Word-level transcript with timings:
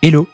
Hello 0.00 0.28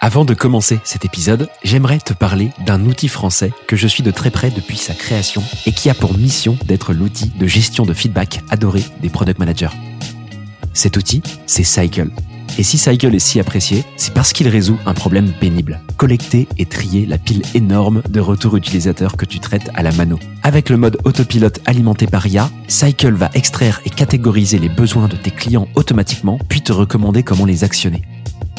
Avant 0.00 0.24
de 0.24 0.34
commencer 0.34 0.80
cet 0.82 1.04
épisode, 1.04 1.48
j'aimerais 1.62 2.00
te 2.00 2.12
parler 2.12 2.50
d'un 2.66 2.84
outil 2.84 3.06
français 3.06 3.52
que 3.68 3.76
je 3.76 3.86
suis 3.86 4.02
de 4.02 4.10
très 4.10 4.32
près 4.32 4.50
depuis 4.50 4.76
sa 4.76 4.92
création 4.92 5.40
et 5.66 5.72
qui 5.72 5.88
a 5.88 5.94
pour 5.94 6.18
mission 6.18 6.58
d'être 6.64 6.92
l'outil 6.92 7.28
de 7.28 7.46
gestion 7.46 7.86
de 7.86 7.94
feedback 7.94 8.40
adoré 8.50 8.82
des 9.02 9.10
product 9.10 9.38
managers. 9.38 9.70
Cet 10.72 10.96
outil, 10.96 11.22
c'est 11.46 11.62
Cycle. 11.62 12.10
Et 12.58 12.64
si 12.64 12.76
Cycle 12.76 13.14
est 13.14 13.20
si 13.20 13.38
apprécié, 13.38 13.84
c'est 13.96 14.12
parce 14.12 14.32
qu'il 14.32 14.48
résout 14.48 14.78
un 14.84 14.94
problème 14.94 15.32
pénible. 15.38 15.80
Collecter 15.96 16.48
et 16.58 16.66
trier 16.66 17.06
la 17.06 17.16
pile 17.16 17.42
énorme 17.54 18.02
de 18.08 18.18
retours 18.18 18.56
utilisateurs 18.56 19.16
que 19.16 19.26
tu 19.26 19.38
traites 19.38 19.70
à 19.74 19.84
la 19.84 19.92
mano. 19.92 20.18
Avec 20.42 20.70
le 20.70 20.76
mode 20.76 20.98
autopilote 21.04 21.60
alimenté 21.66 22.08
par 22.08 22.26
IA, 22.26 22.50
Cycle 22.66 23.14
va 23.14 23.30
extraire 23.34 23.80
et 23.84 23.90
catégoriser 23.90 24.58
les 24.58 24.68
besoins 24.68 25.06
de 25.06 25.16
tes 25.16 25.30
clients 25.30 25.68
automatiquement, 25.76 26.40
puis 26.48 26.62
te 26.62 26.72
recommander 26.72 27.22
comment 27.22 27.44
les 27.44 27.62
actionner. 27.62 28.02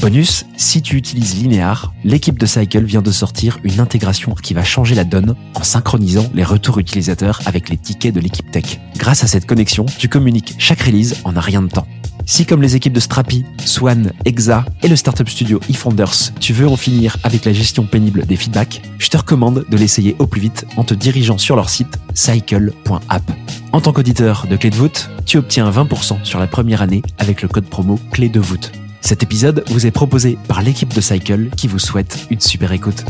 Bonus, 0.02 0.46
si 0.58 0.82
tu 0.82 0.98
utilises 0.98 1.36
Linear, 1.36 1.94
l'équipe 2.04 2.38
de 2.38 2.46
Cycle 2.46 2.84
vient 2.84 3.02
de 3.02 3.12
sortir 3.12 3.60
une 3.64 3.80
intégration 3.80 4.36
qui 4.36 4.54
va 4.54 4.64
changer 4.64 4.94
la 4.94 5.04
donne 5.04 5.36
en 5.56 5.64
synchronisant 5.64 6.30
les 6.34 6.44
retours 6.44 6.80
utilisateurs 6.80 7.40
avec 7.46 7.70
les 7.70 7.78
tickets 7.78 8.14
de 8.14 8.20
l'équipe 8.20 8.52
tech. 8.52 8.80
Grâce 8.98 9.24
à 9.24 9.28
cette 9.28 9.46
connexion, 9.46 9.86
tu 9.98 10.10
communiques 10.10 10.56
chaque 10.58 10.82
release 10.82 11.16
en 11.24 11.36
un 11.36 11.40
rien 11.40 11.62
de 11.62 11.70
temps. 11.70 11.88
Si 12.28 12.46
comme 12.46 12.62
les 12.62 12.76
équipes 12.76 12.94
de 12.94 13.00
Strapi, 13.00 13.46
Swan, 13.66 14.12
Exa 14.26 14.66
et 14.82 14.88
le 14.88 14.96
startup 14.96 15.30
studio 15.30 15.60
eFounders, 15.70 16.34
tu 16.40 16.54
veux 16.54 16.68
en 16.68 16.76
finir 16.76 17.18
avec 17.24 17.46
la 17.46 17.54
gestion 17.54 17.86
pénible 17.86 18.26
des 18.26 18.36
feedbacks, 18.36 18.82
je 18.98 19.10
te 19.10 19.18
recommande 19.18 19.66
de 19.70 19.78
l'essayer 19.78 20.16
au 20.18 20.26
plus 20.26 20.42
vite 20.42 20.66
en 20.76 20.84
te 20.84 20.96
dirigeant 20.96 21.38
sur 21.38 21.56
leur 21.56 21.70
site 21.70 22.00
cycle.app. 22.16 23.32
En 23.72 23.82
tant 23.82 23.94
qu'auditeur 23.94 24.48
de 24.50 24.56
Clé 24.56 24.72
de 24.72 24.76
voûte, 24.76 25.10
tu 25.26 25.38
obtiens 25.38 25.70
20% 25.70 26.24
sur 26.24 26.40
la 26.40 26.48
première 26.48 26.82
année 26.82 27.04
avec 27.20 27.42
le 27.42 27.48
code 27.48 27.66
promo 27.66 28.00
Clé 28.12 28.28
de 28.28 28.40
voûte. 28.40 28.72
Cet 29.06 29.22
épisode 29.22 29.64
vous 29.68 29.86
est 29.86 29.92
proposé 29.92 30.36
par 30.48 30.64
l'équipe 30.64 30.92
de 30.92 31.00
Cycle 31.00 31.50
qui 31.56 31.68
vous 31.68 31.78
souhaite 31.78 32.26
une 32.32 32.40
super 32.40 32.72
écoute. 32.72 33.06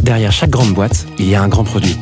Derrière 0.00 0.32
chaque 0.32 0.48
grande 0.48 0.72
boîte, 0.72 1.06
il 1.18 1.28
y 1.28 1.34
a 1.34 1.42
un 1.42 1.48
grand 1.48 1.64
produit. 1.64 1.98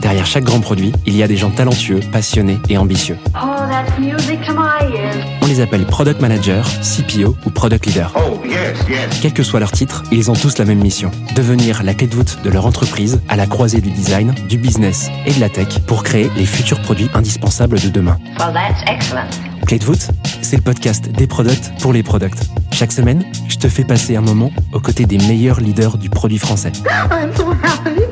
Derrière 0.00 0.26
chaque 0.26 0.44
grand 0.44 0.60
produit, 0.60 0.92
il 1.06 1.16
y 1.16 1.22
a 1.22 1.28
des 1.28 1.36
gens 1.36 1.50
talentueux, 1.50 2.00
passionnés 2.12 2.58
et 2.68 2.76
ambitieux. 2.78 3.16
Oh, 3.34 3.56
that's 3.70 3.98
music 3.98 4.40
to 4.46 4.52
my 4.52 4.94
ears. 4.94 5.24
On 5.42 5.46
les 5.46 5.60
appelle 5.60 5.86
Product 5.86 6.20
Manager, 6.20 6.66
CPO 6.82 7.36
ou 7.44 7.50
Product 7.50 7.86
Leader. 7.86 8.12
Oh, 8.16 8.40
yes, 8.44 8.76
yes. 8.88 9.20
Quel 9.20 9.32
que 9.32 9.42
soit 9.42 9.60
leur 9.60 9.72
titre, 9.72 10.02
ils 10.12 10.30
ont 10.30 10.34
tous 10.34 10.58
la 10.58 10.64
même 10.64 10.80
mission. 10.80 11.10
Devenir 11.34 11.82
la 11.82 11.94
clé 11.94 12.06
de 12.06 12.14
voûte 12.14 12.38
de 12.44 12.50
leur 12.50 12.66
entreprise 12.66 13.20
à 13.28 13.36
la 13.36 13.46
croisée 13.46 13.80
du 13.80 13.90
design, 13.90 14.34
du 14.48 14.58
business 14.58 15.08
et 15.24 15.32
de 15.32 15.40
la 15.40 15.48
tech 15.48 15.80
pour 15.86 16.02
créer 16.02 16.30
les 16.36 16.46
futurs 16.46 16.80
produits 16.82 17.10
indispensables 17.14 17.80
de 17.80 17.88
demain. 17.88 18.18
Well, 18.38 18.52
that's 18.52 18.82
excellent. 18.86 19.30
Clé 19.66 19.78
de 19.78 19.84
voûte, 19.84 20.08
c'est 20.42 20.56
le 20.56 20.62
podcast 20.62 21.08
des 21.10 21.26
products 21.26 21.72
pour 21.80 21.92
les 21.92 22.02
products. 22.02 22.38
Chaque 22.70 22.92
semaine, 22.92 23.24
je 23.48 23.56
te 23.56 23.68
fais 23.68 23.84
passer 23.84 24.14
un 24.16 24.20
moment 24.20 24.52
aux 24.72 24.80
côtés 24.80 25.06
des 25.06 25.18
meilleurs 25.18 25.60
leaders 25.60 25.98
du 25.98 26.10
produit 26.10 26.38
français. 26.38 26.72
I'm 27.10 27.34
so 27.34 27.50
happy. 27.62 28.02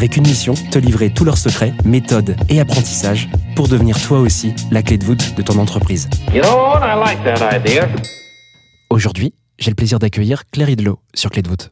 Avec 0.00 0.16
une 0.16 0.26
mission, 0.26 0.54
te 0.54 0.78
livrer 0.78 1.12
tous 1.12 1.26
leurs 1.26 1.36
secrets, 1.36 1.74
méthodes 1.84 2.34
et 2.48 2.58
apprentissages 2.58 3.28
pour 3.54 3.68
devenir 3.68 4.00
toi 4.00 4.18
aussi 4.18 4.54
la 4.70 4.82
clé 4.82 4.96
de 4.96 5.04
voûte 5.04 5.34
de 5.34 5.42
ton 5.42 5.58
entreprise. 5.58 6.08
You 6.32 6.40
know 6.40 6.78
like. 6.80 7.18
Aujourd'hui, 8.88 9.34
j'ai 9.58 9.70
le 9.70 9.74
plaisir 9.74 9.98
d'accueillir 9.98 10.44
Claire 10.46 10.70
Idlo 10.70 11.00
sur 11.12 11.28
Clé 11.30 11.42
de 11.42 11.48
voûte. 11.50 11.70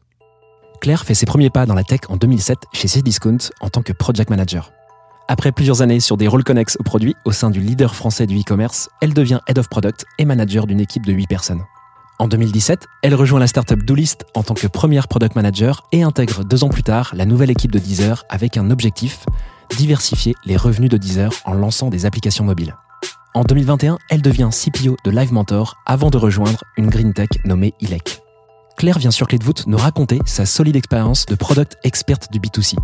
Claire 0.79 1.05
fait 1.05 1.15
ses 1.15 1.25
premiers 1.25 1.49
pas 1.49 1.65
dans 1.65 1.73
la 1.73 1.83
tech 1.83 2.01
en 2.07 2.17
2007 2.17 2.59
chez 2.71 2.87
Cdiscount 2.87 3.49
en 3.61 3.69
tant 3.69 3.81
que 3.81 3.93
project 3.93 4.29
manager. 4.29 4.73
Après 5.27 5.51
plusieurs 5.51 5.81
années 5.81 5.99
sur 5.99 6.15
des 6.15 6.27
rôles 6.27 6.43
connexes 6.43 6.77
aux 6.79 6.83
produits 6.83 7.15
au 7.25 7.31
sein 7.31 7.49
du 7.49 7.59
leader 7.59 7.95
français 7.95 8.27
du 8.27 8.39
e-commerce, 8.39 8.89
elle 9.01 9.15
devient 9.15 9.39
head 9.47 9.57
of 9.57 9.69
product 9.69 10.05
et 10.19 10.25
manager 10.25 10.67
d'une 10.67 10.81
équipe 10.81 11.03
de 11.03 11.13
8 11.13 11.25
personnes. 11.25 11.63
En 12.21 12.27
2017, 12.27 12.85
elle 13.01 13.15
rejoint 13.15 13.39
la 13.39 13.47
startup 13.47 13.81
Doolist 13.81 14.25
en 14.35 14.43
tant 14.43 14.53
que 14.53 14.67
première 14.67 15.07
product 15.07 15.35
manager 15.35 15.87
et 15.93 16.03
intègre 16.03 16.43
deux 16.43 16.65
ans 16.65 16.69
plus 16.69 16.83
tard 16.83 17.11
la 17.15 17.25
nouvelle 17.25 17.49
équipe 17.49 17.71
de 17.71 17.79
Deezer 17.79 18.25
avec 18.27 18.57
un 18.57 18.71
objectif 18.71 19.25
diversifier 19.77 20.35
les 20.43 20.57
revenus 20.57 20.89
de 20.89 20.97
Deezer 20.97 21.31
en 21.45 21.53
lançant 21.53 21.89
des 21.89 22.05
applications 22.05 22.43
mobiles. 22.43 22.75
En 23.33 23.43
2021, 23.43 23.99
elle 24.09 24.21
devient 24.21 24.49
CPO 24.51 24.97
de 25.05 25.11
Live 25.11 25.31
Mentor 25.31 25.77
avant 25.85 26.09
de 26.09 26.17
rejoindre 26.17 26.61
une 26.75 26.89
green 26.89 27.13
tech 27.13 27.29
nommée 27.45 27.73
ILEC. 27.79 28.21
Claire 28.75 28.99
vient 28.99 29.11
sur 29.11 29.27
Clé 29.27 29.37
de 29.37 29.45
voûte 29.45 29.65
nous 29.67 29.77
raconter 29.77 30.19
sa 30.25 30.45
solide 30.45 30.75
expérience 30.75 31.25
de 31.25 31.35
product 31.35 31.77
experte 31.85 32.33
du 32.33 32.41
B2C. 32.41 32.75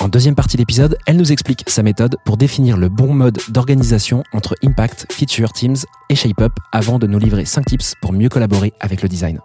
En 0.00 0.08
deuxième 0.08 0.34
partie 0.34 0.56
d'épisode, 0.56 0.98
elle 1.06 1.16
nous 1.16 1.30
explique 1.30 1.64
sa 1.68 1.82
méthode 1.82 2.16
pour 2.24 2.36
définir 2.36 2.76
le 2.76 2.88
bon 2.88 3.14
mode 3.14 3.38
d'organisation 3.48 4.24
entre 4.32 4.56
Impact, 4.64 5.06
Feature, 5.10 5.52
Teams 5.52 5.76
et 6.10 6.16
ShapeUp 6.16 6.52
avant 6.72 6.98
de 6.98 7.06
nous 7.06 7.18
livrer 7.18 7.44
5 7.44 7.64
tips 7.64 7.94
pour 8.02 8.12
mieux 8.12 8.28
collaborer 8.28 8.72
avec 8.80 9.02
le 9.02 9.08
design. 9.08 9.40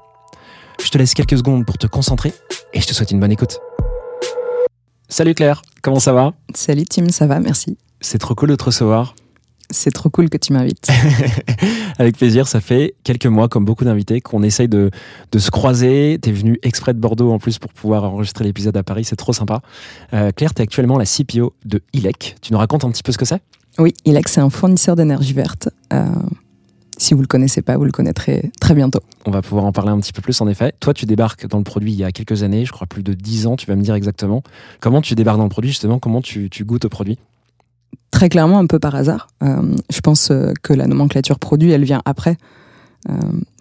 Je 0.84 0.90
te 0.90 0.98
laisse 0.98 1.14
quelques 1.14 1.38
secondes 1.38 1.66
pour 1.66 1.78
te 1.78 1.88
concentrer 1.88 2.34
et 2.74 2.82
je 2.82 2.88
te 2.88 2.94
souhaite 2.94 3.12
une 3.12 3.20
bonne 3.20 3.32
écoute. 3.32 3.60
Salut 5.08 5.36
Claire, 5.36 5.62
comment 5.82 6.00
ça 6.00 6.14
va? 6.14 6.34
Salut 6.56 6.86
Tim, 6.86 7.10
ça 7.10 7.28
va, 7.28 7.40
merci. 7.40 7.78
C'est 8.02 8.18
trop 8.18 8.34
cool 8.34 8.50
de 8.50 8.56
te 8.56 8.64
recevoir. 8.64 9.14
C'est 9.72 9.92
trop 9.92 10.10
cool 10.10 10.30
que 10.30 10.38
tu 10.38 10.52
m'invites. 10.52 10.88
Avec 12.00 12.18
plaisir, 12.18 12.48
ça 12.48 12.60
fait 12.60 12.96
quelques 13.04 13.28
mois, 13.28 13.48
comme 13.48 13.66
beaucoup 13.66 13.86
d'invités, 13.86 14.20
qu'on 14.20 14.42
essaye 14.42 14.68
de, 14.68 14.90
de 15.32 15.40
se 15.40 15.52
croiser. 15.52 16.18
T'es 16.22 16.32
venu 16.32 16.58
exprès 16.64 16.94
de 16.94 17.00
Bordeaux 17.00 17.32
en 17.32 17.40
plus 17.40 17.60
pour 17.60 17.72
pouvoir 17.72 18.04
enregistrer 18.06 18.46
l'épisode 18.46 18.76
à 18.78 18.84
Paris, 18.84 19.04
c'est 19.06 19.16
trop 19.16 19.34
sympa. 19.34 19.62
Euh, 20.14 20.32
Claire, 20.32 20.54
t'es 20.54 20.64
actuellement 20.64 20.98
la 20.98 21.06
CPO 21.06 21.54
de 21.66 21.82
ILEC. 21.94 22.38
Tu 22.42 22.52
nous 22.52 22.60
racontes 22.60 22.84
un 22.84 22.90
petit 22.90 23.04
peu 23.04 23.12
ce 23.12 23.18
que 23.18 23.26
c'est? 23.26 23.42
Oui, 23.78 23.94
Ilex, 24.06 24.34
c'est 24.34 24.42
un 24.42 24.50
fournisseur 24.50 24.96
d'énergie 24.96 25.34
verte. 25.34 25.70
Euh, 25.94 26.06
si 26.98 27.14
vous 27.14 27.22
le 27.22 27.28
connaissez 27.28 27.62
pas, 27.62 27.78
vous 27.78 27.86
le 27.86 27.92
connaîtrez 27.92 28.52
très 28.60 28.74
bientôt. 28.74 29.00
On 29.26 29.32
va 29.32 29.42
pouvoir 29.42 29.64
en 29.64 29.72
parler 29.72 29.92
un 29.92 30.00
petit 30.00 30.12
peu 30.12 30.22
plus 30.22 30.42
en 30.42 30.48
effet. 30.50 30.74
Toi, 30.82 30.94
tu 30.94 31.06
débarques 31.06 31.48
dans 31.48 31.60
le 31.60 31.64
produit 31.64 31.94
il 31.94 31.98
y 31.98 32.04
a 32.04 32.12
quelques 32.12 32.44
années, 32.44 32.66
je 32.66 32.74
crois 32.74 32.88
plus 32.88 33.04
de 33.04 33.14
10 33.14 33.48
ans, 33.48 33.56
tu 33.56 33.68
vas 33.68 33.78
me 33.78 33.82
dire 33.82 33.96
exactement. 33.96 34.44
Comment 34.82 35.02
tu 35.02 35.16
débarques 35.16 35.38
dans 35.38 35.44
le 35.44 35.50
produit 35.50 35.72
justement? 35.72 35.98
Comment 35.98 36.22
tu, 36.22 36.50
tu 36.50 36.66
goûtes 36.66 36.86
au 36.86 36.90
produit? 36.90 37.18
Très 38.12 38.30
clairement, 38.30 38.60
un 38.60 38.66
peu 38.66 38.80
par 38.80 38.96
hasard. 38.96 39.28
Euh, 39.44 39.76
je 39.92 40.00
pense 40.02 40.32
euh, 40.32 40.52
que 40.64 40.74
la 40.74 40.88
nomenclature 40.88 41.40
produit, 41.40 41.72
elle 41.72 41.84
vient 41.84 42.02
après. 42.06 42.38
euh, 43.10 43.14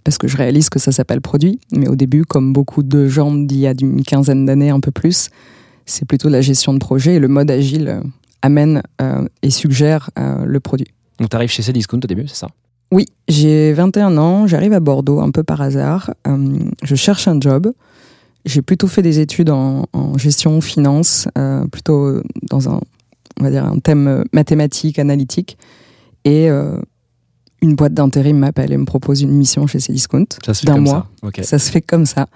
parce 0.05 0.17
que 0.17 0.27
je 0.27 0.37
réalise 0.39 0.71
que 0.71 0.79
ça 0.79 0.91
s'appelle 0.91 1.21
produit. 1.21 1.61
Mais 1.73 1.87
au 1.87 1.95
début, 1.95 2.25
comme 2.25 2.53
beaucoup 2.55 2.83
de 2.83 3.09
gens 3.09 3.35
d'il 3.35 3.59
y 3.59 3.67
a 3.67 3.75
une 3.79 4.03
quinzaine 4.03 4.47
d'années, 4.47 4.71
un 4.71 4.81
peu 4.81 4.91
plus, 4.91 5.29
c'est 5.85 6.07
plutôt 6.07 6.31
la 6.31 6.41
gestion 6.41 6.73
de 6.73 6.79
projet 6.79 7.17
et 7.17 7.19
le 7.19 7.29
mode 7.29 7.51
agile 7.51 8.01
amène 8.41 8.83
euh, 9.03 9.27
et 9.43 9.51
suggère 9.51 10.09
le 10.17 10.61
produit. 10.61 10.87
Donc 11.21 11.29
t'arrives 11.29 11.51
chez 11.51 11.63
Cdiscount 11.63 11.99
au 12.03 12.07
début, 12.07 12.27
c'est 12.27 12.37
ça? 12.37 12.49
Oui, 12.91 13.05
j'ai 13.29 13.75
21 13.75 14.17
ans, 14.17 14.47
j'arrive 14.47 14.73
à 14.73 14.81
Bordeaux 14.81 15.21
un 15.21 15.31
peu 15.31 15.43
par 15.43 15.61
hasard. 15.61 16.15
Je 16.83 16.95
cherche 16.95 17.29
un 17.29 17.39
job. 17.39 17.71
J'ai 18.47 18.63
plutôt 18.63 18.87
fait 18.87 19.03
des 19.03 19.19
études 19.21 19.51
en, 19.51 19.85
en 19.93 20.17
gestion, 20.17 20.61
finance, 20.63 21.29
euh, 21.37 21.67
plutôt 21.67 22.23
dans 22.49 22.71
un, 22.71 22.81
on 23.41 23.45
va 23.45 23.51
dire, 23.51 23.65
un 23.65 23.79
thème 23.79 24.07
euh, 24.09 24.25
mathématique, 24.33 24.99
analytique. 24.99 25.59
Et 26.25 26.51
euh, 26.51 26.81
une 27.63 27.75
boîte 27.75 27.95
d'intérim 27.95 28.39
m'appelle 28.39 28.73
et 28.73 28.77
me 28.77 28.85
propose 28.85 29.23
une 29.23 29.31
mission 29.33 29.67
chez 29.67 29.79
Cdiscount 29.81 30.27
d'un 30.67 30.75
mois. 30.81 31.11
ça. 31.43 31.59
Se 31.59 31.71
fait 31.71 31.81
comme 31.83 32.07
ça. 32.07 32.27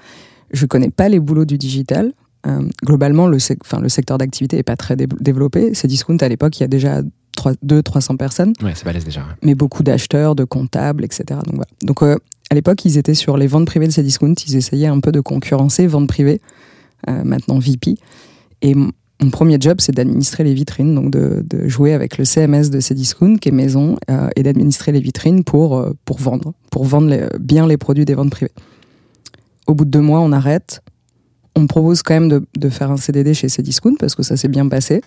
Je 0.53 0.67
connais 0.67 0.91
pas 0.91 1.09
les 1.09 1.21
boulots 1.21 1.45
du 1.45 1.59
digital. 1.59 2.13
Euh, 2.47 2.69
globalement, 2.85 3.27
le, 3.29 3.39
sec- 3.39 3.61
enfin, 3.65 3.81
le 3.81 3.89
secteur 3.89 4.19
d'activité 4.19 4.59
est 4.59 4.63
pas 4.65 4.77
très 4.77 4.97
dé- 4.97 5.07
développé. 5.21 5.73
Cdiscount, 5.75 6.17
à 6.19 6.29
l'époque, 6.29 6.59
il 6.59 6.63
y 6.63 6.65
a 6.65 6.69
déjà 6.69 7.03
200-300 7.65 8.17
personnes 8.17 8.53
Ouais, 8.63 8.73
c'est 8.75 8.85
balèze 8.85 9.05
déjà. 9.05 9.21
ouais. 9.21 9.35
mais 9.43 9.55
beaucoup 9.55 9.83
d'acheteurs, 9.83 10.35
de 10.35 10.45
comptables, 10.45 11.05
etc. 11.05 11.25
Donc, 11.47 11.55
voilà. 11.55 11.71
Donc 11.83 12.03
euh, 12.03 12.17
à 12.51 12.55
l'époque, 12.55 12.85
ils 12.85 12.99
étaient 12.99 13.15
sur 13.15 13.37
les 13.37 13.47
ventes 13.47 13.67
privées 13.67 13.87
de 13.87 13.93
Cdiscount. 13.93 14.35
Ils 14.47 14.57
essayaient 14.57 14.87
un 14.89 15.01
peu 15.01 15.13
de 15.13 15.21
concurrencer 15.21 15.87
ventes 15.87 16.09
privées, 16.09 16.41
euh, 17.09 17.23
maintenant 17.25 17.59
VP. 17.59 17.97
Et 18.61 18.75
mon 19.21 19.31
premier 19.31 19.57
job, 19.61 19.77
c'est 19.81 19.93
d'administrer 19.93 20.43
les 20.43 20.55
vitrines, 20.55 20.95
donc 20.95 21.11
de, 21.11 21.45
jouer 21.69 21.93
avec 21.93 22.19
le 22.19 22.25
CMS 22.25 22.71
de 22.71 22.81
Cdiscount, 22.81 23.37
qui 23.37 23.51
est 23.51 23.53
maison, 23.53 23.97
euh, 24.11 24.29
et 24.37 24.43
d'administrer 24.43 24.91
les 24.93 25.01
vitrines 25.01 25.45
pour, 25.45 25.77
euh, 25.79 25.93
pour 26.05 26.19
vendre, 26.19 26.55
pour 26.71 26.85
vendre 26.85 27.09
les- 27.09 27.27
bien 27.39 27.67
les 27.67 27.77
produits 27.77 28.05
des 28.05 28.15
ventes 28.15 28.31
privées. 28.31 28.53
Au 29.67 29.75
bout 29.75 29.85
de 29.85 29.91
deux 29.91 30.01
mois, 30.01 30.21
on 30.21 30.33
arrête. 30.33 30.81
On 31.55 31.61
me 31.61 31.67
propose 31.67 32.03
quand 32.03 32.19
même 32.19 32.29
de, 32.57 32.69
faire 32.69 32.91
un 32.91 32.97
CDD 32.97 33.35
chez 33.35 33.49
Cdiscount 33.49 33.95
parce 33.99 34.15
que 34.15 34.23
ça 34.23 34.37
s'est 34.37 34.49
bien 34.49 34.67
passé. 34.69 35.03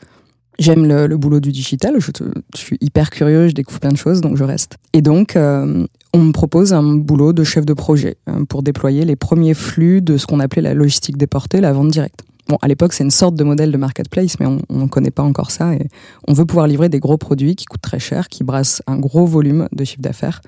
J'aime 0.59 0.87
le, 0.87 1.17
boulot 1.17 1.41
du 1.41 1.51
digital, 1.51 1.95
je, 1.97 2.11
suis 2.55 2.77
hyper 2.79 3.09
curieux, 3.09 3.49
je 3.49 3.53
découvre 3.53 3.81
plein 3.81 3.91
de 3.91 3.97
choses, 3.97 4.21
donc 4.21 4.37
je 4.37 4.43
reste. 4.45 4.77
Et 4.93 5.01
donc, 5.01 5.35
euh, 5.35 5.85
on 6.13 6.19
me 6.19 6.31
propose 6.31 6.71
un 6.71 6.95
boulot 6.95 7.33
de 7.33 7.43
chef 7.43 7.65
de 7.65 7.73
projet 7.73 8.15
euh, 8.29 8.45
pour 8.45 8.63
déployer 8.63 9.03
les 9.03 9.17
premiers 9.17 9.53
flux 9.53 10.01
de 10.01 10.15
ce 10.15 10.25
qu'on 10.25 10.39
appelait 10.39 10.61
la 10.61 10.73
logistique 10.73 11.17
déportée, 11.17 11.59
la 11.59 11.73
vente 11.73 11.89
directe. 11.89 12.21
Bon, 12.47 12.57
à 12.61 12.67
l'époque, 12.67 12.93
c'est 12.93 13.03
une 13.03 13.11
sorte 13.11 13.35
de 13.35 13.43
modèle 13.43 13.71
de 13.71 13.77
marketplace, 13.77 14.39
mais 14.39 14.45
on 14.45 14.61
ne 14.69 14.87
connaît 14.87 15.11
pas 15.11 15.23
encore 15.23 15.49
ça. 15.49 15.73
Et 15.73 15.87
on 16.27 16.33
veut 16.33 16.45
pouvoir 16.45 16.67
livrer 16.67 16.89
des 16.89 16.99
gros 16.99 17.17
produits 17.17 17.55
qui 17.55 17.65
coûtent 17.65 17.81
très 17.81 17.99
cher, 17.99 18.27
qui 18.27 18.43
brassent 18.43 18.83
un 18.85 18.97
gros 18.97 19.25
volume 19.25 19.67
de 19.71 19.83
chiffre 19.83 20.01
d'affaires, 20.01 20.41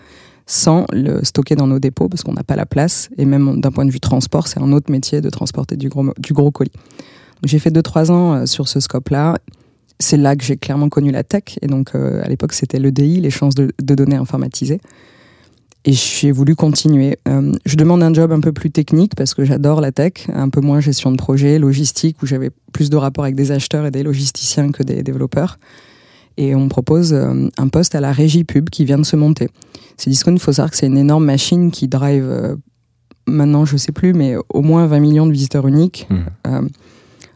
sans 0.45 0.85
le 0.91 1.23
stocker 1.23 1.55
dans 1.55 1.65
nos 1.65 1.79
dépôts, 1.79 2.07
parce 2.07 2.23
qu'on 2.23 2.33
n'a 2.33 2.43
pas 2.43 2.55
la 2.55 2.67
place. 2.67 3.09
Et 3.17 3.25
même 3.25 3.61
d'un 3.61 3.71
point 3.71 3.85
de 3.85 3.91
vue 3.91 3.99
transport, 3.99 4.47
c'est 4.47 4.59
un 4.59 4.71
autre 4.73 4.91
métier 4.91 5.21
de 5.21 5.29
transporter 5.29 5.75
du 5.75 5.89
gros, 5.89 6.13
du 6.19 6.33
gros 6.33 6.51
colis. 6.51 6.71
J'ai 7.43 7.57
fait 7.57 7.71
2-3 7.71 8.11
ans 8.11 8.33
euh, 8.33 8.45
sur 8.45 8.67
ce 8.67 8.79
scope-là. 8.79 9.37
C'est 9.99 10.17
là 10.17 10.35
que 10.35 10.43
j'ai 10.43 10.57
clairement 10.57 10.89
connu 10.89 11.11
la 11.11 11.23
tech. 11.23 11.57
Et 11.63 11.67
donc, 11.67 11.95
euh, 11.95 12.21
à 12.23 12.27
l'époque, 12.27 12.53
c'était 12.53 12.77
l'EDI, 12.77 13.21
les 13.21 13.31
chances 13.31 13.55
de 13.55 13.71
données 13.79 14.15
informatisées. 14.15 14.81
Et 15.87 15.93
j'ai 15.93 16.33
voulu 16.33 16.53
continuer. 16.53 17.17
Euh, 17.29 17.53
je 17.65 17.77
demande 17.77 18.03
un 18.03 18.13
job 18.13 18.33
un 18.33 18.41
peu 18.41 18.51
plus 18.51 18.71
technique 18.71 19.15
parce 19.15 19.33
que 19.33 19.45
j'adore 19.45 19.79
la 19.79 19.93
tech, 19.93 20.27
un 20.33 20.49
peu 20.49 20.59
moins 20.59 20.81
gestion 20.81 21.11
de 21.11 21.15
projet, 21.15 21.59
logistique, 21.59 22.21
où 22.21 22.25
j'avais 22.25 22.51
plus 22.73 22.89
de 22.89 22.97
rapport 22.97 23.23
avec 23.23 23.35
des 23.35 23.53
acheteurs 23.53 23.85
et 23.85 23.91
des 23.91 24.03
logisticiens 24.03 24.73
que 24.73 24.83
des 24.83 25.01
développeurs. 25.01 25.57
Et 26.35 26.55
on 26.55 26.65
me 26.65 26.69
propose 26.69 27.13
euh, 27.13 27.47
un 27.57 27.69
poste 27.69 27.95
à 27.95 28.01
la 28.01 28.11
régie 28.11 28.43
pub 28.43 28.69
qui 28.69 28.83
vient 28.83 28.97
de 28.97 29.05
se 29.05 29.15
monter. 29.15 29.47
C'est 29.95 30.09
Discount, 30.09 30.33
il 30.33 30.41
faut 30.41 30.51
savoir 30.51 30.71
que 30.71 30.77
c'est 30.77 30.87
une 30.87 30.97
énorme 30.97 31.23
machine 31.23 31.71
qui 31.71 31.87
drive, 31.87 32.25
euh, 32.27 32.57
maintenant 33.25 33.63
je 33.63 33.77
sais 33.77 33.93
plus, 33.93 34.13
mais 34.13 34.35
au 34.49 34.61
moins 34.61 34.87
20 34.87 34.99
millions 34.99 35.25
de 35.25 35.31
visiteurs 35.31 35.67
uniques. 35.69 36.05
Mhm. 36.09 36.69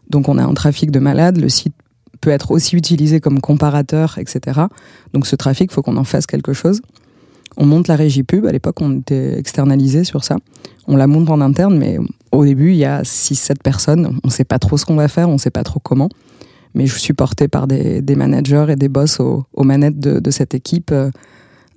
donc 0.09 0.27
on 0.27 0.37
a 0.37 0.43
un 0.43 0.53
trafic 0.53 0.91
de 0.91 0.99
malades, 0.99 1.37
le 1.37 1.47
site 1.47 1.73
peut 2.19 2.29
être 2.29 2.51
aussi 2.51 2.75
utilisé 2.75 3.19
comme 3.21 3.39
comparateur, 3.39 4.17
etc. 4.17 4.61
Donc 5.13 5.25
ce 5.25 5.35
trafic, 5.37 5.71
il 5.71 5.73
faut 5.73 5.81
qu'on 5.81 5.97
en 5.97 6.03
fasse 6.03 6.27
quelque 6.27 6.53
chose. 6.53 6.81
On 7.61 7.65
monte 7.65 7.87
la 7.87 7.95
régie 7.95 8.23
pub. 8.23 8.47
À 8.47 8.51
l'époque, 8.51 8.81
on 8.81 8.97
était 8.97 9.37
externalisé 9.37 10.03
sur 10.03 10.23
ça. 10.23 10.37
On 10.87 10.95
la 10.95 11.05
monte 11.05 11.29
en 11.29 11.41
interne, 11.41 11.77
mais 11.77 11.99
au 12.31 12.43
début, 12.43 12.71
il 12.71 12.77
y 12.77 12.85
a 12.85 13.03
6-7 13.03 13.61
personnes. 13.63 14.17
On 14.23 14.27
ne 14.27 14.31
sait 14.31 14.43
pas 14.43 14.57
trop 14.57 14.77
ce 14.77 14.85
qu'on 14.85 14.95
va 14.95 15.07
faire, 15.07 15.29
on 15.29 15.33
ne 15.33 15.37
sait 15.37 15.51
pas 15.51 15.63
trop 15.63 15.79
comment. 15.79 16.09
Mais 16.73 16.87
je 16.87 16.97
suis 16.97 17.13
porté 17.13 17.47
par 17.47 17.67
des, 17.67 18.01
managers 18.15 18.65
et 18.69 18.75
des 18.75 18.89
boss 18.89 19.19
aux, 19.19 19.45
manettes 19.63 19.99
de, 19.99 20.19
de, 20.19 20.31
cette 20.31 20.55
équipe 20.55 20.89
euh, 20.91 21.11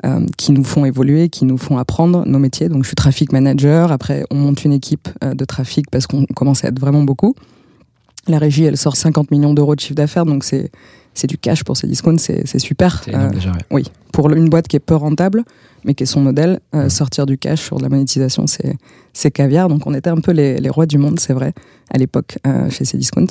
euh, 0.06 0.24
qui 0.38 0.52
nous 0.52 0.64
font 0.64 0.86
évoluer, 0.86 1.28
qui 1.28 1.44
nous 1.44 1.58
font 1.58 1.76
apprendre 1.76 2.24
nos 2.26 2.38
métiers. 2.38 2.70
Donc 2.70 2.84
je 2.84 2.88
suis 2.88 2.96
traffic 2.96 3.32
manager. 3.32 3.92
Après, 3.92 4.24
on 4.30 4.36
monte 4.36 4.64
une 4.64 4.72
équipe 4.72 5.10
euh, 5.22 5.34
de 5.34 5.44
trafic 5.44 5.90
parce 5.90 6.06
qu'on 6.06 6.24
commence 6.24 6.64
à 6.64 6.68
être 6.68 6.80
vraiment 6.80 7.02
beaucoup. 7.02 7.34
La 8.26 8.38
régie, 8.38 8.64
elle 8.64 8.78
sort 8.78 8.96
50 8.96 9.30
millions 9.30 9.52
d'euros 9.52 9.74
de 9.74 9.80
chiffre 9.80 9.96
d'affaires, 9.96 10.24
donc 10.24 10.44
c'est 10.44 10.70
c'est 11.14 11.26
du 11.26 11.38
cash 11.38 11.64
pour 11.64 11.76
ces 11.76 11.86
discounts, 11.86 12.18
c'est 12.18 12.58
super. 12.58 13.02
Énorme 13.06 13.30
déjà, 13.32 13.50
ouais. 13.50 13.58
Oui, 13.70 13.84
pour 14.12 14.30
une 14.30 14.48
boîte 14.48 14.68
qui 14.68 14.76
est 14.76 14.80
peu 14.80 14.96
rentable, 14.96 15.44
mais 15.84 15.94
qui 15.94 16.02
est 16.02 16.06
son 16.06 16.20
modèle, 16.20 16.60
euh, 16.74 16.88
sortir 16.88 17.26
du 17.26 17.38
cash 17.38 17.62
sur 17.62 17.78
de 17.78 17.82
la 17.82 17.88
monétisation, 17.88 18.46
c'est 19.12 19.30
caviar. 19.30 19.68
Donc 19.68 19.86
on 19.86 19.94
était 19.94 20.10
un 20.10 20.20
peu 20.20 20.32
les, 20.32 20.58
les 20.58 20.68
rois 20.68 20.86
du 20.86 20.98
monde, 20.98 21.20
c'est 21.20 21.32
vrai, 21.32 21.52
à 21.90 21.98
l'époque 21.98 22.38
euh, 22.46 22.68
chez 22.70 22.84
Cdiscount. 22.84 23.28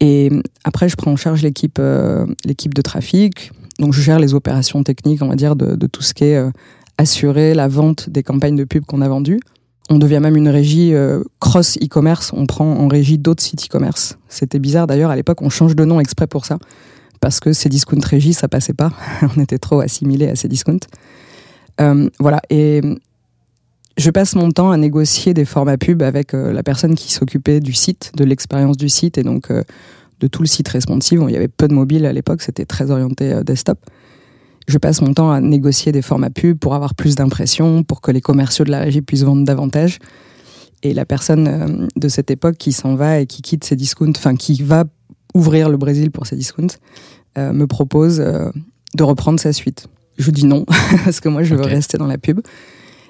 Et 0.00 0.30
après, 0.64 0.88
je 0.88 0.96
prends 0.96 1.12
en 1.12 1.16
charge 1.16 1.42
l'équipe 1.42 1.78
euh, 1.80 2.26
l'équipe 2.44 2.74
de 2.74 2.82
trafic. 2.82 3.52
Donc 3.78 3.92
je 3.92 4.00
gère 4.00 4.18
les 4.18 4.34
opérations 4.34 4.82
techniques, 4.82 5.22
on 5.22 5.28
va 5.28 5.36
dire, 5.36 5.56
de, 5.56 5.76
de 5.76 5.86
tout 5.86 6.02
ce 6.02 6.14
qui 6.14 6.24
est 6.24 6.36
euh, 6.36 6.50
assurer 6.98 7.54
la 7.54 7.68
vente 7.68 8.10
des 8.10 8.22
campagnes 8.22 8.56
de 8.56 8.64
pub 8.64 8.84
qu'on 8.84 9.00
a 9.00 9.08
vendues. 9.08 9.40
On 9.90 9.98
devient 9.98 10.20
même 10.20 10.36
une 10.36 10.48
régie 10.48 10.94
euh, 10.94 11.22
cross 11.40 11.78
e-commerce. 11.78 12.32
On 12.34 12.46
prend 12.46 12.66
en 12.66 12.88
régie 12.88 13.18
d'autres 13.18 13.42
sites 13.42 13.66
e-commerce. 13.66 14.18
C'était 14.28 14.58
bizarre 14.58 14.86
d'ailleurs. 14.86 15.10
À 15.10 15.16
l'époque, 15.16 15.40
on 15.40 15.48
change 15.48 15.74
de 15.74 15.84
nom 15.84 15.98
exprès 15.98 16.26
pour 16.26 16.44
ça. 16.44 16.58
Parce 17.20 17.40
que 17.40 17.52
ces 17.52 17.68
discount 17.68 18.00
régie, 18.02 18.34
ça 18.34 18.48
passait 18.48 18.74
pas. 18.74 18.92
on 19.36 19.40
était 19.40 19.58
trop 19.58 19.80
assimilés 19.80 20.28
à 20.28 20.36
ces 20.36 20.48
discounts. 20.48 20.86
Euh, 21.80 22.08
voilà. 22.18 22.42
Et 22.50 22.82
je 23.96 24.10
passe 24.10 24.34
mon 24.34 24.50
temps 24.50 24.70
à 24.70 24.76
négocier 24.76 25.32
des 25.32 25.46
formats 25.46 25.78
pub 25.78 26.02
avec 26.02 26.34
euh, 26.34 26.52
la 26.52 26.62
personne 26.62 26.94
qui 26.94 27.12
s'occupait 27.12 27.60
du 27.60 27.72
site, 27.72 28.12
de 28.14 28.24
l'expérience 28.24 28.76
du 28.76 28.90
site 28.90 29.16
et 29.16 29.22
donc 29.22 29.50
de 29.50 30.26
tout 30.26 30.42
le 30.42 30.48
site 30.48 30.68
responsive. 30.68 31.24
Il 31.28 31.32
y 31.32 31.36
avait 31.36 31.48
peu 31.48 31.66
de 31.66 31.74
mobile 31.74 32.04
à 32.04 32.12
l'époque, 32.12 32.42
c'était 32.42 32.66
très 32.66 32.90
orienté 32.90 33.42
desktop. 33.42 33.78
Je 34.68 34.78
passe 34.78 35.00
mon 35.00 35.14
temps 35.14 35.32
à 35.32 35.40
négocier 35.40 35.92
des 35.92 36.02
formats 36.02 36.30
pub 36.30 36.58
pour 36.58 36.74
avoir 36.74 36.94
plus 36.94 37.14
d'impressions, 37.14 37.82
pour 37.82 38.00
que 38.00 38.10
les 38.10 38.20
commerciaux 38.20 38.64
de 38.64 38.70
la 38.70 38.80
régie 38.80 39.00
puissent 39.00 39.24
vendre 39.24 39.44
davantage. 39.44 39.98
Et 40.82 40.94
la 40.94 41.04
personne 41.04 41.48
euh, 41.48 41.86
de 41.96 42.08
cette 42.08 42.30
époque 42.30 42.56
qui 42.56 42.72
s'en 42.72 42.94
va 42.94 43.18
et 43.18 43.26
qui 43.26 43.42
quitte 43.42 43.64
ses 43.64 43.74
discounts, 43.74 44.12
enfin 44.16 44.36
qui 44.36 44.62
va 44.62 44.84
ouvrir 45.34 45.70
le 45.70 45.76
Brésil 45.76 46.10
pour 46.10 46.26
ses 46.26 46.36
discounts, 46.36 46.76
euh, 47.38 47.52
me 47.52 47.66
propose 47.66 48.20
euh, 48.20 48.50
de 48.94 49.02
reprendre 49.02 49.38
sa 49.38 49.52
suite. 49.52 49.86
Je 50.18 50.30
dis 50.30 50.44
non, 50.44 50.64
parce 51.04 51.20
que 51.20 51.28
moi 51.28 51.42
je 51.42 51.54
veux 51.54 51.64
rester 51.64 51.98
dans 51.98 52.06
la 52.06 52.18
pub. 52.18 52.40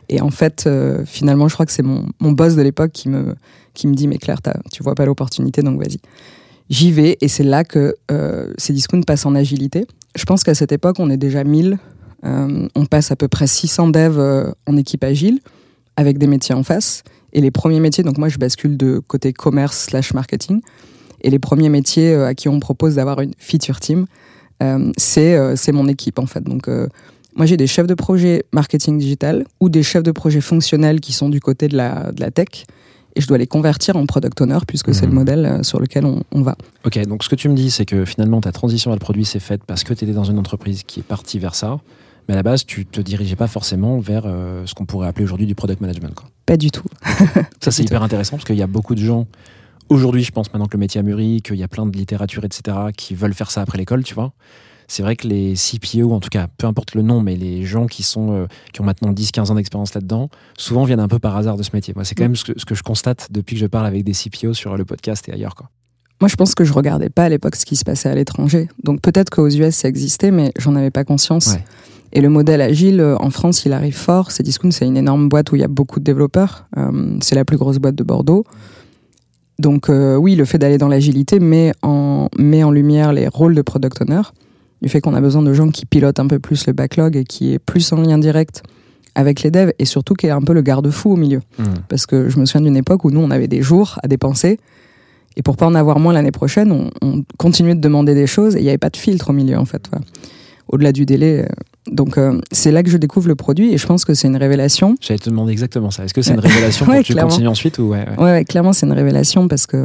Et 0.08 0.20
en 0.20 0.30
fait, 0.30 0.64
euh, 0.66 1.04
finalement, 1.04 1.48
je 1.48 1.54
crois 1.54 1.66
que 1.66 1.72
c'est 1.72 1.82
mon, 1.82 2.06
mon 2.20 2.32
boss 2.32 2.54
de 2.54 2.62
l'époque 2.62 2.92
qui 2.92 3.08
me, 3.08 3.34
qui 3.74 3.86
me 3.86 3.94
dit 3.94 4.08
Mais 4.08 4.18
Claire, 4.18 4.40
tu 4.72 4.82
vois 4.82 4.94
pas 4.94 5.04
l'opportunité, 5.04 5.62
donc 5.62 5.78
vas-y. 5.78 5.98
J'y 6.70 6.92
vais, 6.92 7.16
et 7.20 7.28
c'est 7.28 7.44
là 7.44 7.64
que 7.64 7.96
ces 8.58 8.74
discounts 8.74 9.00
passent 9.00 9.24
en 9.24 9.34
agilité. 9.34 9.86
Je 10.18 10.24
pense 10.24 10.42
qu'à 10.42 10.54
cette 10.54 10.72
époque, 10.72 10.96
on 10.98 11.10
est 11.10 11.16
déjà 11.16 11.44
1000. 11.44 11.78
Euh, 12.26 12.68
on 12.74 12.86
passe 12.86 13.12
à 13.12 13.16
peu 13.16 13.28
près 13.28 13.46
600 13.46 13.90
devs 13.90 14.18
euh, 14.18 14.50
en 14.66 14.76
équipe 14.76 15.04
agile, 15.04 15.38
avec 15.96 16.18
des 16.18 16.26
métiers 16.26 16.56
en 16.56 16.64
face. 16.64 17.04
Et 17.32 17.40
les 17.40 17.52
premiers 17.52 17.78
métiers, 17.78 18.02
donc 18.02 18.18
moi 18.18 18.28
je 18.28 18.36
bascule 18.38 18.76
de 18.76 18.98
côté 18.98 19.32
commerce 19.32 19.78
slash 19.78 20.12
marketing. 20.14 20.60
Et 21.20 21.30
les 21.30 21.38
premiers 21.38 21.68
métiers 21.68 22.12
euh, 22.14 22.26
à 22.26 22.34
qui 22.34 22.48
on 22.48 22.58
propose 22.58 22.96
d'avoir 22.96 23.20
une 23.20 23.32
feature 23.38 23.78
team, 23.78 24.06
c'est 24.96 25.72
mon 25.72 25.86
équipe 25.86 26.18
en 26.18 26.26
fait. 26.26 26.42
Donc 26.42 26.68
moi 27.36 27.46
j'ai 27.46 27.56
des 27.56 27.68
chefs 27.68 27.86
de 27.86 27.94
projet 27.94 28.42
marketing 28.52 28.98
digital 28.98 29.44
ou 29.60 29.68
des 29.68 29.84
chefs 29.84 30.02
de 30.02 30.10
projet 30.10 30.40
fonctionnels 30.40 30.98
qui 30.98 31.12
sont 31.12 31.28
du 31.28 31.38
côté 31.38 31.68
de 31.68 31.76
la, 31.76 32.10
de 32.10 32.20
la 32.20 32.32
tech. 32.32 32.66
Et 33.18 33.20
je 33.20 33.26
dois 33.26 33.36
les 33.36 33.46
convertir 33.48 33.96
en 33.96 34.06
product 34.06 34.40
owner 34.40 34.58
puisque 34.66 34.94
c'est 34.94 35.02
Mhm. 35.06 35.10
le 35.10 35.14
modèle 35.16 35.46
euh, 35.46 35.62
sur 35.64 35.80
lequel 35.80 36.06
on, 36.06 36.22
on 36.32 36.42
va. 36.42 36.56
Ok, 36.84 36.98
donc 37.06 37.24
ce 37.24 37.28
que 37.28 37.34
tu 37.34 37.48
me 37.48 37.54
dis, 37.56 37.70
c'est 37.70 37.84
que 37.84 38.04
finalement 38.04 38.40
ta 38.40 38.52
transition 38.52 38.90
vers 38.90 38.96
le 38.96 39.00
produit 39.00 39.24
s'est 39.24 39.40
faite 39.40 39.62
parce 39.66 39.82
que 39.84 39.92
tu 39.92 40.04
étais 40.04 40.14
dans 40.14 40.24
une 40.24 40.38
entreprise 40.38 40.84
qui 40.84 41.00
est 41.00 41.02
partie 41.02 41.38
vers 41.40 41.54
ça. 41.56 41.80
Mais 42.28 42.34
à 42.34 42.36
la 42.36 42.42
base, 42.42 42.64
tu 42.64 42.86
te 42.86 43.00
dirigeais 43.00 43.36
pas 43.36 43.46
forcément 43.48 43.98
vers 43.98 44.22
euh, 44.26 44.64
ce 44.66 44.74
qu'on 44.74 44.84
pourrait 44.86 45.08
appeler 45.08 45.24
aujourd'hui 45.24 45.46
du 45.46 45.54
product 45.54 45.80
management. 45.80 46.14
Quoi. 46.14 46.28
Pas 46.46 46.56
du 46.58 46.70
tout. 46.70 46.84
Ça, 47.60 47.70
c'est 47.70 47.82
hyper 47.82 48.02
intéressant 48.02 48.36
parce 48.36 48.44
qu'il 48.44 48.56
y 48.56 48.62
a 48.62 48.66
beaucoup 48.66 48.94
de 48.94 49.00
gens, 49.00 49.26
aujourd'hui, 49.88 50.22
je 50.22 50.30
pense 50.30 50.52
maintenant 50.52 50.66
que 50.66 50.76
le 50.76 50.80
métier 50.80 50.98
a 51.00 51.02
mûri, 51.02 51.40
qu'il 51.42 51.56
y 51.56 51.62
a 51.62 51.68
plein 51.68 51.86
de 51.86 51.96
littérature, 51.96 52.44
etc., 52.44 52.76
qui 52.96 53.14
veulent 53.14 53.32
faire 53.34 53.50
ça 53.50 53.62
après 53.62 53.78
l'école, 53.78 54.04
tu 54.04 54.14
vois. 54.14 54.32
C'est 54.88 55.02
vrai 55.02 55.16
que 55.16 55.28
les 55.28 55.54
CPO, 55.54 56.12
en 56.12 56.20
tout 56.20 56.30
cas, 56.30 56.48
peu 56.56 56.66
importe 56.66 56.94
le 56.94 57.02
nom, 57.02 57.20
mais 57.20 57.36
les 57.36 57.64
gens 57.64 57.86
qui, 57.86 58.02
sont, 58.02 58.32
euh, 58.32 58.46
qui 58.72 58.80
ont 58.80 58.84
maintenant 58.84 59.12
10-15 59.12 59.50
ans 59.50 59.54
d'expérience 59.54 59.94
là-dedans, 59.94 60.30
souvent 60.56 60.84
viennent 60.84 61.00
un 61.00 61.08
peu 61.08 61.18
par 61.18 61.36
hasard 61.36 61.56
de 61.56 61.62
ce 61.62 61.70
métier. 61.74 61.92
Moi, 61.94 62.04
c'est 62.04 62.14
quand 62.14 62.24
même 62.24 62.36
ce 62.36 62.44
que, 62.44 62.58
ce 62.58 62.64
que 62.64 62.74
je 62.74 62.82
constate 62.82 63.28
depuis 63.30 63.54
que 63.54 63.60
je 63.60 63.66
parle 63.66 63.86
avec 63.86 64.02
des 64.02 64.12
CPO 64.12 64.54
sur 64.54 64.76
le 64.76 64.84
podcast 64.84 65.28
et 65.28 65.32
ailleurs. 65.32 65.54
Quoi. 65.54 65.70
Moi, 66.20 66.28
je 66.28 66.34
pense 66.34 66.54
que 66.54 66.64
je 66.64 66.72
regardais 66.72 67.10
pas 67.10 67.24
à 67.24 67.28
l'époque 67.28 67.54
ce 67.54 67.64
qui 67.64 67.76
se 67.76 67.84
passait 67.84 68.08
à 68.08 68.14
l'étranger. 68.14 68.68
Donc 68.82 69.00
peut-être 69.00 69.30
qu'aux 69.30 69.48
US 69.48 69.74
ça 69.74 69.88
existait, 69.88 70.30
mais 70.30 70.52
j'en 70.58 70.74
avais 70.74 70.90
pas 70.90 71.04
conscience. 71.04 71.48
Ouais. 71.48 71.64
Et 72.12 72.20
le 72.20 72.28
modèle 72.28 72.60
agile 72.60 73.00
euh, 73.00 73.16
en 73.18 73.30
France, 73.30 73.64
il 73.66 73.72
arrive 73.72 73.96
fort. 73.96 74.30
Cdiscount, 74.30 74.70
c'est 74.70 74.86
une 74.86 74.96
énorme 74.96 75.28
boîte 75.28 75.52
où 75.52 75.56
il 75.56 75.60
y 75.60 75.64
a 75.64 75.68
beaucoup 75.68 76.00
de 76.00 76.04
développeurs. 76.04 76.66
Euh, 76.76 77.18
c'est 77.20 77.34
la 77.34 77.44
plus 77.44 77.56
grosse 77.56 77.78
boîte 77.78 77.94
de 77.94 78.02
Bordeaux. 78.02 78.44
Donc 79.58 79.90
euh, 79.90 80.16
oui, 80.16 80.34
le 80.34 80.44
fait 80.44 80.58
d'aller 80.58 80.78
dans 80.78 80.88
l'agilité 80.88 81.40
met 81.40 81.72
en, 81.82 82.28
met 82.38 82.62
en 82.62 82.70
lumière 82.70 83.12
les 83.12 83.28
rôles 83.28 83.54
de 83.54 83.62
product 83.62 84.00
owner, 84.02 84.22
du 84.82 84.88
fait 84.88 85.00
qu'on 85.00 85.14
a 85.14 85.20
besoin 85.20 85.42
de 85.42 85.52
gens 85.52 85.68
qui 85.70 85.86
pilotent 85.86 86.20
un 86.20 86.26
peu 86.26 86.38
plus 86.38 86.66
le 86.66 86.72
backlog 86.72 87.16
et 87.16 87.24
qui 87.24 87.52
est 87.52 87.58
plus 87.58 87.92
en 87.92 88.00
lien 88.00 88.18
direct 88.18 88.62
avec 89.14 89.42
les 89.42 89.50
devs 89.50 89.72
et 89.78 89.84
surtout 89.84 90.14
qui 90.14 90.26
est 90.26 90.30
un 90.30 90.40
peu 90.42 90.52
le 90.52 90.62
garde-fou 90.62 91.12
au 91.12 91.16
milieu. 91.16 91.40
Parce 91.88 92.06
que 92.06 92.28
je 92.28 92.38
me 92.38 92.44
souviens 92.46 92.60
d'une 92.64 92.76
époque 92.76 93.04
où 93.04 93.10
nous, 93.10 93.20
on 93.20 93.30
avait 93.30 93.48
des 93.48 93.62
jours 93.62 93.98
à 94.02 94.08
dépenser. 94.08 94.58
Et 95.36 95.42
pour 95.42 95.56
pas 95.56 95.66
en 95.66 95.74
avoir 95.74 95.98
moins 95.98 96.12
l'année 96.12 96.32
prochaine, 96.32 96.72
on, 96.72 96.90
on 97.02 97.24
continuait 97.36 97.74
de 97.74 97.80
demander 97.80 98.14
des 98.14 98.26
choses 98.26 98.56
et 98.56 98.60
il 98.60 98.62
n'y 98.62 98.68
avait 98.68 98.78
pas 98.78 98.90
de 98.90 98.96
filtre 98.96 99.30
au 99.30 99.32
milieu, 99.32 99.56
en 99.58 99.64
fait. 99.64 99.82
voilà. 99.90 100.04
Au-delà 100.68 100.92
du 100.92 101.06
délai. 101.06 101.42
euh. 101.44 101.46
Donc, 101.90 102.18
euh, 102.18 102.38
c'est 102.52 102.70
là 102.70 102.82
que 102.82 102.90
je 102.90 102.98
découvre 102.98 103.28
le 103.28 103.34
produit 103.34 103.72
et 103.72 103.78
je 103.78 103.86
pense 103.86 104.04
que 104.04 104.12
c'est 104.14 104.28
une 104.28 104.36
révélation. 104.36 104.96
J'allais 105.00 105.18
te 105.18 105.30
demander 105.30 105.52
exactement 105.52 105.90
ça. 105.90 106.04
Est-ce 106.04 106.12
que 106.12 106.20
c'est 106.22 106.34
une 106.34 106.40
révélation 106.40 106.84
pour 106.84 106.94
Ouais, 106.94 107.00
que 107.02 107.06
tu 107.06 107.12
clairement. 107.14 107.30
continues 107.30 107.48
ensuite 107.48 107.78
ou 107.78 107.84
ouais, 107.90 108.04
ouais. 108.10 108.16
Ouais, 108.18 108.30
ouais, 108.32 108.44
clairement, 108.44 108.72
c'est 108.74 108.84
une 108.86 108.92
révélation 108.92 109.48
parce 109.48 109.66
que, 109.66 109.84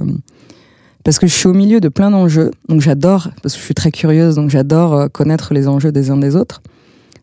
parce 1.04 1.20
que 1.20 1.28
je 1.28 1.34
suis 1.34 1.48
au 1.48 1.54
milieu 1.54 1.80
de 1.80 1.90
plein 1.90 2.12
d'enjeux. 2.12 2.52
Donc, 2.70 2.82
j'adore, 2.82 3.30
parce 3.42 3.56
que 3.56 3.60
je 3.60 3.66
suis 3.66 3.74
très 3.74 3.92
curieuse, 3.92 4.36
donc 4.36 4.50
j'adore 4.50 4.94
euh, 4.94 5.08
connaître 5.08 5.54
les 5.54 5.68
enjeux 5.68 5.92
des 5.92 6.10
uns 6.12 6.18
des 6.18 6.36
autres. 6.36 6.62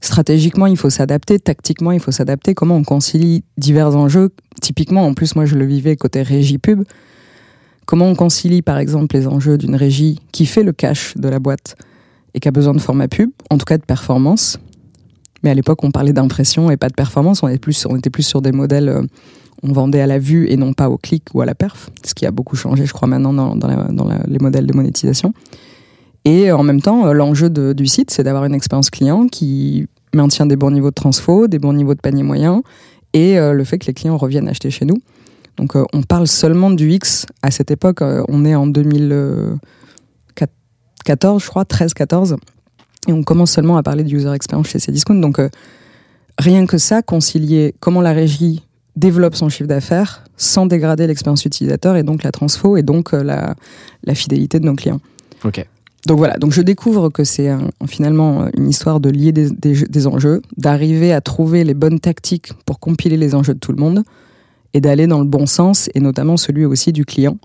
Stratégiquement, 0.01 0.67
il 0.67 0.77
faut 0.77 0.91
s'adapter. 0.91 1.39
Tactiquement, 1.39 1.93
il 1.93 2.01
faut 2.01 2.11
s'adapter. 2.11 2.55
Comment 2.55 2.77
on 2.77 2.85
concilie 2.85 3.45
divers 3.59 3.97
enjeux? 3.97 4.31
Typiquement, 4.61 5.07
en 5.07 5.15
plus, 5.15 5.37
moi, 5.37 5.45
je 5.45 5.57
le 5.57 5.65
vivais 5.65 5.97
côté 5.97 6.23
régie 6.23 6.59
pub. 6.59 6.85
Comment 7.87 8.07
on 8.07 8.15
concilie, 8.15 8.63
par 8.63 8.79
exemple, 8.79 9.17
les 9.17 9.27
enjeux 9.27 9.59
d'une 9.59 9.75
régie 9.75 10.21
qui 10.33 10.47
fait 10.47 10.63
le 10.63 10.73
cash 10.73 11.17
de 11.17 11.29
la 11.29 11.39
boîte 11.39 11.77
et 12.35 12.41
qui 12.41 12.49
a 12.49 12.51
besoin 12.51 12.73
de 12.73 12.79
format 12.79 13.09
pub, 13.09 13.31
en 13.51 13.59
tout 13.59 13.65
cas 13.65 13.79
de 13.79 13.85
performance? 13.85 14.59
Mais 15.43 15.51
à 15.51 15.55
l'époque, 15.55 15.83
on 15.85 15.91
parlait 15.91 16.13
d'impression 16.13 16.71
et 16.71 16.77
pas 16.77 16.89
de 16.89 16.95
performance. 16.95 17.43
On 17.43 17.49
était 17.49 17.59
plus, 17.59 17.87
on 17.87 17.97
était 17.97 18.11
plus 18.11 18.23
sur 18.23 18.43
des 18.43 18.53
modèles, 18.53 18.89
euh, 18.89 19.03
on 19.63 19.73
vendait 19.73 20.01
à 20.01 20.07
la 20.07 20.19
vue 20.19 20.49
et 20.49 20.57
non 20.57 20.73
pas 20.73 20.89
au 20.89 20.97
clic 20.97 21.25
ou 21.35 21.41
à 21.41 21.47
la 21.47 21.55
perf, 21.55 21.91
ce 22.05 22.15
qui 22.15 22.27
a 22.27 22.31
beaucoup 22.31 22.57
changé, 22.57 22.87
je 22.87 22.93
crois, 22.93 23.09
maintenant 23.09 23.33
dans, 23.33 24.09
les 24.27 24.39
modèles 24.39 24.67
de 24.67 24.75
monétisation. 24.75 25.35
Et 26.25 26.53
en 26.53 26.63
même 26.63 26.83
temps, 26.83 27.07
euh, 27.07 27.13
l'enjeu 27.13 27.51
du 27.51 27.87
site, 27.87 28.11
c'est 28.11 28.23
d'avoir 28.23 28.45
une 28.45 28.55
expérience 28.55 28.91
client 28.91 29.27
qui 29.27 29.87
maintient 30.15 30.47
des 30.47 30.57
bons 30.57 30.71
niveaux 30.71 30.91
de 30.91 30.95
transfo, 30.95 31.47
des 31.47 31.59
bons 31.59 31.73
niveaux 31.73 31.95
de 31.95 32.01
panier 32.01 32.23
moyen, 32.23 32.63
et 33.13 33.39
euh, 33.39 33.53
le 33.53 33.65
fait 33.65 33.79
que 33.79 33.87
les 33.87 33.95
clients 33.95 34.17
reviennent 34.17 34.49
acheter 34.49 34.71
chez 34.71 34.85
nous. 34.85 34.99
Donc 35.57 35.77
euh, 35.77 35.85
on 35.93 36.03
parle 36.03 36.27
seulement 36.27 36.71
du 36.71 36.91
X 36.91 37.27
à 37.43 37.51
cette 37.51 37.71
époque, 37.71 38.03
on 38.03 38.45
est 38.45 38.55
en 38.55 38.67
2014, 38.67 41.43
je 41.43 41.49
crois, 41.49 41.65
13-14, 41.65 42.37
et 43.09 43.13
on 43.13 43.23
commence 43.23 43.53
seulement 43.53 43.79
à 43.79 43.83
parler 43.83 44.05
de 44.05 44.15
user 44.15 44.33
experience 44.33 44.69
chez 44.69 44.79
Cdiscount. 44.79 45.17
Donc 45.17 45.41
rien 46.39 46.67
que 46.67 46.79
ça, 46.79 47.03
concilier 47.03 47.75
comment 47.81 48.03
la 48.03 48.13
régie 48.13 48.63
développe 49.01 49.35
son 49.35 49.49
chiffre 49.49 49.69
d'affaires 49.69 50.25
sans 50.37 50.67
dégrader 50.67 51.07
l'expérience 51.07 51.45
utilisateur 51.45 51.97
et 51.97 52.03
donc 52.03 52.23
la 52.23 52.33
transfo 52.33 52.77
et 52.77 52.83
donc 52.83 53.13
euh, 53.15 53.23
la, 53.23 53.55
la 54.05 54.15
fidélité 54.15 54.61
de 54.61 54.67
nos 54.67 54.75
clients. 54.75 55.01
Ok. 55.45 55.59
donc 56.07 56.19
voilà, 56.19 56.37
donc 56.39 56.53
je 56.53 56.63
découvre 56.63 57.09
que 57.09 57.25
c'est 57.25 57.49
un- 57.49 57.69
finalement 57.87 58.47
une 58.57 58.69
histoire 58.69 59.01
de 59.01 59.09
lier 59.11 59.33
des, 59.33 59.51
des 59.51 59.75
jeux- 59.75 59.87
des 59.89 60.07
enjeux, 60.07 60.41
d'arriver 60.57 61.13
à 61.13 61.21
trouver 61.21 61.65
les 61.65 61.75
bonnes 61.75 61.99
tactiques 62.01 62.53
pour 62.67 62.79
compiler 62.79 63.17
les 63.17 63.35
enjeux 63.35 63.55
de 63.55 63.59
tout 63.59 63.73
le 63.73 63.79
monde 63.85 64.03
et 64.75 64.81
d'aller 64.81 65.07
dans 65.07 65.19
le 65.19 65.27
bon 65.37 65.47
sens, 65.47 65.89
et 65.95 66.01
notamment 66.01 66.37
celui 66.37 66.65
aussi 66.65 66.93
du 66.93 67.05
client, 67.05 67.39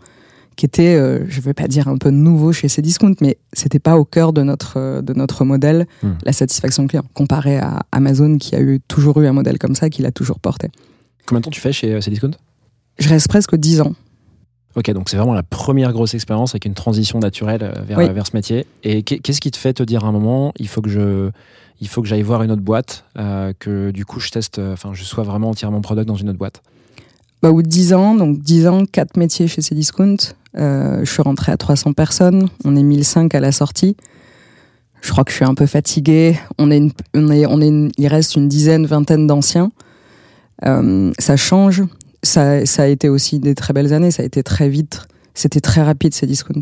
qui 0.57 0.65
était, 0.65 0.95
euh, 0.95 1.25
je 1.27 1.39
ne 1.39 1.43
vais 1.45 1.53
pas 1.53 1.67
dire 1.67 1.87
un 1.87 1.97
peu 1.97 2.11
nouveau 2.11 2.53
chez 2.53 2.67
Cdiscount, 2.69 3.15
mais 3.19 3.37
c'était 3.51 3.79
pas 3.79 3.97
au 3.97 4.05
cœur 4.05 4.31
de 4.31 4.41
notre, 4.43 4.73
euh, 4.77 5.01
de 5.01 5.13
notre 5.13 5.43
modèle, 5.43 5.85
Hmm. 6.03 6.11
la 6.23 6.31
satisfaction 6.33 6.85
client, 6.87 7.03
comparé 7.13 7.57
à 7.57 7.81
Amazon 7.91 8.37
qui 8.37 8.55
a 8.55 8.61
eu, 8.61 8.79
toujours 8.87 9.19
eu 9.21 9.27
un 9.27 9.33
modèle 9.33 9.57
comme 9.57 9.75
ça, 9.75 9.89
qui 9.89 10.01
l'a 10.01 10.11
toujours 10.11 10.39
porté. 10.39 10.67
Combien 11.25 11.39
de 11.39 11.45
temps 11.45 11.51
tu 11.51 11.61
fais 11.61 11.73
chez 11.73 11.93
euh, 11.93 11.99
Cdiscount 12.01 12.31
Je 12.99 13.09
reste 13.09 13.27
presque 13.27 13.55
10 13.55 13.81
ans. 13.81 13.93
Ok, 14.75 14.91
donc 14.91 15.09
c'est 15.09 15.17
vraiment 15.17 15.33
la 15.33 15.43
première 15.43 15.93
grosse 15.93 16.13
expérience 16.13 16.51
avec 16.51 16.65
une 16.65 16.73
transition 16.73 17.19
naturelle 17.19 17.63
euh, 17.63 17.81
vers, 17.87 17.97
Oui. 17.97 18.09
vers 18.09 18.27
ce 18.27 18.35
métier. 18.35 18.65
Et 18.83 19.03
qu'est- 19.03 19.19
qu'est-ce 19.19 19.39
qui 19.41 19.51
te 19.51 19.57
fait 19.57 19.73
te 19.73 19.83
dire 19.83 20.03
à 20.03 20.07
un 20.07 20.11
moment, 20.11 20.53
il 20.59 20.67
faut 20.67 20.81
que 20.81 20.89
je, 20.89 21.29
il 21.81 21.87
faut 21.87 22.01
que 22.01 22.07
j'aille 22.07 22.21
voir 22.23 22.43
une 22.43 22.51
autre 22.51 22.61
boîte, 22.61 23.05
euh, 23.17 23.53
que 23.57 23.91
du 23.91 24.05
coup 24.05 24.19
je 24.19 24.29
teste, 24.29 24.59
euh, 24.59 24.73
enfin 24.73 24.91
je 24.93 25.03
sois 25.03 25.23
vraiment 25.23 25.49
entièrement 25.49 25.81
product 25.81 26.07
dans 26.07 26.15
une 26.15 26.29
autre 26.29 26.37
boîte? 26.37 26.61
Bah, 27.41 27.49
au 27.51 27.53
bout 27.55 27.63
de 27.63 27.67
10 27.69 27.93
ans, 27.93 28.15
donc 28.15 28.39
10 28.39 28.67
ans, 28.67 28.83
4 28.85 29.17
métiers 29.17 29.47
chez 29.47 29.61
Cdiscount. 29.61 30.17
Euh, 30.57 30.99
je 31.05 31.11
suis 31.11 31.21
rentrée 31.21 31.51
à 31.51 31.57
300 31.57 31.93
personnes. 31.93 32.49
On 32.65 32.75
est 32.75 32.83
1005 32.83 33.33
à 33.35 33.39
la 33.39 33.51
sortie. 33.51 33.95
Je 35.01 35.11
crois 35.11 35.23
que 35.23 35.31
je 35.31 35.35
suis 35.37 35.45
un 35.45 35.53
peu 35.53 35.65
fatiguée. 35.67 36.37
On 36.57 36.71
est, 36.71 36.77
une- 36.77 36.91
on 37.13 37.29
est, 37.29 37.45
on 37.45 37.61
est 37.61 37.67
une- 37.67 37.91
il 37.97 38.07
reste 38.07 38.35
une 38.35 38.47
dizaine, 38.47 38.85
vingtaine 38.85 39.27
d'anciens. 39.27 39.71
Euh, 40.65 41.11
ça 41.19 41.35
change. 41.35 41.83
Ça, 42.23 42.65
ça 42.65 42.83
a 42.83 42.87
été 42.87 43.09
aussi 43.09 43.39
des 43.39 43.55
très 43.55 43.73
belles 43.73 43.93
années. 43.93 44.11
Ça 44.11 44.23
a 44.23 44.25
été 44.25 44.43
très 44.43 44.69
vite. 44.69 45.01
C'était 45.33 45.59
très 45.59 45.81
rapide, 45.81 46.13
Cdiscount. 46.13 46.61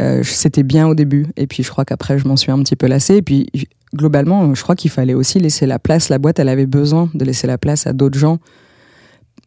Euh, 0.00 0.22
C'était 0.22 0.62
bien 0.62 0.86
au 0.86 0.94
début. 0.94 1.26
Et 1.36 1.46
puis, 1.46 1.62
je 1.62 1.70
crois 1.70 1.84
qu'après, 1.84 2.18
je 2.18 2.28
m'en 2.28 2.36
suis 2.36 2.52
un 2.52 2.58
petit 2.62 2.76
peu 2.76 2.86
lassée. 2.86 3.16
Et 3.16 3.22
puis, 3.22 3.48
globalement, 3.94 4.54
je 4.54 4.62
crois 4.62 4.76
qu'il 4.76 4.90
fallait 4.90 5.14
aussi 5.14 5.40
laisser 5.40 5.66
la 5.66 5.78
place. 5.78 6.08
La 6.08 6.18
boîte, 6.18 6.38
elle 6.38 6.48
avait 6.48 6.66
besoin 6.66 7.10
de 7.14 7.24
laisser 7.24 7.46
la 7.46 7.58
place 7.58 7.86
à 7.86 7.92
d'autres 7.92 8.18
gens 8.18 8.38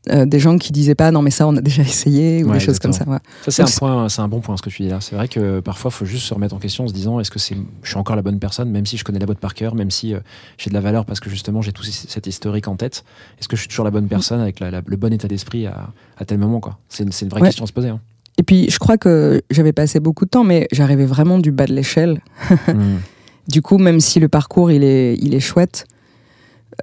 euh, 0.10 0.26
des 0.26 0.40
gens 0.40 0.58
qui 0.58 0.72
disaient 0.72 0.96
pas 0.96 1.12
non 1.12 1.22
mais 1.22 1.30
ça 1.30 1.48
on 1.48 1.56
a 1.56 1.62
déjà 1.62 1.84
essayé 1.84 2.44
ou 2.44 2.48
Ouais, 2.48 2.54
des 2.58 2.60
choses 2.60 2.80
comme 2.80 2.92
ça. 2.94 3.04
ouais. 3.08 3.20
Ça 3.48 3.52
c'est 3.52 3.62
un 3.62 3.66
point, 3.80 4.10
c'est 4.10 4.22
un 4.22 4.28
bon 4.28 4.40
point 4.40 4.58
ce 4.58 4.62
que 4.64 4.70
tu 4.72 4.82
dis 4.84 4.90
là. 4.90 5.00
C'est 5.00 5.16
vrai 5.16 5.28
que 5.28 5.60
parfois 5.60 5.90
il 5.94 5.98
faut 5.98 6.06
juste 6.06 6.26
se 6.26 6.34
remettre 6.34 6.56
en 6.56 6.60
question 6.60 6.86
en 6.86 6.88
se 6.88 6.94
disant 6.94 7.20
est-ce 7.20 7.30
que 7.30 7.38
c'est, 7.40 7.56
je 7.84 7.90
suis 7.90 7.98
encore 7.98 8.16
la 8.16 8.22
bonne 8.24 8.40
personne, 8.40 8.70
même 8.72 8.86
si 8.88 8.98
je 8.98 9.04
connais 9.04 9.20
la 9.20 9.26
boîte 9.28 9.38
par 9.40 9.54
cœur, 9.54 9.76
même 9.76 9.92
si 9.92 10.14
euh, 10.16 10.20
j'ai 10.58 10.70
de 10.70 10.74
la 10.76 10.82
valeur 10.82 11.06
parce 11.06 11.20
que 11.20 11.30
justement 11.30 11.62
j'ai 11.62 11.72
tout 11.72 11.84
cet 11.84 12.26
historique 12.26 12.68
en 12.68 12.76
tête. 12.76 13.04
Est-ce 13.40 13.48
que 13.48 13.56
je 13.56 13.62
suis 13.62 13.70
toujours 13.70 13.86
la 13.86 13.92
bonne 13.92 14.08
personne 14.08 14.40
avec 14.40 14.60
la- 14.60 14.72
la- 14.72 14.82
le 14.86 14.98
bon 14.98 15.14
état 15.14 15.28
d'esprit 15.28 15.68
à, 15.68 15.90
à 16.18 16.26
tel 16.26 16.40
moment 16.40 16.60
quoi? 16.60 16.80
C'est 16.90 17.04
une, 17.04 17.10
vraie 17.30 17.42
Ouais. 17.42 17.48
question 17.48 17.64
à 17.66 17.68
se 17.68 17.74
poser. 17.74 17.90
hein. 17.90 18.00
Et 18.38 18.44
puis 18.44 18.70
je 18.72 18.80
crois 18.80 18.98
que 18.98 19.42
j'avais 19.52 19.74
passé 19.74 20.00
beaucoup 20.00 20.26
de 20.26 20.30
temps 20.32 20.44
mais 20.44 20.68
j'arrivais 20.72 21.06
vraiment 21.06 21.38
du 21.38 21.52
bas 21.52 21.68
de 21.68 21.74
l'échelle. 21.74 22.22
Hmm. 22.68 22.98
Du 23.48 23.62
coup 23.64 23.80
même 23.80 24.00
si 24.00 24.20
le 24.20 24.30
parcours 24.30 24.72
il 24.72 24.84
est 24.84 25.16
il 25.20 25.34
est 25.34 25.40
chouette 25.40 25.86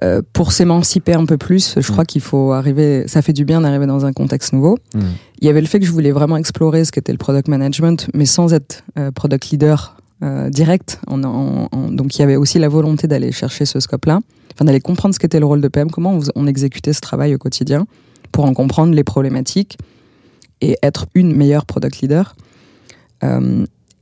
euh, 0.03 0.21
pour 0.33 0.51
s'émanciper 0.51 1.13
un 1.13 1.25
peu 1.25 1.37
plus, 1.37 1.75
je 1.79 1.91
crois 1.91 2.03
Mm. 2.03 2.07
qu'il 2.07 2.21
faut 2.21 2.51
arriver. 2.53 3.07
Ça 3.07 3.21
fait 3.21 3.33
du 3.33 3.43
bien 3.45 3.61
d'arriver 3.61 3.85
dans 3.87 4.05
un 4.05 4.13
contexte 4.13 4.53
nouveau. 4.53 4.77
Hmm. 4.93 4.99
Il 5.41 5.47
y 5.47 5.49
avait 5.49 5.61
le 5.61 5.67
fait 5.67 5.79
que 5.79 5.85
je 5.85 5.91
voulais 5.91 6.11
vraiment 6.11 6.37
explorer 6.37 6.85
ce 6.85 6.91
qu'était 6.91 7.11
le 7.11 7.17
product 7.17 7.47
management, 7.47 8.07
mais 8.13 8.25
sans 8.25 8.53
être 8.53 8.83
euh, 8.97 9.11
product 9.11 9.49
leader 9.51 9.95
euh, 10.21 10.49
direct. 10.49 10.99
En- 11.07 11.23
en- 11.23 11.69
en- 11.71 11.91
donc 11.91 12.15
il 12.15 12.19
y 12.19 12.23
avait 12.23 12.35
aussi 12.35 12.59
la 12.59 12.67
volonté 12.69 13.07
d'aller 13.07 13.31
chercher 13.31 13.65
ce 13.65 13.79
scope-là, 13.79 14.19
enfin 14.53 14.65
d'aller 14.65 14.81
comprendre 14.81 15.15
ce 15.15 15.19
qu'était 15.19 15.39
le 15.39 15.45
rôle 15.45 15.61
de 15.61 15.67
PM, 15.69 15.89
comment 15.89 16.19
on 16.35 16.45
exécutait 16.47 16.93
ce 16.93 16.99
travail 17.01 17.33
au 17.33 17.37
quotidien, 17.37 17.87
pour 18.31 18.45
en 18.45 18.53
comprendre 18.53 18.93
les 18.93 19.03
problématiques 19.05 19.77
et 20.61 20.77
être 20.83 21.07
une 21.15 21.33
meilleure 21.35 21.65
product 21.65 22.01
leader. 22.01 22.35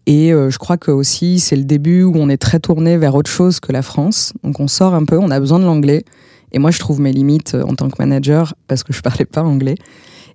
Et 0.08 0.34
euh, 0.34 0.50
je 0.50 0.58
crois 0.58 0.78
que 0.78 0.90
aussi 0.90 1.38
c'est 1.38 1.56
le 1.56 1.66
début 1.66 2.02
où 2.02 2.14
on 2.16 2.30
est 2.30 2.38
très 2.38 2.60
tourné 2.60 2.98
vers 2.98 3.14
autre 3.14 3.30
chose 3.30 3.60
que 3.60 3.72
la 3.72 3.84
France. 3.84 4.34
Donc 4.44 4.60
on 4.60 4.68
sort 4.68 4.96
un 4.96 5.06
peu, 5.06 5.20
on 5.20 5.30
a 5.30 5.40
besoin 5.40 5.60
de 5.60 5.66
l'anglais. 5.66 6.04
Et 6.54 6.60
moi 6.60 6.72
je 6.72 6.80
trouve 6.80 7.00
mes 7.00 7.14
limites 7.14 7.54
euh, 7.54 7.64
en 7.64 7.76
tant 7.76 7.90
que 7.90 7.96
manager 8.00 8.56
parce 8.68 8.84
que 8.84 8.94
je 8.94 9.02
parlais 9.02 9.26
pas 9.26 9.44
anglais. 9.44 9.76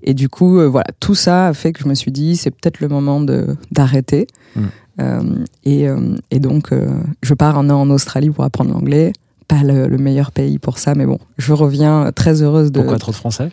Et 0.03 0.15
du 0.15 0.29
coup, 0.29 0.59
euh, 0.59 0.67
voilà, 0.67 0.87
tout 1.01 1.15
ça 1.15 1.49
a 1.49 1.55
fait 1.55 1.73
que 1.73 1.83
je 1.83 1.89
me 1.89 1.95
suis 1.95 2.13
dit, 2.13 2.37
c'est 2.37 2.51
peut-être 2.51 2.81
le 2.81 2.89
moment 2.89 3.21
de 3.21 3.57
d'arrêter. 3.71 4.27
Mm. 4.57 4.61
Euh, 5.01 5.23
et, 5.65 5.89
euh, 5.89 6.17
et 6.31 6.39
donc, 6.39 6.71
je 7.23 7.35
pars 7.35 7.59
un 7.59 7.71
an 7.71 7.81
en 7.81 7.91
Australie 7.91 8.31
pour 8.31 8.45
apprendre 8.45 8.73
l'anglais. 8.73 9.13
Pas 9.49 9.63
le, 9.63 9.87
le 9.87 9.99
meilleur 9.99 10.33
pays 10.33 10.59
pour 10.59 10.79
ça, 10.79 10.95
mais 10.95 11.07
bon, 11.07 11.19
je 11.39 11.53
reviens 11.53 12.11
très 12.15 12.43
heureuse 12.43 12.73
de. 12.73 12.81
Pourquoi 12.81 12.99
trop 12.99 13.13
de 13.13 13.17
français? 13.17 13.51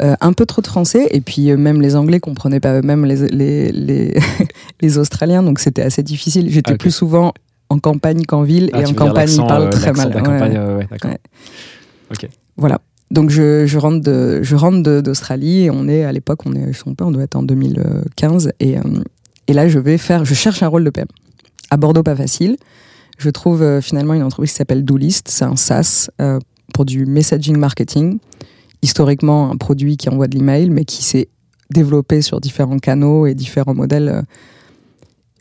Euh, 0.00 0.14
un 0.22 0.32
peu 0.32 0.46
trop 0.46 0.62
de 0.62 0.66
français, 0.66 1.06
et 1.10 1.20
puis 1.20 1.50
euh, 1.50 1.56
même 1.58 1.82
les 1.82 1.96
Anglais 1.96 2.18
comprenaient 2.18 2.60
pas 2.60 2.78
eux-mêmes 2.78 3.04
les, 3.04 3.28
les, 3.28 3.70
les, 3.72 4.14
les 4.80 4.98
Australiens, 4.98 5.42
donc 5.42 5.58
c'était 5.58 5.82
assez 5.82 6.02
difficile. 6.02 6.48
J'étais 6.50 6.72
Ah, 6.72 6.76
plus 6.78 6.90
souvent 6.90 7.34
en 7.68 7.78
campagne 7.78 8.24
qu'en 8.24 8.42
ville, 8.42 8.70
Ah, 8.72 8.80
et 8.80 8.86
en 8.86 8.94
campagne, 8.94 9.30
ils 9.30 9.46
parlent 9.46 9.64
euh, 9.64 9.70
très 9.70 9.92
mal. 9.92 10.08
Ouais, 10.08 10.22
campagne, 10.22 10.52
ouais. 10.52 10.58
euh, 10.58 10.78
ouais, 10.78 10.88
d'accord. 10.90 11.10
Ouais. 11.10 11.18
Ok. 12.10 12.28
Voilà. 12.56 12.80
Donc 13.10 13.28
je, 13.28 13.66
je 13.66 13.78
rentre 13.78 14.00
de 14.00 14.42
je 14.42 14.56
rentre 14.56 15.02
d'Australie 15.02 15.64
et 15.64 15.70
on 15.70 15.86
est 15.86 16.02
à 16.04 16.12
l'époque 16.12 16.46
on 16.46 16.54
est 16.54 16.72
je 16.72 16.78
sais 16.78 16.94
pas 16.94 17.04
on 17.04 17.10
doit 17.10 17.22
être 17.24 17.36
en 17.36 17.42
2015 17.42 18.52
et 18.58 18.76
et 19.48 19.52
là 19.52 19.68
je 19.68 19.78
vais 19.78 19.98
faire 19.98 20.24
je 20.24 20.32
cherche 20.32 20.62
un 20.62 20.68
rôle 20.68 20.82
de 20.84 20.88
PM 20.88 21.06
à 21.70 21.76
Bordeaux 21.76 22.02
pas 22.02 22.16
facile. 22.16 22.56
Je 23.18 23.28
trouve 23.28 23.80
finalement 23.82 24.14
une 24.14 24.22
entreprise 24.22 24.52
qui 24.52 24.56
s'appelle 24.56 24.82
Doolist, 24.86 25.28
c'est 25.28 25.44
un 25.44 25.56
SaaS 25.56 26.08
pour 26.72 26.86
du 26.86 27.04
messaging 27.04 27.58
marketing. 27.58 28.18
Historiquement 28.82 29.50
un 29.50 29.56
produit 29.56 29.96
qui 29.96 30.08
envoie 30.08 30.26
de 30.26 30.36
l'email 30.36 30.70
mais 30.70 30.84
qui 30.84 31.02
s'est 31.04 31.28
développé 31.70 32.20
sur 32.22 32.40
différents 32.40 32.78
canaux 32.78 33.26
et 33.26 33.34
différents 33.34 33.74
modèles. 33.74 34.08
euh. 34.08 34.22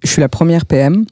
Je 0.03 0.09
suis 0.09 0.21
la 0.21 0.29
première 0.29 0.65
PM. 0.65 1.05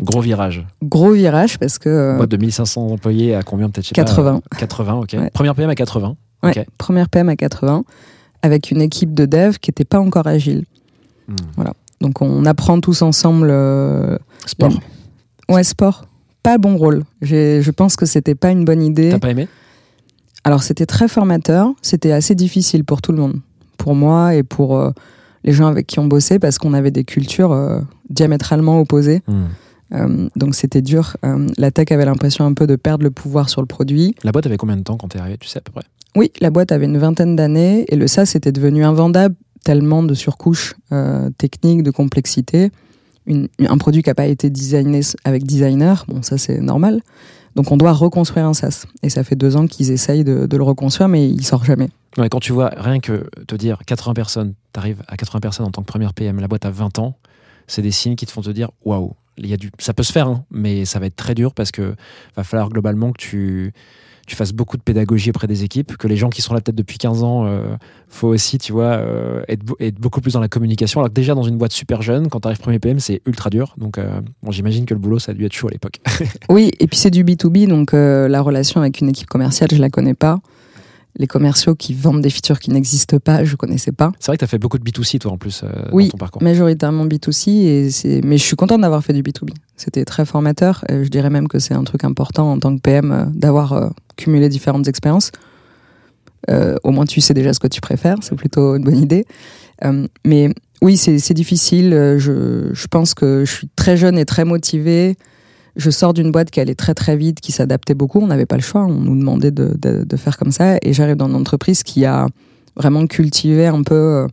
Gros 0.00 0.20
virage. 0.20 0.66
Gros 0.82 1.12
virage 1.12 1.58
parce 1.58 1.78
que 1.78 1.88
euh, 1.88 2.16
Boîte 2.16 2.30
de 2.30 2.36
1500 2.36 2.86
employés 2.88 3.34
à 3.34 3.42
combien 3.42 3.68
peut-être 3.70 3.84
je 3.84 3.88
sais 3.88 3.94
pas, 3.94 4.04
80. 4.04 4.36
euh, 4.36 4.56
80, 4.58 4.94
ok. 4.94 5.08
Ouais. 5.14 5.30
Première 5.30 5.54
PM 5.54 5.70
à 5.70 5.74
80. 5.74 6.16
ouais, 6.42 6.58
ok. 6.58 6.66
première 6.78 7.08
PM 7.08 7.28
à 7.28 7.36
80 7.36 7.84
avec 8.42 8.70
une 8.72 8.80
équipe 8.82 9.14
de 9.14 9.24
dev 9.26 9.56
qui 9.60 9.70
n'était 9.70 9.84
pas 9.84 10.00
encore 10.00 10.26
agile. 10.26 10.64
Hmm. 11.28 11.64
Donc 12.00 12.20
on 12.20 12.44
apprend 12.46 12.80
tous 12.80 13.02
ensemble. 13.02 13.48
euh, 13.50 14.18
Sport. 14.46 14.72
Ouais, 15.48 15.62
sport. 15.62 16.04
Pas 16.42 16.58
bon 16.58 16.76
rôle. 16.76 17.04
Je 17.20 17.70
pense 17.70 17.94
que 17.94 18.06
c'était 18.06 18.34
pas 18.34 18.50
une 18.50 18.64
bonne 18.64 18.82
idée. 18.82 19.10
T'as 19.10 19.18
pas 19.20 19.30
aimé? 19.30 19.46
Alors 20.44 20.62
c'était 20.62 20.86
très 20.86 21.08
formateur. 21.08 21.72
C'était 21.82 22.12
assez 22.12 22.34
difficile 22.34 22.84
pour 22.84 23.00
tout 23.02 23.12
le 23.12 23.18
monde, 23.18 23.40
pour 23.78 23.94
moi 23.94 24.34
et 24.34 24.42
pour 24.42 24.76
euh, 24.78 24.90
les 25.44 25.52
gens 25.52 25.66
avec 25.66 25.86
qui 25.86 25.98
on 25.98 26.06
bossait, 26.06 26.38
parce 26.38 26.58
qu'on 26.58 26.74
avait 26.74 26.90
des 26.90 27.04
cultures 27.04 27.52
euh, 27.52 27.80
diamétralement 28.10 28.80
opposées. 28.80 29.22
Hmm. 29.28 29.44
Euh, 29.94 30.28
donc 30.36 30.54
c'était 30.54 30.80
dur. 30.82 31.16
La 31.58 31.70
tech 31.70 31.92
avait 31.92 32.06
l'impression 32.06 32.46
un 32.46 32.54
peu 32.54 32.66
de 32.66 32.76
perdre 32.76 33.04
le 33.04 33.10
pouvoir 33.10 33.50
sur 33.50 33.60
le 33.60 33.66
produit. 33.66 34.14
La 34.24 34.32
boîte 34.32 34.46
avait 34.46 34.56
combien 34.56 34.76
de 34.76 34.82
temps 34.82 34.96
quand 34.96 35.08
t'es 35.08 35.18
arrivé 35.18 35.36
Tu 35.38 35.48
sais 35.48 35.58
à 35.58 35.60
peu 35.60 35.70
près? 35.72 35.84
Oui, 36.16 36.32
la 36.40 36.50
boîte 36.50 36.72
avait 36.72 36.86
une 36.86 36.98
vingtaine 36.98 37.36
d'années 37.36 37.84
et 37.88 37.96
le 37.96 38.06
SaaS 38.06 38.32
était 38.34 38.52
devenu 38.52 38.84
invendable 38.84 39.34
tellement 39.64 40.02
de 40.02 40.14
surcouches 40.14 40.74
techniques, 41.38 41.82
de 41.82 41.90
complexité. 41.90 42.70
Une- 43.26 43.48
un 43.60 43.78
produit 43.78 44.02
qui 44.02 44.08
n'a 44.10 44.14
pas 44.14 44.26
été 44.26 44.50
designé 44.50 45.00
avec 45.24 45.44
designer, 45.44 46.04
bon 46.08 46.22
ça 46.22 46.38
c'est 46.38 46.58
normal. 46.60 47.00
Donc 47.54 47.70
on 47.70 47.76
doit 47.76 47.92
reconstruire 47.92 48.46
un 48.46 48.54
SaaS. 48.54 48.86
Et 49.02 49.10
ça 49.10 49.24
fait 49.24 49.36
deux 49.36 49.56
ans 49.56 49.66
qu'ils 49.66 49.90
essayent 49.90 50.24
de, 50.24 50.48
le 50.50 50.62
reconstruire, 50.62 51.08
mais 51.08 51.28
il 51.28 51.44
sort 51.44 51.64
jamais. 51.64 51.88
Ouais, 52.18 52.28
quand 52.28 52.40
tu 52.40 52.52
vois 52.52 52.70
rien 52.76 53.00
que 53.00 53.28
te 53.46 53.54
dire 53.54 53.78
80 53.86 54.14
personnes, 54.14 54.54
t'arrives 54.72 55.02
à 55.08 55.16
80 55.16 55.40
personnes 55.40 55.66
en 55.66 55.70
tant 55.70 55.82
que 55.82 55.86
première 55.86 56.14
PM, 56.14 56.40
la 56.40 56.48
boîte 56.48 56.66
a 56.66 56.70
20 56.70 56.98
ans, 56.98 57.16
c'est 57.66 57.82
des 57.82 57.90
signes 57.90 58.16
qui 58.16 58.26
te 58.26 58.32
font 58.32 58.42
te 58.42 58.50
dire 58.50 58.70
waouh, 58.84 59.14
il 59.38 59.46
y 59.46 59.54
a 59.54 59.56
du, 59.56 59.70
ça 59.78 59.94
peut 59.94 60.02
se 60.02 60.12
faire, 60.12 60.28
hein, 60.28 60.44
mais 60.50 60.84
ça 60.84 60.98
va 60.98 61.06
être 61.06 61.16
très 61.16 61.34
dur 61.34 61.54
parce 61.54 61.70
que 61.70 61.94
va 62.36 62.44
falloir 62.44 62.68
globalement 62.68 63.12
que 63.12 63.18
tu, 63.18 63.72
tu 64.26 64.36
fasses 64.36 64.52
beaucoup 64.52 64.76
de 64.76 64.82
pédagogie 64.82 65.30
auprès 65.30 65.46
des 65.46 65.64
équipes, 65.64 65.96
que 65.96 66.06
les 66.08 66.16
gens 66.16 66.30
qui 66.30 66.42
sont 66.42 66.54
là 66.54 66.60
peut-être 66.60 66.76
depuis 66.76 66.98
15 66.98 67.22
ans, 67.22 67.44
euh, 67.46 67.76
faut 68.12 68.28
aussi, 68.28 68.58
tu 68.58 68.72
vois, 68.72 68.92
euh, 68.92 69.42
être, 69.48 69.64
beaucoup 69.98 70.20
plus 70.20 70.34
dans 70.34 70.40
la 70.40 70.48
communication. 70.48 71.00
Alors 71.00 71.08
que 71.08 71.14
déjà 71.14 71.34
dans 71.34 71.42
une 71.42 71.56
boîte 71.56 71.72
super 71.72 72.02
jeune, 72.02 72.28
quand 72.28 72.40
t'arrives 72.40 72.58
premier 72.58 72.78
PM, 72.78 73.00
c'est 73.00 73.22
ultra 73.26 73.50
dur. 73.50 73.74
Donc 73.78 73.98
euh, 73.98 74.20
bon, 74.42 74.50
j'imagine 74.50 74.84
que 74.84 74.94
le 74.94 75.00
boulot, 75.00 75.18
ça 75.18 75.32
a 75.32 75.34
dû 75.34 75.44
être 75.44 75.52
chaud 75.52 75.68
à 75.68 75.70
l'époque. 75.70 76.00
Oui, 76.48 76.70
et 76.80 76.86
puis 76.86 76.98
c'est 76.98 77.10
du 77.10 77.24
B2B, 77.24 77.66
donc 77.66 77.94
euh, 77.94 78.28
la 78.28 78.42
relation 78.42 78.80
avec 78.80 79.00
une 79.00 79.08
équipe 79.08 79.28
commerciale, 79.28 79.70
je 79.72 79.80
la 79.80 79.88
connais 79.88 80.14
pas. 80.14 80.40
Les 81.18 81.26
commerciaux 81.26 81.74
qui 81.74 81.92
vendent 81.92 82.22
des 82.22 82.30
features 82.30 82.58
qui 82.58 82.70
n'existent 82.70 83.18
pas, 83.18 83.44
je 83.44 83.56
connaissais 83.56 83.92
pas. 83.92 84.12
c'est 84.18 84.28
vrai 84.28 84.36
que 84.36 84.40
t'as 84.40 84.46
fait 84.46 84.58
beaucoup 84.58 84.78
de 84.78 84.84
B2C 84.84 85.18
toi 85.18 85.32
en 85.32 85.36
plus 85.36 85.62
euh, 85.62 85.68
Oui, 85.92 86.04
dans 86.06 86.12
ton 86.12 86.18
parcours. 86.18 86.42
Majoritairement 86.42 87.04
B2C, 87.04 87.50
et 87.50 87.90
c'est... 87.90 88.22
mais 88.24 88.38
je 88.38 88.42
suis 88.42 88.56
contente 88.56 88.80
d'avoir 88.80 89.04
fait 89.04 89.12
du 89.12 89.22
B2B. 89.22 89.50
C'était 89.76 90.04
très 90.04 90.24
formateur. 90.24 90.84
et 90.88 91.04
je 91.04 91.08
dirais 91.10 91.28
même 91.28 91.48
que 91.48 91.58
c'est 91.58 91.74
un 91.74 91.84
truc 91.84 92.04
important 92.04 92.52
en 92.52 92.58
tant 92.58 92.74
que 92.74 92.80
PM 92.80 93.12
euh, 93.12 93.24
d'avoir 93.26 93.72
euh, 93.74 93.90
cumulé 94.16 94.48
différentes 94.48 94.88
expériences. 94.88 95.32
Au 96.82 96.90
moins, 96.90 97.04
tu 97.04 97.20
sais 97.20 97.34
déjà 97.34 97.52
ce 97.52 97.60
que 97.60 97.68
tu 97.68 97.80
préfères. 97.80 98.16
C'est 98.20 98.34
plutôt 98.34 98.74
une 98.74 98.82
bonne 98.82 98.98
idée. 98.98 99.24
Mais 100.24 100.50
oui, 100.82 100.96
c'est, 100.96 101.34
difficile. 101.34 101.90
Je, 102.18 102.70
je 102.72 102.86
pense 102.88 103.14
que 103.14 103.44
je 103.46 103.52
suis 103.52 103.68
très 103.76 103.96
jeune 103.96 104.18
et 104.18 104.24
très 104.24 104.44
motivée. 104.44 105.16
Je 105.76 105.90
sors 105.90 106.12
d'une 106.12 106.32
boîte 106.32 106.50
qui 106.50 106.60
allait 106.60 106.74
très 106.74 106.94
très 106.94 107.16
vite, 107.16 107.40
qui 107.40 107.52
s'adaptait 107.52 107.94
beaucoup. 107.94 108.20
On 108.20 108.26
n'avait 108.26 108.46
pas 108.46 108.56
le 108.56 108.62
choix. 108.62 108.84
On 108.84 108.92
nous 108.92 109.16
demandait 109.16 109.50
de, 109.50 110.16
faire 110.16 110.36
comme 110.36 110.52
ça. 110.52 110.76
Et 110.82 110.92
j'arrive 110.92 111.16
dans 111.16 111.28
une 111.28 111.34
entreprise 111.34 111.82
qui 111.82 112.04
a 112.04 112.26
vraiment 112.76 113.06
cultivé 113.06 113.66
un 113.66 113.82
peu 113.82 113.94
euh, 113.94 114.26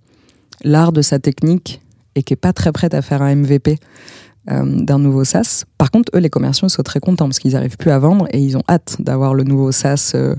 l'art 0.64 0.92
de 0.92 1.02
sa 1.02 1.20
technique 1.20 1.82
et 2.16 2.24
qui 2.24 2.34
est 2.34 2.38
pas 2.38 2.54
très 2.54 2.72
prête 2.72 2.94
à 2.94 3.02
faire 3.02 3.22
un 3.22 3.36
MVP. 3.36 3.78
euh, 4.50 4.64
d'un 4.66 4.98
nouveau 4.98 5.24
SaaS. 5.24 5.66
Par 5.78 5.92
contre, 5.92 6.12
eux, 6.16 6.20
les 6.20 6.30
commerciaux 6.30 6.70
sont 6.70 6.82
très 6.82 7.00
contents 7.00 7.26
parce 7.26 7.40
qu'ils 7.40 7.54
n'arrivent 7.54 7.78
plus 7.78 7.92
à 7.92 8.00
vendre 8.00 8.28
et 8.32 8.40
ils 8.40 8.58
ont 8.58 8.64
hâte 8.68 8.96
d'avoir 9.00 9.34
le 9.34 9.44
nouveau 9.44 9.72
SaaS 9.72 10.14
euh, 10.16 10.36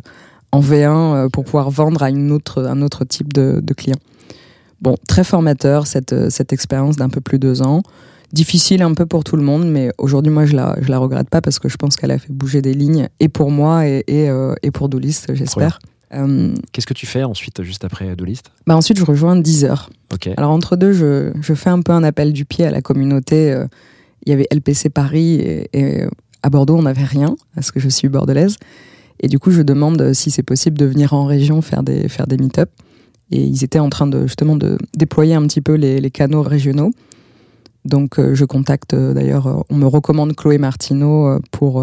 en 0.53 0.61
V1 0.61 0.87
euh, 0.87 1.29
pour 1.29 1.45
pouvoir 1.45 1.71
vendre 1.71 2.03
à 2.03 2.11
une 2.11 2.33
autre, 2.33 2.65
un 2.65 2.83
autre 2.83 3.05
type 3.05 3.33
de, 3.33 3.63
client. 3.77 3.99
Bon, 4.81 4.97
très 5.07 5.23
formateur 5.23 5.87
cette, 5.87 6.31
cette 6.31 6.53
expérience 6.53 6.97
d'un 6.97 7.09
peu 7.09 7.21
plus 7.21 7.39
de 7.39 7.47
deux 7.47 7.63
ans. 7.63 7.83
Difficile 8.33 8.83
un 8.83 8.95
peu 8.95 9.07
pour 9.07 9.25
tout 9.25 9.37
le 9.37 9.43
monde, 9.43 9.69
mais 9.69 9.91
aujourd'hui, 9.99 10.33
moi, 10.33 10.47
je 10.47 10.55
la, 10.55 10.77
je 10.81 10.89
la 10.89 10.99
regrette 10.99 11.29
pas 11.29 11.41
parce 11.41 11.59
que 11.59 11.69
je 11.69 11.77
pense 11.77 11.97
qu'elle 11.97 12.13
a 12.13 12.19
fait 12.19 12.33
bouger 12.33 12.63
des 12.63 12.75
lignes 12.75 13.09
et 13.19 13.29
pour 13.29 13.51
moi 13.51 13.89
et, 13.89 14.05
et, 14.07 14.31
euh, 14.31 14.55
et 14.63 14.71
pour 14.71 14.89
Doolist, 14.89 15.35
j'espère. 15.35 15.81
Euh, 16.15 16.55
Qu'est-ce 16.73 16.87
que 16.87 16.95
tu 16.95 17.07
fais 17.07 17.25
ensuite, 17.25 17.63
juste 17.63 17.85
après 17.85 18.15
Dolist 18.17 18.51
bah 18.67 18.77
ensuite, 18.77 18.99
je 18.99 19.05
rejoins 19.05 19.37
Deezer. 19.37 19.91
Ok. 20.13 20.29
Alors 20.37 20.51
entre 20.51 20.77
deux, 20.77 20.93
je, 20.93 21.33
je 21.41 21.55
fais 21.55 21.71
un 21.71 21.83
peu 21.83 21.93
un 21.93 22.05
appel 22.05 22.33
du 22.33 22.45
pied 22.45 22.65
à 22.65 22.71
la 22.71 22.83
communauté. 22.83 23.53
Euh, 23.53 23.67
Il 24.27 24.31
y 24.31 24.33
avait 24.33 24.47
LPC 24.53 24.91
Paris 24.91 25.35
et, 25.35 25.69
et 25.73 26.05
à 26.43 26.51
Bordeaux, 26.51 26.77
on 26.77 26.83
n'avait 26.83 27.05
rien 27.05 27.37
parce 27.55 27.71
que 27.71 27.81
je 27.81 27.89
suis 27.89 28.09
bordelaise. 28.09 28.57
Et 29.21 29.29
du 29.29 29.39
coup, 29.39 29.51
je 29.51 29.63
demande 29.63 30.13
si 30.13 30.31
c'est 30.31 30.43
possible 30.43 30.79
de 30.79 30.87
venir 30.87 31.13
en 31.15 31.27
région 31.27 31.63
faire 31.63 31.83
des, 31.83 32.09
faire 32.09 32.27
des 32.27 32.39
meet-up. 32.39 32.71
Et 33.33 33.43
ils 33.43 33.63
étaient 33.65 33.79
en 33.79 33.91
train 33.91 34.07
de 34.07 34.23
justement 34.27 34.57
de 34.57 34.79
déployer 34.97 35.35
un 35.35 35.43
petit 35.47 35.61
peu 35.61 35.75
les, 35.75 36.01
les 36.01 36.11
canaux 36.11 36.43
régionaux. 36.43 36.91
Donc 37.85 38.19
euh, 38.19 38.35
je 38.35 38.45
contacte 38.45 38.95
euh, 38.95 39.15
d'ailleurs, 39.15 39.47
euh, 39.47 39.61
on 39.71 39.77
me 39.77 39.87
recommande 39.87 40.35
Chloé 40.37 40.59
Martineau 40.59 41.39
pour 41.51 41.83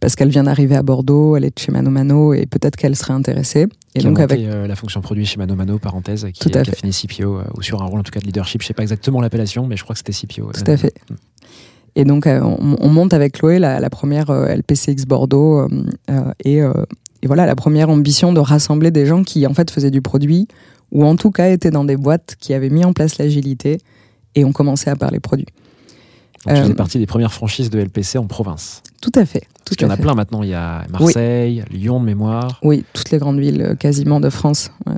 parce 0.00 0.14
qu'elle 0.14 0.28
vient 0.28 0.44
d'arriver 0.44 0.76
à 0.76 0.82
Bordeaux, 0.82 1.36
elle 1.36 1.44
est 1.44 1.56
de 1.56 1.58
chez 1.58 1.72
Mano 1.72 1.90
Mano 1.90 2.34
et 2.34 2.46
peut-être 2.46 2.76
qu'elle 2.76 2.96
serait 2.96 3.14
intéressée. 3.14 3.66
Et 3.94 4.00
qui 4.00 4.06
a 4.06 4.10
donc 4.10 4.18
monté, 4.18 4.34
avec 4.34 4.46
euh, 4.46 4.66
la 4.66 4.76
fonction 4.76 5.00
produit 5.00 5.24
chez 5.24 5.38
Mano 5.38 5.54
Mano, 5.54 5.78
parenthèse, 5.78 6.26
qui, 6.34 6.50
qui 6.50 6.58
a 6.58 6.64
fini 6.64 6.92
CPO, 6.92 7.38
euh, 7.38 7.44
ou 7.56 7.62
sur 7.62 7.82
un 7.82 7.86
rôle 7.86 8.00
en 8.00 8.02
tout 8.02 8.12
cas 8.12 8.20
de 8.20 8.26
leadership. 8.26 8.60
Je 8.60 8.66
sais 8.66 8.74
pas 8.74 8.82
exactement 8.82 9.20
l'appellation, 9.20 9.66
mais 9.66 9.76
je 9.76 9.84
crois 9.84 9.94
que 9.94 10.02
c'était 10.04 10.12
CPO. 10.12 10.52
Tout 10.52 10.70
à 10.70 10.76
fait. 10.76 10.94
Et 11.94 12.04
donc, 12.04 12.26
on, 12.26 12.76
on 12.78 12.88
monte 12.90 13.14
avec 13.14 13.38
Chloé 13.38 13.58
la, 13.58 13.80
la 13.80 13.88
première 13.88 14.30
LPCX 14.30 15.06
Bordeaux. 15.06 15.66
et, 16.44 16.58
et 16.58 17.26
voilà, 17.26 17.46
la 17.46 17.56
première 17.56 17.88
ambition 17.88 18.34
de 18.34 18.40
rassembler 18.40 18.90
des 18.90 19.06
gens 19.06 19.24
qui, 19.24 19.46
en 19.46 19.54
fait, 19.54 19.70
faisaient 19.70 19.90
du 19.90 20.02
produit, 20.02 20.46
ou 20.92 21.06
en 21.06 21.16
tout 21.16 21.30
cas 21.30 21.48
étaient 21.48 21.70
dans 21.70 21.84
des 21.84 21.96
boîtes 21.96 22.36
qui 22.38 22.52
avaient 22.52 22.68
mis 22.68 22.84
en 22.84 22.92
place 22.92 23.16
l'agilité 23.16 23.78
et 24.36 24.44
ont 24.44 24.52
commencé 24.52 24.88
à 24.88 24.94
parler 24.94 25.18
produit. 25.18 25.46
Donc, 26.44 26.54
tu 26.54 26.60
Euh, 26.60 26.62
faisais 26.62 26.74
partie 26.74 26.98
des 26.98 27.06
premières 27.06 27.32
franchises 27.32 27.70
de 27.70 27.80
LPC 27.80 28.18
en 28.18 28.26
province. 28.28 28.82
Tout 29.00 29.10
à 29.16 29.24
fait. 29.26 29.40
Tout 29.40 29.46
Parce 29.64 29.76
qu'il 29.78 29.86
y 29.86 29.90
en 29.90 29.92
a 29.92 29.96
fait. 29.96 30.02
plein 30.02 30.14
maintenant. 30.14 30.44
Il 30.44 30.50
y 30.50 30.54
a 30.54 30.84
Marseille, 30.90 31.64
Lyon 31.72 31.98
de 31.98 32.04
mémoire. 32.04 32.60
Oui, 32.62 32.84
toutes 32.92 33.10
les 33.10 33.18
grandes 33.18 33.40
villes 33.40 33.62
euh, 33.62 33.74
quasiment 33.74 34.20
de 34.20 34.30
France. 34.30 34.70
ouais. 34.86 34.94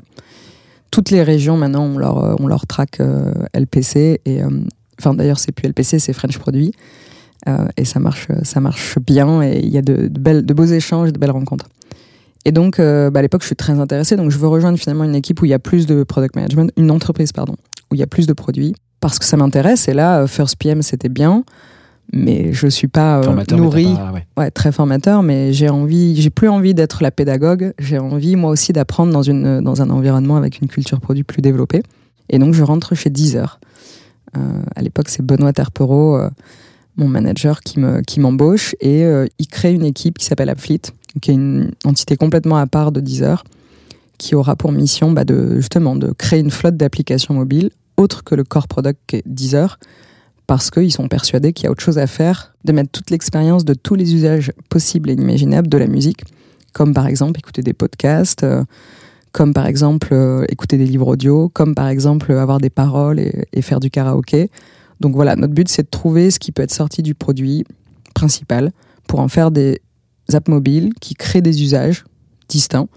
Toutes 0.91 1.11
les 1.11 1.23
régions 1.23 1.57
maintenant, 1.57 1.85
on 1.85 1.99
leur, 1.99 2.19
euh, 2.25 2.35
on 2.39 2.47
leur 2.47 2.67
traque 2.67 3.01
euh, 3.01 3.33
LPC. 3.55 4.21
Et, 4.27 4.43
euh, 4.43 4.49
enfin, 4.99 5.15
d'ailleurs, 5.15 5.39
c'est 5.39 5.53
plus 5.53 5.69
LPC, 5.69 5.99
c'est 5.99 6.13
French 6.13 6.37
Produit. 6.39 6.73
Euh, 7.49 7.67
et 7.77 7.85
ça 7.85 8.01
marche, 8.01 8.29
ça 8.43 8.61
marche 8.61 8.99
bien. 8.99 9.43
Et 9.43 9.61
il 9.61 9.69
y 9.71 9.79
a 9.79 9.83
de, 9.83 10.09
de 10.09 10.19
belles, 10.21 10.45
de 10.45 10.55
beaux 10.55 10.65
échanges, 10.65 11.13
de 11.13 11.19
belles 11.19 11.31
rencontres. 11.31 11.67
Et 12.45 12.53
donc, 12.53 12.79
euh, 12.81 13.11
bah, 13.11 13.21
à 13.21 13.23
l'époque, 13.23 13.43
je 13.43 13.47
suis 13.47 13.57
très 13.57 13.79
intéressée. 13.81 14.17
Donc, 14.17 14.31
je 14.31 14.39
veux 14.39 14.49
rejoindre 14.49 14.79
finalement 14.79 15.05
une 15.05 15.15
équipe 15.15 15.41
où 15.41 15.45
il 15.45 15.51
y 15.51 15.55
a 15.55 15.59
plus 15.59 15.87
de 15.87 16.03
product 16.05 16.37
management, 16.37 16.73
une 16.77 16.91
entreprise, 16.91 17.33
pardon, 17.33 17.55
où 17.91 17.95
il 17.95 17.99
y 18.01 18.03
a 18.03 18.07
plus 18.07 18.27
de 18.27 18.33
produits. 18.33 18.75
Parce 19.01 19.19
que 19.19 19.25
ça 19.25 19.37
m'intéresse. 19.37 19.89
Et 19.89 19.95
là, 19.95 20.21
euh, 20.21 20.27
First 20.27 20.57
PM, 20.57 20.83
c'était 20.83 21.09
bien. 21.09 21.45
Mais 22.13 22.55
je 22.55 22.67
suis 22.69 22.89
pas 22.89 23.19
euh, 23.19 23.45
nourrie 23.53 23.95
pas- 23.95 24.13
ouais. 24.13 24.27
ouais, 24.39 24.51
très 24.51 24.73
formateur, 24.73 25.23
mais 25.23 25.53
j'ai 25.53 25.69
envie, 25.69 26.19
j'ai 26.21 26.31
plus 26.31 26.49
envie 26.49 26.73
d'être 26.73 27.03
la 27.03 27.11
pédagogue. 27.11 27.75
J'ai 27.79 27.99
envie, 27.99 28.35
moi 28.35 28.51
aussi, 28.51 28.73
d'apprendre 28.73 29.13
dans, 29.13 29.23
une, 29.23 29.61
dans 29.61 29.83
un 29.83 29.91
environnement 29.91 30.37
avec 30.37 30.61
une 30.61 30.69
culture 30.69 31.01
produit 31.01 31.23
plus 31.23 31.43
développée. 31.43 31.83
Et 32.31 32.39
donc, 32.39 32.55
je 32.55 32.63
rentre 32.63 32.95
chez 32.95 33.11
Deezer. 33.11 33.61
Euh, 34.37 34.41
à 34.75 34.81
l'époque, 34.83 35.09
c'est 35.11 35.23
Benoît 35.25 35.53
Terpereau, 35.53 36.17
euh, 36.17 36.31
mon 36.97 37.09
manager, 37.09 37.61
qui 37.61 37.79
me, 37.79 38.01
qui 38.01 38.21
m'embauche 38.21 38.75
et 38.81 39.05
euh, 39.05 39.27
il 39.39 39.47
crée 39.47 39.73
une 39.73 39.85
équipe 39.85 40.19
qui 40.19 40.25
s'appelle 40.25 40.49
Appfleet, 40.49 40.81
qui 41.21 41.31
est 41.31 41.35
une 41.35 41.71
entité 41.85 42.17
complètement 42.17 42.57
à 42.57 42.67
part 42.67 42.91
de 42.93 43.01
Deezer, 43.01 43.45
qui 44.19 44.35
aura 44.35 44.57
pour 44.57 44.73
mission 44.73 45.13
bah, 45.13 45.25
de, 45.25 45.57
justement 45.57 45.95
de 45.95 46.13
créer 46.13 46.41
une 46.41 46.51
flotte 46.51 46.77
d'applications 46.77 47.35
mobiles 47.35 47.71
autre 47.99 48.25
que 48.25 48.35
le 48.35 48.45
core 48.45 48.69
product 48.69 48.99
qu'est 49.07 49.23
Deezer, 49.27 49.79
parce 50.47 50.71
qu'ils 50.71 50.93
sont 50.93 51.09
persuadés 51.09 51.53
qu'il 51.53 51.65
y 51.65 51.67
a 51.67 51.71
autre 51.71 51.83
chose 51.83 51.99
à 51.99 52.07
faire, 52.07 52.55
de 52.65 52.73
mettre 52.73 52.91
toute 52.91 53.11
l'expérience 53.11 53.67
de 53.67 53.75
tous 53.75 53.95
les 53.95 54.15
usages 54.15 54.51
possibles 54.71 55.11
et 55.11 55.13
inimaginables 55.13 55.69
de 55.69 55.77
la 55.77 55.87
musique, 55.87 56.23
comme 56.73 56.95
par 56.95 57.07
exemple 57.07 57.39
écouter 57.39 57.61
des 57.63 57.75
podcasts, 57.75 58.45
euh, 58.45 58.65
comme 59.33 59.53
par 59.53 59.67
exemple 59.67 60.09
euh, 60.13 60.47
écouter 60.49 60.79
des 60.79 60.87
livres 60.87 61.09
audio, 61.09 61.51
comme 61.51 61.75
par 61.75 61.89
exemple 61.89 62.33
avoir 62.33 62.61
des 62.61 62.71
paroles 62.71 63.21
et, 63.21 63.63
faire 63.63 63.81
du 63.81 63.91
karaoké. 63.91 64.51
Donc 65.01 65.15
voilà, 65.15 65.37
notre 65.37 65.53
but 65.53 65.69
c'est 65.69 65.83
de 65.83 65.91
trouver 65.91 66.31
ce 66.31 66.39
qui 66.39 66.51
peut 66.51 66.63
être 66.63 66.73
sorti 66.73 67.03
du 67.03 67.15
produit 67.15 67.65
principal 68.15 68.73
pour 69.07 69.21
en 69.21 69.29
faire 69.29 69.51
des 69.51 69.81
apps 70.33 70.49
mobiles 70.49 70.93
qui 71.01 71.15
créent 71.15 71.43
des 71.43 71.63
usages 71.63 72.05
distincts 72.49 72.89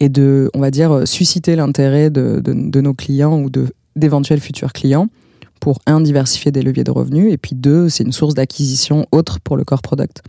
et 0.00 0.08
de, 0.08 0.50
on 0.54 0.60
va 0.60 0.70
dire, 0.70 0.92
euh, 0.92 1.04
susciter 1.04 1.56
l'intérêt 1.56 2.08
de- 2.08 2.40
de 2.42 2.80
nos 2.80 2.94
clients 2.94 3.38
ou 3.38 3.50
de 3.50 3.68
d'éventuels 4.00 4.40
futurs 4.40 4.72
clients 4.72 5.08
pour 5.60 5.78
un 5.86 6.00
diversifier 6.00 6.50
des 6.50 6.62
leviers 6.62 6.84
de 6.84 6.90
revenus 6.90 7.32
et 7.32 7.36
puis 7.38 7.54
deux 7.54 7.88
c'est 7.88 8.02
une 8.04 8.12
source 8.12 8.34
d'acquisition 8.34 9.06
autre 9.12 9.38
pour 9.40 9.56
le 9.56 9.64
core 9.64 9.82
product. 9.82 10.22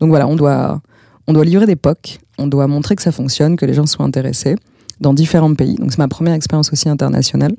Donc 0.00 0.08
voilà, 0.10 0.26
on 0.28 0.36
doit 0.36 0.80
on 1.26 1.32
doit 1.34 1.44
livrer 1.44 1.66
des 1.66 1.76
POC, 1.76 2.18
on 2.38 2.46
doit 2.46 2.66
montrer 2.68 2.96
que 2.96 3.02
ça 3.02 3.12
fonctionne, 3.12 3.56
que 3.56 3.66
les 3.66 3.74
gens 3.74 3.84
sont 3.86 4.02
intéressés 4.04 4.56
dans 5.00 5.12
différents 5.14 5.52
pays. 5.54 5.74
Donc 5.74 5.90
c'est 5.90 5.98
ma 5.98 6.08
première 6.08 6.34
expérience 6.34 6.72
aussi 6.72 6.88
internationale. 6.88 7.54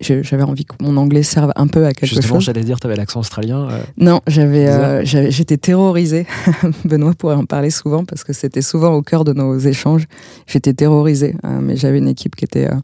J'avais 0.00 0.44
envie 0.44 0.64
que 0.64 0.72
mon 0.80 0.96
anglais 0.96 1.22
serve 1.22 1.52
un 1.56 1.66
peu 1.66 1.84
à 1.84 1.92
quelque 1.92 2.06
Justement, 2.08 2.36
chose. 2.36 2.44
j'allais 2.44 2.64
dire, 2.64 2.80
tu 2.80 2.86
avais 2.86 2.96
l'accent 2.96 3.20
australien. 3.20 3.68
euh, 3.68 3.82
Non, 3.98 4.22
j'avais, 4.26 4.66
euh, 4.66 5.02
j'étais 5.04 5.58
terrorisée. 5.58 6.26
Benoît 6.86 7.12
pourrait 7.12 7.34
en 7.34 7.44
parler 7.44 7.68
souvent 7.68 8.06
parce 8.06 8.24
que 8.24 8.32
c'était 8.32 8.62
souvent 8.62 8.94
au 8.94 9.02
cœur 9.02 9.24
de 9.24 9.34
nos 9.34 9.58
échanges. 9.58 10.06
J'étais 10.46 10.72
terrorisée, 10.72 11.36
hein, 11.42 11.58
mais 11.60 11.76
j'avais 11.76 11.98
une 11.98 12.08
équipe 12.08 12.34
qui 12.34 12.46
était, 12.46 12.70
euh, 12.70 12.76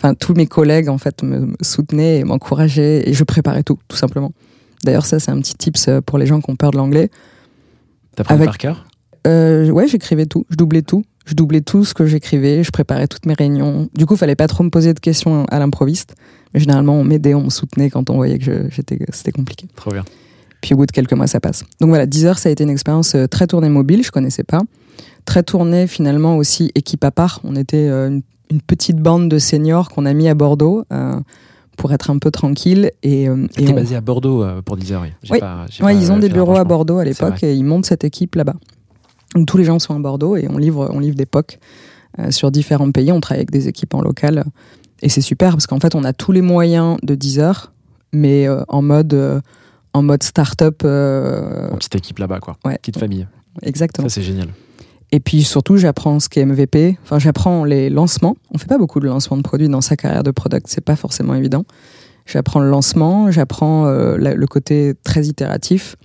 enfin 0.00 0.14
tous 0.14 0.32
mes 0.34 0.46
collègues 0.46 0.88
en 0.88 0.98
fait 0.98 1.22
me, 1.22 1.40
me 1.40 1.54
soutenaient 1.62 2.18
et 2.20 2.24
m'encourageaient 2.24 3.08
et 3.08 3.12
je 3.12 3.24
préparais 3.24 3.62
tout, 3.62 3.78
tout 3.88 3.96
simplement. 3.96 4.32
D'ailleurs, 4.84 5.04
ça 5.06 5.18
c'est 5.20 5.30
un 5.30 5.38
petit 5.40 5.54
tips 5.54 5.88
euh, 5.88 6.00
pour 6.00 6.16
les 6.18 6.26
gens 6.26 6.40
qui 6.40 6.50
ont 6.50 6.56
peur 6.56 6.70
de 6.70 6.78
l'anglais. 6.78 7.10
T'as 8.16 8.24
pris 8.24 8.34
Avec- 8.34 8.46
par 8.46 8.58
cœur? 8.58 8.86
Euh, 9.26 9.68
ouais, 9.70 9.86
j'écrivais 9.86 10.24
tout, 10.26 10.46
je 10.48 10.56
doublais 10.56 10.82
tout. 10.82 11.04
Je 11.26 11.34
doublais 11.34 11.60
tout 11.60 11.84
ce 11.84 11.92
que 11.94 12.06
j'écrivais, 12.06 12.64
je 12.64 12.70
préparais 12.70 13.06
toutes 13.06 13.26
mes 13.26 13.34
réunions. 13.34 13.88
Du 13.94 14.06
coup, 14.06 14.16
fallait 14.16 14.34
pas 14.34 14.48
trop 14.48 14.64
me 14.64 14.70
poser 14.70 14.94
de 14.94 14.98
questions 15.00 15.44
à 15.44 15.58
l'improviste. 15.58 16.14
Mais 16.54 16.60
généralement, 16.60 16.94
on 16.98 17.04
m'aidait, 17.04 17.34
on 17.34 17.44
me 17.44 17.50
soutenait 17.50 17.90
quand 17.90 18.08
on 18.10 18.16
voyait 18.16 18.38
que 18.38 18.44
je- 18.44 18.68
j'étais, 18.70 18.98
c'était 19.12 19.30
compliqué. 19.30 19.68
Trop 19.76 19.92
bien. 19.92 20.02
Puis 20.62 20.72
au 20.74 20.78
bout 20.78 20.86
de 20.86 20.90
quelques 20.92 21.12
mois, 21.12 21.26
ça 21.26 21.38
passe. 21.38 21.62
Donc 21.80 21.90
voilà, 21.90 22.06
Deezer, 22.06 22.38
ça 22.38 22.48
a 22.48 22.52
été 22.52 22.64
une 22.64 22.70
expérience 22.70 23.14
euh, 23.14 23.26
très 23.26 23.46
tournée 23.46 23.68
mobile, 23.68 24.02
je 24.02 24.10
connaissais 24.10 24.42
pas. 24.42 24.62
Très 25.26 25.42
tournée 25.42 25.86
finalement 25.86 26.36
aussi 26.38 26.72
équipe 26.74 27.04
à 27.04 27.10
part. 27.10 27.40
On 27.44 27.54
était 27.54 27.86
euh, 27.88 28.08
une, 28.08 28.22
une 28.50 28.60
petite 28.60 28.96
bande 28.98 29.28
de 29.28 29.38
seniors 29.38 29.88
qu'on 29.90 30.06
a 30.06 30.12
mis 30.12 30.28
à 30.28 30.34
Bordeaux 30.34 30.84
euh, 30.92 31.18
pour 31.76 31.92
être 31.92 32.10
un 32.10 32.18
peu 32.18 32.30
tranquille. 32.30 32.90
Et, 33.02 33.28
euh, 33.28 33.46
et 33.58 33.68
on- 33.68 33.74
basé 33.74 33.96
à 33.96 34.00
Bordeaux 34.00 34.42
euh, 34.42 34.60
pour 34.62 34.76
Deezer, 34.76 35.00
oui. 35.02 35.08
J'ai 35.22 35.34
Oui. 35.34 35.38
pas- 35.40 35.66
Ouais, 35.82 35.96
ils 35.96 36.10
ont 36.10 36.16
fait 36.16 36.22
des 36.22 36.28
bureaux 36.30 36.56
à. 36.56 36.64
Bordeaux 36.64 36.98
à 36.98 37.04
l'époque 37.04 37.42
et 37.42 37.54
ils 37.54 37.64
montent 37.64 37.86
cette 37.86 38.04
équipe 38.04 38.34
là-bas. 38.34 38.54
Donc 39.34 39.46
tous 39.46 39.56
les 39.56 39.64
gens 39.64 39.78
sont 39.78 39.94
à 39.94 39.98
Bordeaux 39.98 40.36
et 40.36 40.48
on 40.50 40.58
livre, 40.58 40.90
on 40.92 40.98
livre 40.98 41.14
des 41.16 41.26
POC 41.26 41.58
euh, 42.18 42.30
sur 42.32 42.50
différents 42.50 42.90
pays. 42.90 43.12
On 43.12 43.20
travaille 43.20 43.40
avec 43.40 43.50
des 43.52 43.68
équipes 43.68 43.94
en 43.94 44.02
local 44.02 44.44
et 45.02 45.08
c'est 45.08 45.20
super 45.20 45.52
parce 45.52 45.66
qu'en 45.68 45.78
fait 45.80 45.94
on 45.94 46.02
a 46.04 46.12
tous 46.12 46.32
les 46.32 46.42
moyens 46.42 46.96
de 47.04 47.14
Deezer, 47.14 47.72
mais 48.12 48.48
euh, 48.48 48.62
en 48.68 48.82
mode 48.82 49.14
euh, 49.14 49.40
en 49.92 50.02
mode 50.02 50.22
start-up. 50.24 50.82
euh, 50.84 51.70
petite 51.76 51.94
équipe 51.96 52.18
là-bas, 52.18 52.40
quoi. 52.40 52.56
Ouais. 52.64 52.76
Petite 52.78 52.98
famille. 52.98 53.26
exactement. 53.62 54.08
Ça, 54.08 54.14
c'est 54.16 54.22
génial. 54.22 54.48
Et 55.12 55.20
puis 55.20 55.42
surtout, 55.42 55.76
j'apprends 55.76 56.20
ce 56.20 56.28
qu'est 56.28 56.44
MVP. 56.44 56.96
Enfin, 57.02 57.18
j'apprends 57.18 57.64
les 57.64 57.90
lancements. 57.90 58.36
On 58.54 58.58
fait 58.58 58.66
pas 58.68 58.78
beaucoup 58.78 59.00
de 59.00 59.06
lancements 59.06 59.36
de 59.36 59.42
produits 59.42 59.68
dans 59.68 59.80
sa 59.80 59.96
carrière 59.96 60.22
de 60.22 60.30
product. 60.30 60.66
C'est 60.68 60.84
pas 60.84 60.96
forcément 60.96 61.34
évident. 61.34 61.64
J'apprends 62.26 62.60
le 62.60 62.70
lancement. 62.70 63.30
J'apprends 63.32 63.86
euh, 63.86 64.16
la- 64.18 64.34
le 64.34 64.46
côté 64.46 64.94
très 65.02 65.26
itératif, 65.26 65.96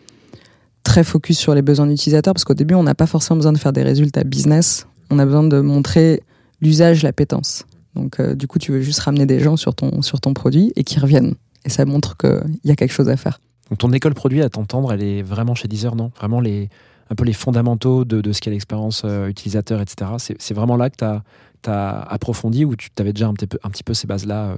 très 0.83 1.03
focus 1.03 1.37
sur 1.37 1.53
les 1.53 1.61
besoins 1.61 1.85
d'utilisateurs. 1.85 2.33
Parce 2.33 2.45
qu'au 2.45 2.55
début, 2.55 2.73
on 2.73 2.83
n'a 2.83 2.95
pas 2.95 3.05
forcément 3.05 3.35
besoin 3.37 3.53
de 3.53 3.59
faire 3.59 3.73
des 3.73 3.83
résultats 3.83 4.23
business. 4.23 4.87
On 5.11 5.19
a 5.19 5.25
besoin 5.25 5.43
de 5.43 5.59
montrer 5.59 6.23
l'usage, 6.61 7.03
l'appétence. 7.03 7.63
Donc, 7.93 8.19
euh, 8.19 8.33
du 8.33 8.47
coup, 8.47 8.57
tu 8.57 8.71
veux 8.71 8.81
juste 8.81 8.99
ramener 9.01 9.27
des 9.27 9.39
gens 9.39 9.55
sur 9.55 9.75
ton 9.75 10.01
sur 10.01 10.19
ton 10.19 10.33
produit 10.33 10.73
et 10.75 10.83
qu'ils 10.83 10.99
reviennent. 11.01 11.35
Et 11.63 11.69
ça 11.69 11.85
montre 11.85 12.17
qu'il 12.17 12.41
y 12.63 12.71
a 12.71 12.75
quelque 12.75 12.91
chose 12.91 13.09
à 13.09 13.17
faire. 13.17 13.39
Donc, 13.69 13.77
ton 13.79 13.91
école 13.93 14.15
produit, 14.15 14.41
à 14.41 14.49
t'entendre, 14.49 14.91
elle 14.93 15.03
est 15.03 15.21
vraiment 15.21 15.53
chez 15.55 15.67
Deezer, 15.67 15.95
non? 15.95 16.11
Vraiment 16.17 16.39
les, 16.39 16.69
un 17.09 17.15
peu 17.15 17.23
les 17.23 17.33
fondamentaux 17.33 18.05
de, 18.05 18.21
de 18.21 18.31
ce 18.31 18.41
qu'est 18.41 18.51
l'expérience 18.51 19.03
euh, 19.05 19.27
utilisateur, 19.27 19.81
etc. 19.81 20.11
C'est 20.39 20.53
vraiment 20.53 20.77
là 20.77 20.89
que 20.89 20.95
tu 20.97 21.69
as, 21.69 21.99
approfondi 22.09 22.65
ou 22.65 22.75
tu 22.75 22.89
avais 22.99 23.13
déjà 23.13 23.27
un 23.27 23.33
petit 23.33 23.47
peu, 23.47 23.57
un 23.63 23.69
petit 23.69 23.83
peu 23.83 23.93
ces 23.93 24.07
bases-là 24.07 24.45
euh, 24.45 24.55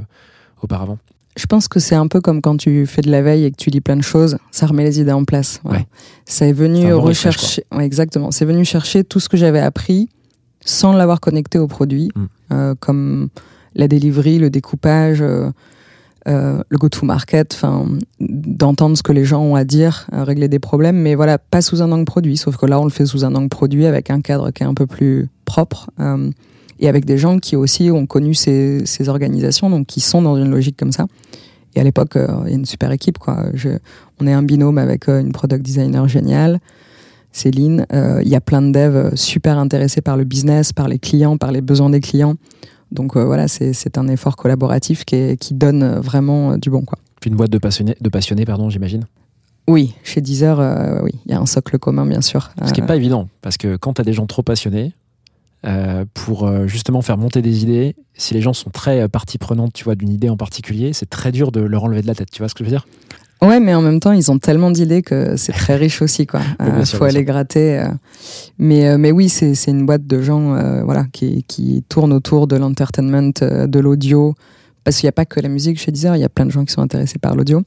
auparavant? 0.61 0.97
Je 1.37 1.45
pense 1.45 1.67
que 1.67 1.79
c'est 1.79 1.95
un 1.95 2.07
peu 2.07 2.19
comme 2.19 2.41
quand 2.41 2.57
tu 2.57 2.85
fais 2.87 3.01
de 3.01 3.11
la 3.11 3.21
veille 3.21 3.45
et 3.45 3.51
que 3.51 3.57
tu 3.57 3.69
lis 3.69 3.79
plein 3.81 3.95
de 3.95 4.01
choses, 4.01 4.37
ça 4.51 4.65
remet 4.65 4.83
les 4.83 4.99
idées 4.99 5.11
en 5.11 5.23
place. 5.23 5.59
Voilà. 5.63 5.79
Ouais. 5.79 5.87
Ça 6.25 6.47
est 6.47 6.53
venu 6.53 6.81
C'est 6.81 6.89
bon 6.89 6.95
refresh, 7.01 7.17
rechercher, 7.25 7.63
ouais, 7.71 7.85
exactement. 7.85 8.31
C'est 8.31 8.45
venu 8.45 8.65
chercher 8.65 9.03
tout 9.03 9.19
ce 9.19 9.29
que 9.29 9.37
j'avais 9.37 9.59
appris 9.59 10.09
sans 10.65 10.93
l'avoir 10.93 11.19
connecté 11.19 11.59
au 11.59 11.67
produit, 11.67 12.09
Mm. 12.15 12.25
euh, 12.53 12.75
comme 12.79 13.29
la 13.75 13.87
délivrerie, 13.87 14.39
le 14.39 14.49
découpage, 14.49 15.21
euh, 15.21 15.51
euh, 16.27 16.61
le 16.67 16.77
go-to-market, 16.77 17.53
enfin, 17.53 17.85
d'entendre 18.19 18.97
ce 18.97 19.03
que 19.03 19.13
les 19.13 19.23
gens 19.23 19.41
ont 19.41 19.55
à 19.55 19.63
dire, 19.63 20.07
régler 20.11 20.49
des 20.49 20.59
problèmes, 20.59 20.97
mais 20.97 21.15
voilà, 21.15 21.37
pas 21.37 21.61
sous 21.61 21.81
un 21.81 21.89
angle 21.91 22.03
produit. 22.03 22.35
Sauf 22.35 22.57
que 22.57 22.65
là, 22.65 22.81
on 22.81 22.83
le 22.83 22.89
fait 22.89 23.05
sous 23.05 23.23
un 23.23 23.33
angle 23.33 23.47
produit 23.47 23.85
avec 23.85 24.09
un 24.09 24.19
cadre 24.19 24.51
qui 24.51 24.63
est 24.63 24.65
un 24.65 24.73
peu 24.73 24.87
plus 24.87 25.29
propre 25.45 25.89
euh, 26.01 26.29
et 26.79 26.89
avec 26.89 27.05
des 27.05 27.17
gens 27.17 27.39
qui 27.39 27.55
aussi 27.55 27.91
ont 27.91 28.05
connu 28.05 28.33
ces, 28.33 28.83
organisations, 29.07 29.69
donc 29.69 29.87
qui 29.87 30.01
sont 30.01 30.21
dans 30.21 30.35
une 30.35 30.51
logique 30.51 30.75
comme 30.75 30.91
ça. 30.91 31.05
Et 31.75 31.79
à 31.79 31.83
l'époque, 31.83 32.17
euh, 32.17 32.27
il 32.45 32.49
y 32.49 32.53
a 32.53 32.57
une 32.57 32.65
super 32.65 32.91
équipe, 32.91 33.19
quoi. 33.19 33.45
On 34.19 34.27
est 34.27 34.33
un 34.33 34.43
binôme 34.43 34.79
avec 34.79 35.07
une 35.07 35.31
product 35.31 35.63
designer 35.63 36.09
géniale. 36.09 36.59
Céline, 37.31 37.85
il 37.91 38.27
y 38.27 38.35
a 38.35 38.41
plein 38.41 38.63
de 38.63 38.71
devs 38.71 39.15
super 39.15 39.59
intéressés 39.59 40.01
par 40.01 40.17
le 40.17 40.23
business, 40.23 40.73
par 40.73 40.87
les 40.87 40.97
clients, 40.97 41.37
par 41.37 41.51
les 41.51 41.61
besoins 41.61 41.91
des 41.91 41.99
clients. 41.99 42.35
Donc 42.91 43.15
euh, 43.15 43.25
voilà, 43.25 43.47
c'est 43.47 43.97
un 43.97 44.07
effort 44.07 44.35
collaboratif 44.35 45.05
qui, 45.05 45.15
est, 45.15 45.37
qui 45.37 45.53
donne 45.53 45.99
vraiment 45.99 46.51
euh, 46.51 46.57
du 46.57 46.69
bon. 46.69 46.81
Quoi. 46.81 46.97
Puis 47.19 47.29
une 47.29 47.35
boîte 47.35 47.51
de 47.51 47.57
passionnés, 47.57 47.95
de 47.99 48.09
passionnés 48.09 48.45
pardon, 48.45 48.69
j'imagine 48.69 49.05
Oui, 49.67 49.93
chez 50.03 50.21
Deezer, 50.21 50.59
euh, 50.59 51.01
oui, 51.03 51.11
il 51.25 51.31
y 51.31 51.35
a 51.35 51.39
un 51.39 51.45
socle 51.45 51.77
commun, 51.79 52.05
bien 52.05 52.21
sûr. 52.21 52.51
Ce 52.65 52.71
qui 52.71 52.81
n'est 52.81 52.87
pas 52.87 52.95
évident, 52.95 53.27
parce 53.41 53.57
que 53.57 53.75
quand 53.75 53.93
tu 53.93 54.01
as 54.01 54.03
des 54.03 54.13
gens 54.13 54.25
trop 54.25 54.43
passionnés, 54.43 54.93
euh, 55.65 56.05
pour 56.13 56.49
justement 56.67 57.01
faire 57.01 57.17
monter 57.17 57.41
des 57.41 57.63
idées, 57.63 57.95
si 58.13 58.33
les 58.33 58.41
gens 58.41 58.53
sont 58.53 58.69
très 58.69 59.09
partie 59.09 59.37
prenante, 59.37 59.73
tu 59.73 59.83
vois, 59.83 59.95
d'une 59.95 60.09
idée 60.09 60.29
en 60.29 60.37
particulier, 60.37 60.93
c'est 60.93 61.09
très 61.09 61.31
dur 61.31 61.51
de 61.51 61.61
leur 61.61 61.83
enlever 61.83 62.01
de 62.01 62.07
la 62.07 62.15
tête. 62.15 62.29
Tu 62.31 62.39
vois 62.41 62.49
ce 62.49 62.53
que 62.53 62.63
je 62.63 62.69
veux 62.69 62.75
dire? 62.75 62.87
Ouais, 63.41 63.59
mais 63.59 63.73
en 63.75 63.81
même 63.81 63.99
temps, 63.99 64.13
ils 64.13 64.31
ont 64.31 64.39
tellement 64.39 64.71
d'idées 64.71 65.03
que 65.03 65.35
c'est 65.35 65.51
très 65.51 65.75
riche 65.75 66.01
aussi, 66.01 66.25
quoi. 66.25 66.41
Il 66.59 66.65
euh, 66.65 66.85
faut 66.85 67.03
aller 67.03 67.23
gratter. 67.23 67.79
Euh. 67.79 67.87
Mais, 68.57 68.87
euh, 68.87 68.97
mais 68.97 69.11
oui, 69.11 69.29
c'est 69.29 69.53
une 69.67 69.85
boîte 69.85 70.07
de 70.07 70.21
gens, 70.21 70.55
voilà, 70.83 71.05
qui, 71.11 71.43
qui 71.47 71.83
tournent 71.87 72.13
autour 72.13 72.47
de 72.47 72.55
l'entertainment, 72.55 73.31
de 73.41 73.79
l'audio. 73.79 74.35
Parce 74.83 74.97
qu'il 74.97 75.05
n'y 75.05 75.09
a 75.09 75.13
pas 75.13 75.25
que 75.25 75.39
la 75.39 75.49
musique 75.49 75.79
chez 75.79 75.91
Deezer, 75.91 76.15
il 76.15 76.21
y 76.21 76.25
a 76.25 76.29
plein 76.29 76.45
de 76.45 76.51
gens 76.51 76.65
qui 76.65 76.73
sont 76.73 76.81
intéressés 76.81 77.19
par 77.19 77.35
l'audio. 77.35 77.63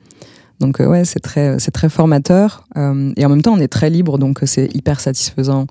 Donc 0.59 0.79
ouais, 0.81 1.05
c'est 1.05 1.21
très, 1.21 1.59
c'est 1.59 1.71
très 1.71 1.89
formateur. 1.89 2.67
et 2.77 3.25
en 3.25 3.29
même 3.29 3.43
temps, 3.43 3.55
on 3.55 3.61
est 3.61 3.69
très 3.69 3.91
libre, 3.91 4.19
donc 4.19 4.41
c'est 4.45 4.75
hyper 4.75 5.01
satisfaisant 5.01 5.67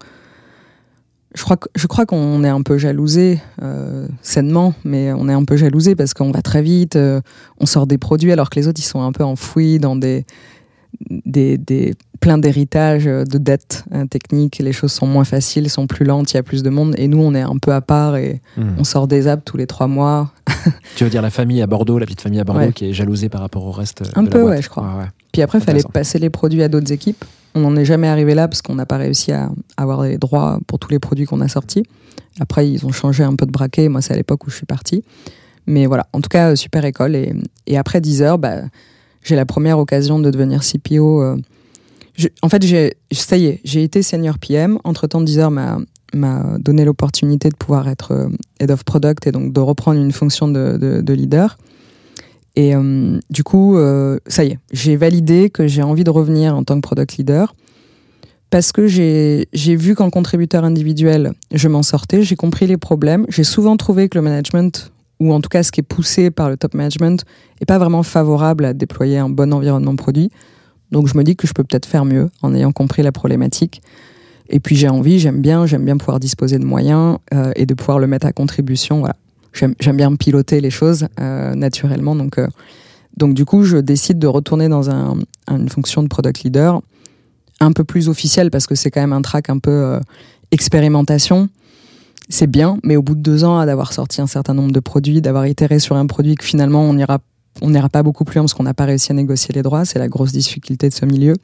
je 1.35 1.43
crois, 1.43 1.57
je 1.75 1.87
crois 1.87 2.05
qu'on 2.05 2.43
est 2.43 2.49
un 2.49 2.61
peu 2.61 2.77
jalousé, 2.77 3.39
euh, 3.61 4.07
sainement, 4.21 4.73
mais 4.83 5.13
on 5.13 5.29
est 5.29 5.33
un 5.33 5.45
peu 5.45 5.57
jalousé 5.57 5.95
parce 5.95 6.13
qu'on 6.13 6.31
va 6.31 6.41
très 6.41 6.61
vite, 6.61 6.95
euh, 6.95 7.21
on 7.59 7.65
sort 7.67 7.85
des 7.85 7.99
produits 7.99 8.31
alors 8.31 8.49
que 8.49 8.59
les 8.59 8.67
autres 8.67 8.79
ils 8.79 8.85
sont 8.85 9.01
un 9.01 9.11
peu 9.11 9.23
enfouis 9.23 9.77
dans 9.77 9.95
des, 9.95 10.25
des, 11.09 11.59
des 11.59 11.93
plein 12.19 12.39
d'héritages, 12.39 13.05
euh, 13.05 13.25
de 13.25 13.37
dettes 13.37 13.85
hein, 13.91 14.07
techniques, 14.07 14.57
les 14.57 14.73
choses 14.73 14.91
sont 14.91 15.05
moins 15.05 15.23
faciles, 15.23 15.69
sont 15.69 15.85
plus 15.85 16.03
lentes, 16.03 16.31
il 16.33 16.35
y 16.35 16.39
a 16.39 16.43
plus 16.43 16.63
de 16.63 16.69
monde, 16.71 16.95
et 16.97 17.07
nous 17.07 17.21
on 17.21 17.35
est 17.35 17.41
un 17.41 17.57
peu 17.57 17.73
à 17.73 17.81
part 17.81 18.17
et 18.17 18.41
mmh. 18.57 18.63
on 18.79 18.83
sort 18.83 19.07
des 19.07 19.27
apps 19.27 19.43
tous 19.45 19.57
les 19.57 19.67
trois 19.67 19.87
mois. 19.87 20.31
tu 20.95 21.03
veux 21.03 21.11
dire 21.11 21.21
la 21.21 21.29
famille 21.29 21.61
à 21.61 21.67
Bordeaux, 21.67 21.99
la 21.99 22.07
petite 22.07 22.21
famille 22.21 22.39
à 22.39 22.43
Bordeaux 22.43 22.61
ouais. 22.61 22.73
qui 22.73 22.89
est 22.89 22.93
jalousée 22.93 23.29
par 23.29 23.41
rapport 23.41 23.65
au 23.65 23.71
reste 23.71 24.01
Un 24.15 24.23
de 24.23 24.29
peu, 24.29 24.39
la 24.39 24.43
boîte. 24.45 24.55
ouais, 24.55 24.61
je 24.63 24.69
crois. 24.69 24.89
Ah, 24.91 24.97
ouais. 24.97 25.05
Puis 25.31 25.43
après, 25.43 25.59
il 25.59 25.63
fallait 25.63 25.83
passer 25.93 26.17
les 26.17 26.31
produits 26.31 26.63
à 26.63 26.69
d'autres 26.69 26.91
équipes. 26.91 27.23
On 27.55 27.62
n'en 27.62 27.75
est 27.75 27.85
jamais 27.85 28.07
arrivé 28.07 28.35
là 28.35 28.47
parce 28.47 28.62
qu'on 28.62 28.75
n'a 28.75 28.85
pas 28.85 28.97
réussi 28.97 29.31
à 29.31 29.49
avoir 29.77 30.03
les 30.03 30.17
droits 30.17 30.59
pour 30.67 30.79
tous 30.79 30.89
les 30.89 30.99
produits 30.99 31.25
qu'on 31.25 31.41
a 31.41 31.47
sortis. 31.47 31.83
Après, 32.39 32.69
ils 32.69 32.85
ont 32.85 32.91
changé 32.91 33.23
un 33.23 33.35
peu 33.35 33.45
de 33.45 33.51
braquet. 33.51 33.89
Moi, 33.89 34.01
c'est 34.01 34.13
à 34.13 34.17
l'époque 34.17 34.45
où 34.45 34.49
je 34.49 34.55
suis 34.55 34.65
partie. 34.65 35.03
Mais 35.65 35.85
voilà, 35.85 36.07
en 36.13 36.21
tout 36.21 36.29
cas, 36.29 36.55
super 36.55 36.85
école. 36.85 37.15
Et, 37.15 37.77
après 37.77 38.01
10 38.01 38.21
heures, 38.21 38.38
bah, 38.38 38.62
j'ai 39.23 39.35
la 39.35 39.45
première 39.45 39.79
occasion 39.79 40.19
de 40.19 40.29
devenir 40.31 40.62
CPO. 40.63 41.21
Euh, 41.21 41.38
en 42.41 42.49
fait, 42.49 42.63
ça 43.12 43.38
y 43.38 43.45
est, 43.45 43.59
j'ai 43.63 43.83
été 43.83 44.01
senior 44.01 44.38
PM. 44.38 44.79
Entre-temps, 44.83 45.21
10 45.21 45.39
heures 45.39 45.51
m'a 45.51 45.77
donné 46.59 46.85
l'opportunité 46.85 47.49
de 47.49 47.55
pouvoir 47.55 47.88
être 47.88 48.12
euh, 48.12 48.29
head 48.59 48.71
of 48.71 48.83
product 48.83 49.27
et 49.27 49.31
donc 49.31 49.53
de 49.53 49.59
reprendre 49.59 49.99
une 49.99 50.12
fonction 50.12 50.47
de 50.47 51.13
leader. 51.13 51.57
Et 52.59 52.75
euh, 52.75 53.17
du 53.29 53.45
coup, 53.45 53.77
euh, 53.77 54.19
ça 54.27 54.43
y 54.43 54.49
est, 54.49 54.59
j'ai 54.73 54.97
validé 54.97 55.49
que 55.49 55.65
j'ai 55.65 55.81
envie 55.81 56.03
de 56.03 56.09
revenir 56.09 56.57
en 56.57 56.65
tant 56.65 56.75
que 56.75 56.81
product 56.81 57.15
leader 57.15 57.55
parce 58.49 58.73
que 58.73 58.85
j'ai 58.85 59.45
vu 59.53 59.95
qu'en 59.95 60.09
contributeur 60.09 60.65
individuel, 60.65 61.31
je 61.53 61.69
m'en 61.69 61.83
sortais, 61.83 62.21
j'ai 62.21 62.35
compris 62.35 62.67
les 62.67 62.75
problèmes. 62.75 63.25
J'ai 63.29 63.45
souvent 63.45 63.77
trouvé 63.77 64.09
que 64.09 64.17
le 64.17 64.23
management, 64.23 64.91
ou 65.21 65.31
en 65.31 65.39
tout 65.39 65.47
cas 65.47 65.63
ce 65.63 65.71
qui 65.71 65.79
est 65.79 65.83
poussé 65.83 66.31
par 66.31 66.49
le 66.49 66.57
top 66.57 66.73
management, 66.73 67.23
est 67.61 67.65
pas 67.65 67.77
vraiment 67.77 68.03
favorable 68.03 68.65
à 68.65 68.73
déployer 68.73 69.19
un 69.19 69.29
bon 69.29 69.53
environnement 69.53 69.95
produit. 69.95 70.29
Donc 70.91 71.07
je 71.07 71.17
me 71.17 71.23
dis 71.23 71.37
que 71.37 71.47
je 71.47 71.53
peux 71.53 71.63
peut-être 71.63 71.85
faire 71.85 72.03
mieux 72.03 72.29
en 72.41 72.53
ayant 72.53 72.73
compris 72.73 73.03
la 73.03 73.13
problématique. 73.13 73.81
Et 74.49 74.59
puis 74.59 74.75
j'ai 74.75 74.89
envie, 74.89 75.19
j'aime 75.19 75.39
bien, 75.39 75.65
j'aime 75.65 75.85
bien 75.85 75.95
pouvoir 75.95 76.19
disposer 76.19 76.59
de 76.59 76.65
moyens 76.65 77.19
euh, 77.33 77.53
et 77.55 77.65
de 77.65 77.73
pouvoir 77.73 77.99
le 77.99 78.07
mettre 78.07 78.27
à 78.27 78.33
contribution. 78.33 78.99
Voilà 78.99 79.15
j'aime 79.53 79.97
bien 79.97 80.15
piloter 80.15 80.62
les 80.62 80.69
choses 80.69 81.07
euh, 81.19 81.53
naturellement. 81.55 82.15
Donc, 82.15 82.38
euh, 82.38 82.47
donc 83.17 83.33
du 83.33 83.45
coup, 83.45 83.63
je 83.63 83.77
décide 83.77 84.19
de 84.19 84.27
retourner 84.27 84.69
dans 84.69 84.89
un, 84.89 85.17
une 85.49 85.69
fonction 85.69 86.03
de 86.03 86.07
product 86.07 86.43
leader 86.43 86.81
un 87.59 87.71
peu 87.71 87.83
plus 87.83 88.09
officielle 88.09 88.51
parce 88.51 88.67
que 88.67 88.75
c'est 88.75 88.91
quand 88.91 89.01
même 89.01 89.13
un 89.13 89.21
track 89.21 89.49
un 89.49 89.59
peu 89.59 89.71
euh, 89.71 89.99
expérimentation. 90.51 91.49
C'est 92.29 92.47
bien, 92.47 92.77
mais 92.83 92.95
au 92.95 93.01
bout 93.01 93.15
de 93.15 93.21
deux 93.21 93.43
ans, 93.43 93.65
d'avoir 93.65 93.91
sorti 93.91 94.21
un 94.21 94.27
certain 94.27 94.53
nombre 94.53 94.71
de 94.71 94.79
produits, 94.79 95.19
d'avoir 95.19 95.47
itéré 95.47 95.79
sur 95.79 95.95
un 95.95 96.05
produit 96.05 96.35
que 96.35 96.45
finalement 96.45 96.83
on 96.83 96.93
n'ira 96.93 97.19
on 97.62 97.71
n'ira 97.71 97.89
pas 97.89 98.03
beaucoup 98.03 98.23
plus 98.23 98.35
loin 98.35 98.43
parce 98.43 98.53
qu'on 98.53 98.63
n'a 98.63 98.75
pas 98.75 98.85
réussi 98.85 99.12
à 99.12 99.15
négocier 99.15 99.53
les 99.53 99.63
droits, 99.63 99.83
c'est 99.83 99.99
la 99.99 100.07
grosse 100.07 100.31
difficulté 100.31 100.88
de 100.88 100.93
ce 100.93 101.05
milieu 101.05 101.35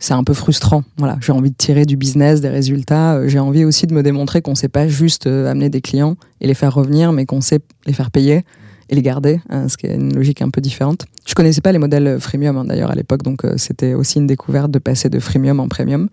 c'est 0.00 0.14
un 0.14 0.24
peu 0.24 0.34
frustrant. 0.34 0.82
Voilà, 0.96 1.18
j'ai 1.20 1.30
envie 1.30 1.50
de 1.50 1.56
tirer 1.56 1.84
du 1.84 1.96
business, 1.96 2.40
des 2.40 2.48
résultats. 2.48 3.14
Euh, 3.14 3.28
j'ai 3.28 3.38
envie 3.38 3.64
aussi 3.64 3.86
de 3.86 3.94
me 3.94 4.02
démontrer 4.02 4.42
qu'on 4.42 4.56
sait 4.56 4.68
pas 4.68 4.88
juste 4.88 5.26
euh, 5.26 5.48
amener 5.48 5.68
des 5.68 5.80
clients 5.80 6.16
et 6.40 6.48
les 6.48 6.54
faire 6.54 6.74
revenir, 6.74 7.12
mais 7.12 7.26
qu'on 7.26 7.40
sait 7.40 7.60
les 7.86 7.92
faire 7.92 8.10
payer 8.10 8.44
et 8.90 8.96
les 8.96 9.02
garder, 9.02 9.40
hein, 9.48 9.68
ce 9.68 9.76
qui 9.76 9.86
est 9.86 9.94
une 9.94 10.14
logique 10.14 10.42
un 10.42 10.50
peu 10.50 10.60
différente. 10.60 11.06
Je 11.24 11.34
connaissais 11.34 11.60
pas 11.60 11.70
les 11.70 11.78
modèles 11.78 12.18
freemium 12.18 12.56
hein, 12.56 12.64
d'ailleurs 12.64 12.90
à 12.90 12.94
l'époque, 12.94 13.22
donc 13.22 13.44
euh, 13.44 13.54
c'était 13.56 13.94
aussi 13.94 14.18
une 14.18 14.26
découverte 14.26 14.70
de 14.70 14.80
passer 14.80 15.08
de 15.08 15.20
freemium 15.20 15.60
en 15.60 15.68
premium. 15.68 16.08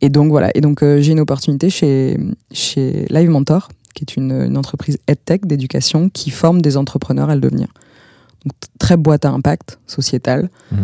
Et 0.00 0.08
donc 0.08 0.30
voilà, 0.30 0.50
et 0.54 0.60
donc 0.60 0.82
euh, 0.82 1.00
j'ai 1.00 1.12
une 1.12 1.20
opportunité 1.20 1.68
chez 1.70 2.18
chez 2.50 3.06
Live 3.10 3.28
Mentor, 3.28 3.68
qui 3.94 4.04
est 4.04 4.16
une, 4.16 4.56
entreprise 4.56 4.98
EdTech 5.06 5.46
d'éducation 5.46 6.08
qui 6.08 6.30
forme 6.30 6.62
des 6.62 6.76
entrepreneurs 6.76 7.30
à 7.30 7.34
le 7.34 7.40
devenir. 7.40 7.68
Très 8.78 8.96
boîte 8.96 9.24
à 9.24 9.30
impact 9.30 9.78
sociétal. 9.86 10.50
Mmh 10.72 10.76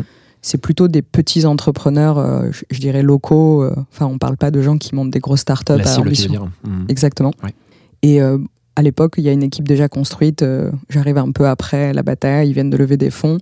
c'est 0.42 0.58
plutôt 0.58 0.88
des 0.88 1.02
petits 1.02 1.46
entrepreneurs, 1.46 2.18
euh, 2.18 2.50
je, 2.50 2.64
je, 2.70 2.80
dirais 2.80 3.02
locaux. 3.02 3.62
Euh, 3.62 3.74
enfin, 3.92 4.06
on 4.06 4.18
parle 4.18 4.36
pas 4.36 4.50
de 4.50 4.60
gens 4.60 4.76
qui 4.76 4.94
montent 4.94 5.10
des 5.10 5.20
grosses 5.20 5.40
startups 5.40 5.78
La 5.78 5.94
à 5.94 5.98
ambition. 5.98 6.50
Mmh. 6.64 6.84
Exactement. 6.88 7.32
Ouais. 7.44 7.54
Et 8.02 8.20
euh, 8.20 8.38
à 8.74 8.82
l'époque, 8.82 9.14
il 9.18 9.24
y 9.24 9.28
a 9.28 9.32
une 9.32 9.44
équipe 9.44 9.66
déjà 9.68 9.88
construite. 9.88 10.44
J'arrive 10.88 11.18
un 11.18 11.30
peu 11.30 11.46
après 11.46 11.92
la 11.92 12.02
bataille. 12.02 12.48
Ils 12.48 12.54
viennent 12.54 12.70
de 12.70 12.76
lever 12.76 12.96
des 12.96 13.10
fonds. 13.10 13.38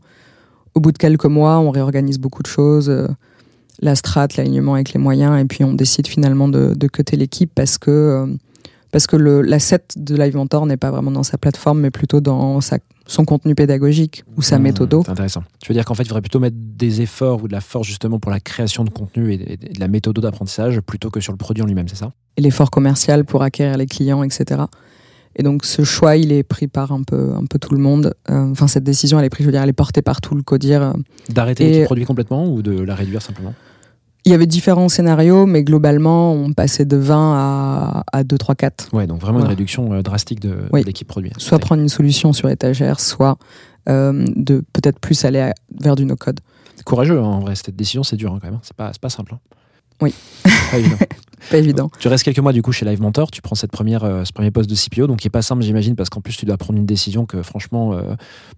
Au 0.75 0.81
bout 0.81 0.93
de 0.93 0.99
quelques 0.99 1.25
mois, 1.25 1.59
on 1.59 1.71
réorganise 1.71 2.19
beaucoup 2.19 2.43
de 2.43 2.49
choses. 2.49 2.93
la 3.81 3.95
strat, 3.95 4.29
l'alignement 4.37 4.75
avec 4.75 4.93
les 4.93 5.01
moyens, 5.01 5.41
et 5.41 5.45
puis 5.47 5.65
on 5.65 5.73
décide 5.73 6.07
finalement 6.07 6.49
de, 6.49 6.75
de 6.75 6.87
cutter 6.87 7.17
l'équipe 7.17 7.51
parce 7.55 7.79
que 7.79 7.91
euh, 7.91 8.27
parce 8.93 9.07
que 9.07 9.17
l'asset 9.17 9.85
de 9.97 10.17
Live 10.17 10.37
Mentor 10.37 10.67
n'est 10.67 10.77
pas 10.77 10.91
vraiment 10.91 11.13
dans 11.13 11.23
sa 11.23 11.39
plateforme, 11.39 11.81
mais 11.81 11.91
plutôt 11.91 12.21
dans 12.21 12.61
sa 12.61 12.79
son 13.11 13.25
contenu 13.25 13.55
pédagogique 13.55 14.23
ou 14.37 14.43
sa 14.43 14.59
Mmh, 14.59 14.63
méthode. 14.63 14.95
C'est 15.05 15.11
intéressant. 15.11 15.43
Tu 15.63 15.69
veux 15.71 15.75
dire 15.75 15.85
qu'en 15.85 15.95
fait, 15.95 16.05
il 16.05 16.09
faudrait 16.09 16.23
plutôt 16.23 16.39
mettre 16.39 16.57
des 16.59 17.01
efforts 17.01 17.43
ou 17.43 17.49
de 17.49 17.53
la 17.53 17.61
force 17.61 17.87
justement 17.89 18.19
pour 18.21 18.31
la 18.31 18.39
création 18.41 18.85
de 18.85 18.91
contenu 18.91 19.33
et 19.33 19.37
de, 19.39 19.45
de 19.75 19.81
la 19.81 19.89
méthode 19.89 20.19
d'apprentissage 20.21 20.81
plutôt 20.81 21.11
que 21.11 21.21
sur 21.21 21.33
le 21.33 21.37
produit 21.37 21.63
en 21.63 21.67
lui-même, 21.67 21.89
c'est 21.89 21.97
ça? 21.97 22.13
Et 22.37 22.41
l'effort 22.43 22.71
commercial 22.71 23.25
pour 23.25 23.43
acquérir 23.43 23.77
les 23.77 23.87
clients, 23.87 24.23
etc. 24.23 24.63
Et 25.37 25.43
donc 25.43 25.65
ce 25.65 25.83
choix, 25.85 26.17
il 26.17 26.33
est 26.33 26.43
pris 26.43 26.69
par 26.69 26.93
un 26.93 27.03
peu, 27.03 27.33
un 27.35 27.47
peu 27.47 27.59
tout 27.59 27.75
le 27.75 27.81
monde. 27.81 28.15
Euh, 28.31 28.51
Enfin, 28.51 28.67
cette 28.69 28.85
décision, 28.85 29.19
elle 29.19 29.25
est 29.25 29.31
prise, 29.31 29.45
je 29.45 29.49
veux 29.49 29.53
dire, 29.53 29.63
elle 29.63 29.69
est 29.69 29.73
portée 29.73 30.03
par 30.03 30.21
tout 30.21 30.35
le 30.35 30.43
codir. 30.43 30.95
D'arrêter 31.29 31.65
Et- 31.65 31.71
l'équipe 31.71 31.85
produit 31.87 32.05
complètement 32.05 32.47
ou 32.53 32.63
de 32.63 32.73
la 32.81 32.95
réduire 32.95 33.23
simplement? 33.23 33.55
Il 34.27 34.33
y 34.33 34.35
avait 34.35 34.47
différents 34.47 34.89
scénarios, 34.91 35.47
mais 35.47 35.65
globalement, 35.65 36.33
on 36.35 36.53
passait 36.53 36.85
de 36.85 36.97
20 36.97 37.35
à, 37.35 38.05
à 38.13 38.23
2, 38.25 38.37
3, 38.37 38.55
4. 38.55 38.89
Ouais, 38.93 39.07
donc 39.07 39.21
vraiment 39.21 39.39
Voilà. 39.39 39.47
une 39.53 39.57
réduction 39.57 39.93
euh, 39.95 40.03
drastique 40.03 40.41
de, 40.41 40.57
Oui. 40.73 40.83
de 40.83 40.87
l'équipe 40.87 41.09
produit. 41.09 41.33
Soit 41.39 41.59
prendre 41.59 41.81
une 41.83 41.89
solution 41.89 42.33
sur 42.35 42.49
étagère, 42.51 43.01
soit 43.01 43.39
euh, 43.89 44.25
de 44.37 44.63
peut-être 44.75 44.99
plus 45.01 45.25
aller 45.25 45.41
à- 45.41 45.55
vers 45.81 45.97
du 45.97 46.05
no-code. 46.05 46.41
Courageux 46.85 47.19
hein, 47.19 47.23
en 47.25 47.41
vrai, 47.41 47.55
cette 47.55 47.75
décision, 47.77 48.03
c'est 48.03 48.17
dur 48.17 48.33
hein, 48.33 48.39
quand 48.41 48.49
même. 48.49 48.57
hein. 48.57 48.61
C'est 48.63 48.77
pas, 48.77 48.93
pas 49.01 49.09
simple. 49.11 49.35
hein. 49.35 49.39
Oui. 50.03 50.15
Pas 50.71 50.79
évident. 50.79 50.97
Pas 51.51 51.59
évident. 51.59 51.91
Tu 51.99 52.09
restes 52.09 52.25
quelques 52.25 52.39
mois 52.41 52.53
du 52.53 52.61
coup 52.63 52.73
chez 52.73 52.85
Live 52.85 53.01
Mentor, 53.01 53.31
tu 53.31 53.41
prends 53.41 53.55
cette 53.55 53.71
première, 53.71 54.05
euh, 54.05 54.25
ce 54.25 54.33
premier 54.33 54.51
poste 54.51 54.69
de 54.69 54.75
CPO, 54.75 55.07
donc 55.07 55.19
qui 55.21 55.27
est 55.27 55.31
pas 55.31 55.43
simple 55.43 55.63
j'imagine 55.63 55.95
parce 55.97 56.11
qu'en 56.11 56.21
plus 56.21 56.37
tu 56.37 56.45
dois 56.45 56.57
prendre 56.57 56.79
une 56.79 56.87
décision 56.87 57.25
que 57.27 57.43
franchement 57.43 57.93
euh, 57.95 58.03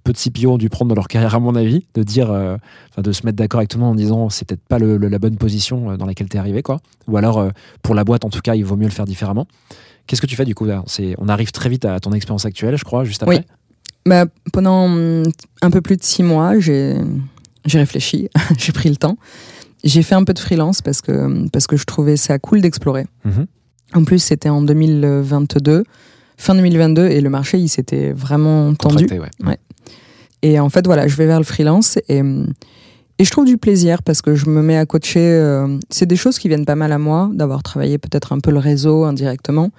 peu 0.05 0.12
de 0.12 0.18
CPO 0.18 0.53
ont 0.53 0.59
dû 0.59 0.68
prendre 0.68 0.88
dans 0.88 0.95
leur 0.95 1.09
carrière 1.09 1.35
à 1.35 1.40
mon 1.40 1.55
avis, 1.55 1.87
de 1.95 2.03
dire, 2.03 2.31
euh, 2.31 2.57
de 2.99 3.12
se 3.12 3.25
mettre 3.25 3.37
d'accord 3.37 3.59
avec 3.61 3.71
tout 3.71 3.79
le 3.79 3.85
monde 3.85 3.92
en 3.92 3.97
disant 3.97 4.29
c'est 4.31 4.47
peut-être 4.47 4.64
pas 4.66 4.79
le, 4.79 4.97
le- 4.97 5.09
la 5.09 5.18
bonne 5.18 5.37
position 5.37 5.97
dans 5.97 6.07
laquelle 6.07 6.29
tu 6.29 6.37
es 6.37 6.40
arrivé 6.40 6.62
quoi, 6.62 6.81
ou 7.09 7.16
alors 7.16 7.49
pour 7.83 7.95
la 7.95 8.05
boîte 8.05 8.25
en 8.25 8.31
tout 8.31 8.40
cas 8.40 8.55
il 8.55 8.64
vaut 8.64 8.77
mieux 8.77 8.87
le 8.87 8.92
faire 8.92 9.05
différemment. 9.05 9.47
Qu'est-ce 10.07 10.21
que 10.21 10.27
tu 10.27 10.35
fais 10.37 10.45
du 10.45 10.55
coup 10.55 10.64
là? 10.64 10.83
On 11.18 11.29
arrive 11.29 11.53
très 11.53 11.68
vite 11.68 11.85
à 11.85 12.01
ton 12.01 12.12
expérience 12.12 12.45
actuelle, 12.45 12.77
je 12.77 12.85
crois, 12.85 13.05
juste 13.05 13.23
après. 13.23 13.37
Oui. 13.38 13.42
Bah, 14.05 14.25
pendant 14.53 14.87
hum, 14.87 15.23
un 15.62 15.71
peu 15.71 15.81
plus 15.81 15.97
de 15.97 16.03
six 16.03 16.25
mois, 16.25 16.59
j'ai 16.59 16.97
réfléchi, 17.73 18.29
j'ai 18.59 18.73
pris 18.73 18.88
le 18.88 18.97
temps. 18.97 19.16
J'ai 19.85 20.03
fait 20.03 20.14
un 20.14 20.25
peu 20.25 20.33
de 20.33 20.38
freelance 20.38 20.81
parce 20.83 21.01
que, 21.01 21.49
parce 21.49 21.66
que 21.66 21.77
je 21.77 21.85
trouvais 21.85 22.16
ça 22.16 22.38
cool 22.38 22.61
d'explorer. 22.61 23.07
Mhm. 23.25 23.47
En 23.95 24.05
plus, 24.05 24.21
c'était 24.21 24.49
en 24.49 24.62
2022, 24.62 25.85
fin 26.37 26.55
2022, 26.55 27.09
et 27.09 27.21
le 27.21 27.31
marché, 27.31 27.59
il 27.59 27.68
s'était 27.68 28.12
vraiment 28.12 28.75
tendu. 28.75 29.07
Ouais. 29.11 29.29
Ouais. 29.45 29.59
Et 30.42 30.59
en 30.59 30.68
fait, 30.71 30.87
voilà, 30.87 31.09
je 31.09 31.16
vais 31.16 31.27
vers 31.27 31.38
le 31.38 31.45
freelance 31.45 31.99
et, 32.09 32.23
et 33.18 33.25
je 33.25 33.31
trouve 33.31 33.45
du 33.45 33.59
plaisir 33.59 34.03
parce 34.03 34.23
que 34.23 34.35
je 34.35 34.47
me 34.49 34.62
mets 34.62 34.77
à 34.77 34.87
coacher. 34.87 35.21
euh, 35.21 35.79
c'est 35.90 36.07
des 36.07 36.16
choses 36.16 36.38
qui 36.38 36.49
viennent 36.49 36.64
pas 36.64 36.75
mal 36.75 36.92
à 36.92 36.99
moi, 36.99 37.31
d'avoir 37.35 37.62
travaillé 37.62 37.99
peut-être 37.99 38.33
un 38.33 38.40
peu 38.40 38.51
le 38.51 38.59
réseau 38.59 39.05
indirectement. 39.05 39.71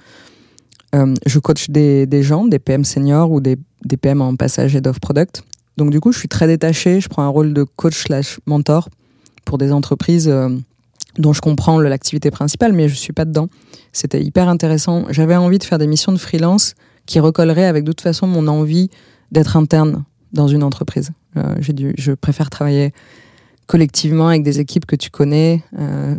Euh, 0.95 1.13
je 1.25 1.39
coach 1.39 1.69
des, 1.69 2.05
des 2.05 2.21
gens, 2.23 2.45
des 2.45 2.59
PM 2.59 2.85
seniors 2.85 3.31
ou 3.31 3.41
des, 3.41 3.57
des 3.83 3.97
PM 3.97 4.21
en 4.21 4.35
passage 4.35 4.75
head 4.75 4.87
of 4.87 4.99
product. 4.99 5.43
Donc 5.75 5.89
du 5.89 5.99
coup, 5.99 6.11
je 6.11 6.19
suis 6.19 6.27
très 6.29 6.45
détachée. 6.45 7.01
Je 7.01 7.09
prends 7.09 7.23
un 7.23 7.29
rôle 7.29 7.53
de 7.53 7.63
coach 7.63 8.03
slash 8.03 8.39
mentor 8.45 8.89
pour 9.45 9.57
des 9.57 9.71
entreprises 9.71 10.27
euh, 10.29 10.49
dont 11.17 11.33
je 11.33 11.41
comprends 11.41 11.79
l'activité 11.79 12.31
principale, 12.31 12.73
mais 12.73 12.89
je 12.89 12.95
suis 12.95 13.13
pas 13.13 13.25
dedans. 13.25 13.47
C'était 13.91 14.21
hyper 14.21 14.49
intéressant. 14.49 15.05
J'avais 15.09 15.35
envie 15.35 15.59
de 15.59 15.63
faire 15.63 15.77
des 15.77 15.87
missions 15.87 16.11
de 16.11 16.17
freelance 16.17 16.75
qui 17.05 17.19
recolleraient 17.19 17.65
avec 17.65 17.83
de 17.83 17.91
toute 17.91 18.01
façon 18.01 18.27
mon 18.27 18.47
envie 18.47 18.89
d'être 19.31 19.57
interne 19.57 20.03
dans 20.31 20.47
une 20.47 20.63
entreprise. 20.63 21.11
Euh, 21.37 21.55
j'ai 21.59 21.73
dû, 21.73 21.93
je 21.97 22.13
préfère 22.13 22.49
travailler 22.49 22.93
collectivement 23.67 24.27
avec 24.27 24.43
des 24.43 24.59
équipes 24.59 24.85
que 24.85 24.95
tu 24.95 25.09
connais, 25.09 25.63
euh, 25.79 26.15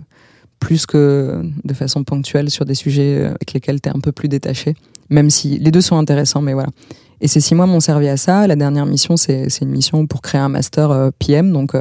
plus 0.60 0.86
que 0.86 1.42
de 1.64 1.74
façon 1.74 2.04
ponctuelle 2.04 2.50
sur 2.50 2.64
des 2.64 2.74
sujets 2.74 3.24
avec 3.24 3.52
lesquels 3.52 3.80
tu 3.80 3.88
es 3.88 3.92
un 3.92 4.00
peu 4.00 4.12
plus 4.12 4.28
détaché, 4.28 4.76
même 5.10 5.28
si 5.30 5.58
les 5.58 5.70
deux 5.70 5.80
sont 5.80 5.96
intéressants, 5.96 6.40
mais 6.40 6.54
voilà. 6.54 6.70
Et 7.20 7.28
ces 7.28 7.40
six 7.40 7.54
mois 7.54 7.66
m'ont 7.66 7.80
servi 7.80 8.08
à 8.08 8.16
ça. 8.16 8.46
La 8.46 8.56
dernière 8.56 8.86
mission, 8.86 9.16
c'est 9.16 9.46
une 9.60 9.70
mission 9.70 10.06
pour 10.06 10.22
créer 10.22 10.40
un 10.40 10.48
master 10.48 11.10
PM, 11.18 11.52
donc 11.52 11.74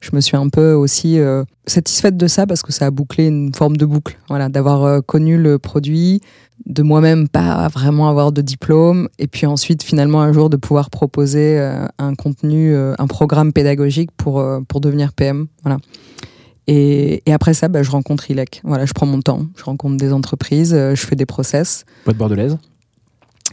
je 0.00 0.10
me 0.14 0.20
suis 0.20 0.36
un 0.36 0.48
peu 0.48 0.72
aussi 0.72 1.18
euh, 1.18 1.44
satisfaite 1.66 2.16
de 2.16 2.26
ça 2.26 2.46
parce 2.46 2.62
que 2.62 2.72
ça 2.72 2.86
a 2.86 2.90
bouclé 2.90 3.26
une 3.26 3.54
forme 3.54 3.76
de 3.76 3.86
boucle, 3.86 4.18
voilà, 4.28 4.48
d'avoir 4.48 4.84
euh, 4.84 5.00
connu 5.00 5.36
le 5.36 5.58
produit, 5.58 6.20
de 6.66 6.82
moi-même 6.82 7.28
pas 7.28 7.68
vraiment 7.68 8.08
avoir 8.08 8.32
de 8.32 8.42
diplôme, 8.42 9.08
et 9.18 9.26
puis 9.26 9.46
ensuite 9.46 9.82
finalement 9.82 10.22
un 10.22 10.32
jour 10.32 10.50
de 10.50 10.56
pouvoir 10.56 10.90
proposer 10.90 11.58
euh, 11.58 11.86
un 11.98 12.14
contenu, 12.14 12.74
un 12.76 13.06
programme 13.06 13.52
pédagogique 13.52 14.10
pour, 14.16 14.44
pour 14.68 14.80
devenir 14.80 15.12
PM. 15.12 15.46
Voilà. 15.62 15.78
Et, 16.66 17.22
après 17.32 17.54
ça, 17.54 17.68
bah, 17.68 17.82
je 17.82 17.90
rencontre 17.90 18.30
ILEC. 18.30 18.60
Voilà, 18.64 18.84
je 18.84 18.92
prends 18.92 19.06
mon 19.06 19.20
temps, 19.20 19.46
je 19.56 19.64
rencontre 19.64 19.96
des 19.96 20.12
entreprises, 20.12 20.72
je 20.74 21.06
fais 21.06 21.16
des 21.16 21.26
process. 21.26 21.84
Boîte 22.04 22.18
bordelaise, 22.18 22.58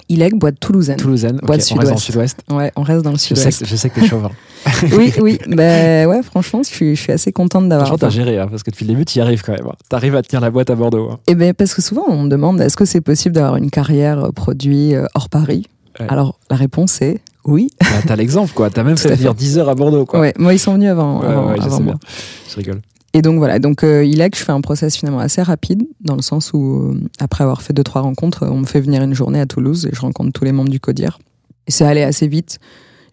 ILEC, 0.10 0.36
boîte 0.36 0.60
toulousaine. 0.60 0.98
Toulousaine. 0.98 1.40
Boîte 1.44 1.62
on 1.72 1.76
reste 1.76 1.88
dans 1.90 1.96
le 1.96 2.00
sud-ouest. 2.00 2.38
sud-ouest. 2.38 2.38
Ouais, 2.52 2.72
on 2.76 2.82
reste 2.84 3.02
dans 3.04 3.12
le 3.12 3.18
sud-ouest. 3.18 3.66
je 3.66 3.76
sais 3.76 3.90
que 3.90 4.00
t'es 4.00 4.08
chauvin. 4.08 4.32
Oui, 4.98 5.14
oui. 5.22 5.38
Ben 5.48 6.08
ouais, 6.08 6.24
franchement, 6.24 6.62
je 6.64 6.70
suis, 6.70 6.96
je 6.96 7.02
suis 7.02 7.12
assez 7.12 7.32
contente 7.32 7.70
d'avoir. 7.70 7.88
Franchement, 7.88 8.08
t'as 8.08 8.14
géré, 8.14 8.40
hein, 8.40 8.48
parce 8.50 8.64
que 8.64 8.72
depuis 8.72 8.86
le 8.86 8.94
début, 8.94 9.06
tu 9.06 9.20
y 9.20 9.22
arrives 9.22 9.44
quand 9.44 9.52
même. 9.54 9.68
hein. 9.68 9.76
T'arrives 9.90 10.16
à 10.16 10.22
tenir 10.24 10.42
la 10.42 10.50
boîte 10.50 10.70
à 10.72 10.76
Bordeaux. 10.76 11.10
hein. 11.12 11.20
Eh 11.28 11.36
ben, 11.36 11.54
parce 11.54 11.74
que 11.76 11.82
souvent, 11.84 12.04
on 12.08 12.24
me 12.24 12.30
demande 12.30 12.60
est-ce 12.62 12.76
que 12.76 12.86
c'est 12.86 13.02
possible 13.02 13.36
d'avoir 13.36 13.58
une 13.58 13.70
carrière 13.70 14.26
euh, 14.26 14.32
produit 14.32 14.96
euh, 14.96 15.06
hors 15.14 15.30
Paris? 15.30 15.68
Ouais. 16.00 16.08
Alors, 16.10 16.40
la 16.50 16.56
réponse 16.56 17.02
est 17.02 17.20
oui. 17.46 17.70
Bah, 17.80 17.86
t'as 18.08 18.16
l'exemple, 18.16 18.52
quoi. 18.56 18.72
T'as 18.72 18.82
même 18.84 18.98
fait 18.98 19.16
venir 19.16 19.32
fait. 19.34 19.38
10 19.38 19.60
heures 19.60 19.70
à 19.70 19.76
Bordeaux, 19.76 20.06
quoi. 20.06 20.20
Ouais, 20.20 20.34
moi, 20.40 20.52
ils 20.54 20.60
sont 20.60 20.74
venus 20.74 20.90
avant, 20.90 21.20
Ouais, 21.22 21.28
avant, 21.28 21.48
ouais, 21.52 21.56
je 21.58 21.62
avant 21.62 21.78
sais 21.78 21.84
moi. 21.84 21.94
bien. 21.94 22.10
Je 22.50 22.56
rigole. 22.56 22.82
Et 23.15 23.21
donc 23.21 23.38
voilà, 23.38 23.60
donc 23.60 23.86
euh, 23.86 24.04
ILEC, 24.04 24.38
je 24.38 24.43
fais 24.43 24.51
un 24.51 24.60
process 24.60 24.97
finalement 24.97 25.19
assez 25.19 25.41
rapide, 25.41 25.88
dans 26.01 26.17
le 26.17 26.21
sens 26.21 26.51
où, 26.51 26.91
euh, 26.91 26.99
après 27.17 27.45
avoir 27.45 27.62
fait 27.62 27.71
deux, 27.71 27.82
trois 27.82 28.01
rencontres, 28.01 28.43
euh, 28.43 28.49
on 28.49 28.58
me 28.58 28.65
fait 28.65 28.82
venir 28.82 29.01
une 29.01 29.13
journée 29.13 29.39
à 29.39 29.45
Toulouse 29.45 29.86
et 29.89 29.95
je 29.95 30.01
rencontre 30.01 30.34
tous 30.34 30.43
les 30.43 30.51
membres 30.51 30.69
du 30.69 30.82
CODIR. 30.82 31.17
Et 31.65 31.71
c'est 31.71 31.86
allé 31.86 32.01
assez 32.01 32.28
vite. 32.28 32.60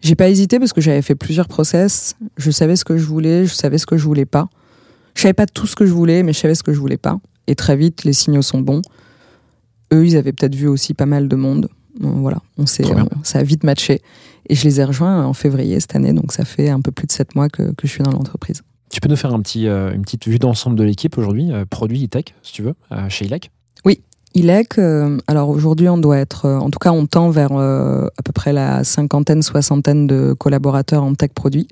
J'ai 0.01 0.15
pas 0.15 0.27
hésité 0.27 0.59
parce 0.59 0.73
que 0.73 0.81
j'avais 0.81 1.01
fait 1.01 1.15
plusieurs 1.15 1.47
process, 1.47 2.17
je 2.35 2.51
savais 2.51 2.75
ce 2.75 2.83
que 2.83 2.97
je 2.97 3.05
voulais, 3.05 3.45
je 3.45 3.53
savais 3.53 3.77
ce 3.77 3.85
que 3.85 3.95
je 3.95 4.03
voulais 4.03 4.25
pas. 4.25 4.49
Je 5.15 5.21
savais 5.21 5.33
pas 5.33 5.45
tout 5.45 5.67
ce 5.67 5.75
que 5.77 5.85
je 5.85 5.93
voulais, 5.93 6.21
mais 6.21 6.33
je 6.33 6.39
savais 6.39 6.55
ce 6.55 6.63
que 6.63 6.73
je 6.73 6.79
voulais 6.81 6.97
pas. 6.97 7.21
Et 7.47 7.55
très 7.55 7.77
vite, 7.77 8.03
les 8.03 8.11
signaux 8.11 8.41
sont 8.41 8.59
bons. 8.59 8.81
Eux, 9.93 10.05
ils 10.05 10.17
avaient 10.17 10.33
peut-être 10.33 10.55
vu 10.55 10.67
aussi 10.67 10.93
pas 10.93 11.05
mal 11.05 11.29
de 11.29 11.35
monde. 11.37 11.69
Bon, 11.97 12.09
Voilà, 12.09 12.39
on 12.57 12.65
s'est, 12.65 12.83
ça 13.23 13.39
a 13.39 13.43
vite 13.43 13.63
matché. 13.63 14.01
Et 14.49 14.55
je 14.55 14.65
les 14.65 14.81
ai 14.81 14.83
rejoints 14.83 15.23
en 15.23 15.31
février 15.31 15.79
cette 15.79 15.95
année, 15.95 16.11
donc 16.11 16.33
ça 16.33 16.43
fait 16.43 16.67
un 16.67 16.81
peu 16.81 16.91
plus 16.91 17.07
de 17.07 17.13
sept 17.13 17.35
mois 17.35 17.47
que, 17.47 17.71
que 17.71 17.87
je 17.87 17.91
suis 17.93 18.03
dans 18.03 18.11
l'entreprise. 18.11 18.63
Tu 18.93 19.01
peux 19.01 19.09
nous 19.09 19.15
faire 19.15 19.33
euh, 19.33 19.91
une 19.91 20.03
petite 20.03 20.27
vue 20.27 20.37
d'ensemble 20.37 20.75
de 20.75 20.83
l'équipe 20.83 21.17
aujourd'hui, 21.17 21.51
euh, 21.51 21.65
produit 21.67 22.05
e-tech, 22.05 22.25
si 22.43 22.53
tu 22.53 22.61
veux, 22.61 22.75
euh, 22.91 23.09
chez 23.09 23.25
ILEC 23.25 23.49
ILEC, 24.35 24.79
euh, 24.79 25.19
alors 25.27 25.49
aujourd'hui 25.49 25.89
on 25.89 25.97
doit 25.99 26.17
être, 26.17 26.49
en 26.49 26.71
tout 26.71 26.79
cas 26.79 26.91
on 26.91 27.05
tend 27.05 27.29
vers 27.29 27.51
à 27.51 28.21
peu 28.25 28.31
près 28.33 28.51
la 28.51 28.83
cinquantaine, 28.83 29.43
soixantaine 29.43 30.07
de 30.07 30.33
collaborateurs 30.33 31.03
en 31.03 31.13
tech 31.13 31.31
produit. 31.35 31.67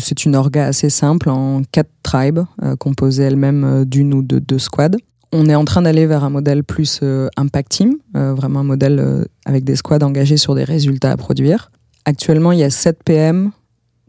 C'est 0.00 0.24
une 0.24 0.34
orga 0.34 0.66
assez 0.66 0.90
simple 0.90 1.28
en 1.28 1.62
quatre 1.70 1.90
tribes, 2.02 2.40
composées 2.80 3.22
elles-mêmes 3.22 3.84
d'une 3.84 4.12
ou 4.12 4.22
de 4.22 4.40
deux 4.40 4.58
squads. 4.58 4.96
On 5.30 5.48
est 5.48 5.54
en 5.54 5.64
train 5.64 5.82
d'aller 5.82 6.06
vers 6.06 6.24
un 6.24 6.30
modèle 6.30 6.64
plus 6.64 7.00
impact 7.36 7.70
team, 7.70 7.94
vraiment 8.12 8.60
un 8.60 8.64
modèle 8.64 9.28
avec 9.44 9.62
des 9.62 9.76
squads 9.76 10.04
engagés 10.04 10.36
sur 10.36 10.56
des 10.56 10.64
résultats 10.64 11.12
à 11.12 11.16
produire. 11.16 11.70
Actuellement, 12.06 12.50
il 12.50 12.58
y 12.58 12.64
a 12.64 12.70
7 12.70 13.04
PM, 13.04 13.52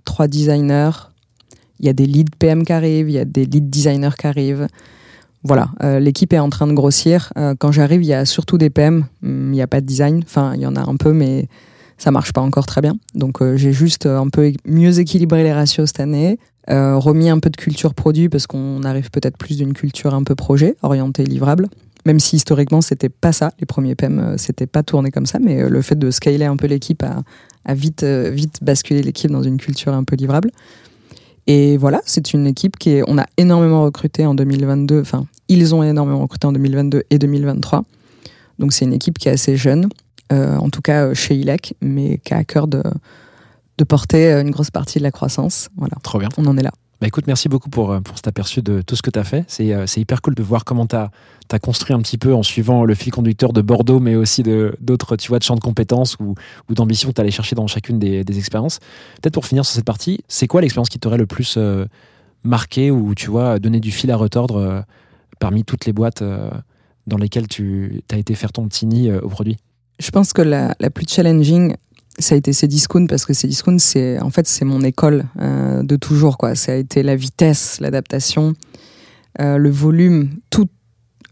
3 0.06 0.28
designers, 0.28 0.90
il 1.80 1.86
y 1.86 1.90
a 1.90 1.94
des 1.94 2.06
lead 2.06 2.30
PM 2.38 2.64
qui 2.64 2.74
arrivent, 2.74 3.10
il 3.10 3.14
y 3.14 3.20
a 3.20 3.26
des 3.26 3.46
lead 3.46 3.70
designers 3.70 4.16
qui 4.18 4.28
arrivent. 4.28 4.68
Voilà, 5.44 5.70
euh, 5.84 6.00
l'équipe 6.00 6.34
est 6.34 6.40
en 6.40 6.50
train 6.50 6.66
de 6.66 6.74
grossir. 6.74 7.32
Euh, 7.38 7.54
quand 7.58 7.72
j'arrive, 7.72 8.02
il 8.02 8.08
y 8.08 8.14
a 8.14 8.26
surtout 8.26 8.58
des 8.58 8.72
PM, 8.72 9.06
hum, 9.24 9.50
il 9.50 9.56
n'y 9.56 9.62
a 9.62 9.68
pas 9.68 9.80
de 9.80 9.86
design. 9.86 10.24
Enfin, 10.24 10.54
il 10.56 10.62
y 10.62 10.66
en 10.66 10.76
a 10.76 10.82
un 10.82 10.96
peu, 10.96 11.14
mais 11.14 11.48
ça 12.00 12.10
marche 12.10 12.34
pas 12.34 12.42
encore 12.42 12.66
très 12.66 12.82
bien. 12.82 12.96
Donc, 13.14 13.44
euh, 13.44 13.56
j'ai 13.56 13.72
juste 13.72 14.08
un 14.08 14.28
peu 14.30 14.52
mieux 14.66 15.00
équilibré 15.00 15.44
les 15.44 15.54
ratios 15.54 15.90
cette 15.90 16.00
année, 16.00 16.40
remis 16.68 17.30
un 17.30 17.38
peu 17.38 17.52
de 17.52 17.58
culture 17.58 17.94
produit 17.94 18.28
parce 18.28 18.48
qu'on 18.48 18.82
arrive 18.84 19.12
peut-être 19.12 19.38
plus 19.38 19.58
d'une 19.58 19.74
culture 19.74 20.16
un 20.16 20.24
peu 20.24 20.34
projet, 20.34 20.76
orientée 20.82 21.24
livrable. 21.24 21.68
Même 22.08 22.20
si 22.20 22.38
historiquement, 22.38 22.82
c'était 22.82 23.10
pas 23.10 23.32
ça. 23.32 23.52
Les 23.60 23.68
premiers 23.68 23.94
PM, 23.94 24.36
c'était 24.40 24.66
pas 24.66 24.82
tourné 24.82 25.12
comme 25.12 25.28
ça, 25.28 25.38
mais 25.38 25.70
le 25.70 25.82
fait 25.84 25.98
de 25.98 26.10
scaler 26.10 26.46
un 26.46 26.58
peu 26.58 26.66
l'équipe 26.66 27.04
a, 27.04 27.22
a 27.66 27.74
vite, 27.76 28.04
vite 28.04 28.64
basculé 28.64 29.04
l'équipe 29.04 29.30
dans 29.30 29.44
une 29.44 29.58
culture 29.58 29.94
un 29.94 30.04
peu 30.04 30.16
livrable. 30.16 30.50
Et 31.48 31.78
voilà, 31.78 32.02
c'est 32.06 32.34
une 32.34 32.48
équipe 32.48 32.78
qui 32.78 32.92
est, 32.92 33.04
on 33.08 33.18
a 33.18 33.26
énormément 33.38 33.84
recruté 33.84 34.26
en 34.26 34.34
2022, 34.34 35.02
enfin, 35.02 35.26
ils 35.48 35.76
ont 35.76 35.84
énormément 35.84 36.22
recruté 36.22 36.48
en 36.48 36.52
2022 36.52 37.04
et 37.10 37.20
2023. 37.20 37.84
Donc 38.58 38.74
c'est 38.74 38.86
une 38.86 38.94
équipe 38.94 39.20
qui 39.20 39.28
est 39.28 39.34
assez 39.34 39.56
jeune, 39.56 39.90
euh, 40.32 40.58
en 40.58 40.70
tout 40.70 40.82
cas 40.82 41.06
euh, 41.06 41.14
chez 41.14 41.36
ILEC, 41.36 41.76
mais 41.82 42.18
qui 42.20 42.34
a 42.34 42.38
à 42.38 42.44
cœur 42.44 42.68
de, 42.68 42.82
de 43.78 43.84
porter 43.84 44.32
euh, 44.32 44.42
une 44.42 44.52
grosse 44.52 44.72
partie 44.72 44.98
de 44.98 45.04
la 45.04 45.12
croissance. 45.12 45.70
Voilà, 45.78 45.96
Trop 46.02 46.20
bien. 46.20 46.30
on 46.38 46.46
en 46.48 46.58
est 46.58 46.64
là. 46.64 46.72
Bah 47.02 47.08
écoute, 47.08 47.28
merci 47.28 47.50
beaucoup 47.50 47.70
pour, 47.70 47.92
euh, 47.92 48.00
pour 48.00 48.16
cet 48.16 48.28
aperçu 48.28 48.62
de 48.62 48.82
tout 48.82 48.96
ce 48.96 49.02
que 49.02 49.10
tu 49.10 49.20
as 49.20 49.26
fait. 49.26 49.44
C'est 49.48 49.74
euh, 49.74 49.86
c'est 49.86 50.00
hyper 50.00 50.22
cool 50.22 50.34
de 50.34 50.44
voir 50.44 50.64
comment 50.64 50.88
tu 50.88 50.96
as, 50.96 51.10
construit 51.60 51.94
un 51.94 52.00
petit 52.00 52.18
peu 52.18 52.34
en 52.34 52.42
suivant 52.42 52.86
le 52.86 52.96
fil 52.96 53.12
conducteur 53.12 53.52
de 53.52 53.62
Bordeaux, 53.62 54.00
mais 54.00 54.16
aussi 54.16 54.44
d'autres 54.44 55.18
tu 55.18 55.28
vois, 55.28 55.40
de 55.40 55.44
champs 55.44 55.56
de 55.56 55.60
compétences 55.60 56.16
ou, 56.20 56.36
ou 56.70 56.74
d'ambition 56.74 57.10
que 57.10 57.14
tu 57.14 57.22
allais 57.22 57.32
chercher 57.32 57.56
dans 57.56 57.68
chacune 57.68 58.00
des, 58.00 58.24
des 58.24 58.38
expériences. 58.38 58.80
Peut-être 59.22 59.34
pour 59.34 59.46
finir 59.46 59.66
sur 59.66 59.76
cette 59.76 59.86
partie, 59.86 60.22
c'est 60.30 60.48
quoi 60.48 60.62
l'expérience 60.62 60.90
qui 60.90 61.00
t'aurait 61.00 61.18
le 61.18 61.26
plus 61.26 61.56
euh, 61.58 61.86
marqué 62.44 62.92
ou 62.92 63.14
tu 63.14 63.30
vois, 63.30 63.60
donné 63.60 63.82
du 63.82 63.92
fil 63.92 64.10
à 64.10 64.16
retordre 64.16 64.86
parmi 65.40 65.66
toutes 65.66 65.86
les 65.86 65.94
boîtes 65.94 66.24
dans 67.08 67.18
lesquelles 67.18 67.48
tu 67.48 68.02
as 68.12 68.18
été 68.18 68.36
faire 68.36 68.52
ton 68.52 68.68
petit 68.68 68.86
nid 68.86 69.12
au 69.12 69.30
produit? 69.30 69.58
Je 70.00 70.12
pense 70.12 70.32
que 70.32 70.42
la, 70.42 70.76
la 70.80 70.90
plus 70.90 71.06
challenging, 71.10 71.76
ça 72.20 72.36
a 72.36 72.38
été 72.38 72.54
Cdiscount 72.54 73.08
parce 73.08 73.26
que 73.26 73.34
Cdiscount, 73.34 73.80
c'est 73.80 74.20
en 74.20 74.30
fait 74.30 74.48
c'est 74.48 74.66
mon 74.66 74.82
école 74.82 75.26
euh, 75.40 75.84
de 75.84 75.96
toujours 75.96 76.38
quoi. 76.38 76.56
Ça 76.56 76.74
a 76.74 76.76
été 76.76 77.04
la 77.04 77.16
vitesse, 77.16 77.80
l'adaptation, 77.80 78.54
euh, 79.42 79.58
le 79.58 79.70
volume, 79.70 80.30
tout 80.50 80.70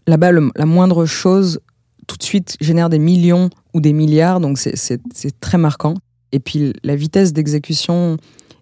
là-bas 0.07 0.31
la 0.55 0.65
moindre 0.65 1.05
chose 1.05 1.59
tout 2.07 2.17
de 2.17 2.23
suite 2.23 2.57
génère 2.59 2.89
des 2.89 2.99
millions 2.99 3.49
ou 3.73 3.81
des 3.81 3.93
milliards, 3.93 4.39
donc 4.39 4.57
c'est 4.57 5.39
très 5.39 5.57
marquant. 5.57 5.95
Et 6.31 6.39
puis 6.39 6.73
la 6.83 6.95
vitesse 6.95 7.33
d'exécution 7.33 8.17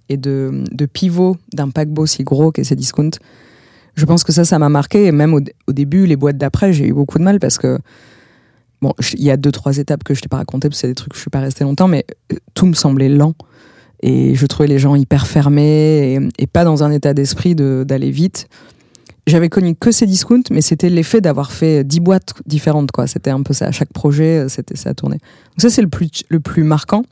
et 0.09 0.17
de, 0.17 0.63
de 0.71 0.85
pivot 0.85 1.37
d'un 1.53 1.69
paquebot 1.69 2.05
si 2.05 2.23
gros 2.23 2.51
qu'est 2.51 2.63
Cdiscount, 2.63 3.11
je 3.95 4.05
pense 4.05 4.23
que 4.23 4.31
ça, 4.31 4.43
ça 4.43 4.59
m'a 4.59 4.69
marqué. 4.69 5.05
Et 5.05 5.11
même 5.11 5.33
au, 5.33 5.41
au 5.67 5.73
début, 5.73 6.05
les 6.05 6.15
boîtes 6.15 6.37
d'après, 6.37 6.73
j'ai 6.73 6.87
eu 6.87 6.93
beaucoup 6.93 7.17
de 7.17 7.23
mal 7.23 7.39
parce 7.39 7.57
que 7.57 7.79
Bon, 8.81 8.93
il 9.13 9.23
y 9.23 9.29
a 9.29 9.37
deux, 9.37 9.51
trois 9.51 9.77
étapes 9.77 10.03
que 10.03 10.13
je 10.13 10.21
t'ai 10.21 10.27
pas 10.27 10.37
racontées 10.37 10.67
parce 10.69 10.77
que 10.77 10.81
c'est 10.81 10.87
des 10.87 10.95
trucs 10.95 11.11
que 11.11 11.15
je 11.17 11.21
suis 11.21 11.29
pas 11.29 11.39
resté 11.39 11.63
longtemps, 11.63 11.87
mais 11.87 12.05
euh, 12.31 12.35
tout 12.55 12.65
me 12.65 12.73
semblait 12.73 13.09
lent. 13.09 13.35
Et 14.01 14.33
je 14.33 14.45
trouvais 14.47 14.67
les 14.67 14.79
gens 14.79 14.95
hyper 14.95 15.27
fermés 15.27 16.19
et, 16.39 16.47
pas 16.47 16.63
dans 16.63 16.83
un 16.83 16.91
état 16.91 17.13
d'esprit 17.13 17.53
de- 17.53 17.83
d'aller 17.87 18.09
vite. 18.09 18.47
J'avais 19.27 19.49
connu 19.49 19.75
que 19.75 19.91
ces 19.91 20.07
discounts, 20.07 20.41
mais 20.49 20.61
c'était 20.61 20.89
l'effet 20.89 21.21
d'avoir 21.21 21.51
fait 21.51 21.83
10 21.83 21.99
boîtes 21.99 22.33
différentes, 22.47 22.91
quoi. 22.91 23.05
C'était 23.05 23.29
un 23.29 23.43
peu 23.43 23.53
ça. 23.53 23.67
À 23.67 23.71
chaque 23.71 23.93
projet, 23.93 24.39
euh, 24.39 24.47
c'était 24.49 24.75
ça 24.75 24.89
à 24.89 24.93
tourner. 24.95 25.17
Donc 25.17 25.59
ça, 25.59 25.69
c'est 25.69 25.83
le 25.83 25.87
plus, 25.89 26.09
le 26.29 26.39
plus 26.39 26.63
marquant. 26.63 27.03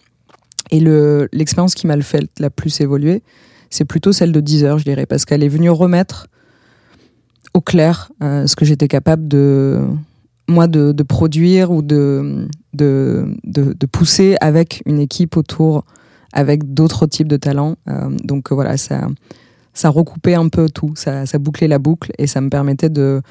Et 0.71 0.79
le- 0.79 1.29
l'expérience 1.31 1.75
qui 1.75 1.85
m'a 1.85 1.95
le 1.95 2.01
fait 2.01 2.27
la 2.39 2.49
plus 2.49 2.81
évoluer, 2.81 3.21
c'est 3.69 3.85
plutôt 3.85 4.11
celle 4.11 4.31
de 4.31 4.39
10 4.41 4.63
heures, 4.63 4.79
je 4.79 4.83
dirais, 4.85 5.05
parce 5.05 5.25
qu'elle 5.25 5.43
est 5.43 5.47
venue 5.49 5.69
remettre 5.69 6.25
au 7.53 7.61
clair 7.61 8.11
euh, 8.23 8.47
ce 8.47 8.55
que 8.55 8.65
j'étais 8.65 8.87
capable 8.87 9.27
de, 9.27 9.81
moi, 10.49 10.67
de, 10.67 10.91
produire 11.03 11.71
ou 11.71 11.81
de, 11.81 12.47
de, 12.73 13.35
de, 13.43 13.85
pousser 13.85 14.35
avec 14.41 14.81
une 14.85 14.99
équipe 14.99 15.37
autour, 15.37 15.85
avec 16.33 16.73
d'autres 16.73 17.05
types 17.07 17.27
de 17.27 17.37
talents. 17.37 17.75
Euh, 17.87 18.09
donc 18.23 18.51
euh, 18.51 18.55
voilà, 18.55 18.77
ça, 18.77 19.07
ça 19.73 19.89
recoupait 19.89 20.35
un 20.35 20.49
peu 20.49 20.67
tout, 20.69 20.93
ça, 20.95 21.25
ça 21.25 21.37
bouclait 21.39 21.67
la 21.67 21.79
boucle 21.79 22.11
et 22.17 22.27
ça 22.27 22.41
me 22.41 22.49
permettait 22.49 22.89
de, 22.89 23.21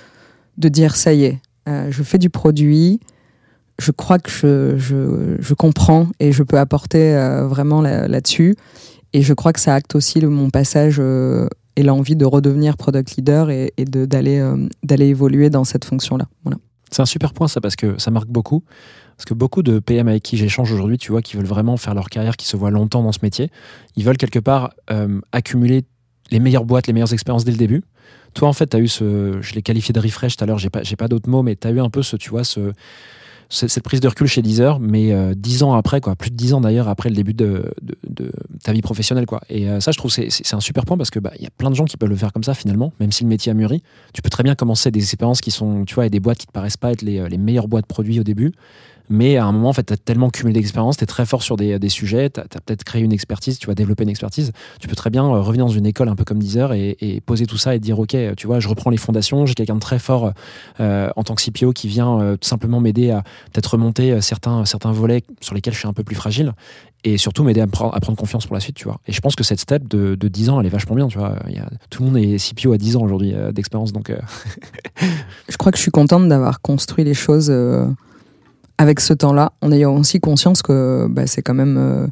de 0.57 0.69
dire 0.69 0.97
ça 0.97 1.13
y 1.13 1.25
est, 1.25 1.39
euh, 1.69 1.89
je 1.91 2.03
fais 2.03 2.19
du 2.19 2.31
produit, 2.31 3.01
je 3.79 3.91
crois 3.91 4.19
que 4.19 4.31
je, 4.31 4.79
je, 4.79 5.37
je 5.39 5.55
comprends 5.55 6.07
et 6.21 6.33
je 6.33 6.43
peux 6.43 6.59
apporter 6.59 7.13
vraiment 7.49 7.81
là- 7.81 8.09
là-dessus. 8.09 8.57
et 9.13 9.23
je 9.23 9.35
crois 9.35 9.53
que 9.53 9.61
ça 9.61 9.75
acte 9.75 9.95
aussi 9.95 10.25
mon 10.25 10.51
passage 10.51 11.01
et 11.79 11.85
l'envie 11.85 12.17
de 12.17 12.25
redevenir 12.25 12.77
product 12.77 13.15
leader 13.17 13.51
et, 13.51 13.73
et 13.77 13.85
d'aller 13.85 14.41
euh, 14.41 14.67
évoluer 14.99 15.49
dans 15.49 15.63
cette 15.63 15.85
fonction-là. 15.85 16.27
Voilà. 16.43 16.59
C'est 16.91 17.03
un 17.03 17.07
super 17.07 17.33
point 17.33 17.49
ça 17.49 17.61
parce 17.61 17.77
que 17.77 17.99
ça 17.99 18.11
marque 18.11 18.29
beaucoup. 18.29 18.63
Parce 19.17 19.25
que 19.25 19.35
beaucoup 19.35 19.63
de 19.63 19.81
PM 19.81 20.07
avec 20.09 20.23
qui 20.23 20.37
j'échange 20.37 20.73
aujourd'hui, 20.73 20.97
tu 20.97 21.11
vois, 21.11 21.23
qui 21.23 21.37
veulent 21.37 21.47
vraiment 21.47 21.77
faire 21.77 21.95
leur 21.95 22.09
carrière, 22.09 22.37
qui 22.37 22.47
se 22.47 22.57
voient 22.57 22.71
longtemps 22.71 23.03
dans 23.03 23.11
ce 23.13 23.19
métier, 23.23 23.51
ils 23.97 24.05
veulent 24.05 24.17
quelque 24.17 24.39
part 24.39 24.71
euh, 24.91 25.21
accumuler 25.33 25.85
les 26.31 26.39
meilleures 26.39 26.65
boîtes, 26.65 26.87
les 26.87 26.93
meilleures 26.93 27.13
expériences 27.13 27.45
dès 27.45 27.51
le 27.51 27.57
début. 27.57 27.83
Toi, 28.35 28.47
en 28.49 28.53
fait, 28.53 28.69
tu 28.69 28.77
as 28.77 28.81
eu 28.81 28.87
ce. 28.89 29.39
Je 29.41 29.55
l'ai 29.55 29.63
qualifié 29.63 29.93
de 29.93 29.99
refresh 30.01 30.37
tout 30.37 30.45
à 30.45 30.47
l'heure, 30.47 30.59
j'ai 30.59 30.71
pas, 30.71 30.83
pas 30.97 31.09
d'autres 31.09 31.29
mots, 31.29 31.43
mais 31.43 31.57
tu 31.57 31.67
as 31.67 31.71
eu 31.71 31.81
un 31.81 31.91
peu 31.91 32.03
ce, 32.03 32.17
tu 32.17 32.31
vois, 32.31 32.45
ce- 32.45 32.73
cette 33.51 33.83
prise 33.83 34.01
de 34.01 34.09
recul 34.09 34.27
chez 34.27 34.43
Deezer, 34.43 34.79
mais 34.79 35.13
euh, 35.13 35.33
dix 35.35 35.63
ans 35.63 35.75
après, 35.75 36.01
quoi, 36.01 36.15
plus 36.17 36.31
de 36.31 36.37
dix 36.37 36.53
ans 36.53 36.61
d'ailleurs 36.61 36.89
après 36.89 37.09
le 37.09 37.15
début 37.15 37.33
de, 37.33 37.73
de, 37.83 37.97
de 38.09 38.31
ta 38.63 38.73
vie 38.73 38.83
professionnelle, 38.83 39.25
quoi. 39.25 39.41
Et 39.49 39.69
euh, 39.69 39.81
ça, 39.81 39.91
je 39.91 39.99
trouve, 39.99 40.11
c'est, 40.11 40.29
c'est 40.31 40.55
un 40.55 40.61
super 40.61 40.85
point 40.85 40.99
parce 40.99 41.11
que 41.11 41.19
bah, 41.19 41.33
il 41.37 41.43
y 41.43 41.47
a 41.47 41.51
plein 41.57 41.71
de 41.71 41.75
gens 41.75 41.87
qui 41.87 41.97
peuvent 41.97 42.11
le 42.11 42.17
faire 42.17 42.33
comme 42.33 42.45
ça 42.45 42.53
finalement, 42.55 42.93
même 43.01 43.11
si 43.11 43.25
le 43.25 43.29
métier 43.29 43.51
a 43.51 43.55
mûri. 43.55 43.83
Tu 44.13 44.21
peux 44.21 44.31
très 44.31 44.43
bien 44.43 44.55
commencer 44.55 44.91
des 44.91 45.01
expériences 45.01 45.41
qui 45.41 45.51
sont, 45.51 45.85
tu 45.85 45.95
vois, 45.95 46.07
et 46.07 46.11
des 46.11 46.21
boîtes 46.21 46.39
qui 46.39 46.47
te 46.47 46.53
paraissent 46.53 46.77
pas 46.77 46.93
être 46.93 47.03
les, 47.03 47.27
les 47.29 47.39
meilleures 47.39 47.69
boîtes 47.69 47.87
produits 47.87 48.21
au 48.21 48.25
début. 48.25 48.53
Mais 49.11 49.37
à 49.37 49.45
un 49.45 49.53
moment, 49.53 49.69
en 49.69 49.73
fait, 49.73 49.85
tu 49.85 49.93
as 49.93 49.97
tellement 49.97 50.31
cumulé 50.31 50.55
d'expérience, 50.61 50.97
tu 50.97 51.05
es 51.05 51.07
très 51.07 51.27
fort 51.27 51.43
sur 51.43 51.57
des, 51.57 51.79
des 51.79 51.89
sujets, 51.89 52.31
tu 52.31 52.41
as, 52.41 52.45
peut-être 52.45 52.85
créé 52.85 53.03
une 53.03 53.13
expertise, 53.13 53.59
tu 53.59 53.67
vas 53.67 53.75
développer 53.75 54.03
une 54.05 54.09
expertise. 54.11 54.53
Tu 54.81 54.89
peux 54.89 54.97
très 54.97 55.11
bien 55.11 55.25
euh, 55.25 55.41
revenir 55.41 55.67
dans 55.67 55.73
une 55.73 55.87
école 55.87 56.09
un 56.09 56.17
peu 56.17 56.25
comme 56.25 56.39
Deezer 56.39 56.73
et, 56.73 56.97
et 57.01 57.21
poser 57.21 57.47
tout 57.47 57.59
ça 57.59 57.75
et 57.75 57.79
dire 57.79 57.99
Ok, 57.99 58.17
tu 58.37 58.47
vois, 58.47 58.61
je 58.61 58.69
reprends 58.69 58.91
les 58.91 58.97
fondations, 58.97 59.47
j'ai 59.47 59.55
quelqu'un 59.55 59.77
de 59.77 59.81
très 59.81 59.99
fort 59.99 60.33
euh, 60.81 61.11
en 61.17 61.23
tant 61.25 61.35
que 61.35 61.43
CPO 61.43 61.73
qui 61.73 61.89
vient 61.89 62.21
euh, 62.21 62.37
tout 62.37 62.49
simplement 62.49 62.81
m'aider 62.81 63.11
à 63.11 63.23
peut-être 63.53 63.73
remonter 63.73 64.21
certains, 64.21 64.65
certains 64.65 64.93
volets 64.93 65.23
sur 65.41 65.55
lesquels 65.55 65.75
je 65.75 65.79
suis 65.79 65.89
un 65.89 65.93
peu 65.93 66.05
plus 66.05 66.17
fragile 66.17 66.53
et 67.05 67.17
surtout 67.17 67.45
m'aider 67.45 67.61
à, 67.61 67.67
me 67.67 67.71
prendre- 67.71 67.95
à 67.95 68.01
prendre 68.01 68.19
confiance 68.19 68.47
pour 68.47 68.55
la 68.55 68.61
suite, 68.61 68.77
tu 68.77 68.85
vois. 68.85 68.99
Et 69.07 69.13
je 69.13 69.21
pense 69.21 69.37
que 69.37 69.45
cette 69.45 69.61
step 69.61 69.87
de, 69.89 70.15
de 70.15 70.29
10 70.29 70.51
ans, 70.51 70.61
elle 70.61 70.67
est 70.67 70.71
vachement 70.71 70.97
bien, 70.97 71.07
tu 71.07 71.19
vois. 71.19 71.37
Il 71.49 71.55
y 71.55 71.59
a, 71.59 71.69
tout 71.91 72.03
le 72.03 72.11
monde 72.11 72.19
est 72.19 72.39
CPO 72.39 72.73
à 72.73 72.79
10 72.79 72.97
ans 72.97 73.03
aujourd'hui 73.03 73.35
euh, 73.35 73.53
d'expérience, 73.53 73.93
donc 73.93 74.11
euh, 74.11 74.19
Je 75.49 75.57
crois 75.57 75.71
que 75.73 75.79
je 75.79 75.83
suis 75.83 75.91
contente 75.91 76.29
d'avoir 76.29 76.61
construit 76.61 77.05
les 77.05 77.15
choses 77.15 77.51
euh, 77.51 77.87
avec 78.79 79.01
ce 79.01 79.13
temps-là, 79.13 79.53
en 79.61 79.73
ayant 79.73 79.97
aussi 79.97 80.21
conscience 80.21 80.63
que 80.63 81.07
bah, 81.11 81.27
c'est 81.27 81.43
quand 81.43 81.55
même 81.55 81.77
euh, 81.79 82.07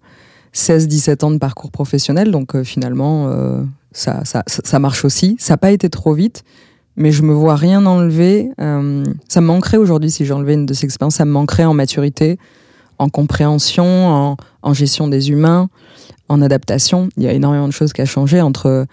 16-17 0.55 1.25
ans 1.25 1.31
de 1.31 1.39
parcours 1.39 1.71
professionnel, 1.71 2.31
donc 2.31 2.55
euh, 2.55 2.65
finalement, 2.65 3.29
euh, 3.29 3.63
ça, 3.93 4.25
ça, 4.25 4.43
ça- 4.47 4.79
marche 4.79 5.05
aussi. 5.05 5.37
Ça 5.39 5.55
n'a 5.55 5.59
pas 5.59 5.71
été 5.71 5.89
trop 5.89 6.13
vite, 6.13 6.43
mais 6.97 7.13
je 7.13 7.23
me 7.23 7.33
vois 7.33 7.57
rien 7.57 7.87
enlever. 7.87 8.51
Euh, 8.61 9.05
ça 9.29 9.41
me 9.41 9.47
manquerait 9.47 9.77
aujourd'hui 9.77 10.11
si 10.11 10.25
j'enlevais 10.25 10.55
une 10.55 10.67
de 10.67 10.75
ces 10.75 10.85
expériences, 10.87 11.17
ça 11.17 11.25
me 11.25 11.31
manquerait 11.31 11.65
en 11.65 11.75
maturité, 11.75 12.39
en 12.99 13.09
compréhension, 13.09 13.85
en, 14.09 14.37
en 14.63 14.75
gestion 14.75 15.09
des 15.09 15.31
humains, 15.31 15.69
en 16.29 16.43
adaptation. 16.43 17.09
Il 17.17 17.23
y 17.23 17.29
a 17.29 17.33
énormément 17.33 17.69
de 17.69 17.73
choses 17.73 17.93
qui 17.93 18.01
a 18.03 18.07
changé 18.07 18.41
entre 18.41 18.87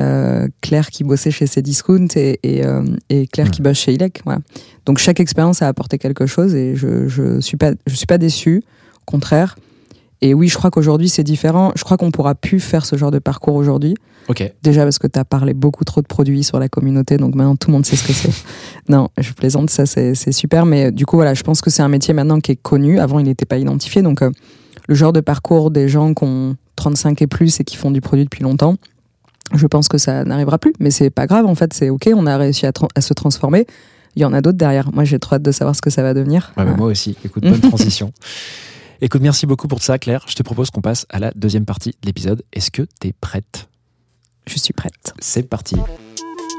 euh, 0.00 0.48
Claire 0.60 0.90
qui 0.90 1.04
bossait 1.04 1.30
chez 1.30 1.46
Cdiscount 1.46 2.08
et, 2.16 2.38
et, 2.42 2.64
euh, 2.64 2.82
et 3.10 3.26
Claire 3.26 3.46
Ouais. 3.46 3.52
qui 3.52 3.62
bosse 3.62 3.78
chez 3.78 3.92
ILEC. 3.94 4.22
Voilà. 4.24 4.40
Donc 4.86 4.98
chaque 4.98 5.20
expérience 5.20 5.62
a 5.62 5.68
apporté 5.68 5.98
quelque 5.98 6.26
chose 6.26 6.54
et 6.54 6.74
je 6.76 7.08
je 7.08 7.40
suis 7.40 7.56
pas 7.56 7.72
je 7.86 7.94
suis 7.94 8.06
pas 8.06 8.18
déçue, 8.18 8.62
au 8.96 9.04
contraire. 9.10 9.56
Et 10.20 10.32
oui, 10.32 10.48
je 10.48 10.56
crois 10.56 10.70
qu'aujourd'hui 10.70 11.08
c'est 11.08 11.22
différent. 11.22 11.72
Je 11.76 11.84
crois 11.84 11.96
qu'on 11.96 12.10
pourra 12.10 12.34
plus 12.34 12.60
faire 12.60 12.86
ce 12.86 12.96
genre 12.96 13.10
de 13.10 13.18
parcours 13.18 13.54
aujourd'hui. 13.56 13.94
ok. 14.28 14.52
Déjà 14.62 14.84
parce 14.84 14.98
que 14.98 15.06
tu 15.06 15.18
as 15.18 15.24
parlé 15.24 15.52
beaucoup 15.54 15.84
trop 15.84 16.00
de 16.00 16.06
produits 16.06 16.42
sur 16.44 16.58
la 16.58 16.68
communauté, 16.68 17.16
donc 17.18 17.34
maintenant 17.34 17.56
tout 17.56 17.68
le 17.68 17.74
monde 17.74 17.84
sait 17.86 17.96
ce 17.96 18.06
que 18.06 18.12
c'est. 18.14 18.32
non, 18.88 19.08
je 19.18 19.32
plaisante, 19.32 19.68
ça 19.70 19.84
c'est 19.86 20.14
super, 20.32 20.64
mais 20.66 20.90
du 20.92 21.04
coup 21.04 21.16
voilà, 21.16 21.34
je 21.34 21.42
pense 21.42 21.60
que 21.60 21.68
c'est 21.70 21.82
un 21.82 21.88
métier 21.88 22.14
maintenant 22.14 22.40
qui 22.40 22.52
est 22.52 22.56
connu. 22.56 22.98
Avant, 22.98 23.18
il 23.18 23.26
n'était 23.26 23.44
pas 23.44 23.58
identifié, 23.58 24.00
donc 24.02 24.22
euh, 24.22 24.30
le 24.88 24.94
genre 24.94 25.12
de 25.12 25.20
parcours 25.20 25.70
des 25.70 25.88
gens 25.88 26.14
qui 26.14 26.24
ont 26.24 26.56
35 26.76 27.20
et 27.22 27.26
plus 27.26 27.60
et 27.60 27.64
qui 27.64 27.76
font 27.76 27.90
du 27.90 28.00
produit 28.00 28.24
depuis 28.24 28.42
longtemps, 28.42 28.76
je 29.52 29.66
pense 29.66 29.88
que 29.88 29.98
ça 29.98 30.24
n'arrivera 30.24 30.58
plus. 30.58 30.72
Mais 30.80 30.90
c'est 30.90 31.10
pas 31.10 31.26
grave, 31.26 31.46
en 31.46 31.54
fait, 31.54 31.72
c'est 31.74 31.90
ok, 31.90 32.08
on 32.14 32.26
a 32.26 32.36
réussi 32.36 32.66
à, 32.66 32.70
tra- 32.70 32.88
à 32.94 33.00
se 33.00 33.12
transformer. 33.14 33.66
Il 34.16 34.22
y 34.22 34.24
en 34.24 34.32
a 34.32 34.40
d'autres 34.40 34.58
derrière. 34.58 34.92
Moi, 34.94 35.04
j'ai 35.04 35.18
trop 35.18 35.34
hâte 35.36 35.42
de 35.42 35.50
savoir 35.52 35.74
ce 35.74 35.82
que 35.82 35.90
ça 35.90 36.02
va 36.02 36.14
devenir. 36.14 36.52
Ouais, 36.56 36.64
moi 36.64 36.86
aussi. 36.86 37.16
Écoute, 37.24 37.42
bonne 37.42 37.60
transition. 37.70 38.12
Écoute, 39.00 39.20
merci 39.22 39.44
beaucoup 39.46 39.66
pour 39.68 39.82
ça, 39.82 39.98
Claire. 39.98 40.24
Je 40.28 40.34
te 40.34 40.42
propose 40.42 40.70
qu'on 40.70 40.80
passe 40.80 41.04
à 41.10 41.18
la 41.18 41.32
deuxième 41.34 41.64
partie 41.64 41.90
de 41.90 42.06
l'épisode. 42.06 42.42
Est-ce 42.52 42.70
que 42.70 42.82
tu 43.00 43.08
es 43.08 43.12
prête? 43.12 43.68
Je 44.46 44.56
suis 44.58 44.72
prête. 44.72 45.12
C'est 45.20 45.42
parti. 45.48 45.76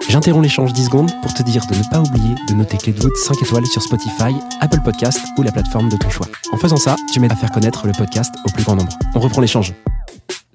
J'interromps 0.09 0.43
l'échange 0.43 0.73
10 0.73 0.85
secondes 0.85 1.11
pour 1.21 1.33
te 1.33 1.41
dire 1.43 1.65
de 1.67 1.75
ne 1.75 1.81
pas 1.89 1.99
oublier 2.01 2.35
de 2.49 2.53
noter 2.53 2.77
Clé 2.77 2.91
de 2.93 2.99
voûte 3.01 3.15
5 3.15 3.41
étoiles 3.41 3.65
sur 3.65 3.81
Spotify, 3.81 4.35
Apple 4.59 4.81
Podcast 4.83 5.19
ou 5.37 5.41
la 5.43 5.51
plateforme 5.51 5.89
de 5.89 5.97
ton 5.97 6.09
choix. 6.09 6.27
En 6.51 6.57
faisant 6.57 6.77
ça, 6.77 6.95
tu 7.13 7.19
m'aides 7.19 7.31
à 7.31 7.35
faire 7.35 7.51
connaître 7.51 7.87
le 7.87 7.93
podcast 7.93 8.33
au 8.45 8.51
plus 8.51 8.63
grand 8.63 8.75
nombre. 8.75 8.91
On 9.15 9.19
reprend 9.19 9.41
l'échange. 9.41 9.73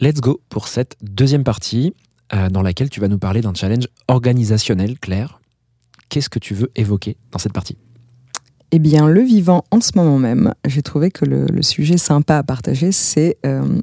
Let's 0.00 0.20
go 0.20 0.40
pour 0.50 0.68
cette 0.68 0.96
deuxième 1.02 1.44
partie 1.44 1.94
euh, 2.32 2.48
dans 2.48 2.62
laquelle 2.62 2.90
tu 2.90 3.00
vas 3.00 3.08
nous 3.08 3.18
parler 3.18 3.40
d'un 3.40 3.54
challenge 3.54 3.88
organisationnel, 4.08 4.98
Claire. 4.98 5.40
Qu'est-ce 6.08 6.28
que 6.28 6.38
tu 6.38 6.54
veux 6.54 6.70
évoquer 6.76 7.16
dans 7.30 7.38
cette 7.38 7.52
partie? 7.52 7.76
Eh 8.72 8.78
bien, 8.78 9.08
le 9.08 9.20
vivant 9.20 9.64
en 9.70 9.80
ce 9.80 9.92
moment 9.96 10.18
même, 10.18 10.54
j'ai 10.66 10.82
trouvé 10.82 11.10
que 11.10 11.24
le, 11.24 11.46
le 11.46 11.62
sujet 11.62 11.98
sympa 11.98 12.36
à 12.36 12.42
partager, 12.42 12.92
c'est 12.92 13.36
euh, 13.44 13.80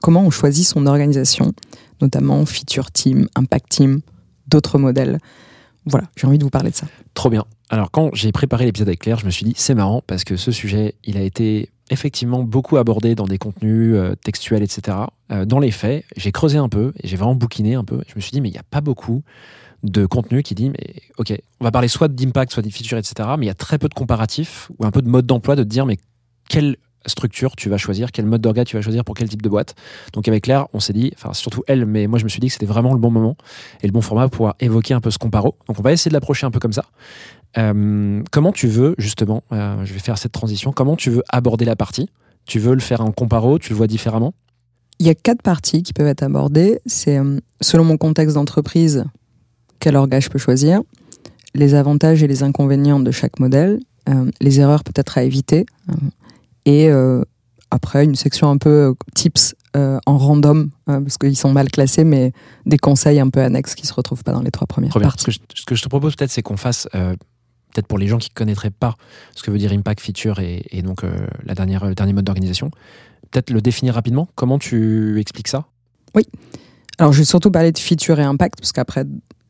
comment 0.00 0.22
on 0.22 0.30
choisit 0.30 0.66
son 0.66 0.86
organisation, 0.86 1.52
notamment 2.00 2.44
feature 2.44 2.90
team, 2.90 3.28
impact 3.34 3.68
team, 3.70 4.00
d'autres 4.46 4.78
modèles. 4.78 5.18
Voilà, 5.86 6.08
j'ai 6.16 6.26
envie 6.26 6.38
de 6.38 6.44
vous 6.44 6.50
parler 6.50 6.70
de 6.70 6.76
ça. 6.76 6.86
Trop 7.14 7.30
bien. 7.30 7.44
Alors 7.70 7.90
quand 7.90 8.10
j'ai 8.14 8.30
préparé 8.32 8.64
l'épisode 8.64 8.88
avec 8.88 9.00
Claire, 9.00 9.18
je 9.18 9.26
me 9.26 9.30
suis 9.30 9.44
dit 9.44 9.54
c'est 9.56 9.74
marrant 9.74 10.02
parce 10.06 10.24
que 10.24 10.36
ce 10.36 10.52
sujet, 10.52 10.94
il 11.04 11.16
a 11.16 11.22
été 11.22 11.70
effectivement 11.90 12.42
beaucoup 12.42 12.76
abordé 12.76 13.14
dans 13.14 13.26
des 13.26 13.38
contenus 13.38 13.94
euh, 13.94 14.14
textuels, 14.16 14.62
etc. 14.62 14.98
Euh, 15.30 15.44
dans 15.44 15.58
les 15.58 15.70
faits, 15.70 16.04
j'ai 16.16 16.32
creusé 16.32 16.58
un 16.58 16.68
peu 16.68 16.92
j'ai 17.04 17.16
vraiment 17.16 17.34
bouquiné 17.34 17.74
un 17.74 17.84
peu. 17.84 18.02
Je 18.08 18.14
me 18.16 18.20
suis 18.20 18.32
dit 18.32 18.40
mais 18.40 18.48
il 18.48 18.52
n'y 18.52 18.58
a 18.58 18.64
pas 18.68 18.80
beaucoup 18.80 19.22
de 19.82 20.06
contenu 20.06 20.42
qui 20.42 20.54
dit 20.54 20.70
mais 20.70 21.02
ok, 21.18 21.32
on 21.60 21.64
va 21.64 21.70
parler 21.70 21.88
soit 21.88 22.08
d'impact, 22.08 22.52
soit 22.52 22.62
de 22.62 22.70
feature, 22.70 22.98
etc. 22.98 23.28
Mais 23.38 23.46
il 23.46 23.48
y 23.48 23.52
a 23.52 23.54
très 23.54 23.78
peu 23.78 23.88
de 23.88 23.94
comparatifs 23.94 24.70
ou 24.78 24.86
un 24.86 24.90
peu 24.90 25.02
de 25.02 25.08
mode 25.08 25.26
d'emploi 25.26 25.56
de 25.56 25.62
dire 25.62 25.86
mais 25.86 25.98
quelle 26.48 26.76
structure 27.06 27.56
tu 27.56 27.68
vas 27.68 27.78
choisir, 27.78 28.12
quel 28.12 28.26
mode 28.26 28.40
d'orga 28.40 28.64
tu 28.64 28.76
vas 28.76 28.82
choisir 28.82 29.04
pour 29.04 29.14
quel 29.14 29.28
type 29.28 29.42
de 29.42 29.48
boîte. 29.48 29.74
Donc 30.12 30.28
avec 30.28 30.44
Claire, 30.44 30.66
on 30.72 30.80
s'est 30.80 30.92
dit, 30.92 31.12
enfin 31.14 31.32
surtout 31.32 31.62
elle, 31.66 31.86
mais 31.86 32.06
moi 32.06 32.18
je 32.18 32.24
me 32.24 32.28
suis 32.28 32.40
dit 32.40 32.48
que 32.48 32.52
c'était 32.52 32.66
vraiment 32.66 32.92
le 32.92 32.98
bon 32.98 33.10
moment 33.10 33.36
et 33.82 33.86
le 33.86 33.92
bon 33.92 34.00
format 34.00 34.28
pour 34.28 34.52
évoquer 34.60 34.94
un 34.94 35.00
peu 35.00 35.10
ce 35.10 35.18
comparo. 35.18 35.56
Donc 35.66 35.78
on 35.78 35.82
va 35.82 35.92
essayer 35.92 36.08
de 36.08 36.14
l'approcher 36.14 36.46
un 36.46 36.50
peu 36.50 36.58
comme 36.58 36.72
ça. 36.72 36.84
Euh, 37.58 38.22
comment 38.30 38.52
tu 38.52 38.66
veux, 38.66 38.94
justement, 38.98 39.42
euh, 39.52 39.84
je 39.84 39.92
vais 39.92 39.98
faire 39.98 40.18
cette 40.18 40.32
transition, 40.32 40.72
comment 40.72 40.96
tu 40.96 41.10
veux 41.10 41.22
aborder 41.28 41.64
la 41.64 41.76
partie? 41.76 42.08
Tu 42.44 42.58
veux 42.58 42.74
le 42.74 42.80
faire 42.80 43.00
en 43.00 43.12
comparo 43.12 43.58
Tu 43.58 43.70
le 43.70 43.76
vois 43.76 43.86
différemment? 43.86 44.34
Il 44.98 45.06
y 45.06 45.10
a 45.10 45.14
quatre 45.14 45.42
parties 45.42 45.82
qui 45.82 45.92
peuvent 45.92 46.06
être 46.06 46.22
abordées. 46.22 46.80
C'est 46.86 47.18
euh, 47.18 47.38
selon 47.60 47.84
mon 47.84 47.96
contexte 47.96 48.34
d'entreprise, 48.34 49.04
quel 49.80 49.96
orga 49.96 50.20
je 50.20 50.28
peux 50.28 50.38
choisir, 50.38 50.82
les 51.54 51.74
avantages 51.74 52.22
et 52.22 52.28
les 52.28 52.42
inconvénients 52.42 53.00
de 53.00 53.10
chaque 53.10 53.40
modèle, 53.40 53.80
euh, 54.08 54.30
les 54.40 54.60
erreurs 54.60 54.84
peut-être 54.84 55.18
à 55.18 55.22
éviter, 55.24 55.66
euh, 55.90 55.94
et 56.64 56.88
euh, 56.90 57.22
après 57.70 58.04
une 58.04 58.14
section 58.14 58.50
un 58.50 58.58
peu 58.58 58.94
tips 59.14 59.54
euh, 59.76 59.98
en 60.06 60.16
random, 60.18 60.70
euh, 60.88 61.00
parce 61.00 61.18
qu'ils 61.18 61.36
sont 61.36 61.52
mal 61.52 61.70
classés, 61.70 62.04
mais 62.04 62.32
des 62.64 62.78
conseils 62.78 63.20
un 63.20 63.28
peu 63.28 63.40
annexes 63.40 63.74
qui 63.74 63.86
se 63.86 63.92
retrouvent 63.92 64.22
pas 64.22 64.32
dans 64.32 64.42
les 64.42 64.50
trois 64.50 64.66
premières 64.66 64.92
parties. 64.92 65.20
Ce 65.20 65.26
que, 65.26 65.32
je, 65.32 65.38
ce 65.54 65.66
que 65.66 65.74
je 65.74 65.82
te 65.82 65.88
propose 65.88 66.14
peut-être, 66.16 66.30
c'est 66.30 66.42
qu'on 66.42 66.56
fasse, 66.56 66.88
euh, 66.94 67.16
peut-être 67.76 67.86
pour 67.86 67.98
les 67.98 68.06
gens 68.06 68.18
qui 68.18 68.30
ne 68.30 68.34
connaîtraient 68.34 68.70
pas 68.70 68.96
ce 69.34 69.42
que 69.42 69.50
veut 69.50 69.58
dire 69.58 69.72
Impact 69.72 70.00
Feature 70.00 70.40
et, 70.40 70.82
donc 70.82 71.04
euh, 71.04 71.26
la 71.44 71.54
dernière, 71.54 71.84
le 71.84 71.94
dernier 71.94 72.14
mode 72.14 72.24
d'organisation, 72.24 72.70
peut-être 73.30 73.50
le 73.50 73.60
définir 73.60 73.94
rapidement. 73.94 74.28
Comment 74.34 74.58
tu 74.58 75.20
expliques 75.20 75.48
ça? 75.48 75.66
Alors, 76.98 77.12
je 77.12 77.18
vais 77.18 77.24
surtout 77.24 77.50
parler 77.50 77.72
de 77.72 77.78
feature 77.78 78.18
et 78.18 78.22
impact, 78.22 78.58
parce 78.58 78.72
qu'après, 78.72 79.04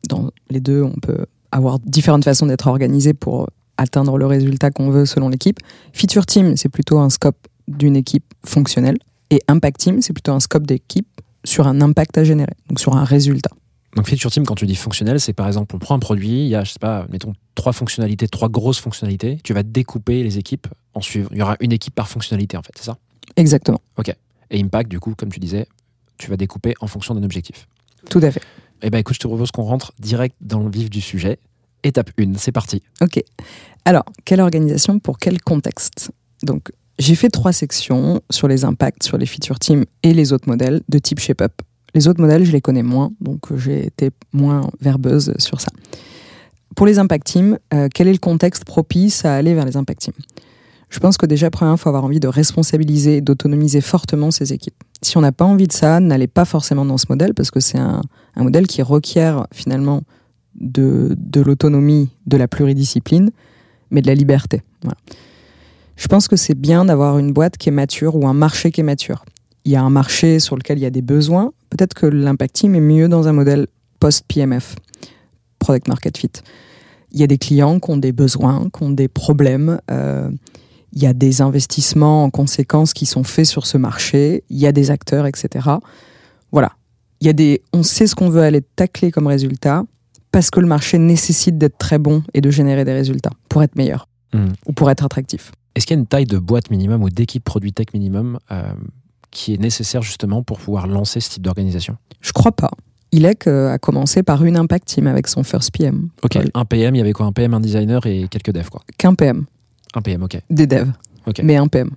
dans 0.09 0.31
les 0.49 0.59
deux, 0.59 0.83
on 0.83 0.99
peut 0.99 1.25
avoir 1.53 1.79
différentes 1.79 2.25
façons 2.25 2.45
d'être 2.45 2.67
organisé 2.67 3.13
pour 3.13 3.47
atteindre 3.77 4.17
le 4.17 4.25
résultat 4.25 4.69
qu'on 4.71 4.89
veut 4.89 5.05
selon 5.05 5.29
l'équipe. 5.29 5.59
Feature 5.93 6.25
team, 6.25 6.57
c'est 6.57 6.67
plutôt 6.67 6.99
un 6.99 7.09
scope 7.09 7.47
d'une 7.69 7.95
équipe 7.95 8.33
fonctionnelle. 8.45 8.97
Et 9.29 9.41
impact 9.47 9.79
team, 9.79 10.01
c'est 10.01 10.11
plutôt 10.11 10.33
un 10.33 10.41
scope 10.41 10.67
d'équipe 10.67 11.07
sur 11.45 11.67
un 11.67 11.79
impact 11.79 12.17
à 12.17 12.25
générer, 12.25 12.53
donc 12.67 12.81
sur 12.81 12.97
un 12.97 13.05
résultat. 13.05 13.51
Donc 13.97 14.07
Feature 14.07 14.29
Team, 14.29 14.45
quand 14.45 14.53
tu 14.53 14.67
dis 14.67 14.75
fonctionnel, 14.75 15.19
c'est 15.19 15.33
par 15.33 15.47
exemple, 15.47 15.75
on 15.75 15.79
prend 15.79 15.95
un 15.95 15.99
produit, 15.99 16.43
il 16.43 16.49
y 16.49 16.55
a, 16.55 16.63
je 16.63 16.71
sais 16.71 16.79
pas, 16.79 17.07
mettons, 17.09 17.33
trois 17.55 17.73
fonctionnalités, 17.73 18.27
trois 18.27 18.47
grosses 18.47 18.77
fonctionnalités, 18.77 19.39
tu 19.43 19.53
vas 19.55 19.63
découper 19.63 20.21
les 20.21 20.37
équipes 20.37 20.67
en 20.93 21.01
suivant. 21.01 21.29
Il 21.31 21.39
y 21.39 21.41
aura 21.41 21.57
une 21.61 21.71
équipe 21.71 21.95
par 21.95 22.07
fonctionnalité, 22.07 22.57
en 22.57 22.61
fait, 22.61 22.73
c'est 22.77 22.85
ça? 22.85 22.99
Exactement, 23.37 23.81
Et 24.51 24.61
Impact, 24.61 24.91
du 24.91 24.99
coup, 24.99 25.15
comme 25.15 25.31
tu 25.31 25.39
disais, 25.39 25.65
tu 26.19 26.29
vas 26.29 26.37
découper 26.37 26.75
en 26.79 26.85
fonction 26.85 27.15
d'un 27.15 27.23
objectif. 27.23 27.67
tout 28.11 28.19
à 28.21 28.29
fait. 28.29 28.41
Eh 28.83 28.91
ben 28.91 28.99
écoute, 28.99 29.15
je 29.15 29.19
te 29.19 29.27
propose 29.27 29.49
qu'on 29.49 29.63
rentre 29.63 29.91
direct 29.97 30.35
dans 30.41 30.59
le 30.59 30.69
vif 30.69 30.91
du 30.91 31.01
sujet. 31.01 31.39
Étape 31.81 32.11
1, 32.19 32.35
c'est 32.37 32.51
parti. 32.51 32.83
Ok. 33.01 33.19
Alors, 33.83 34.03
quelle 34.25 34.41
organisation 34.41 34.99
pour 34.99 35.17
quel 35.17 35.41
contexte? 35.41 36.11
Donc, 36.43 36.71
j'ai 36.99 37.15
fait 37.15 37.29
trois 37.29 37.51
sections 37.51 38.21
sur 38.29 38.47
les 38.47 38.63
impacts, 38.63 39.01
sur 39.01 39.17
les 39.17 39.25
feature 39.25 39.57
teams 39.57 39.85
et 40.03 40.13
les 40.13 40.33
autres 40.33 40.47
modèles 40.47 40.83
de 40.87 40.99
type 40.99 41.19
shape-up. 41.19 41.53
Les 41.97 42.07
autres 42.07 42.21
modèles, 42.21 42.45
je 42.45 42.51
les 42.51 42.61
connais 42.61 42.83
moins, 42.83 43.11
donc 43.19 43.51
euh, 43.51 43.57
j'ai 43.57 43.87
été 43.87 44.11
moins 44.31 44.69
verbeuse 44.79 45.33
sur 45.39 45.59
ça. 45.59 45.71
Pour 46.75 46.85
les 46.85 46.99
impact 46.99 47.25
teams, 47.25 47.57
euh, 47.73 47.87
quel 47.91 48.07
est 48.07 48.11
le 48.11 48.19
contexte 48.19 48.65
propice 48.65 49.25
à 49.25 49.33
aller 49.33 49.55
vers 49.55 49.65
les 49.65 49.77
impact 49.77 50.01
teams 50.01 50.13
Je 50.91 50.99
pense 50.99 51.17
que 51.17 51.25
déjà, 51.25 51.49
premièrement, 51.49 51.75
il 51.75 51.79
faut 51.79 51.89
avoir 51.89 52.03
envie 52.03 52.19
de 52.19 52.27
responsabiliser, 52.27 53.21
d'autonomiser 53.21 53.81
fortement 53.81 54.29
ses 54.29 54.53
équipes. 54.53 54.75
Si 55.01 55.17
on 55.17 55.21
n'a 55.21 55.31
pas 55.31 55.45
envie 55.45 55.65
de 55.65 55.71
ça, 55.71 55.99
n'allez 55.99 56.27
pas 56.27 56.45
forcément 56.45 56.85
dans 56.85 56.99
ce 56.99 57.07
modèle 57.09 57.33
parce 57.33 57.49
que 57.49 57.59
c'est 57.59 57.79
un, 57.79 58.03
modèle 58.35 58.67
qui 58.67 58.83
requiert 58.83 59.47
finalement 59.51 60.03
de, 60.53 61.17
l'autonomie, 61.33 62.09
de 62.27 62.37
la 62.37 62.47
pluridiscipline, 62.47 63.31
mais 63.89 64.03
de 64.03 64.07
la 64.07 64.13
liberté. 64.13 64.61
Je 65.95 66.07
pense 66.07 66.27
que 66.27 66.35
c'est 66.35 66.53
bien 66.53 66.85
d'avoir 66.85 67.17
une 67.17 67.33
boîte 67.33 67.57
qui 67.57 67.69
est 67.69 67.71
mature 67.71 68.15
ou 68.15 68.27
un 68.27 68.33
marché 68.33 68.69
qui 68.69 68.81
est 68.81 68.83
mature. 68.83 69.25
Il 69.65 69.71
y 69.71 69.75
a 69.75 69.81
un 69.81 69.89
marché 69.89 70.39
sur 70.39 70.55
lequel 70.55 70.77
il 70.77 70.81
y 70.81 70.85
a 70.85 70.91
des 70.91 71.01
besoins. 71.01 71.53
Peut-être 71.77 71.93
que 71.93 72.05
l'impact 72.07 72.55
team 72.55 72.75
est 72.75 72.79
mieux 72.81 73.07
dans 73.07 73.27
un 73.27 73.33
modèle 73.33 73.67
post-PMF, 73.99 74.75
Product 75.59 75.87
Market 75.87 76.17
Fit. 76.17 76.31
Il 77.11 77.19
y 77.19 77.23
a 77.23 77.27
des 77.27 77.37
clients 77.37 77.79
qui 77.79 77.91
ont 77.91 77.97
des 77.97 78.11
besoins, 78.11 78.67
qui 78.75 78.83
ont 78.83 78.89
des 78.91 79.07
problèmes. 79.07 79.79
euh, 79.91 80.29
il 80.93 81.03
y 81.03 81.05
a 81.05 81.13
des 81.13 81.41
investissements 81.41 82.23
en 82.23 82.29
conséquence 82.29 82.93
qui 82.93 83.05
sont 83.05 83.23
faits 83.23 83.45
sur 83.45 83.67
ce 83.67 83.77
marché. 83.77 84.43
Il 84.49 84.57
y 84.57 84.65
a 84.65 84.71
des 84.71 84.89
acteurs, 84.89 85.27
etc. 85.27 85.69
Voilà. 86.51 86.71
Il 87.19 87.27
y 87.27 87.29
a 87.29 87.33
des, 87.33 87.61
on 87.73 87.83
sait 87.83 88.07
ce 88.07 88.15
qu'on 88.15 88.29
veut 88.29 88.41
aller 88.41 88.61
tacler 88.61 89.11
comme 89.11 89.27
résultat 89.27 89.83
parce 90.31 90.49
que 90.49 90.59
le 90.59 90.65
marché 90.67 90.97
nécessite 90.97 91.57
d'être 91.57 91.77
très 91.77 91.99
bon 91.99 92.23
et 92.33 92.41
de 92.41 92.49
générer 92.49 92.85
des 92.85 92.93
résultats 92.93 93.31
pour 93.49 93.61
être 93.63 93.75
meilleur 93.75 94.07
Hmm. 94.33 94.47
ou 94.65 94.73
pour 94.73 94.91
être 94.91 95.05
attractif. 95.05 95.53
Est-ce 95.73 95.85
qu'il 95.87 95.95
y 95.95 95.97
a 95.97 96.01
une 96.01 96.05
taille 96.07 96.25
de 96.25 96.37
boîte 96.37 96.69
minimum 96.69 97.01
ou 97.01 97.09
d'équipe 97.09 97.41
produit 97.43 97.71
tech 97.71 97.87
minimum 97.93 98.39
euh, 98.51 98.73
qui 99.31 99.53
est 99.53 99.57
nécessaire 99.61 100.01
justement 100.01 100.43
pour 100.43 100.59
pouvoir 100.59 100.87
lancer 100.87 101.19
ce 101.19 101.29
type 101.31 101.43
d'organisation 101.43 101.97
Je 102.21 102.31
crois 102.31 102.51
pas. 102.51 102.71
Ilek 103.11 103.47
euh, 103.47 103.71
a 103.71 103.77
commencé 103.77 104.21
par 104.23 104.43
une 104.43 104.57
impact 104.57 104.87
team 104.87 105.07
avec 105.07 105.27
son 105.27 105.43
first 105.43 105.71
PM. 105.71 106.09
Ok, 106.23 106.37
un 106.53 106.65
PM, 106.65 106.95
il 106.95 106.97
y 106.97 107.01
avait 107.01 107.13
quoi 107.13 107.25
Un 107.25 107.31
PM, 107.31 107.53
un 107.53 107.59
designer 107.61 108.05
et 108.05 108.27
quelques 108.29 108.51
devs 108.51 108.69
quoi. 108.69 108.81
Qu'un 108.97 109.13
PM, 109.15 109.45
Un 109.95 110.01
PM, 110.01 110.23
ok. 110.23 110.39
des 110.49 110.67
devs, 110.67 110.91
Ok. 111.25 111.39
mais 111.43 111.55
un 111.55 111.67
PM. 111.67 111.91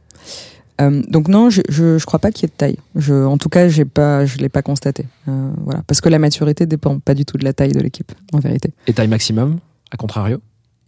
Euh, 0.80 1.02
donc 1.08 1.28
non, 1.28 1.50
je, 1.50 1.60
je, 1.68 1.98
je 1.98 2.06
crois 2.06 2.18
pas 2.20 2.30
qu'il 2.30 2.44
y 2.44 2.46
ait 2.46 2.52
de 2.52 2.56
taille. 2.56 2.76
Je, 2.96 3.12
en 3.24 3.36
tout 3.38 3.48
cas, 3.48 3.68
j'ai 3.68 3.84
pas, 3.84 4.24
je 4.24 4.38
l'ai 4.38 4.48
pas 4.48 4.62
constaté. 4.62 5.04
Euh, 5.28 5.50
voilà, 5.64 5.82
parce 5.86 6.00
que 6.00 6.08
la 6.08 6.18
maturité 6.18 6.64
dépend 6.64 6.98
pas 7.00 7.12
du 7.14 7.24
tout 7.26 7.36
de 7.36 7.44
la 7.44 7.52
taille 7.52 7.72
de 7.72 7.80
l'équipe, 7.80 8.12
en 8.32 8.38
vérité. 8.38 8.72
Et 8.86 8.92
taille 8.94 9.08
maximum, 9.08 9.58
à 9.90 9.96
contrario 9.96 10.40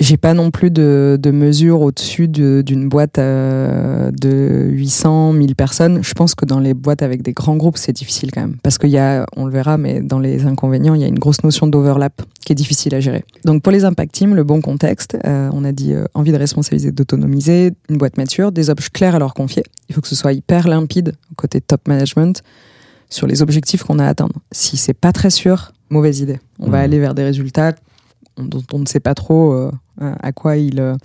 J'ai 0.03 0.17
pas 0.17 0.35
non 0.35 0.51
plus 0.51 0.73
de, 0.73 1.17
de 1.21 1.31
mesure 1.31 1.81
au-dessus 1.81 2.27
de- 2.27 2.65
d'une 2.67 2.89
boîte 2.89 3.19
euh, 3.19 4.11
de 4.11 4.67
800, 4.73 5.33
1000 5.33 5.55
personnes. 5.55 6.03
Je 6.03 6.13
pense 6.15 6.35
que 6.35 6.45
dans 6.45 6.59
les 6.59 6.75
boîtes 6.75 7.03
avec 7.03 7.23
des 7.23 7.33
grands 7.33 7.55
groupes, 7.55 7.77
c'est 7.79 7.93
difficile 7.93 8.33
quand 8.33 8.41
même. 8.41 8.57
Parce 8.65 8.79
qu'il 8.79 8.91
y 8.91 8.99
a, 8.99 9.25
on 9.37 9.45
le 9.47 9.53
verra, 9.53 9.79
mais 9.79 10.01
dans 10.01 10.19
les 10.19 10.45
inconvénients, 10.45 10.95
il 10.97 11.03
y 11.03 11.05
a 11.05 11.07
une 11.07 11.21
grosse 11.21 11.45
notion 11.45 11.69
d'overlap 11.69 12.21
qui 12.45 12.51
est 12.51 12.57
difficile 12.57 12.97
à 12.97 13.01
gérer. 13.01 13.25
Donc 13.45 13.63
pour 13.63 13.71
les 13.71 13.85
impact 13.85 14.13
teams, 14.13 14.35
le 14.35 14.43
bon 14.43 14.61
contexte, 14.61 15.17
euh, 15.25 15.49
on 15.53 15.65
a 15.65 15.71
dit 15.71 15.93
euh, 15.95 16.07
envie 16.15 16.33
de 16.33 16.37
responsabiliser, 16.37 16.91
d'autonomiser, 16.91 17.71
une 17.89 17.97
boîte 17.97 18.17
mature, 18.17 18.51
des 18.51 18.71
objets 18.71 18.89
clairs 18.93 19.15
à 19.15 19.19
leur 19.21 19.35
confier. 19.35 19.63
Il 19.89 19.95
faut 19.95 20.01
que 20.01 20.09
ce 20.09 20.17
soit 20.17 20.33
hyper 20.33 20.67
limpide 20.67 21.13
côté 21.37 21.61
top 21.61 21.87
management 21.87 22.43
sur 23.09 23.29
les 23.29 23.41
objectifs 23.41 23.85
qu'on 23.85 24.01
a 24.01 24.07
à 24.07 24.09
atteindre. 24.09 24.35
Si 24.51 24.77
c'est 24.77 24.95
pas 24.95 25.13
très 25.13 25.31
sûr, 25.31 25.71
mauvaise 25.91 26.19
idée. 26.19 26.41
On 26.59 26.71
va 26.71 26.79
Mhm. 26.79 26.85
aller 26.85 26.99
vers 26.99 27.15
des 27.15 27.23
résultats 27.23 27.75
dont 28.39 28.63
on 28.73 28.79
ne 28.79 28.87
sait 28.87 29.01
pas 29.01 29.15
trop 29.15 29.71
euh, 30.01 30.15
à 30.23 30.33
quoi 30.33 30.57
ils, 30.57 30.81
euh, 30.81 30.97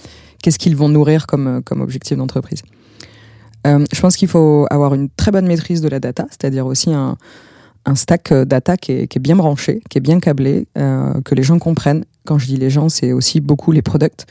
qu'est-ce 0.42 0.58
qu'ils 0.60 0.76
vont 0.76 0.90
nourrir 0.90 1.28
comme, 1.28 1.48
euh, 1.48 1.62
comme 1.62 1.82
objectif 1.82 2.18
d'entreprise. 2.18 2.62
Je 3.66 4.00
pense 4.00 4.16
qu'il 4.16 4.30
faut 4.30 4.66
avoir 4.70 4.94
une 4.94 5.10
très 5.10 5.30
bonne 5.30 5.46
maîtrise 5.46 5.82
de 5.82 5.90
la 5.90 6.00
data, 6.00 6.26
c'est-à-dire 6.30 6.66
aussi 6.66 6.94
un, 6.94 7.18
un 7.86 7.96
stack 7.96 8.34
data 8.34 8.78
qui 8.78 8.94
est, 8.94 9.20
bien 9.20 9.36
branché, 9.36 9.82
qui 9.90 9.98
est 9.98 10.02
bien 10.02 10.22
câblé, 10.22 10.68
que 10.74 11.36
les 11.36 11.44
gens 11.44 11.60
comprennent. 11.60 12.06
Quand 12.26 12.38
je 12.38 12.46
dis 12.46 12.56
les 12.56 12.70
gens, 12.70 12.88
c'est 12.88 13.12
aussi 13.12 13.42
beaucoup 13.42 13.74
les 13.74 13.82
products. 13.82 14.26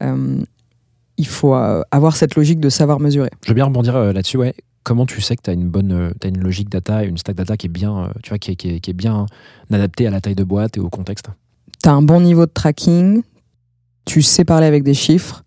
Il 0.00 1.26
faut 1.28 1.54
avoir 1.54 2.16
cette 2.16 2.34
logique 2.34 2.58
de 2.58 2.68
savoir 2.70 2.98
mesurer. 2.98 3.30
Je 3.44 3.50
veux 3.50 3.54
bien 3.54 3.66
rebondir 3.66 3.96
là-dessus, 4.12 4.36
ouais. 4.38 4.52
Comment 4.82 5.06
tu 5.06 5.20
sais 5.20 5.36
que 5.36 5.42
tu 5.42 5.50
as 5.50 5.52
une 5.52 5.68
bonne 5.68 6.12
une 6.24 6.40
logique 6.40 6.68
data 6.68 7.04
une 7.04 7.18
stack 7.18 7.36
data 7.36 7.56
qui 7.56 7.66
est 7.66 7.70
bien, 7.70 8.10
tu 8.24 8.30
vois, 8.30 8.38
qui 8.38 8.50
est, 8.50 8.56
qui 8.56 8.68
est- 8.70 8.80
qui 8.80 8.90
est 8.90 8.94
bien 8.94 9.26
adaptée 9.70 10.08
à 10.08 10.10
la 10.10 10.20
taille 10.20 10.34
de 10.34 10.42
boîte 10.42 10.76
et 10.76 10.80
au 10.80 10.90
contexte? 10.90 11.28
Tu 11.82 11.88
as 11.88 11.92
un 11.92 12.02
bon 12.02 12.20
niveau 12.20 12.46
de 12.46 12.50
tracking, 12.52 13.22
tu 14.04 14.22
sais 14.22 14.44
parler 14.44 14.66
avec 14.66 14.82
des 14.82 14.94
chiffres, 14.94 15.44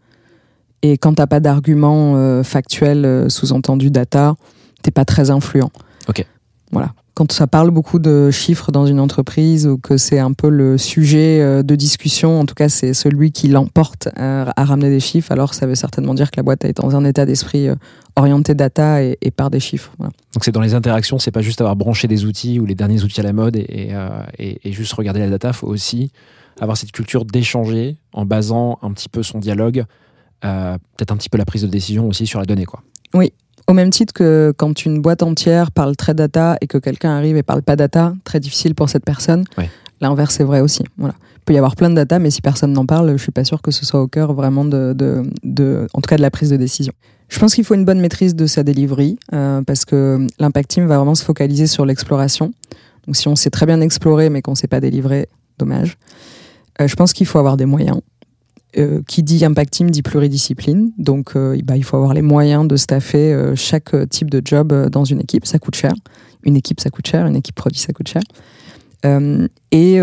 et 0.82 0.98
quand 0.98 1.16
t'as 1.16 1.28
pas 1.28 1.40
d'arguments 1.40 2.16
euh, 2.16 2.44
factuels, 2.44 3.06
euh, 3.06 3.30
sous-entendu 3.30 3.90
data, 3.90 4.36
t'es 4.84 4.92
pas 4.92 5.06
très 5.06 5.32
influent. 5.32 5.72
Ok. 6.08 6.26
Voilà. 6.72 6.94
Quand 7.16 7.32
ça 7.32 7.48
parle 7.48 7.72
beaucoup 7.72 7.98
de 7.98 8.30
chiffres 8.30 8.72
dans 8.72 8.86
une 8.86 9.00
entreprise 9.00 9.66
ou 9.66 9.78
que 9.78 9.96
c'est 9.98 10.20
un 10.20 10.34
peu 10.34 10.50
le 10.50 10.78
sujet 10.78 11.40
euh, 11.42 11.64
de 11.64 11.76
discussion, 11.76 12.40
en 12.40 12.46
tout 12.46 12.56
cas 12.56 12.70
c'est 12.70 12.94
celui 12.94 13.32
qui 13.32 13.48
l'emporte 13.48 14.10
euh, 14.20 14.46
à 14.56 14.66
ramener 14.66 14.90
des 14.90 15.00
chiffres, 15.00 15.32
alors 15.32 15.54
ça 15.54 15.66
veut 15.66 15.76
certainement 15.76 16.14
dire 16.14 16.30
que 16.30 16.38
la 16.38 16.44
boîte 16.44 16.66
est 16.66 16.78
dans 16.78 16.96
un 16.96 17.06
état 17.06 17.26
d'esprit 17.26 17.68
orienté 18.16 18.56
data 18.56 19.04
et, 19.04 19.18
et 19.22 19.32
par 19.32 19.50
des 19.50 19.60
chiffres. 19.60 19.92
Voilà. 19.98 20.12
Donc 20.34 20.44
c'est 20.46 20.52
dans 20.52 20.62
les 20.62 20.74
interactions, 20.74 21.20
c'est 21.20 21.32
pas 21.32 21.42
juste 21.42 21.60
avoir 21.62 21.76
branché 21.76 22.08
des 22.08 22.26
outils 22.26 22.60
ou 22.60 22.66
les 22.66 22.76
derniers 22.76 23.04
outils 23.04 23.20
à 23.20 23.24
la 23.24 23.34
mode 23.34 23.56
et, 23.56 23.66
et, 23.70 23.88
euh, 23.96 24.10
et- 24.40 24.72
juste 24.72 24.94
regarder 24.94 25.20
la 25.20 25.30
data, 25.30 25.52
faut 25.54 25.68
aussi 25.68 26.12
avoir 26.62 26.78
cette 26.78 26.92
culture 26.92 27.26
d'échanger 27.26 27.98
en 28.14 28.26
basant 28.26 28.80
un 28.82 28.92
petit 28.94 29.10
peu 29.10 29.24
son 29.24 29.40
dialogue, 29.40 29.84
euh, 30.46 30.78
peut-être 30.98 31.12
un 31.12 31.18
petit 31.18 31.30
peu 31.30 31.38
la 31.38 31.46
prise 31.46 31.64
de 31.64 31.68
décision 31.68 32.08
aussi 32.08 32.26
sur 32.28 32.40
la 32.40 32.46
donnée. 32.46 32.66
Quoi. 32.66 32.82
Au 33.68 33.74
même 33.74 33.90
titre 33.90 34.14
que 34.14 34.54
quand 34.56 34.86
une 34.86 35.02
boîte 35.02 35.24
entière 35.24 35.72
parle 35.72 35.96
très 35.96 36.14
data 36.14 36.56
et 36.62 36.68
que 36.68 36.78
quelqu'un 36.78 37.18
arrive 37.18 37.36
et 37.36 37.42
parle 37.42 37.64
pas 37.64 37.76
data, 37.76 38.14
très 38.24 38.40
difficile 38.40 38.76
pour 38.76 38.90
cette 38.90 39.04
personne. 39.04 39.44
Ouais. 39.58 39.70
L'inverse 40.02 40.40
est 40.40 40.44
vrai 40.44 40.62
aussi. 40.62 40.84
Voilà. 40.98 41.16
Il 41.38 41.40
peut 41.46 41.54
y 41.54 41.58
avoir 41.58 41.76
plein 41.76 41.90
de 41.90 41.96
data, 41.96 42.20
mais 42.20 42.30
si 42.30 42.42
personne 42.44 42.74
n'en 42.74 42.86
parle, 42.86 43.12
je 43.18 43.22
suis 43.24 43.32
pas 43.32 43.44
sûr 43.44 43.64
que 43.64 43.72
ce 43.72 43.84
soit 43.84 44.02
au 44.02 44.08
cœur 44.08 44.34
vraiment 44.34 44.66
de, 44.66 44.94
de, 44.96 45.24
de- 45.44 45.88
en 45.96 46.02
tout 46.02 46.08
cas 46.08 46.18
de 46.18 46.22
la 46.22 46.30
prise 46.30 46.52
de 46.52 46.58
décision. 46.58 46.94
Je 47.30 47.40
pense 47.40 47.56
qu'il 47.56 47.64
faut 47.64 47.76
une 47.76 47.86
bonne 47.86 48.00
maîtrise 48.00 48.36
de 48.36 48.46
sa 48.46 48.64
delivery 48.64 49.18
euh, 49.34 49.62
parce 49.64 49.86
que 49.86 50.26
l'impact 50.40 50.72
team 50.72 50.88
va 50.88 50.98
vraiment 50.98 51.16
se 51.16 51.24
focaliser 51.24 51.68
sur 51.68 51.86
l'exploration. 51.86 52.54
Donc 53.06 53.16
si 53.16 53.28
on 53.28 53.36
sait 53.36 53.50
très 53.50 53.66
bien 53.66 53.82
explorer 53.82 54.30
mais 54.30 54.42
qu'on 54.42 54.56
sait 54.56 54.68
pas 54.68 54.80
délivrer, 54.80 55.28
dommage. 55.58 55.98
Euh, 56.82 56.88
je 56.88 56.96
pense 56.96 57.14
qu'il 57.14 57.26
faut 57.26 57.40
avoir 57.40 57.58
des 57.58 57.66
moyens. 57.66 58.00
Euh, 58.78 59.02
qui 59.08 59.24
dit 59.24 59.46
impact 59.46 59.72
team 59.72 59.90
dit 59.90 60.02
pluridiscipline. 60.02 60.92
Donc, 60.98 61.38
euh, 61.38 61.58
bah, 61.64 61.78
il 61.78 61.86
faut 61.86 61.96
avoir 61.96 62.14
les 62.14 62.22
moyens 62.22 62.68
de 62.68 62.76
staffer 62.76 63.54
chaque 63.56 63.96
type 64.10 64.30
de 64.30 64.42
job 64.44 64.90
dans 64.90 65.06
une 65.06 65.22
équipe. 65.22 65.46
Ça 65.46 65.60
coûte 65.60 65.76
cher. 65.76 65.94
Une 66.44 66.58
équipe, 66.58 66.82
ça 66.82 66.90
coûte 66.90 67.08
cher. 67.08 67.26
Une 67.26 67.38
équipe 67.38 67.56
produit, 67.56 67.80
ça 67.80 67.94
coûte 67.94 68.10
cher. 68.10 68.22
Et 69.72 70.00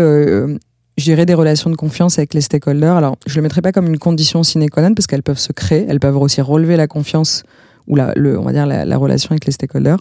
gérer 0.97 1.25
des 1.25 1.33
relations 1.33 1.69
de 1.69 1.75
confiance 1.75 2.19
avec 2.19 2.33
les 2.33 2.41
stakeholders. 2.41 2.95
Alors, 2.95 3.17
je 3.25 3.33
ne 3.33 3.37
le 3.37 3.41
mettrai 3.43 3.61
pas 3.61 3.71
comme 3.71 3.87
une 3.87 3.97
condition 3.97 4.43
sine 4.43 4.69
qua 4.69 4.87
non 4.87 4.93
parce 4.93 5.07
qu'elles 5.07 5.23
peuvent 5.23 5.39
se 5.39 5.51
créer. 5.51 5.85
Elles 5.89 5.99
peuvent 5.99 6.17
aussi 6.17 6.41
relever 6.41 6.77
la 6.77 6.87
confiance 6.87 7.43
ou 7.87 7.95
la, 7.95 8.13
on 8.17 8.43
va 8.43 8.53
dire 8.53 8.65
la, 8.65 8.85
la 8.85 8.97
relation 8.97 9.31
avec 9.31 9.45
les 9.45 9.51
stakeholders. 9.51 9.99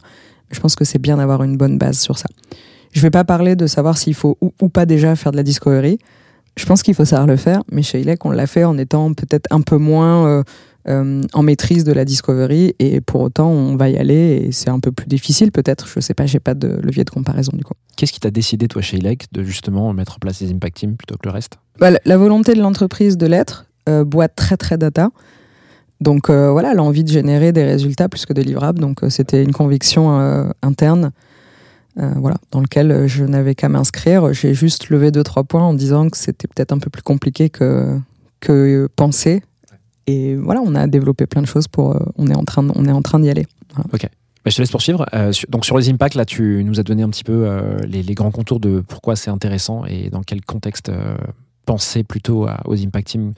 Je 0.51 0.61
pense 0.61 0.77
que 0.77 0.85
c'est 0.85 0.99
bien 0.99 1.17
d'avoir 1.17 1.43
une 1.43 1.57
bonne 1.57 1.79
base 1.79 1.99
sur 1.99 2.19
ça. 2.19 2.29
Je 2.93 2.99
ne 2.99 3.03
vais 3.03 3.11
pas 3.11 3.25
parler 3.25 3.57
de 3.57 3.67
savoir 3.67 3.97
s'il 3.97 4.15
faut 4.15 4.37
ou, 4.41 4.69
pas 4.69 4.87
déjà 4.87 5.17
faire 5.17 5.33
de 5.33 5.37
la 5.39 5.43
discovery. 5.43 5.99
Je 6.57 6.67
pense 6.67 6.83
qu'il 6.83 6.95
faut 6.95 7.07
savoir 7.07 7.27
le 7.27 7.37
faire, 7.37 7.63
mais 7.73 7.83
chez 7.83 8.03
Ilek, 8.03 8.25
on 8.27 8.31
l'a 8.31 8.47
fait 8.47 8.65
en 8.65 8.77
étant 8.77 9.15
peut-être 9.15 9.47
un 9.51 9.63
peu 9.63 9.79
moins 9.79 10.27
euh, 10.27 10.43
euh, 10.89 11.23
en 11.33 11.43
maîtrise 11.43 11.85
de 11.85 11.93
la 11.93 12.05
discovery, 12.05 12.75
et 12.79 13.01
pour 13.01 13.21
autant, 13.21 13.49
on 13.49 13.77
va 13.77 13.89
y 13.89 13.97
aller, 13.97 14.45
et 14.47 14.53
c'est 14.53 14.71
un 14.71 14.81
peu 14.81 14.91
plus 14.93 15.07
difficile 15.07 15.53
peut-être. 15.53 15.87
Je 15.89 16.01
sais 16.01 16.15
pas, 16.15 16.27
j'ai 16.27 16.41
pas 16.41 16.55
de 16.55 16.69
levier 16.83 17.05
de 17.05 17.11
comparaison 17.11 17.53
du 17.55 17.63
coup. 17.65 17.75
Qu'est-ce 17.97 18.13
qui 18.13 18.21
t'a 18.21 18.31
décidé, 18.31 18.67
toi, 18.69 18.83
chez 18.83 18.97
ILEC, 18.97 19.27
de 19.33 19.45
justement 19.45 19.93
mettre 19.93 20.15
en 20.17 20.19
place 20.19 20.41
les 20.41 20.51
impact 20.51 20.77
teams 20.79 20.97
plutôt 20.97 21.17
que 21.17 21.27
le 21.29 21.31
reste? 21.31 21.59
Bah, 21.79 21.91
la- 22.05 22.17
volonté 22.17 22.55
de 22.55 22.61
l'entreprise 22.61 23.17
de 23.17 23.27
l'être, 23.27 23.67
euh, 23.89 24.05
boîte 24.05 24.35
très 24.37 24.57
très 24.57 24.77
data. 24.79 25.11
Donc 26.01 26.31
euh, 26.31 26.51
voilà, 26.51 26.75
l'envie 26.75 27.05
de 27.05 27.09
générer 27.11 27.53
des 27.53 27.63
résultats 27.63 28.09
plus 28.09 28.27
que 28.27 28.33
de 28.33 28.43
livrables. 28.43 28.81
Donc 28.81 29.05
euh, 29.05 29.09
c'était 29.09 29.43
une 29.43 29.53
conviction 29.53 30.11
interne, 30.63 31.13
voilà, 31.97 32.37
dans 32.51 32.61
lequel 32.61 33.07
je 33.07 33.23
n'avais 33.25 33.55
qu'à 33.55 33.69
m'inscrire. 33.69 34.33
J'ai 34.33 34.55
juste 34.55 34.89
levé 34.91 35.11
deux 35.13 35.23
trois 35.23 35.45
points 35.45 35.63
en 35.63 35.75
disant 35.75 36.09
que 36.09 36.17
c'était 36.17 36.49
peut-être 36.49 36.73
un 36.73 36.79
peu 36.79 36.91
plus 36.91 37.03
compliqué 37.03 37.51
que 37.51 37.99
que 38.41 38.89
penser. 38.97 39.43
Et 40.07 40.35
voilà, 40.37 40.61
on 40.65 40.75
a 40.75 40.87
développé 40.87 41.27
plein 41.27 41.43
de 41.43 41.47
choses 41.47 41.69
pour. 41.69 41.95
euh, 41.97 41.99
on 42.17 42.27
est 42.29 42.35
en 42.37 42.45
train, 42.45 42.67
on 42.75 42.85
est 42.87 42.93
en 42.93 43.03
train 43.03 43.21
d'y 43.21 43.31
aller. 43.31 43.47
Bah, 44.45 44.51
je 44.51 44.57
te 44.57 44.61
laisse 44.63 44.71
poursuivre. 44.73 45.07
Euh, 45.15 45.31
sur- 45.33 45.49
donc 45.51 45.65
sur 45.65 45.79
les 45.79 45.89
impacts, 45.89 46.17
là, 46.17 46.25
tu 46.25 46.63
nous 46.65 46.81
as 46.81 46.83
donné 46.83 47.03
un 47.05 47.09
petit 47.11 47.23
peu 47.25 47.45
euh, 47.47 47.79
les, 47.87 48.03
les 48.03 48.15
grands 48.15 48.33
contours 48.33 48.59
de 48.59 48.81
pourquoi 48.87 49.15
c'est 49.15 49.31
intéressant 49.31 49.85
et 49.87 50.11
dans 50.11 50.23
quel 50.23 50.45
contexte 50.45 50.89
euh, 50.89 51.15
penser 51.65 52.03
plutôt 52.03 52.47
à- 52.47 52.61
aux 52.65 52.75
impact 52.77 53.07
teams 53.09 53.35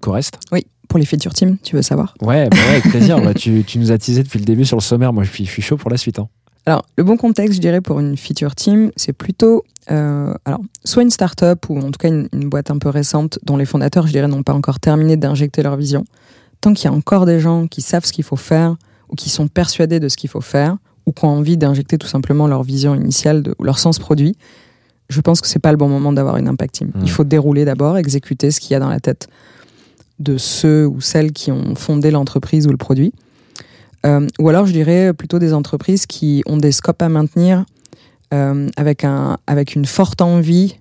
qu'au-reste. 0.00 0.38
Oui, 0.52 0.64
pour 0.88 1.00
les 1.00 1.04
feature 1.06 1.34
teams, 1.34 1.56
tu 1.64 1.74
veux 1.74 1.82
savoir 1.82 2.14
Ouais, 2.22 2.48
bah 2.48 2.56
ouais, 2.56 2.68
avec 2.76 2.84
plaisir. 2.84 3.20
Bah, 3.24 3.34
tu, 3.34 3.64
tu 3.64 3.78
nous 3.80 3.90
as 3.90 3.98
teasé 3.98 4.22
depuis 4.22 4.38
le 4.38 4.44
début 4.44 4.64
sur 4.64 4.76
le 4.76 4.82
sommaire. 4.82 5.12
Moi, 5.12 5.24
je 5.24 5.30
suis, 5.32 5.44
je 5.44 5.50
suis 5.50 5.62
chaud 5.62 5.76
pour 5.76 5.90
la 5.90 5.96
suite. 5.96 6.20
hein. 6.20 6.28
Alors, 6.66 6.86
le 6.96 7.04
bon 7.04 7.16
contexte, 7.16 7.56
je 7.56 7.60
dirais, 7.60 7.80
pour 7.80 8.00
une 8.00 8.16
feature 8.16 8.54
team, 8.54 8.90
c'est 8.96 9.12
plutôt, 9.12 9.64
euh, 9.90 10.32
alors, 10.44 10.60
soit 10.84 11.02
une 11.02 11.10
start-up 11.10 11.68
ou 11.68 11.78
en 11.78 11.90
tout 11.90 11.98
cas 11.98 12.08
une, 12.08 12.28
une 12.32 12.48
boîte 12.48 12.70
un 12.70 12.78
peu 12.78 12.88
récente 12.88 13.38
dont 13.42 13.56
les 13.56 13.66
fondateurs, 13.66 14.06
je 14.06 14.12
dirais, 14.12 14.28
n'ont 14.28 14.42
pas 14.42 14.54
encore 14.54 14.80
terminé 14.80 15.16
d'injecter 15.16 15.62
leur 15.62 15.76
vision. 15.76 16.04
Tant 16.60 16.72
qu'il 16.72 16.86
y 16.86 16.88
a 16.88 16.96
encore 16.96 17.26
des 17.26 17.40
gens 17.40 17.66
qui 17.66 17.82
savent 17.82 18.06
ce 18.06 18.12
qu'il 18.12 18.24
faut 18.24 18.36
faire 18.36 18.76
ou 19.10 19.14
qui 19.14 19.28
sont 19.28 19.48
persuadés 19.48 20.00
de 20.00 20.08
ce 20.08 20.16
qu'il 20.16 20.30
faut 20.30 20.40
faire 20.40 20.78
ou 21.06 21.12
qui 21.12 21.24
ont 21.26 21.28
envie 21.28 21.58
d'injecter 21.58 21.98
tout 21.98 22.06
simplement 22.06 22.46
leur 22.46 22.62
vision 22.62 22.94
initiale 22.94 23.42
de, 23.42 23.54
ou 23.58 23.64
leur 23.64 23.78
sens 23.78 23.98
produit, 23.98 24.36
je 25.10 25.20
pense 25.20 25.42
que 25.42 25.46
c'est 25.46 25.58
pas 25.58 25.70
le 25.70 25.76
bon 25.76 25.88
moment 25.88 26.12
d'avoir 26.12 26.38
une 26.38 26.48
impact 26.48 26.76
team. 26.76 26.92
Il 27.02 27.10
faut 27.10 27.24
dérouler 27.24 27.64
d'abord, 27.64 27.98
exécuter 27.98 28.50
ce 28.50 28.60
qu'il 28.60 28.72
y 28.72 28.74
a 28.74 28.80
dans 28.80 28.88
la 28.88 29.00
tête 29.00 29.28
de 30.18 30.38
ceux 30.38 30.86
ou 30.86 31.00
celles 31.00 31.32
qui 31.32 31.52
ont 31.52 31.74
fondé 31.74 32.10
l'entreprise 32.10 32.66
ou 32.66 32.70
le 32.70 32.76
produit. 32.76 33.12
Euh, 34.04 34.26
ou 34.38 34.48
alors, 34.48 34.66
je 34.66 34.72
dirais 34.72 35.12
plutôt 35.14 35.38
des 35.38 35.54
entreprises 35.54 36.06
qui 36.06 36.42
ont 36.46 36.56
des 36.56 36.72
scopes 36.72 37.02
à 37.02 37.08
maintenir 37.08 37.64
euh, 38.32 38.68
avec, 38.76 39.04
un, 39.04 39.38
avec 39.46 39.74
une 39.74 39.86
forte 39.86 40.20
envie 40.20 40.76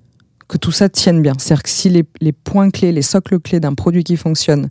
que 0.47 0.57
tout 0.57 0.71
ça 0.71 0.89
tienne 0.89 1.21
bien. 1.21 1.33
C'est-à-dire 1.37 1.63
que 1.63 1.69
si 1.69 1.89
les, 1.89 2.31
points 2.31 2.69
clés, 2.69 2.91
les 2.91 3.01
socles 3.01 3.39
clés 3.39 3.59
d'un 3.59 3.73
produit 3.73 4.03
qui 4.03 4.17
fonctionne, 4.17 4.69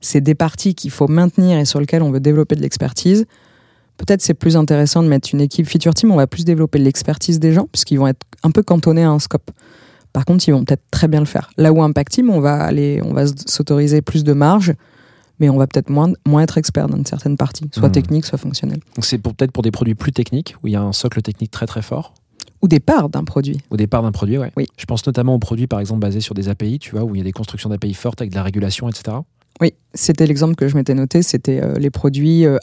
c'est 0.00 0.20
des 0.20 0.34
parties 0.34 0.74
qu'il 0.74 0.90
faut 0.90 1.08
maintenir 1.08 1.58
et 1.58 1.64
sur 1.64 1.80
lesquelles 1.80 2.02
on 2.02 2.10
veut 2.10 2.20
développer 2.20 2.54
de 2.54 2.60
l'expertise, 2.60 3.26
peut-être 3.96 4.22
c'est 4.22 4.34
plus 4.34 4.56
intéressant 4.56 5.02
de 5.02 5.08
mettre 5.08 5.30
une 5.32 5.40
équipe 5.40 5.66
feature 5.66 5.94
team, 5.94 6.12
on 6.12 6.16
va 6.16 6.26
plus 6.26 6.44
développer 6.44 6.78
l'expertise 6.78 7.40
des 7.40 7.52
gens, 7.52 7.68
puisqu'ils 7.72 7.98
vont 7.98 8.06
être 8.06 8.24
un 8.44 8.50
peu 8.50 8.62
cantonnés 8.62 9.02
à 9.02 9.10
un 9.10 9.18
scope. 9.18 9.50
Par 10.12 10.24
contre, 10.24 10.48
ils 10.48 10.52
vont 10.52 10.64
peut-être 10.64 10.84
très 10.90 11.08
bien 11.08 11.20
le 11.20 11.26
faire. 11.26 11.50
Là 11.56 11.72
où 11.72 11.82
Impact 11.82 12.12
Team, 12.12 12.30
on 12.30 12.40
va 12.40 12.62
aller, 12.62 13.00
on 13.04 13.12
va 13.12 13.24
s'autoriser 13.46 14.02
plus 14.02 14.24
de 14.24 14.32
marge, 14.32 14.72
mais 15.40 15.48
on 15.48 15.56
va 15.56 15.66
peut-être 15.66 15.90
moins, 15.90 16.12
moins 16.26 16.42
être 16.42 16.58
expert 16.58 16.88
dans 16.88 16.96
une 16.96 17.06
certaine 17.06 17.36
partie, 17.36 17.68
soit 17.72 17.88
Hmm. 17.88 17.92
technique, 17.92 18.24
soit 18.26 18.38
fonctionnelle. 18.38 18.80
Donc 18.96 19.04
c'est 19.04 19.18
peut-être 19.18 19.52
pour 19.52 19.62
des 19.62 19.70
produits 19.70 19.94
plus 19.94 20.12
techniques, 20.12 20.56
où 20.62 20.66
il 20.68 20.72
y 20.72 20.76
a 20.76 20.82
un 20.82 20.92
socle 20.92 21.20
technique 21.22 21.50
très 21.50 21.66
très 21.66 21.82
fort, 21.82 22.14
Ou 22.62 22.68
des 22.68 22.80
parts 22.80 23.08
d'un 23.08 23.24
produit. 23.24 23.58
au 23.70 23.76
départ 23.76 24.02
d'un 24.02 24.12
produit, 24.12 24.38
ouais. 24.38 24.50
Oui. 24.56 24.66
Je 24.76 24.84
pense 24.86 25.06
notamment 25.06 25.34
aux 25.34 25.38
produits, 25.38 25.66
par 25.66 25.80
exemple, 25.80 26.00
basés 26.00 26.20
sur 26.20 26.34
des 26.34 26.48
API, 26.48 26.78
tu 26.78 26.90
vois, 26.92 27.04
où 27.04 27.14
il 27.14 27.18
y 27.18 27.20
a 27.20 27.24
des 27.24 27.32
constructions 27.32 27.68
d'API 27.70 27.94
fortes 27.94 28.20
avec 28.20 28.30
de 28.30 28.36
la 28.36 28.42
régulation, 28.42 28.88
etc. 28.88 29.18
Oui, 29.60 29.74
c'était 29.92 30.24
l'exemple 30.26 30.54
que 30.54 30.68
je 30.68 30.76
m'étais 30.76 30.94
noté, 30.94 31.20
c'était 31.22 31.60
euh, 31.60 31.74
les 31.80 31.90
produits 31.90 32.46
euh, 32.46 32.58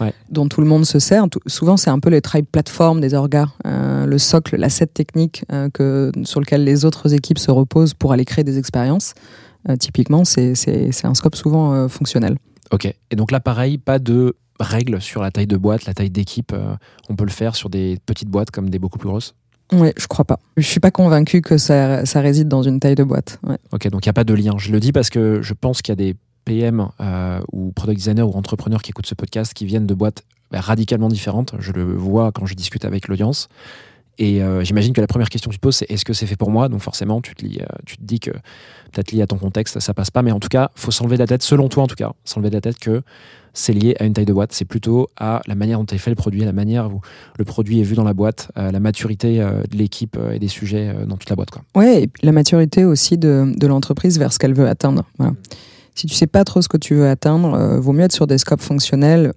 Ouais. 0.00 0.12
dont 0.30 0.46
tout 0.46 0.60
le 0.60 0.66
monde 0.68 0.84
se 0.86 1.00
sert. 1.00 1.28
Tout- 1.28 1.40
souvent, 1.48 1.76
c'est 1.76 1.90
un 1.90 1.98
peu 1.98 2.10
les 2.10 2.20
tribe 2.20 2.46
platform 2.50 3.00
des 3.00 3.14
orgas, 3.14 3.46
euh, 3.66 4.06
le 4.06 4.18
socle, 4.18 4.56
l'asset 4.56 4.86
technique 4.86 5.44
euh, 5.52 5.68
que, 5.70 6.12
sur 6.22 6.38
lequel 6.40 6.62
les 6.62 6.84
autres 6.84 7.12
équipes 7.12 7.38
se 7.40 7.50
reposent 7.50 7.94
pour 7.94 8.12
aller 8.12 8.24
créer 8.24 8.44
des 8.44 8.56
expériences. 8.58 9.14
Euh, 9.68 9.76
typiquement, 9.76 10.24
c'est 10.24 11.04
un 11.04 11.14
scope 11.14 11.36
souvent 11.36 11.72
euh, 11.72 11.88
fonctionnel. 11.88 12.36
Ok. 12.70 12.86
Et 13.10 13.16
donc 13.16 13.30
là, 13.30 13.40
pareil, 13.40 13.78
pas 13.78 13.98
de 13.98 14.36
règles 14.58 15.00
sur 15.00 15.22
la 15.22 15.30
taille 15.30 15.46
de 15.46 15.56
boîte, 15.56 15.86
la 15.86 15.94
taille 15.94 16.10
d'équipe. 16.10 16.52
euh, 16.52 16.74
on 17.08 17.16
peut 17.16 17.24
le 17.24 17.30
faire 17.30 17.56
sur 17.56 17.68
des 17.68 17.98
petites 18.06 18.28
boîtes 18.28 18.50
comme 18.50 18.70
des 18.70 18.78
beaucoup 18.78 18.98
plus 18.98 19.08
grosses? 19.08 19.34
Oui, 19.72 19.90
je 19.96 20.06
crois 20.06 20.24
pas. 20.24 20.38
Je 20.56 20.66
suis 20.66 20.80
pas 20.80 20.92
convaincu 20.92 21.42
que 21.42 21.58
ça, 21.58 22.06
ça 22.06 22.20
réside 22.20 22.48
dans 22.48 22.62
une 22.62 22.78
taille 22.78 22.94
de 22.94 23.02
boîte. 23.02 23.40
Ouais. 23.42 23.58
Ok, 23.72 23.88
donc 23.88 24.06
il 24.06 24.08
n'y 24.08 24.10
a 24.10 24.14
pas 24.14 24.24
de 24.24 24.34
lien. 24.34 24.54
Je 24.58 24.70
le 24.70 24.78
dis 24.78 24.92
parce 24.92 25.10
que 25.10 25.42
je 25.42 25.54
pense 25.54 25.82
qu'il 25.82 25.90
y 25.90 25.94
a 25.94 25.96
des 25.96 26.14
PM 26.44 26.88
euh, 27.00 27.40
ou 27.52 27.72
product 27.72 27.98
designers 27.98 28.22
ou 28.22 28.32
entrepreneurs 28.32 28.82
qui 28.82 28.90
écoutent 28.90 29.06
ce 29.06 29.16
podcast 29.16 29.52
qui 29.52 29.66
viennent 29.66 29.86
de 29.86 29.94
boîtes 29.94 30.22
bah, 30.52 30.60
radicalement 30.60 31.08
différentes. 31.08 31.54
Je 31.58 31.72
le 31.72 31.82
vois 31.82 32.30
quand 32.30 32.46
je 32.46 32.54
discute 32.54 32.84
avec 32.84 33.08
l'audience. 33.08 33.48
Et 34.18 34.42
euh, 34.42 34.64
j'imagine 34.64 34.92
que 34.92 35.00
la 35.00 35.06
première 35.06 35.28
question 35.28 35.50
que 35.50 35.54
tu 35.54 35.58
te 35.58 35.62
poses, 35.62 35.76
c'est 35.76 35.90
est-ce 35.90 36.04
que 36.04 36.12
c'est 36.12 36.26
fait 36.26 36.36
pour 36.36 36.50
moi? 36.50 36.68
Donc 36.68 36.80
forcément, 36.80 37.20
tu 37.20 37.34
te, 37.34 37.44
euh, 37.44 37.66
dis 38.00 38.20
que 38.20 38.30
peut-être 38.92 39.12
lié 39.12 39.22
à 39.22 39.26
ton 39.26 39.36
contexte, 39.36 39.78
ça 39.80 39.94
passe 39.94 40.10
pas. 40.10 40.22
Mais 40.22 40.32
en 40.32 40.40
tout 40.40 40.48
cas, 40.48 40.70
faut 40.74 40.90
s'enlever 40.90 41.16
de 41.16 41.22
la 41.22 41.26
tête, 41.26 41.42
selon 41.42 41.68
toi 41.68 41.82
en 41.84 41.86
tout 41.86 41.96
cas, 41.96 42.12
s'enlever 42.24 42.50
de 42.50 42.54
la 42.54 42.60
tête 42.60 42.78
que 42.78 43.02
c'est 43.56 43.72
lié 43.72 43.96
à 43.98 44.04
une 44.04 44.12
taille 44.12 44.26
de 44.26 44.32
boîte. 44.32 44.52
C'est 44.52 44.64
plutôt 44.64 45.08
à 45.16 45.42
la 45.46 45.54
manière 45.54 45.78
dont 45.78 45.86
est 45.86 45.98
fait 45.98 46.10
le 46.10 46.16
produit, 46.16 46.42
à 46.42 46.46
la 46.46 46.52
manière 46.52 46.92
où 46.92 47.00
le 47.38 47.44
produit 47.44 47.80
est 47.80 47.84
vu 47.84 47.94
dans 47.94 48.04
la 48.04 48.14
boîte, 48.14 48.50
à 48.54 48.70
la 48.70 48.80
maturité 48.80 49.40
euh, 49.40 49.62
de 49.70 49.76
l'équipe 49.76 50.16
euh, 50.18 50.32
et 50.32 50.38
des 50.38 50.48
sujets 50.48 50.92
euh, 50.94 51.06
dans 51.06 51.16
toute 51.16 51.30
la 51.30 51.36
boîte. 51.36 51.50
Quoi. 51.50 51.62
Ouais, 51.74 52.08
la 52.22 52.32
maturité 52.32 52.84
aussi 52.84 53.18
de, 53.18 53.54
l'entreprise 53.66 54.18
vers 54.18 54.32
ce 54.32 54.38
qu'elle 54.38 54.54
veut 54.54 54.68
atteindre. 54.68 55.04
Si 55.96 56.06
tu 56.06 56.14
sais 56.14 56.26
pas 56.26 56.44
trop 56.44 56.60
ce 56.60 56.68
que 56.68 56.76
tu 56.76 56.94
veux 56.94 57.08
atteindre, 57.08 57.54
euh, 57.54 57.80
vaut 57.80 57.92
mieux 57.92 58.04
être 58.04 58.12
sur 58.12 58.26
des 58.26 58.36
scopes 58.36 58.60
fonctionnels. 58.60 59.32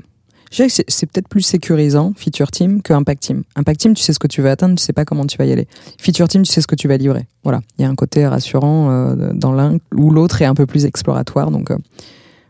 Je 0.51 0.55
dirais 0.57 0.67
que 0.69 0.73
c'est- 0.87 1.05
peut-être 1.05 1.27
plus 1.27 1.41
sécurisant, 1.41 2.13
Feature 2.15 2.49
Team, 2.51 2.81
que 2.81 2.91
Impact 2.93 3.21
Team. 3.21 3.43
Impact 3.55 3.79
Team, 3.81 3.93
tu 3.93 4.01
sais 4.03 4.13
ce 4.13 4.19
que 4.19 4.27
tu 4.27 4.41
veux 4.41 4.49
atteindre, 4.49 4.75
tu 4.77 4.83
sais 4.83 4.93
pas 4.93 5.05
comment 5.05 5.25
tu 5.25 5.37
vas 5.37 5.45
y 5.45 5.51
aller. 5.51 5.67
Feature 5.99 6.27
Team, 6.27 6.41
tu 6.43 6.51
sais 6.51 6.61
ce 6.61 6.67
que 6.67 6.75
tu 6.75 6.87
vas 6.87 6.97
livrer. 6.97 7.27
Voilà. 7.43 7.61
Il 7.77 7.83
y 7.83 7.85
a 7.85 7.89
un 7.89 7.95
côté 7.95 8.25
rassurant 8.25 8.89
euh, 8.91 9.31
dans 9.33 9.51
l'un 9.51 9.77
ou 9.95 10.09
l'autre 10.11 10.41
est 10.41 10.45
un 10.45 10.55
peu 10.55 10.65
plus 10.65 10.85
exploratoire. 10.85 11.51
Donc, 11.51 11.69
euh, 11.71 11.77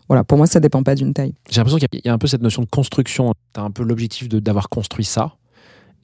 voilà. 0.07 0.23
Pour 0.23 0.37
moi, 0.37 0.47
ça 0.47 0.59
dépend 0.59 0.81
pas 0.83 0.95
d'une 0.95 1.13
taille. 1.13 1.33
J'ai 1.49 1.57
l'impression 1.57 1.77
qu'il 1.77 1.87
y 1.91 1.97
a- 1.97 2.01
il 2.03 2.07
y 2.07 2.09
a 2.09 2.13
un 2.13 2.17
peu 2.17 2.27
cette 2.27 2.41
notion 2.41 2.61
de 2.61 2.67
construction. 2.69 3.33
Tu 3.53 3.59
as 3.59 3.63
un 3.63 3.71
peu 3.71 3.83
l'objectif 3.83 4.29
d'avoir 4.29 4.69
construit 4.69 5.05
ça. 5.05 5.33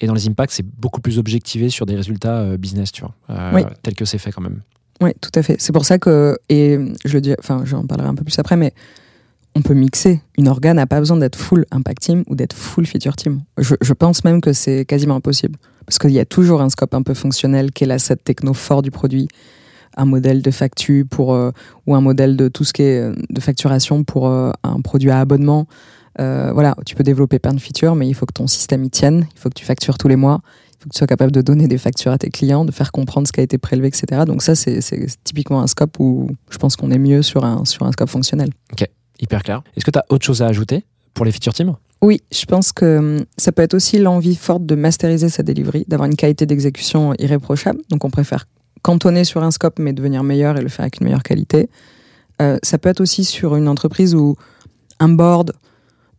Et 0.02 0.08
dans 0.08 0.14
les 0.14 0.28
impacts, 0.28 0.52
c'est 0.52 0.66
beaucoup 0.68 1.00
plus 1.00 1.18
objectivé 1.18 1.70
sur 1.70 1.86
des 1.86 1.96
résultats 1.96 2.40
euh, 2.40 2.58
business, 2.58 2.92
tu 2.92 3.02
vois, 3.04 3.14
Oui. 3.54 3.62
tel 3.82 3.96
que 3.96 4.04
c'est 4.04 4.18
fait 4.18 4.32
quand 4.34 4.42
même. 4.42 4.60
Oui, 5.02 5.12
tout 5.22 5.32
à 5.36 5.42
fait. 5.44 5.56
C'est 5.60 5.72
pour 5.72 5.86
ça 5.86 5.98
que, 6.00 6.38
et 6.50 6.78
je 7.06 7.14
le 7.14 7.22
dis, 7.22 7.34
enfin, 7.40 7.62
j'en 7.64 7.86
parlerai 7.86 8.10
un 8.10 8.16
peu 8.16 8.24
plus 8.26 8.38
après, 8.40 8.58
mais 8.58 8.74
on 9.56 9.62
peut 9.62 9.74
mixer. 9.74 10.22
Une 10.38 10.48
organe 10.48 10.76
n'a 10.76 10.86
pas 10.86 11.00
besoin 11.00 11.18
d'être 11.18 11.38
full 11.38 11.66
impact 11.72 12.02
team 12.02 12.24
ou 12.28 12.36
d'être 12.36 12.56
full 12.56 12.86
feature 12.86 13.16
team. 13.16 13.42
Je, 13.58 13.94
pense 13.94 14.24
même 14.26 14.42
que 14.42 14.54
c'est 14.54 14.86
quasiment 14.86 15.16
impossible. 15.16 15.58
Parce 15.86 15.98
qu'il 15.98 16.12
y 16.12 16.20
a 16.20 16.26
toujours 16.26 16.62
un 16.62 16.70
scope 16.70 16.94
un 16.94 17.02
peu 17.02 17.14
fonctionnel 17.14 17.72
qui 17.72 17.86
est 17.86 17.88
l'asset 17.88 18.18
techno 18.18 18.54
fort 18.54 18.82
du 18.82 18.92
produit, 18.92 19.28
un 19.96 20.06
modèle 20.06 20.42
de 20.42 20.52
facture 20.52 21.06
pour, 21.10 21.34
euh, 21.34 21.52
ou 21.88 21.96
un 21.96 22.02
modèle 22.02 22.36
de 22.36 22.50
tout 22.50 22.66
ce 22.66 22.74
qui 22.74 22.82
est 22.82 23.00
euh, 23.00 23.16
de 23.30 23.40
facturation 23.40 24.04
pour 24.04 24.28
euh, 24.28 24.52
un 24.64 24.82
produit 24.82 25.10
à 25.10 25.20
abonnement. 25.20 25.68
Voilà, 26.18 26.76
tu 26.86 26.96
peux 26.96 27.04
développer 27.04 27.40
plein 27.40 27.54
de 27.54 27.60
features, 27.60 27.96
mais 27.96 28.08
il 28.08 28.14
faut 28.14 28.26
que 28.26 28.34
ton 28.34 28.48
système 28.48 28.84
y 28.86 28.90
tienne, 28.90 29.28
il 29.36 29.40
faut 29.40 29.50
que 29.50 29.54
tu 29.54 29.66
factures 29.66 29.98
tous 29.98 30.08
les 30.08 30.16
mois, 30.16 30.40
il 30.70 30.84
faut 30.84 30.90
que 30.90 30.94
tu 30.94 30.98
sois 30.98 31.08
capable 31.08 31.34
de 31.34 31.42
donner 31.42 31.68
des 31.68 31.78
factures 31.78 32.14
à 32.14 32.18
tes 32.18 32.30
clients, 32.30 32.64
de 32.64 32.72
faire 32.72 32.94
comprendre 32.94 33.28
ce 33.28 33.34
qui 33.34 33.42
a 33.42 33.44
été 33.44 33.58
prélevé, 33.58 33.90
etc. 33.90 34.24
Donc 34.26 34.42
ça, 34.42 34.56
c'est 34.56 34.80
typiquement 35.26 35.62
un 35.62 35.68
scope 35.68 36.00
où 36.00 36.30
je 36.50 36.58
pense 36.58 36.78
qu'on 36.78 36.90
est 36.92 36.98
mieux 36.98 37.22
sur 37.22 37.44
un, 37.44 37.66
sur 37.66 37.86
un 37.86 37.92
scope 37.92 38.10
fonctionnel. 38.10 38.50
Hyper 39.20 39.44
clair. 39.44 39.62
Est-ce 39.76 39.86
que 39.86 39.92
tu 39.92 40.00
as 40.00 40.06
autre 40.10 40.26
chose 40.26 40.42
à 40.42 40.48
ajouter 40.48 40.84
pour 41.14 41.26
les 41.26 41.32
feature 41.32 41.54
teams? 41.54 41.76
Oui, 42.02 42.22
je 42.32 42.46
pense 42.46 42.72
que 42.72 42.98
hum, 42.98 43.26
ça 43.38 43.52
peut 43.52 43.62
être 43.62 43.74
aussi 43.74 43.98
l'envie 43.98 44.36
forte 44.36 44.66
de 44.66 44.76
masteriser 44.76 45.30
sa 45.30 45.44
delivery, 45.44 45.86
d'avoir 45.88 46.10
une 46.10 46.16
qualité 46.16 46.46
d'exécution 46.46 47.14
irréprochable. 47.20 47.80
Donc 47.90 48.04
on 48.06 48.10
préfère 48.10 48.46
cantonner 48.82 49.24
sur 49.24 49.44
un 49.44 49.52
scope 49.52 49.80
mais 49.80 49.94
devenir 49.94 50.24
meilleur 50.24 50.58
et 50.58 50.62
le 50.62 50.70
faire 50.70 50.82
avec 50.84 51.00
une 51.00 51.06
meilleure 51.06 51.24
qualité. 51.24 51.70
Euh, 52.42 52.58
ça 52.64 52.78
peut 52.78 52.90
être 52.90 53.02
aussi 53.02 53.24
sur 53.24 53.56
une 53.56 53.68
entreprise 53.68 54.14
où 54.14 54.36
un 55.00 55.10
board 55.10 55.54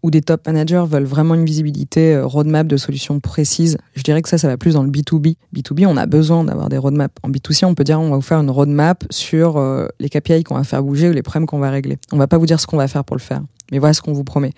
ou 0.02 0.10
des 0.10 0.22
top 0.22 0.46
managers 0.46 0.84
veulent 0.88 1.04
vraiment 1.04 1.34
une 1.34 1.44
visibilité 1.44 2.14
euh, 2.14 2.26
roadmap 2.26 2.66
de 2.66 2.76
solutions 2.76 3.20
précises. 3.20 3.78
Je 3.94 4.02
dirais 4.02 4.22
que 4.22 4.28
ça, 4.28 4.38
ça 4.38 4.48
va 4.48 4.56
plus 4.56 4.74
dans 4.74 4.82
le 4.82 4.90
B2B. 4.90 5.36
B2B, 5.54 5.86
on 5.86 5.96
a 5.96 6.06
besoin 6.06 6.44
d'avoir 6.44 6.68
des 6.68 6.78
roadmaps. 6.78 7.14
En 7.22 7.30
B2C, 7.30 7.64
on 7.64 7.74
peut 7.74 7.84
dire 7.84 8.00
on 8.00 8.10
va 8.10 8.16
vous 8.16 8.22
faire 8.22 8.40
une 8.40 8.50
roadmap 8.50 9.04
sur 9.10 9.56
euh, 9.56 9.88
les 10.00 10.08
KPI 10.08 10.44
qu'on 10.44 10.56
va 10.56 10.64
faire 10.64 10.82
bouger 10.82 11.08
ou 11.08 11.12
les 11.12 11.22
problèmes 11.22 11.46
qu'on 11.46 11.58
va 11.58 11.70
régler. 11.70 11.98
On 12.12 12.16
va 12.16 12.26
pas 12.26 12.38
vous 12.38 12.46
dire 12.46 12.60
ce 12.60 12.66
qu'on 12.66 12.76
va 12.76 12.88
faire 12.88 13.04
pour 13.04 13.16
le 13.16 13.22
faire, 13.22 13.42
mais 13.72 13.78
voilà 13.78 13.94
ce 13.94 14.00
qu'on 14.00 14.12
vous 14.12 14.24
promet. 14.24 14.52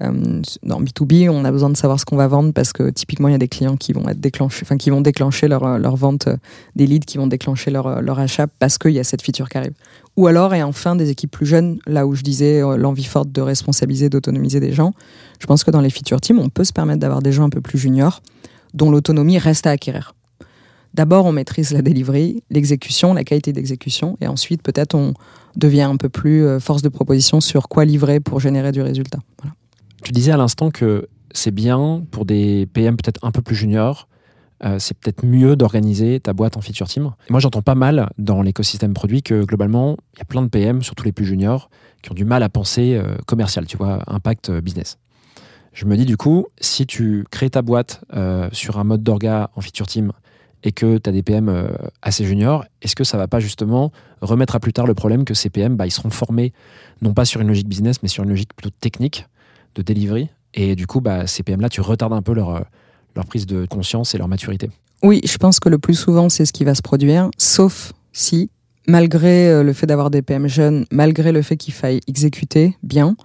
Euh, 0.00 0.42
dans 0.62 0.80
B2B, 0.80 1.28
on 1.28 1.44
a 1.44 1.50
besoin 1.50 1.70
de 1.70 1.76
savoir 1.76 1.98
ce 1.98 2.04
qu'on 2.04 2.16
va 2.16 2.28
vendre 2.28 2.52
parce 2.52 2.72
que 2.72 2.88
typiquement, 2.90 3.28
il 3.28 3.32
y 3.32 3.34
a 3.34 3.38
des 3.38 3.48
clients 3.48 3.76
qui 3.76 3.92
vont 3.92 4.08
être 4.08 4.20
déclenchés, 4.20 4.60
enfin 4.62 4.76
qui 4.76 4.90
vont 4.90 5.00
déclencher 5.00 5.48
leur, 5.48 5.78
leur 5.78 5.96
vente, 5.96 6.28
des 6.76 6.86
leads 6.86 7.04
qui 7.04 7.18
vont 7.18 7.26
déclencher 7.26 7.70
leur, 7.70 8.00
leur 8.00 8.18
achat 8.20 8.46
parce 8.46 8.78
qu'il 8.78 8.92
y 8.92 9.00
a 9.00 9.04
cette 9.04 9.22
feature 9.22 9.48
qui 9.48 9.58
arrive. 9.58 9.72
Ou 10.18 10.26
alors, 10.26 10.52
et 10.52 10.64
enfin, 10.64 10.96
des 10.96 11.10
équipes 11.10 11.30
plus 11.30 11.46
jeunes, 11.46 11.78
là 11.86 12.04
où 12.04 12.16
je 12.16 12.22
disais 12.22 12.60
euh, 12.60 12.76
l'envie 12.76 13.04
forte 13.04 13.30
de 13.30 13.40
responsabiliser, 13.40 14.08
d'autonomiser 14.08 14.58
des 14.58 14.72
gens. 14.72 14.92
Je 15.38 15.46
pense 15.46 15.62
que 15.62 15.70
dans 15.70 15.80
les 15.80 15.90
feature 15.90 16.20
teams, 16.20 16.40
on 16.40 16.48
peut 16.48 16.64
se 16.64 16.72
permettre 16.72 16.98
d'avoir 16.98 17.22
des 17.22 17.30
gens 17.30 17.44
un 17.44 17.50
peu 17.50 17.60
plus 17.60 17.78
juniors 17.78 18.20
dont 18.74 18.90
l'autonomie 18.90 19.38
reste 19.38 19.68
à 19.68 19.70
acquérir. 19.70 20.16
D'abord, 20.92 21.24
on 21.24 21.30
maîtrise 21.30 21.70
la 21.70 21.82
delivery, 21.82 22.42
l'exécution, 22.50 23.14
la 23.14 23.22
qualité 23.22 23.52
d'exécution, 23.52 24.16
et 24.20 24.26
ensuite, 24.26 24.60
peut-être, 24.60 24.96
on 24.96 25.14
devient 25.54 25.82
un 25.82 25.96
peu 25.96 26.08
plus 26.08 26.44
euh, 26.44 26.58
force 26.58 26.82
de 26.82 26.88
proposition 26.88 27.40
sur 27.40 27.68
quoi 27.68 27.84
livrer 27.84 28.18
pour 28.18 28.40
générer 28.40 28.72
du 28.72 28.82
résultat. 28.82 29.20
Tu 30.02 30.10
disais 30.10 30.32
à 30.32 30.36
l'instant 30.36 30.72
que 30.72 31.06
c'est 31.30 31.52
bien 31.52 32.02
pour 32.10 32.24
des 32.24 32.66
PM 32.72 32.96
peut-être 32.96 33.24
un 33.24 33.30
peu 33.30 33.40
plus 33.40 33.54
juniors. 33.54 34.08
Euh, 34.64 34.78
c'est 34.78 34.96
peut-être 34.96 35.24
mieux 35.24 35.56
d'organiser 35.56 36.18
ta 36.20 36.32
boîte 36.32 36.56
en 36.56 36.60
feature 36.60 36.88
team. 36.88 37.12
Moi, 37.30 37.40
j'entends 37.40 37.62
pas 37.62 37.74
mal 37.74 38.10
dans 38.18 38.42
l'écosystème 38.42 38.92
produit 38.92 39.22
que 39.22 39.44
globalement, 39.44 39.96
il 40.14 40.18
y 40.18 40.22
a 40.22 40.24
plein 40.24 40.42
de 40.42 40.48
PM, 40.48 40.82
surtout 40.82 41.04
les 41.04 41.12
plus 41.12 41.24
juniors, 41.24 41.70
qui 42.02 42.10
ont 42.10 42.14
du 42.14 42.24
mal 42.24 42.42
à 42.42 42.48
penser 42.48 42.94
euh, 42.94 43.16
commercial, 43.26 43.66
tu 43.66 43.76
vois, 43.76 44.02
impact 44.06 44.50
euh, 44.50 44.60
business. 44.60 44.98
Je 45.72 45.84
me 45.84 45.96
dis 45.96 46.06
du 46.06 46.16
coup, 46.16 46.46
si 46.60 46.86
tu 46.86 47.24
crées 47.30 47.50
ta 47.50 47.62
boîte 47.62 48.02
sur 48.50 48.80
un 48.80 48.84
mode 48.84 49.04
d'orga 49.04 49.50
en 49.54 49.60
feature 49.60 49.86
team 49.86 50.10
et 50.64 50.72
que 50.72 50.98
tu 50.98 51.08
as 51.08 51.12
des 51.12 51.22
PM 51.22 51.68
assez 52.02 52.24
juniors, 52.24 52.64
est-ce 52.82 52.96
que 52.96 53.04
ça 53.04 53.16
va 53.16 53.28
pas 53.28 53.38
justement 53.38 53.92
remettre 54.20 54.56
à 54.56 54.60
plus 54.60 54.72
tard 54.72 54.88
le 54.88 54.94
problème 54.94 55.24
que 55.24 55.34
ces 55.34 55.50
PM, 55.50 55.76
bah, 55.76 55.86
ils 55.86 55.92
seront 55.92 56.10
formés 56.10 56.52
non 57.00 57.14
pas 57.14 57.24
sur 57.24 57.40
une 57.42 57.46
logique 57.46 57.68
business, 57.68 58.02
mais 58.02 58.08
sur 58.08 58.24
une 58.24 58.30
logique 58.30 58.54
plutôt 58.54 58.74
technique 58.80 59.28
de 59.76 59.82
delivery 59.82 60.30
Et 60.52 60.74
du 60.74 60.88
coup, 60.88 61.00
bah, 61.00 61.28
ces 61.28 61.44
PM-là, 61.44 61.68
tu 61.68 61.80
retardes 61.80 62.14
un 62.14 62.22
peu 62.22 62.32
leur, 62.32 62.64
leur 63.18 63.26
prise 63.26 63.46
de 63.46 63.66
conscience 63.66 64.14
et 64.14 64.18
leur 64.18 64.28
maturité. 64.28 64.70
Oui, 65.02 65.20
je 65.24 65.36
pense 65.36 65.60
que 65.60 65.68
le 65.68 65.78
plus 65.78 65.94
souvent, 65.94 66.28
c'est 66.28 66.46
ce 66.46 66.52
qui 66.52 66.64
va 66.64 66.74
se 66.74 66.82
produire, 66.82 67.30
sauf 67.36 67.92
si, 68.12 68.50
malgré 68.86 69.48
euh, 69.48 69.62
le 69.62 69.72
fait 69.72 69.86
d'avoir 69.86 70.10
des 70.10 70.22
PM 70.22 70.48
jeunes, 70.48 70.86
malgré 70.90 71.32
le 71.32 71.42
fait 71.42 71.56
qu'il 71.56 71.74
faille 71.74 72.00
exécuter 72.06 72.76
bien, 72.82 73.16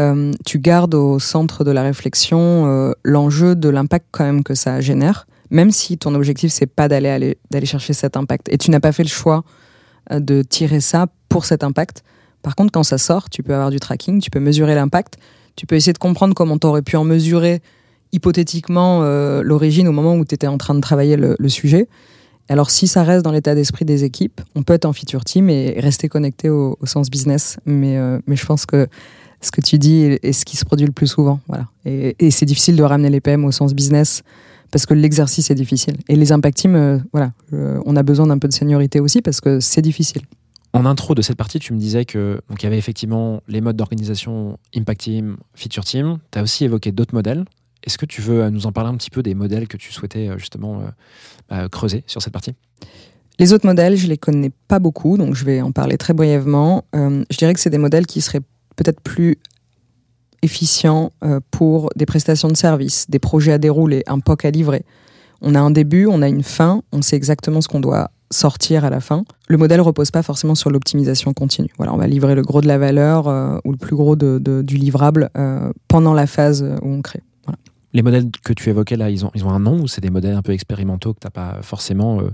euh, 0.00 0.32
tu 0.46 0.58
gardes 0.58 0.94
au 0.94 1.18
centre 1.18 1.64
de 1.64 1.70
la 1.70 1.82
réflexion 1.82 2.66
euh, 2.66 2.92
l'enjeu 3.04 3.54
de 3.54 3.68
l'impact 3.68 4.06
quand 4.10 4.24
même 4.24 4.42
que 4.42 4.54
ça 4.54 4.80
génère, 4.80 5.26
même 5.50 5.70
si 5.70 5.98
ton 5.98 6.14
objectif, 6.14 6.50
c'est 6.50 6.66
pas 6.66 6.88
d'aller 6.88 7.08
aller, 7.08 7.38
d'aller 7.50 7.66
chercher 7.66 7.92
cet 7.92 8.16
impact. 8.16 8.48
Et 8.50 8.58
tu 8.58 8.70
n'as 8.70 8.80
pas 8.80 8.92
fait 8.92 9.04
le 9.04 9.08
choix 9.08 9.44
de 10.10 10.42
tirer 10.42 10.80
ça 10.80 11.06
pour 11.28 11.44
cet 11.44 11.62
impact. 11.62 12.02
Par 12.42 12.56
contre, 12.56 12.72
quand 12.72 12.82
ça 12.82 12.98
sort, 12.98 13.28
tu 13.30 13.42
peux 13.42 13.54
avoir 13.54 13.70
du 13.70 13.78
tracking, 13.78 14.20
tu 14.20 14.30
peux 14.30 14.40
mesurer 14.40 14.74
l'impact, 14.74 15.18
tu 15.56 15.66
peux 15.66 15.76
essayer 15.76 15.92
de 15.92 15.98
comprendre 15.98 16.34
comment 16.34 16.58
tu 16.58 16.66
aurais 16.66 16.82
pu 16.82 16.96
en 16.96 17.04
mesurer 17.04 17.60
hypothétiquement 18.12 19.00
euh, 19.02 19.42
l'origine 19.42 19.88
au 19.88 19.92
moment 19.92 20.14
où 20.14 20.24
tu 20.24 20.34
étais 20.34 20.46
en 20.46 20.58
train 20.58 20.74
de 20.74 20.80
travailler 20.80 21.16
le, 21.16 21.48
sujet. 21.48 21.88
Alors 22.48 22.70
si 22.70 22.86
ça 22.86 23.02
reste 23.02 23.24
dans 23.24 23.32
l'état 23.32 23.54
d'esprit 23.54 23.84
des 23.84 24.04
équipes, 24.04 24.40
on 24.54 24.62
peut 24.62 24.74
être 24.74 24.84
en 24.84 24.92
feature 24.92 25.24
team 25.24 25.48
et 25.48 25.78
rester 25.78 26.08
connecté 26.08 26.50
au, 26.50 26.78
sens 26.84 27.10
business. 27.10 27.58
Mais, 27.66 27.96
euh, 27.96 28.18
mais 28.26 28.36
je 28.36 28.44
pense 28.44 28.66
que 28.66 28.86
ce 29.40 29.50
que 29.50 29.60
tu 29.60 29.78
dis 29.78 30.18
est, 30.22 30.32
ce 30.32 30.44
qui 30.44 30.56
se 30.56 30.64
produit 30.64 30.86
le 30.86 30.92
plus 30.92 31.06
souvent. 31.06 31.40
Voilà. 31.48 31.66
Et, 31.84 32.30
c'est 32.30 32.46
difficile 32.46 32.76
de 32.76 32.82
ramener 32.82 33.10
les 33.10 33.20
PM 33.20 33.44
au 33.44 33.52
sens 33.52 33.74
business 33.74 34.22
parce 34.70 34.86
que 34.86 34.94
l'exercice 34.94 35.50
est 35.50 35.54
difficile. 35.54 35.96
Et 36.08 36.16
les 36.16 36.32
impact 36.32 36.58
teams, 36.58 36.76
euh, 36.76 36.98
voilà, 37.12 37.32
on 37.52 37.96
a 37.96 38.02
besoin 38.02 38.26
d'un 38.26 38.38
peu 38.38 38.48
de 38.48 38.52
seniorité 38.52 39.00
aussi 39.00 39.22
parce 39.22 39.40
que 39.40 39.60
c'est 39.60 39.82
difficile. 39.82 40.22
En 40.74 40.86
intro 40.86 41.14
de 41.14 41.20
cette 41.20 41.36
partie, 41.36 41.58
tu 41.58 41.74
me 41.74 41.78
disais 41.78 42.06
que 42.06 42.40
donc 42.48 42.62
il 42.62 42.64
y 42.64 42.66
avait 42.66 42.78
effectivement 42.78 43.42
les 43.46 43.60
modes 43.60 43.76
d'organisation 43.76 44.58
Impact 44.74 45.02
Team, 45.02 45.36
Feature 45.54 45.84
Team. 45.84 46.18
Tu 46.30 46.38
as 46.38 46.42
aussi 46.42 46.64
évoqué 46.64 46.92
d'autres 46.92 47.14
modèles. 47.14 47.44
Est-ce 47.84 47.98
que 47.98 48.06
tu 48.06 48.20
veux 48.20 48.42
euh, 48.42 48.50
nous 48.50 48.66
en 48.66 48.72
parler 48.72 48.90
un 48.90 48.96
petit 48.96 49.10
peu 49.10 49.22
des 49.22 49.34
modèles 49.34 49.68
que 49.68 49.76
tu 49.76 49.92
souhaitais 49.92 50.28
euh, 50.28 50.38
justement 50.38 50.80
euh, 50.80 50.84
bah, 51.48 51.68
creuser 51.68 52.04
sur 52.06 52.22
cette 52.22 52.32
partie? 52.32 52.54
Les 53.38 53.52
autres 53.52 53.66
modèles, 53.66 53.96
je 53.96 54.06
les 54.06 54.18
connais 54.18 54.50
pas 54.68 54.78
beaucoup, 54.78 55.16
donc 55.16 55.34
je 55.34 55.44
vais 55.44 55.60
en 55.60 55.72
parler 55.72 55.96
très 55.96 56.12
brièvement. 56.12 56.84
Je 56.92 57.36
dirais 57.36 57.54
que 57.54 57.60
c'est 57.60 57.70
des 57.70 57.78
modèles 57.78 58.06
qui 58.06 58.20
seraient 58.20 58.42
peut-être 58.76 59.00
plus 59.00 59.38
efficients 60.42 61.12
pour 61.50 61.90
des 61.96 62.04
prestations 62.04 62.48
de 62.48 62.56
services, 62.56 63.08
des 63.08 63.18
projets 63.18 63.52
à 63.52 63.58
dérouler, 63.58 64.02
un 64.06 64.20
POC 64.20 64.44
à 64.44 64.50
livrer. 64.50 64.84
On 65.40 65.54
a 65.54 65.60
un 65.60 65.70
début, 65.70 66.06
on 66.06 66.20
a 66.20 66.28
une 66.28 66.42
fin, 66.42 66.82
on 66.92 67.00
sait 67.00 67.16
exactement 67.16 67.62
ce 67.62 67.68
qu'on 67.68 67.80
doit 67.80 68.10
sortir 68.30 68.84
à 68.84 68.90
la 68.90 69.00
fin. 69.00 69.24
Le 69.48 69.56
modèle 69.56 69.80
repose 69.80 70.10
pas 70.10 70.22
forcément 70.22 70.54
sur 70.54 70.70
l'optimisation 70.70 71.32
continue. 71.32 71.72
Voilà, 71.78 71.94
on 71.94 71.98
va 71.98 72.06
livrer 72.06 72.34
le 72.34 72.42
gros 72.42 72.60
de 72.60 72.68
la 72.68 72.76
valeur 72.76 73.26
ou 73.64 73.72
le 73.72 73.78
plus 73.78 73.96
gros 73.96 74.14
du 74.14 74.76
livrable 74.76 75.30
pendant 75.88 76.12
la 76.12 76.26
phase 76.26 76.62
où 76.82 76.88
on 76.88 77.00
crée. 77.00 77.22
Les 77.92 78.02
modèles 78.02 78.26
que 78.44 78.52
tu 78.52 78.70
évoquais 78.70 78.96
là, 78.96 79.10
ils 79.10 79.24
ont, 79.24 79.30
ils 79.34 79.44
ont 79.44 79.50
un 79.50 79.60
nom 79.60 79.80
ou 79.80 79.88
c'est 79.88 80.00
des 80.00 80.10
modèles 80.10 80.34
un 80.34 80.42
peu 80.42 80.52
expérimentaux 80.52 81.12
que 81.14 81.20
tu 81.20 81.26
n'as 81.26 81.30
pas 81.30 81.62
forcément, 81.62 82.20
euh, 82.20 82.30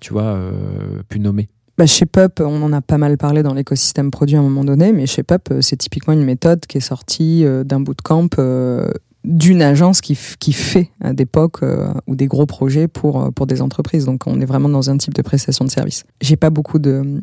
tu 0.00 0.12
vois, 0.12 0.22
euh, 0.22 1.02
pu 1.08 1.18
nommer? 1.18 1.48
Bah, 1.78 1.86
chez 1.86 2.06
Pup, 2.06 2.40
on 2.40 2.60
en 2.64 2.72
a 2.72 2.80
pas 2.80 2.98
mal 2.98 3.16
parlé 3.16 3.44
dans 3.44 3.54
l'écosystème 3.54 4.10
produit 4.10 4.34
à 4.34 4.40
un 4.40 4.42
moment 4.42 4.64
donné, 4.64 4.92
mais 4.92 5.06
chez 5.06 5.22
Pup, 5.22 5.52
euh, 5.52 5.60
c'est 5.60 5.76
typiquement 5.76 6.12
une 6.12 6.24
méthode 6.24 6.66
qui 6.66 6.78
est 6.78 6.80
sortie 6.80 7.44
d'un 7.64 7.78
bootcamp 7.78 8.28
euh, 8.40 8.90
d'une 9.22 9.62
agence 9.62 10.00
qui, 10.00 10.18
qui 10.40 10.52
fait 10.52 10.90
des 11.12 11.24
POC 11.24 11.62
euh, 11.62 11.92
ou 12.08 12.16
des 12.16 12.26
gros 12.26 12.46
projets 12.46 12.88
pour, 12.88 13.32
pour 13.32 13.46
des 13.46 13.62
entreprises. 13.62 14.06
Donc 14.06 14.26
on 14.26 14.40
est 14.40 14.44
vraiment 14.44 14.68
dans 14.68 14.90
un 14.90 14.96
type 14.96 15.14
de 15.14 15.22
prestation 15.22 15.64
de 15.64 15.70
service. 15.70 16.04
J'ai 16.20 16.34
pas 16.34 16.50
beaucoup 16.50 16.80
de, 16.80 17.22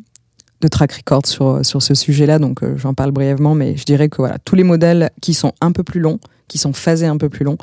de 0.61 0.67
track 0.69 0.93
record 0.93 1.25
sur, 1.25 1.65
sur 1.65 1.81
ce 1.81 1.93
sujet-là, 1.93 2.39
donc 2.39 2.61
j'en 2.77 2.93
parle 2.93 3.11
brièvement, 3.11 3.55
mais 3.55 3.75
je 3.75 3.83
dirais 3.83 4.07
que 4.07 4.17
voilà, 4.17 4.37
tous 4.45 4.55
les 4.55 4.63
modèles 4.63 5.09
qui 5.21 5.33
sont 5.33 5.51
un 5.59 5.73
peu 5.73 5.83
plus 5.83 5.99
longs, 5.99 6.19
qui 6.47 6.57
sont 6.57 6.73
phasés 6.73 7.07
un 7.07 7.17
peu 7.17 7.29
plus 7.29 7.43
longs, 7.45 7.57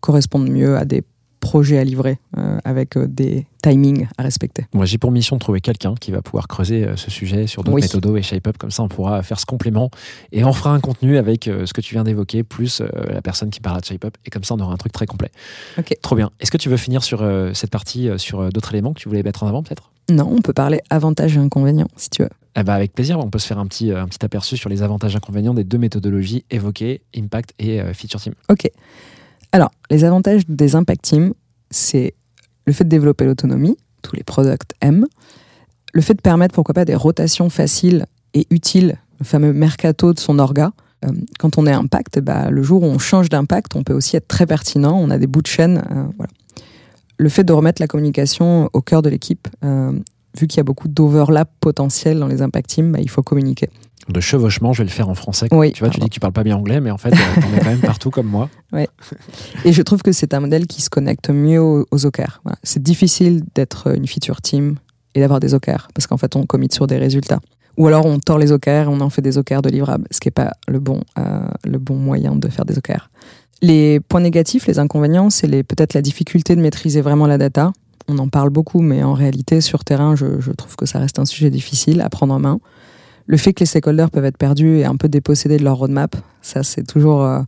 correspondent 0.00 0.48
mieux 0.50 0.76
à 0.76 0.84
des 0.84 1.02
projets 1.40 1.78
à 1.78 1.84
livrer 1.84 2.18
euh, 2.36 2.58
avec 2.64 2.96
euh, 2.96 3.06
des 3.06 3.46
timings 3.62 4.08
à 4.18 4.24
respecter. 4.24 4.66
Moi, 4.74 4.86
j'ai 4.86 4.98
pour 4.98 5.12
mission 5.12 5.36
de 5.36 5.40
trouver 5.40 5.60
quelqu'un 5.60 5.94
qui 5.94 6.10
va 6.10 6.20
pouvoir 6.20 6.48
creuser 6.48 6.84
euh, 6.84 6.96
ce 6.96 7.12
sujet 7.12 7.46
sur 7.46 7.62
d'autres 7.62 7.76
Oui. 7.76 7.82
méthodos 7.82 8.16
et 8.16 8.22
shape-up. 8.22 8.58
Comme 8.58 8.72
ça, 8.72 8.82
on 8.82 8.88
pourra 8.88 9.22
faire 9.22 9.38
ce 9.38 9.46
complément 9.46 9.88
et 10.32 10.42
on 10.44 10.52
fera 10.52 10.70
un 10.74 10.80
contenu 10.80 11.16
avec 11.16 11.46
euh, 11.46 11.64
ce 11.64 11.72
que 11.72 11.80
tu 11.80 11.94
viens 11.94 12.02
d'évoquer, 12.02 12.42
plus 12.42 12.82
la 13.08 13.22
personne 13.22 13.50
qui 13.50 13.60
parlera 13.60 13.80
de 13.80 13.86
shape-up. 13.86 14.16
Et 14.24 14.30
comme 14.30 14.42
ça, 14.42 14.54
on 14.54 14.60
aura 14.60 14.72
un 14.72 14.76
truc 14.76 14.92
très 14.92 15.06
complet. 15.06 15.30
Ok. 15.78 15.94
Trop 16.02 16.16
bien. 16.16 16.30
Est-ce 16.40 16.50
que 16.50 16.56
tu 16.56 16.68
veux 16.68 16.76
finir 16.76 17.04
sur 17.04 17.24
cette 17.54 17.70
partie, 17.70 18.10
sur 18.16 18.50
d'autres 18.52 18.72
éléments 18.74 18.92
que 18.92 19.00
tu 19.00 19.08
voulais 19.08 19.22
mettre 19.22 19.44
en 19.44 19.46
avant, 19.48 19.62
peut-être? 19.62 19.92
Non, 20.10 20.28
on 20.30 20.40
peut 20.40 20.52
parler 20.52 20.80
avantages 20.90 21.36
et 21.36 21.40
inconvénients, 21.40 21.88
si 21.96 22.10
tu 22.10 22.22
veux. 22.22 22.30
Eh 22.56 22.62
ben, 22.62 22.72
Avec 22.72 22.92
plaisir. 22.92 23.18
On 23.18 23.30
peut 23.30 23.38
se 23.38 23.46
faire 23.46 23.58
un 23.58 23.66
petit, 23.66 23.92
euh, 23.92 24.02
un 24.02 24.06
petit 24.06 24.24
aperçu 24.24 24.56
sur 24.56 24.68
les 24.68 24.82
avantages 24.82 25.14
et 25.14 25.16
inconvénients 25.16 25.54
des 25.54 25.64
deux 25.64 25.78
méthodologies 25.78 26.44
évoquées, 26.50 27.02
Impact 27.16 27.52
et 27.58 27.80
euh, 27.80 27.92
Feature 27.92 28.20
Team. 28.20 28.34
Ok. 28.50 28.70
Alors, 29.52 29.70
les 29.90 30.04
avantages 30.04 30.42
des 30.48 30.74
impact 30.74 31.02
teams, 31.04 31.32
c'est 31.70 32.14
le 32.66 32.72
fait 32.72 32.84
de 32.84 32.88
développer 32.88 33.24
l'autonomie, 33.24 33.76
tous 34.02 34.16
les 34.16 34.22
products 34.22 34.72
aiment, 34.80 35.06
le 35.94 36.00
fait 36.00 36.14
de 36.14 36.20
permettre, 36.20 36.54
pourquoi 36.54 36.74
pas, 36.74 36.84
des 36.84 36.94
rotations 36.94 37.48
faciles 37.48 38.06
et 38.34 38.46
utiles, 38.50 38.96
le 39.20 39.24
fameux 39.24 39.52
mercato 39.52 40.12
de 40.12 40.18
son 40.20 40.38
orga. 40.38 40.72
Euh, 41.04 41.08
quand 41.38 41.58
on 41.58 41.66
est 41.66 41.72
impact, 41.72 42.20
bah, 42.20 42.50
le 42.50 42.62
jour 42.62 42.82
où 42.82 42.86
on 42.86 42.98
change 42.98 43.28
d'impact, 43.28 43.74
on 43.76 43.84
peut 43.84 43.94
aussi 43.94 44.16
être 44.16 44.28
très 44.28 44.46
pertinent, 44.46 44.98
on 44.98 45.10
a 45.10 45.18
des 45.18 45.26
bouts 45.26 45.42
de 45.42 45.46
chaîne. 45.46 45.78
euh, 45.90 46.04
voilà. 46.16 46.32
Le 47.18 47.28
fait 47.28 47.44
de 47.44 47.52
remettre 47.52 47.82
la 47.82 47.88
communication 47.88 48.70
au 48.72 48.80
cœur 48.80 49.02
de 49.02 49.08
l'équipe, 49.08 49.48
euh, 49.64 49.92
vu 50.38 50.46
qu'il 50.46 50.58
y 50.58 50.60
a 50.60 50.64
beaucoup 50.64 50.88
d'overlap 50.88 51.50
potentiel 51.60 52.18
dans 52.18 52.28
les 52.28 52.42
impact 52.42 52.70
teams, 52.70 52.92
bah, 52.92 53.00
il 53.00 53.10
faut 53.10 53.22
communiquer. 53.22 53.68
De 54.08 54.20
chevauchement, 54.20 54.72
je 54.72 54.78
vais 54.78 54.88
le 54.88 54.90
faire 54.90 55.08
en 55.08 55.14
français. 55.14 55.48
Oui, 55.50 55.72
Tu 55.72 55.80
vois, 55.80 55.90
tu 55.90 56.00
dis 56.00 56.06
que 56.06 56.14
tu 56.14 56.20
parles 56.20 56.32
pas 56.32 56.44
bien 56.44 56.56
anglais, 56.56 56.80
mais 56.80 56.90
en 56.90 56.96
fait, 56.96 57.12
euh, 57.12 57.40
t'en 57.40 57.52
es 57.54 57.58
quand 57.58 57.70
même 57.70 57.80
partout 57.80 58.10
comme 58.10 58.26
moi. 58.26 58.48
Et 59.64 59.72
je 59.72 59.82
trouve 59.82 60.02
que 60.02 60.12
c'est 60.12 60.32
un 60.32 60.40
modèle 60.40 60.66
qui 60.66 60.80
se 60.80 60.88
connecte 60.88 61.28
mieux 61.28 61.60
aux, 61.60 61.86
aux 61.90 62.06
OKR. 62.06 62.40
Voilà. 62.44 62.56
C'est 62.62 62.82
difficile 62.82 63.42
d'être 63.54 63.94
une 63.94 64.06
feature 64.06 64.40
team 64.40 64.76
et 65.14 65.20
d'avoir 65.20 65.40
des 65.40 65.54
OKR 65.54 65.88
parce 65.94 66.06
qu'en 66.06 66.16
fait, 66.16 66.36
on 66.36 66.46
commit 66.46 66.68
sur 66.70 66.86
des 66.86 66.96
résultats. 66.96 67.40
Ou 67.76 67.86
alors, 67.86 68.06
on 68.06 68.18
tord 68.18 68.38
les 68.38 68.50
OKR 68.50 68.68
et 68.68 68.86
on 68.86 69.00
en 69.00 69.10
fait 69.10 69.22
des 69.22 69.38
OKR 69.38 69.62
de 69.62 69.68
livrables, 69.68 70.06
ce 70.10 70.20
qui 70.20 70.26
n'est 70.26 70.32
pas 70.32 70.52
le 70.66 70.80
bon, 70.80 71.02
euh, 71.18 71.40
le 71.64 71.78
bon 71.78 71.96
moyen 71.96 72.34
de 72.34 72.48
faire 72.48 72.64
des 72.64 72.76
OKR. 72.76 73.08
Les 73.60 74.00
points 74.00 74.20
négatifs, 74.20 74.66
les 74.66 74.78
inconvénients, 74.78 75.30
c'est 75.30 75.48
peut-être 75.62 75.94
la 75.94 76.02
difficulté 76.02 76.54
de 76.54 76.60
maîtriser 76.60 77.00
vraiment 77.00 77.26
la 77.26 77.38
data. 77.38 77.72
On 78.06 78.18
en 78.18 78.28
parle 78.28 78.50
beaucoup, 78.50 78.80
mais 78.80 79.02
en 79.02 79.14
réalité, 79.14 79.60
sur 79.60 79.84
terrain, 79.84 80.16
je, 80.16 80.50
trouve 80.52 80.76
que 80.76 80.86
ça 80.86 80.98
reste 80.98 81.18
un 81.18 81.24
sujet 81.24 81.50
difficile 81.50 82.00
à 82.00 82.08
prendre 82.08 82.32
en 82.34 82.38
main. 82.38 82.60
Le 83.26 83.36
fait 83.36 83.52
que 83.52 83.60
les 83.60 83.66
stakeholders 83.66 84.10
peuvent 84.10 84.24
être 84.24 84.38
perdus 84.38 84.78
et 84.78 84.84
un 84.84 84.96
peu 84.96 85.08
dépossédés 85.08 85.58
de 85.58 85.64
leur 85.64 85.76
roadmap, 85.76 86.16
ça, 86.40 86.62
c'est 86.62 86.84
toujours. 86.84 87.22
euh, 87.22 87.42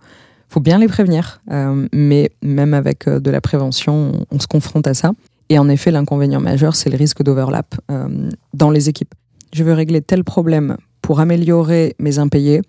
faut 0.51 0.61
bien 0.61 0.79
les 0.79 0.89
prévenir, 0.89 1.41
euh, 1.53 1.87
mais 1.93 2.33
même 2.43 2.75
avec 2.75 3.07
euh, 3.07 3.21
de 3.21 3.31
la 3.31 3.41
prévention, 3.41 4.27
on, 4.31 4.37
on 4.37 4.39
se 4.41 4.49
confronte 4.49 4.87
à 4.89 4.95
ça. 4.95 5.13
Et 5.49 5.59
en 5.59 5.69
effet, 5.69 5.91
l'inconvénient 5.91 6.41
majeur, 6.41 6.77
c'est 6.77 6.91
le 6.91 6.97
risque 6.97 7.23
d'overlap 7.23 7.75
euh, 7.91 8.31
dans 8.53 8.71
les 8.71 8.89
équipes. 8.89 9.15
Je 9.53 9.65
veux 9.65 9.73
régler 9.73 10.03
tel 10.03 10.25
problème 10.25 10.77
pour 11.03 11.21
améliorer 11.21 11.95
mes 11.99 12.19
impayés. 12.19 12.63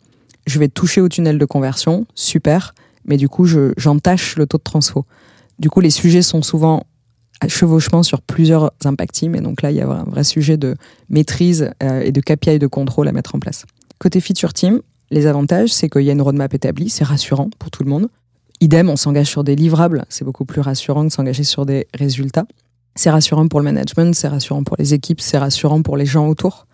Je 0.48 0.60
vais 0.60 0.68
toucher 0.68 1.02
au 1.02 1.10
tunnel 1.10 1.38
de 1.38 1.46
conversion, 1.46 2.06
super, 2.16 2.74
mais 3.06 3.18
du 3.18 3.30
coup, 3.30 3.46
je- 3.46 3.74
j'entache 3.78 4.36
le 4.36 4.46
taux 4.46 4.58
de 4.58 4.64
transfo. 4.64 5.06
Du 5.60 5.70
coup, 5.70 5.80
les 5.82 5.90
sujets 5.90 6.22
sont 6.22 6.42
souvent 6.42 6.84
à 7.40 7.48
chevauchement 7.48 8.04
sur 8.04 8.22
plusieurs 8.22 8.72
impact 8.86 9.16
teams, 9.16 9.36
et 9.36 9.42
donc 9.42 9.62
là, 9.62 9.72
il 9.72 9.78
y 9.78 9.82
a 9.82 9.90
un 9.90 10.04
vrai 10.04 10.24
sujet 10.24 10.58
de 10.58 10.76
maîtrise 11.10 11.72
euh, 11.82 12.02
et 12.02 12.12
de 12.12 12.22
KPI 12.22 12.60
de 12.60 12.68
contrôle 12.68 13.08
à 13.08 13.12
mettre 13.12 13.36
en 13.36 13.40
place. 13.40 13.66
Côté 14.00 14.20
feature 14.22 14.54
team, 14.54 14.82
les 15.10 15.26
avantages, 15.26 15.70
c'est 15.74 15.90
qu'il 15.90 16.04
y 16.04 16.10
a 16.10 16.14
une 16.14 16.22
roadmap 16.22 16.54
établie, 16.54 16.90
c'est 16.90 17.04
rassurant 17.04 17.50
pour 17.60 17.72
tout 17.72 17.84
le 17.84 17.90
monde. 17.90 18.08
Idem, 18.62 18.90
on 18.90 18.96
s'engage 18.96 19.28
sur 19.28 19.44
des 19.44 19.56
livrables, 19.56 20.06
c'est 20.10 20.24
beaucoup 20.24 20.46
plus 20.46 20.62
rassurant 20.62 21.08
que 21.08 21.14
s'engager 21.14 21.44
sur 21.44 21.66
des 21.66 21.88
résultats. 21.96 22.46
C'est 22.96 23.10
rassurant 23.10 23.48
pour 23.48 23.60
le 23.60 23.64
management, 23.64 24.14
c'est 24.14 24.28
rassurant 24.28 24.64
pour 24.64 24.76
les 24.78 24.94
équipes, 24.94 25.20
c'est 25.22 25.38
rassurant 25.40 25.82
pour 25.82 25.98
les 25.98 26.06
gens 26.06 26.28
autour. 26.28 26.68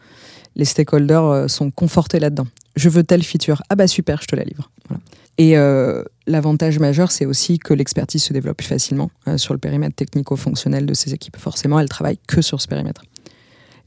Les 0.55 0.65
stakeholders 0.65 1.23
euh, 1.25 1.47
sont 1.47 1.71
confortés 1.71 2.19
là-dedans. 2.19 2.47
Je 2.75 2.89
veux 2.89 3.03
telle 3.03 3.23
feature, 3.23 3.61
ah 3.69 3.75
bah 3.75 3.87
super, 3.87 4.21
je 4.21 4.27
te 4.27 4.35
la 4.35 4.43
livre. 4.43 4.69
Voilà. 4.89 5.01
Et 5.37 5.57
euh, 5.57 6.03
l'avantage 6.25 6.79
majeur, 6.79 7.11
c'est 7.11 7.25
aussi 7.25 7.59
que 7.59 7.73
l'expertise 7.73 8.23
se 8.23 8.33
développe 8.33 8.57
plus 8.57 8.67
facilement 8.67 9.11
euh, 9.27 9.37
sur 9.37 9.53
le 9.53 9.59
périmètre 9.59 9.95
technico-fonctionnel 9.95 10.85
de 10.85 10.93
ces 10.93 11.13
équipes. 11.13 11.37
Forcément, 11.37 11.79
elles 11.79 11.89
travaillent 11.89 12.19
que 12.27 12.41
sur 12.41 12.59
ce 12.59 12.67
périmètre. 12.67 13.03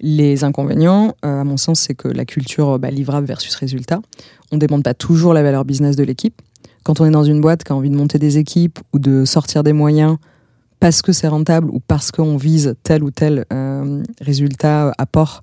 Les 0.01 0.45
inconvénients, 0.45 1.15
euh, 1.25 1.41
à 1.41 1.45
mon 1.45 1.57
sens, 1.57 1.81
c'est 1.81 1.95
que 1.95 2.09
la 2.09 2.25
culture 2.25 2.79
bah, 2.79 2.91
livrable 2.91 3.27
versus 3.27 3.55
résultat, 3.57 4.01
on 4.53 4.57
ne 4.57 4.61
demande 4.61 4.85
pas 4.85 4.95
toujours 4.95 5.35
la 5.35 5.43
valeur 5.43 5.65
business 5.65 5.97
de 5.97 6.05
l'équipe. 6.05 6.41
Quand 6.85 7.01
on 7.01 7.05
est 7.05 7.11
dans 7.11 7.25
une 7.25 7.41
boîte 7.41 7.65
qui 7.65 7.73
a 7.73 7.75
envie 7.75 7.91
de 7.91 7.97
monter 7.97 8.19
des 8.19 8.39
équipes 8.39 8.79
ou 8.93 8.99
de 8.99 9.25
sortir 9.25 9.63
des 9.65 9.73
moyens 9.73 10.17
parce 10.79 11.03
que 11.03 11.13
c'est 11.13 11.29
rentable 11.29 11.69
ou 11.71 11.81
parce 11.81 12.11
qu'on 12.11 12.39
vise 12.39 12.75
tel 12.85 13.03
ou 13.05 13.11
tel 13.11 13.45
résultat, 14.23 14.95
apport, 14.97 15.43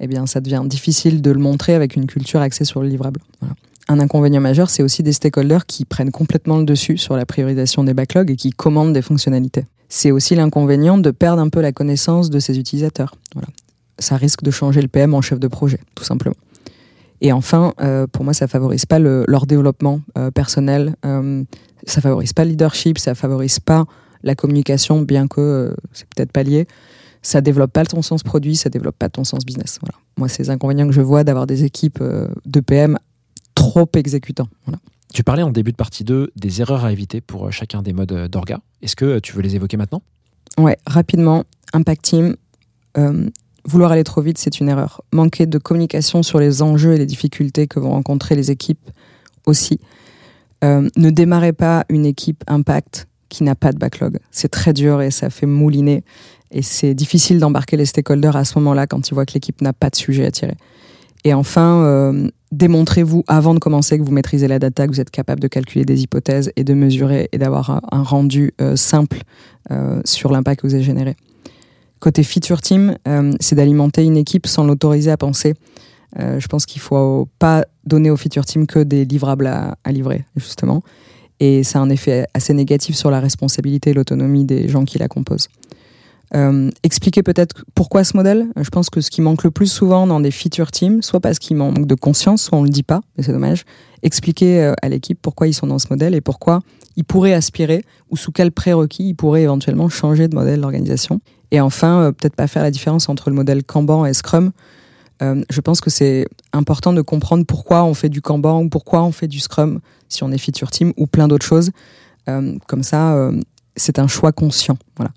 eh 0.00 0.08
bien, 0.08 0.26
ça 0.26 0.40
devient 0.40 0.62
difficile 0.64 1.22
de 1.22 1.30
le 1.30 1.38
montrer 1.38 1.74
avec 1.74 1.94
une 1.94 2.06
culture 2.06 2.40
axée 2.40 2.64
sur 2.64 2.82
le 2.82 2.88
livrable. 2.88 3.20
Voilà. 3.40 3.54
Un 3.88 4.00
inconvénient 4.00 4.40
majeur, 4.40 4.68
c'est 4.68 4.82
aussi 4.82 5.02
des 5.02 5.12
stakeholders 5.12 5.64
qui 5.66 5.84
prennent 5.84 6.10
complètement 6.10 6.58
le 6.58 6.64
dessus 6.64 6.98
sur 6.98 7.16
la 7.16 7.24
priorisation 7.24 7.84
des 7.84 7.94
backlogs 7.94 8.30
et 8.30 8.36
qui 8.36 8.50
commandent 8.50 8.92
des 8.92 9.02
fonctionnalités. 9.02 9.64
C'est 9.88 10.10
aussi 10.10 10.34
l'inconvénient 10.34 10.98
de 10.98 11.10
perdre 11.12 11.40
un 11.40 11.48
peu 11.48 11.60
la 11.60 11.70
connaissance 11.70 12.28
de 12.28 12.40
ses 12.40 12.58
utilisateurs. 12.58 13.14
Voilà. 13.34 13.48
Ça 13.98 14.16
risque 14.16 14.42
de 14.42 14.50
changer 14.50 14.82
le 14.82 14.88
PM 14.88 15.14
en 15.14 15.22
chef 15.22 15.38
de 15.38 15.46
projet, 15.46 15.78
tout 15.94 16.04
simplement. 16.04 16.34
Et 17.20 17.32
enfin, 17.32 17.72
euh, 17.80 18.06
pour 18.06 18.24
moi, 18.24 18.34
ça 18.34 18.48
favorise 18.48 18.86
pas 18.86 18.98
le, 18.98 19.24
leur 19.28 19.46
développement 19.46 20.00
euh, 20.18 20.30
personnel, 20.30 20.96
euh, 21.04 21.44
ça 21.86 22.00
favorise 22.00 22.32
pas 22.32 22.44
le 22.44 22.50
leadership, 22.50 22.98
ça 22.98 23.14
favorise 23.14 23.60
pas 23.60 23.84
la 24.22 24.34
communication, 24.34 25.00
bien 25.02 25.28
que 25.28 25.40
euh, 25.40 25.74
c'est 25.92 26.06
peut-être 26.14 26.32
pas 26.32 26.42
lié. 26.42 26.66
Ça 27.22 27.40
développe 27.40 27.72
pas 27.72 27.84
ton 27.84 28.02
sens 28.02 28.22
produit, 28.22 28.54
ça 28.54 28.68
développe 28.68 28.96
pas 28.98 29.08
ton 29.08 29.24
sens 29.24 29.44
business. 29.44 29.78
Voilà. 29.80 29.98
Moi, 30.16 30.28
c'est 30.28 30.42
les 30.42 30.50
inconvénients 30.50 30.86
que 30.86 30.92
je 30.92 31.00
vois 31.00 31.24
d'avoir 31.24 31.46
des 31.46 31.64
équipes 31.64 32.00
de 32.00 32.60
PM 32.60 32.98
trop 33.70 33.88
exécutants. 33.94 34.48
Voilà. 34.64 34.78
Tu 35.12 35.22
parlais 35.22 35.42
en 35.42 35.50
début 35.50 35.72
de 35.72 35.76
partie 35.76 36.04
2 36.04 36.32
des 36.36 36.60
erreurs 36.60 36.84
à 36.84 36.92
éviter 36.92 37.20
pour 37.20 37.46
euh, 37.46 37.50
chacun 37.50 37.82
des 37.82 37.92
modes 37.92 38.12
euh, 38.12 38.28
d'orga. 38.28 38.60
Est-ce 38.82 38.96
que 38.96 39.04
euh, 39.04 39.20
tu 39.20 39.32
veux 39.32 39.42
les 39.42 39.56
évoquer 39.56 39.76
maintenant? 39.76 40.02
Ouais, 40.58 40.76
rapidement, 40.86 41.44
Impact 41.72 42.02
Team, 42.02 42.36
euh, 42.96 43.28
vouloir 43.64 43.92
aller 43.92 44.04
trop 44.04 44.22
vite, 44.22 44.38
c'est 44.38 44.60
une 44.60 44.68
erreur. 44.68 45.02
Manquer 45.12 45.46
de 45.46 45.58
communication 45.58 46.22
sur 46.22 46.38
les 46.38 46.62
enjeux 46.62 46.94
et 46.94 46.98
les 46.98 47.06
difficultés 47.06 47.66
que 47.66 47.78
vont 47.78 47.90
rencontrer 47.90 48.34
les 48.34 48.50
équipes 48.50 48.90
aussi. 49.44 49.80
Euh, 50.64 50.88
ne 50.96 51.10
démarrez 51.10 51.52
pas 51.52 51.84
une 51.88 52.06
équipe 52.06 52.42
Impact 52.46 53.06
qui 53.28 53.44
n'a 53.44 53.54
pas 53.54 53.72
de 53.72 53.78
backlog. 53.78 54.18
C'est 54.30 54.48
très 54.48 54.72
dur 54.72 55.02
et 55.02 55.10
ça 55.10 55.30
fait 55.30 55.46
mouliner. 55.46 56.04
Et 56.52 56.62
c'est 56.62 56.94
difficile 56.94 57.38
d'embarquer 57.38 57.76
les 57.76 57.86
stakeholders 57.86 58.36
à 58.36 58.44
ce 58.44 58.58
moment-là 58.58 58.86
quand 58.86 59.08
ils 59.08 59.14
voient 59.14 59.26
que 59.26 59.34
l'équipe 59.34 59.60
n'a 59.60 59.72
pas 59.72 59.90
de 59.90 59.96
sujet 59.96 60.24
à 60.24 60.30
tirer. 60.30 60.56
Et 61.26 61.34
enfin, 61.34 61.82
euh, 61.82 62.28
démontrez-vous 62.52 63.24
avant 63.26 63.52
de 63.52 63.58
commencer 63.58 63.98
que 63.98 64.04
vous 64.04 64.12
maîtrisez 64.12 64.46
la 64.46 64.60
data, 64.60 64.86
que 64.86 64.92
vous 64.92 65.00
êtes 65.00 65.10
capable 65.10 65.40
de 65.40 65.48
calculer 65.48 65.84
des 65.84 66.04
hypothèses 66.04 66.52
et 66.54 66.62
de 66.62 66.72
mesurer 66.72 67.28
et 67.32 67.38
d'avoir 67.38 67.82
un, 67.90 68.02
rendu 68.04 68.54
euh, 68.60 68.76
simple 68.76 69.22
euh, 69.72 70.00
sur 70.04 70.30
l'impact 70.30 70.60
que 70.60 70.68
vous 70.68 70.74
avez 70.74 70.84
généré. 70.84 71.16
Côté 71.98 72.22
feature 72.22 72.60
team, 72.60 72.96
c'est 73.40 73.56
d'alimenter 73.56 74.04
une 74.04 74.16
équipe 74.18 74.46
sans 74.46 74.64
l'autoriser 74.64 75.10
à 75.10 75.16
penser. 75.16 75.54
Je 76.16 76.46
pense 76.46 76.66
qu'il 76.66 76.80
faut 76.80 77.26
pas 77.38 77.64
donner 77.84 78.10
au 78.10 78.18
feature 78.18 78.44
team 78.44 78.66
que 78.66 78.78
des 78.78 79.06
livrables 79.06 79.46
à, 79.46 79.76
à 79.82 79.92
livrer, 79.92 80.26
justement. 80.36 80.82
Et 81.40 81.64
ça 81.64 81.78
a 81.78 81.82
un 81.82 81.88
effet 81.88 82.26
assez 82.34 82.52
négatif 82.52 82.96
sur 82.96 83.10
la 83.10 83.18
responsabilité 83.18 83.90
et 83.90 83.92
l'autonomie 83.94 84.44
des 84.44 84.68
gens 84.68 84.84
qui 84.84 84.98
la 84.98 85.08
composent. 85.08 85.48
Euh, 86.34 86.70
expliquer 86.82 87.22
peut-être 87.22 87.64
pourquoi 87.74 88.02
ce 88.04 88.16
modèle. 88.16 88.48
Je 88.60 88.68
pense 88.70 88.90
que 88.90 89.00
ce 89.00 89.10
qui 89.10 89.20
manque 89.20 89.44
le 89.44 89.50
plus 89.50 89.68
souvent 89.68 90.06
dans 90.06 90.20
des 90.20 90.30
feature 90.30 90.70
teams, 90.70 91.02
soit 91.02 91.20
parce 91.20 91.38
qu'il 91.38 91.56
manque 91.56 91.86
de 91.86 91.94
conscience, 91.94 92.42
soit 92.42 92.58
on 92.58 92.62
le 92.64 92.68
dit 92.68 92.82
pas, 92.82 93.00
mais 93.16 93.22
c'est 93.22 93.32
dommage. 93.32 93.64
Expliquer 94.02 94.62
euh, 94.62 94.74
à 94.82 94.88
l'équipe 94.88 95.18
pourquoi 95.20 95.46
ils 95.46 95.54
sont 95.54 95.66
dans 95.66 95.78
ce 95.78 95.86
modèle 95.90 96.14
et 96.14 96.20
pourquoi 96.20 96.60
ils 96.96 97.04
pourraient 97.04 97.34
aspirer 97.34 97.84
ou 98.10 98.16
sous 98.16 98.32
quels 98.32 98.52
prérequis 98.52 99.10
ils 99.10 99.14
pourraient 99.14 99.42
éventuellement 99.42 99.88
changer 99.88 100.28
de 100.28 100.34
modèle 100.34 100.60
d'organisation. 100.60 101.20
Et 101.52 101.60
enfin, 101.60 102.00
euh, 102.00 102.12
peut-être 102.12 102.34
pas 102.34 102.48
faire 102.48 102.62
la 102.62 102.70
différence 102.70 103.08
entre 103.08 103.30
le 103.30 103.36
modèle 103.36 103.62
Kanban 103.62 104.04
et 104.06 104.14
Scrum. 104.14 104.52
Je 105.22 105.60
pense 105.62 105.80
que 105.80 105.88
c'est 105.88 106.26
important 106.52 106.92
de 106.92 107.00
comprendre 107.00 107.46
pourquoi 107.46 107.84
on 107.84 107.94
fait 107.94 108.10
du 108.10 108.20
Kanban 108.20 108.64
ou 108.64 108.68
pourquoi 108.68 109.02
on 109.02 109.12
fait 109.12 109.28
du 109.28 109.40
Scrum 109.40 109.80
si 110.10 110.22
on 110.24 110.30
est 110.30 110.36
feature 110.36 110.70
team 110.70 110.92
ou 110.98 111.06
plein 111.06 111.26
d'autres 111.26 111.46
choses. 111.46 111.70
Comme 112.26 112.82
ça, 112.82 113.30
c'est 113.76 113.98
un 113.98 114.08
choix 114.08 114.32
conscient. 114.32 114.76
Voilà. 114.96 115.12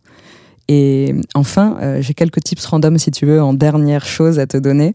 Et 0.72 1.16
enfin, 1.34 1.78
euh, 1.82 2.00
j'ai 2.00 2.14
quelques 2.14 2.44
tips 2.44 2.64
random, 2.64 3.00
si 3.00 3.10
tu 3.10 3.26
veux, 3.26 3.42
en 3.42 3.56
dernière 3.56 4.06
chose 4.06 4.38
à 4.38 4.46
te 4.46 4.56
donner 4.56 4.94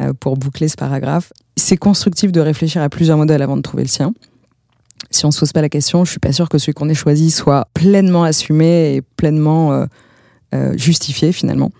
euh, 0.00 0.12
pour 0.12 0.36
boucler 0.36 0.68
ce 0.68 0.76
paragraphe. 0.76 1.32
C'est 1.56 1.76
constructif 1.76 2.30
de 2.30 2.40
réfléchir 2.40 2.80
à 2.80 2.88
plusieurs 2.88 3.18
modèles 3.18 3.42
avant 3.42 3.56
de 3.56 3.62
trouver 3.62 3.82
le 3.82 3.88
sien. 3.88 4.14
Si 5.10 5.26
on 5.26 5.32
se 5.32 5.40
pose 5.40 5.52
pas 5.52 5.62
la 5.62 5.68
question, 5.68 6.04
je 6.04 6.12
suis 6.12 6.20
pas 6.20 6.30
sûr 6.30 6.48
que 6.48 6.58
celui 6.58 6.74
qu'on 6.74 6.88
ait 6.88 6.94
choisi 6.94 7.32
soit 7.32 7.66
pleinement 7.74 8.22
assumé 8.22 8.94
et 8.94 9.02
pleinement 9.02 9.86
euh, 10.54 10.76
justifié 10.76 11.32
finalement. 11.32 11.72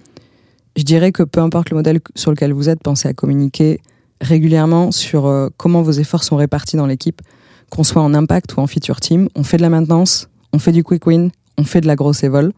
Je 0.76 0.82
dirais 0.82 1.12
que 1.12 1.22
peu 1.22 1.40
importe 1.40 1.70
le 1.70 1.76
modèle 1.76 2.00
sur 2.16 2.32
lequel 2.32 2.52
vous 2.52 2.68
êtes, 2.68 2.82
pensez 2.82 3.08
à 3.08 3.14
communiquer 3.14 3.80
régulièrement 4.20 4.90
sur 4.90 5.50
comment 5.56 5.82
vos 5.82 5.92
efforts 5.92 6.24
sont 6.24 6.36
répartis 6.36 6.76
dans 6.76 6.86
l'équipe, 6.86 7.22
qu'on 7.70 7.84
soit 7.84 8.02
en 8.02 8.12
impact 8.12 8.56
ou 8.56 8.60
en 8.60 8.66
feature 8.66 9.00
team. 9.00 9.28
On 9.36 9.44
fait 9.44 9.56
de 9.56 9.62
la 9.62 9.70
maintenance, 9.70 10.28
on 10.52 10.58
fait 10.58 10.72
du 10.72 10.82
quick 10.82 11.06
win, 11.06 11.30
on 11.58 11.64
fait 11.64 11.80
de 11.80 11.86
la 11.86 11.96
grosse 11.96 12.24
évol 12.24 12.52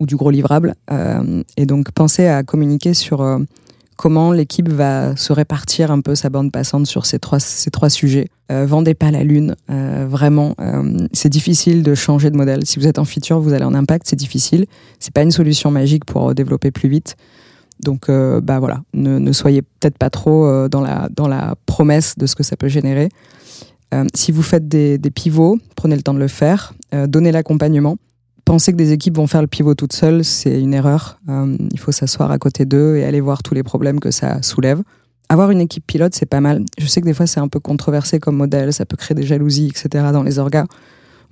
ou 0.00 0.06
du 0.06 0.16
gros 0.16 0.30
livrable. 0.30 0.74
Euh, 0.90 1.42
et 1.56 1.66
donc 1.66 1.90
pensez 1.92 2.26
à 2.26 2.42
communiquer 2.42 2.94
sur 2.94 3.20
euh, 3.20 3.38
comment 3.96 4.32
l'équipe 4.32 4.68
va 4.68 5.16
se 5.16 5.32
répartir 5.32 5.90
un 5.90 6.00
peu 6.00 6.14
sa 6.14 6.28
bande 6.28 6.52
passante 6.52 6.86
sur 6.86 7.06
ces 7.06 7.18
trois, 7.18 7.40
ces 7.40 7.70
trois 7.70 7.90
sujets. 7.90 8.28
Euh, 8.52 8.66
vendez 8.66 8.94
pas 8.94 9.10
la 9.10 9.24
lune, 9.24 9.56
vraiment. 9.68 10.54
c'est 11.12 11.28
difficile 11.28 11.82
de 11.82 11.94
changer 11.94 12.30
de 12.30 12.36
modèle. 12.36 12.64
Si 12.64 12.78
vous 12.78 12.86
êtes 12.86 12.98
en 12.98 13.04
feature, 13.04 13.40
vous 13.40 13.52
allez 13.52 13.64
en 13.64 13.74
impact, 13.74 14.06
c'est 14.08 14.16
difficile. 14.16 14.66
C'est 15.00 15.12
pas 15.12 15.22
une 15.22 15.32
solution 15.32 15.70
magique 15.70 16.04
pour 16.04 16.34
développer 16.34 16.70
plus 16.70 16.88
vite. 16.88 17.16
Donc, 17.82 18.08
bah 18.08 18.58
voilà, 18.58 18.82
ne, 18.94 19.32
soyez 19.32 19.62
peut-être 19.62 19.98
pas 19.98 20.10
trop 20.10 20.68
dans, 20.68 20.80
la, 20.80 21.08
dans 21.14 21.28
la 21.28 21.56
promesse 21.66 22.16
de 22.16 22.26
ce 22.26 22.36
que 22.36 22.42
ça 22.42 22.56
peut 22.56 22.68
générer. 22.68 23.08
Si 24.14 24.30
vous 24.30 24.42
faites 24.42 24.68
des, 24.68 24.98
pivots, 25.12 25.58
prenez 25.74 25.96
le 25.96 26.02
temps 26.02 26.14
de 26.14 26.20
le 26.20 26.28
faire, 26.28 26.72
donnez 27.08 27.32
l'accompagnement. 27.32 27.96
Penser 28.46 28.70
que 28.70 28.76
des 28.76 28.92
équipes 28.92 29.16
vont 29.16 29.26
faire 29.26 29.40
le 29.40 29.48
pivot 29.48 29.74
toutes 29.74 29.92
seules, 29.92 30.24
c'est 30.24 30.60
une 30.60 30.72
erreur. 30.72 31.18
Euh, 31.28 31.56
il 31.72 31.80
faut 31.80 31.90
s'asseoir 31.90 32.30
à 32.30 32.38
côté 32.38 32.64
d'eux 32.64 32.96
et 32.96 33.04
aller 33.04 33.20
voir 33.20 33.42
tous 33.42 33.54
les 33.54 33.64
problèmes 33.64 33.98
que 33.98 34.12
ça 34.12 34.40
soulève. 34.40 34.82
Avoir 35.28 35.50
une 35.50 35.60
équipe 35.60 35.84
pilote, 35.84 36.14
c'est 36.14 36.26
pas 36.26 36.40
mal. 36.40 36.64
Je 36.78 36.86
sais 36.86 37.00
que 37.00 37.06
des 37.06 37.12
fois, 37.12 37.26
c'est 37.26 37.40
un 37.40 37.48
peu 37.48 37.58
controversé 37.58 38.20
comme 38.20 38.36
modèle, 38.36 38.72
ça 38.72 38.86
peut 38.86 38.96
créer 38.96 39.16
des 39.16 39.24
jalousies, 39.24 39.66
etc. 39.66 40.06
dans 40.12 40.22
les 40.22 40.38
orgas. 40.38 40.66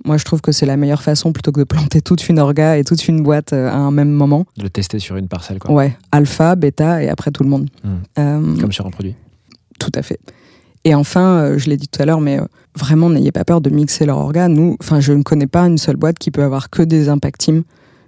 Moi, 0.03 0.17
je 0.17 0.25
trouve 0.25 0.41
que 0.41 0.51
c'est 0.51 0.65
la 0.65 0.75
meilleure 0.75 1.01
façon 1.01 1.31
plutôt 1.31 1.53
que 1.53 1.61
de 1.61 1.63
planter 1.63 2.01
toute 2.01 2.27
une 2.27 2.37
orga 2.37 2.77
et 2.77 2.83
toute 2.83 3.07
une 3.07 3.23
boîte 3.23 3.53
euh, 3.53 3.69
à 3.69 3.77
un 3.77 3.91
même 3.91 4.11
moment. 4.11 4.45
De 4.57 4.63
le 4.63 4.69
tester 4.69 4.99
sur 4.99 5.15
une 5.15 5.29
parcelle, 5.29 5.59
quoi. 5.59 5.71
Ouais, 5.73 5.97
alpha, 6.11 6.57
bêta 6.57 7.01
et 7.01 7.07
après 7.07 7.31
tout 7.31 7.43
le 7.43 7.49
monde. 7.49 7.69
Mm. 7.85 7.89
Euh, 8.19 8.59
Comme 8.59 8.73
sur 8.73 8.85
un 8.85 8.91
produit. 8.91 9.15
tout 9.79 9.91
à 9.95 10.01
fait. 10.01 10.19
Et 10.85 10.93
enfin, 10.93 11.39
euh, 11.39 11.57
je 11.57 11.69
l'ai 11.69 11.77
dit 11.77 11.87
tout 11.87 12.01
à 12.01 12.05
l'heure, 12.05 12.21
mais 12.21 12.39
euh, 12.39 12.45
vraiment, 12.75 13.09
n'ayez 13.09 13.31
pas 13.31 13.43
peur 13.43 13.59
de 13.59 13.71
mixer 13.71 14.05
leur 14.05 14.19
orga. 14.19 14.47
Nous, 14.47 14.77
enfin, 14.79 14.99
je 14.99 15.13
ne 15.13 15.23
connais 15.23 15.47
pas 15.47 15.63
une 15.63 15.79
seule 15.79 15.95
boîte 15.95 16.19
qui 16.19 16.29
peut 16.29 16.43
avoir 16.43 16.69
que 16.69 16.83
des 16.83 17.09
impact 17.09 17.41
teams. 17.41 17.63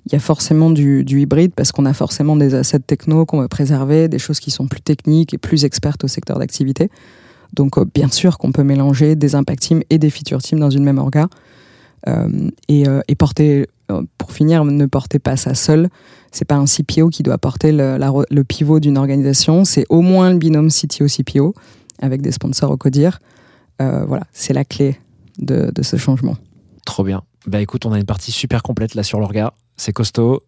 Il 0.05 0.13
y 0.13 0.15
a 0.15 0.19
forcément 0.19 0.69
du, 0.69 1.03
du 1.03 1.21
hybride 1.21 1.51
parce 1.55 1.71
qu'on 1.71 1.85
a 1.85 1.93
forcément 1.93 2.37
des 2.37 2.53
assets 2.53 2.79
techno 2.79 3.25
qu'on 3.25 3.41
veut 3.41 3.47
préserver, 3.47 4.07
des 4.07 4.19
choses 4.19 4.39
qui 4.39 4.51
sont 4.51 4.67
plus 4.67 4.79
techniques 4.79 5.33
et 5.33 5.37
plus 5.39 5.65
expertes 5.65 6.03
au 6.03 6.07
secteur 6.07 6.37
d'activité. 6.37 6.89
Donc, 7.53 7.79
euh, 7.79 7.85
bien 7.93 8.09
sûr 8.09 8.37
qu'on 8.37 8.51
peut 8.51 8.63
mélanger 8.63 9.15
des 9.15 9.33
impact 9.33 9.63
teams 9.63 9.81
et 9.89 9.97
des 9.97 10.11
feature 10.11 10.41
teams 10.41 10.59
dans 10.59 10.69
une 10.69 10.83
même 10.83 10.99
orga. 10.99 11.27
Et, 12.69 12.85
porter, 13.17 13.67
pour 14.17 14.31
finir, 14.31 14.63
ne 14.63 14.85
portez 14.85 15.19
pas 15.19 15.35
ça 15.35 15.55
seul. 15.55 15.89
C'est 16.31 16.45
pas 16.45 16.55
un 16.55 16.63
CPO 16.63 17.09
qui 17.09 17.21
doit 17.21 17.37
porter 17.37 17.73
le 17.73 18.43
pivot 18.43 18.79
d'une 18.79 18.97
organisation. 18.97 19.65
C'est 19.65 19.83
au 19.89 19.99
moins 19.99 20.31
le 20.31 20.37
binôme 20.37 20.69
CTO-CPO 20.69 21.53
avec 22.01 22.21
des 22.21 22.31
sponsors 22.31 22.71
au 22.71 22.77
CODIR. 22.77 23.19
Euh, 23.81 24.05
voilà, 24.05 24.25
c'est 24.31 24.53
la 24.53 24.65
clé 24.65 24.99
de, 25.37 25.71
de 25.73 25.83
ce 25.83 25.97
changement. 25.97 26.37
Trop 26.85 27.03
bien. 27.03 27.23
Bah 27.45 27.61
écoute, 27.61 27.85
on 27.85 27.91
a 27.93 27.97
une 27.99 28.05
partie 28.05 28.31
super 28.31 28.63
complète 28.63 28.95
là 28.95 29.03
sur 29.03 29.19
l'orga. 29.19 29.53
C'est 29.77 29.93
costaud. 29.93 30.43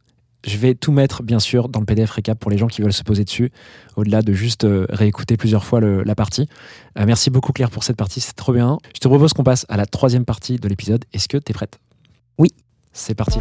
Je 0.45 0.55
vais 0.57 0.73
tout 0.73 0.93
mettre, 0.93 1.21
bien 1.21 1.39
sûr, 1.39 1.67
dans 1.67 1.81
le 1.81 1.85
PDF 1.85 2.11
récap 2.11 2.39
pour 2.39 2.49
les 2.49 2.57
gens 2.57 2.67
qui 2.67 2.81
veulent 2.81 2.93
se 2.93 3.03
poser 3.03 3.25
dessus, 3.25 3.51
au-delà 3.97 4.21
de 4.21 4.31
juste 4.31 4.63
euh, 4.63 4.85
réécouter 4.89 5.35
plusieurs 5.35 5.65
fois 5.65 5.81
le- 5.81 6.01
la 6.03 6.15
partie. 6.15 6.47
Euh, 6.97 7.03
merci 7.05 7.29
beaucoup, 7.29 7.51
Claire, 7.51 7.69
pour 7.69 7.83
cette 7.83 7.97
partie. 7.97 8.21
C'est 8.21 8.33
trop 8.37 8.53
bien. 8.53 8.77
Je 8.95 8.99
te 9.01 9.07
propose 9.09 9.33
qu'on 9.33 9.43
passe 9.43 9.65
à 9.67 9.75
la 9.75 9.85
troisième 9.85 10.23
partie 10.23 10.55
de 10.57 10.67
l'épisode. 10.69 11.03
Est-ce 11.11 11.27
que 11.27 11.37
tu 11.37 11.51
es 11.51 11.53
prête? 11.53 11.77
Oui. 12.37 12.49
C'est 12.93 13.15
parti. 13.15 13.39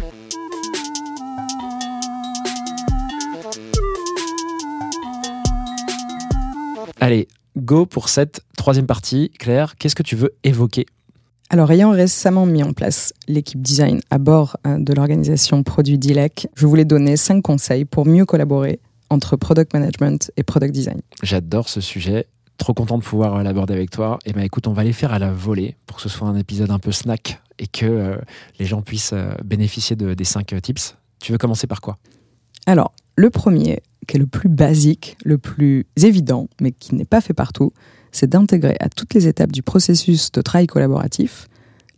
Allez, 6.99 7.27
go 7.59 7.85
pour 7.85 8.09
cette 8.09 8.41
troisième 8.57 8.87
partie. 8.87 9.31
Claire, 9.37 9.75
qu'est-ce 9.77 9.95
que 9.95 10.03
tu 10.03 10.15
veux 10.15 10.33
évoquer? 10.43 10.85
Alors, 11.51 11.71
ayant 11.71 11.91
récemment 11.91 12.45
mis 12.45 12.63
en 12.63 12.73
place 12.73 13.11
l'équipe 13.27 13.61
design 13.61 14.01
à 14.09 14.19
bord 14.19 14.57
euh, 14.67 14.77
de 14.77 14.93
l'organisation 14.93 15.63
Produit 15.63 15.97
DILEC, 15.97 16.47
je 16.55 16.67
voulais 16.67 16.85
donner 16.85 17.17
cinq 17.17 17.41
conseils 17.41 17.85
pour 17.85 18.05
mieux 18.05 18.25
collaborer 18.25 18.79
entre 19.09 19.35
product 19.35 19.73
management 19.73 20.31
et 20.37 20.43
product 20.43 20.71
design. 20.73 21.01
J'adore 21.23 21.67
ce 21.67 21.81
sujet. 21.81 22.27
Trop 22.57 22.73
content 22.73 22.97
de 22.97 23.03
pouvoir 23.03 23.37
euh, 23.37 23.43
l'aborder 23.43 23.73
avec 23.73 23.89
toi. 23.89 24.19
Et 24.25 24.33
ben 24.33 24.41
écoute, 24.41 24.67
on 24.67 24.73
va 24.73 24.83
les 24.83 24.93
faire 24.93 25.11
à 25.13 25.17
la 25.17 25.31
volée 25.31 25.75
pour 25.87 25.97
que 25.97 26.03
ce 26.03 26.09
soit 26.09 26.27
un 26.27 26.35
épisode 26.35 26.69
un 26.69 26.77
peu 26.77 26.91
snack 26.91 27.41
et 27.57 27.67
que 27.67 27.85
euh, 27.85 28.17
les 28.59 28.65
gens 28.65 28.81
puissent 28.81 29.13
euh, 29.13 29.31
bénéficier 29.43 29.95
de- 29.95 30.13
des 30.13 30.25
cinq 30.25 30.53
euh, 30.53 30.59
tips. 30.59 30.95
Tu 31.19 31.31
veux 31.31 31.37
commencer 31.37 31.67
par 31.67 31.81
quoi? 31.81 31.97
Alors, 32.67 32.93
le 33.15 33.29
premier, 33.29 33.81
qui 34.09 34.17
est 34.17 34.19
le 34.19 34.25
plus 34.25 34.49
basique, 34.49 35.17
le 35.23 35.37
plus 35.37 35.85
évident, 36.01 36.47
mais 36.59 36.71
qui 36.71 36.95
n'est 36.95 37.05
pas 37.05 37.21
fait 37.21 37.33
partout, 37.33 37.71
c'est 38.11 38.27
d'intégrer 38.27 38.75
à 38.79 38.89
toutes 38.89 39.13
les 39.13 39.27
étapes 39.27 39.51
du 39.51 39.61
processus 39.61 40.31
de 40.31 40.41
travail 40.41 40.67
collaboratif 40.67 41.47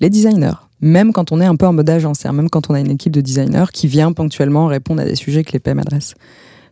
les 0.01 0.09
designers. 0.09 0.59
Même 0.82 1.14
quand 1.14 1.32
on 1.32 1.39
est 1.39 1.45
un 1.45 1.55
peu 1.55 1.68
en 1.68 1.74
mode 1.74 1.89
agence, 1.89 2.26
même 2.26 2.49
quand 2.49 2.70
on 2.70 2.74
a 2.74 2.80
une 2.80 2.89
équipe 2.89 3.14
de 3.14 3.22
designers 3.22 3.68
qui 3.72 3.88
vient 3.88 4.12
ponctuellement 4.12 4.66
répondre 4.66 5.01
à 5.01 5.05
des 5.05 5.16
sujets 5.16 5.43
que 5.43 5.53
les 5.53 5.59
PM 5.59 5.80
adressent. 5.80 6.16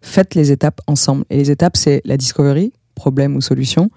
Faites 0.01 0.33
les 0.33 0.51
étapes 0.51 0.81
ensemble. 0.87 1.25
Et 1.29 1.37
les 1.37 1.51
étapes, 1.51 1.77
c'est 1.77 2.01
la 2.05 2.17
discovery, 2.17 2.73
problème 2.95 3.35
ou 3.35 3.41
solution, 3.41 3.91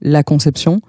la 0.00 0.22
conception, 0.22 0.80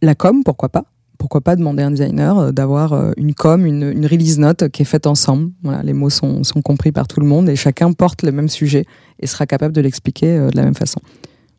la 0.00 0.14
com, 0.14 0.44
pourquoi 0.44 0.68
pas. 0.68 0.84
Pourquoi 1.18 1.40
pas 1.40 1.56
demander 1.56 1.82
à 1.82 1.88
un 1.88 1.90
designer 1.90 2.38
euh, 2.38 2.52
d'avoir 2.52 2.92
euh, 2.92 3.10
une 3.16 3.34
com, 3.34 3.66
une, 3.66 4.06
release 4.06 4.38
note 4.38 4.68
qui 4.68 4.82
est 4.82 4.86
faite 4.86 5.06
ensemble. 5.06 5.50
Voilà, 5.62 5.82
les 5.82 5.92
mots 5.92 6.10
sont, 6.10 6.42
compris 6.64 6.92
par 6.92 7.08
tout 7.08 7.20
le 7.20 7.26
monde 7.26 7.48
et 7.48 7.56
chacun 7.56 7.92
porte 7.92 8.22
le 8.22 8.32
même 8.32 8.48
sujet 8.48 8.84
et 9.18 9.26
sera 9.26 9.46
capable 9.46 9.74
de 9.74 9.80
l'expliquer 9.80 10.36
euh, 10.36 10.50
de 10.50 10.56
la 10.56 10.62
même 10.62 10.76
façon. 10.76 11.00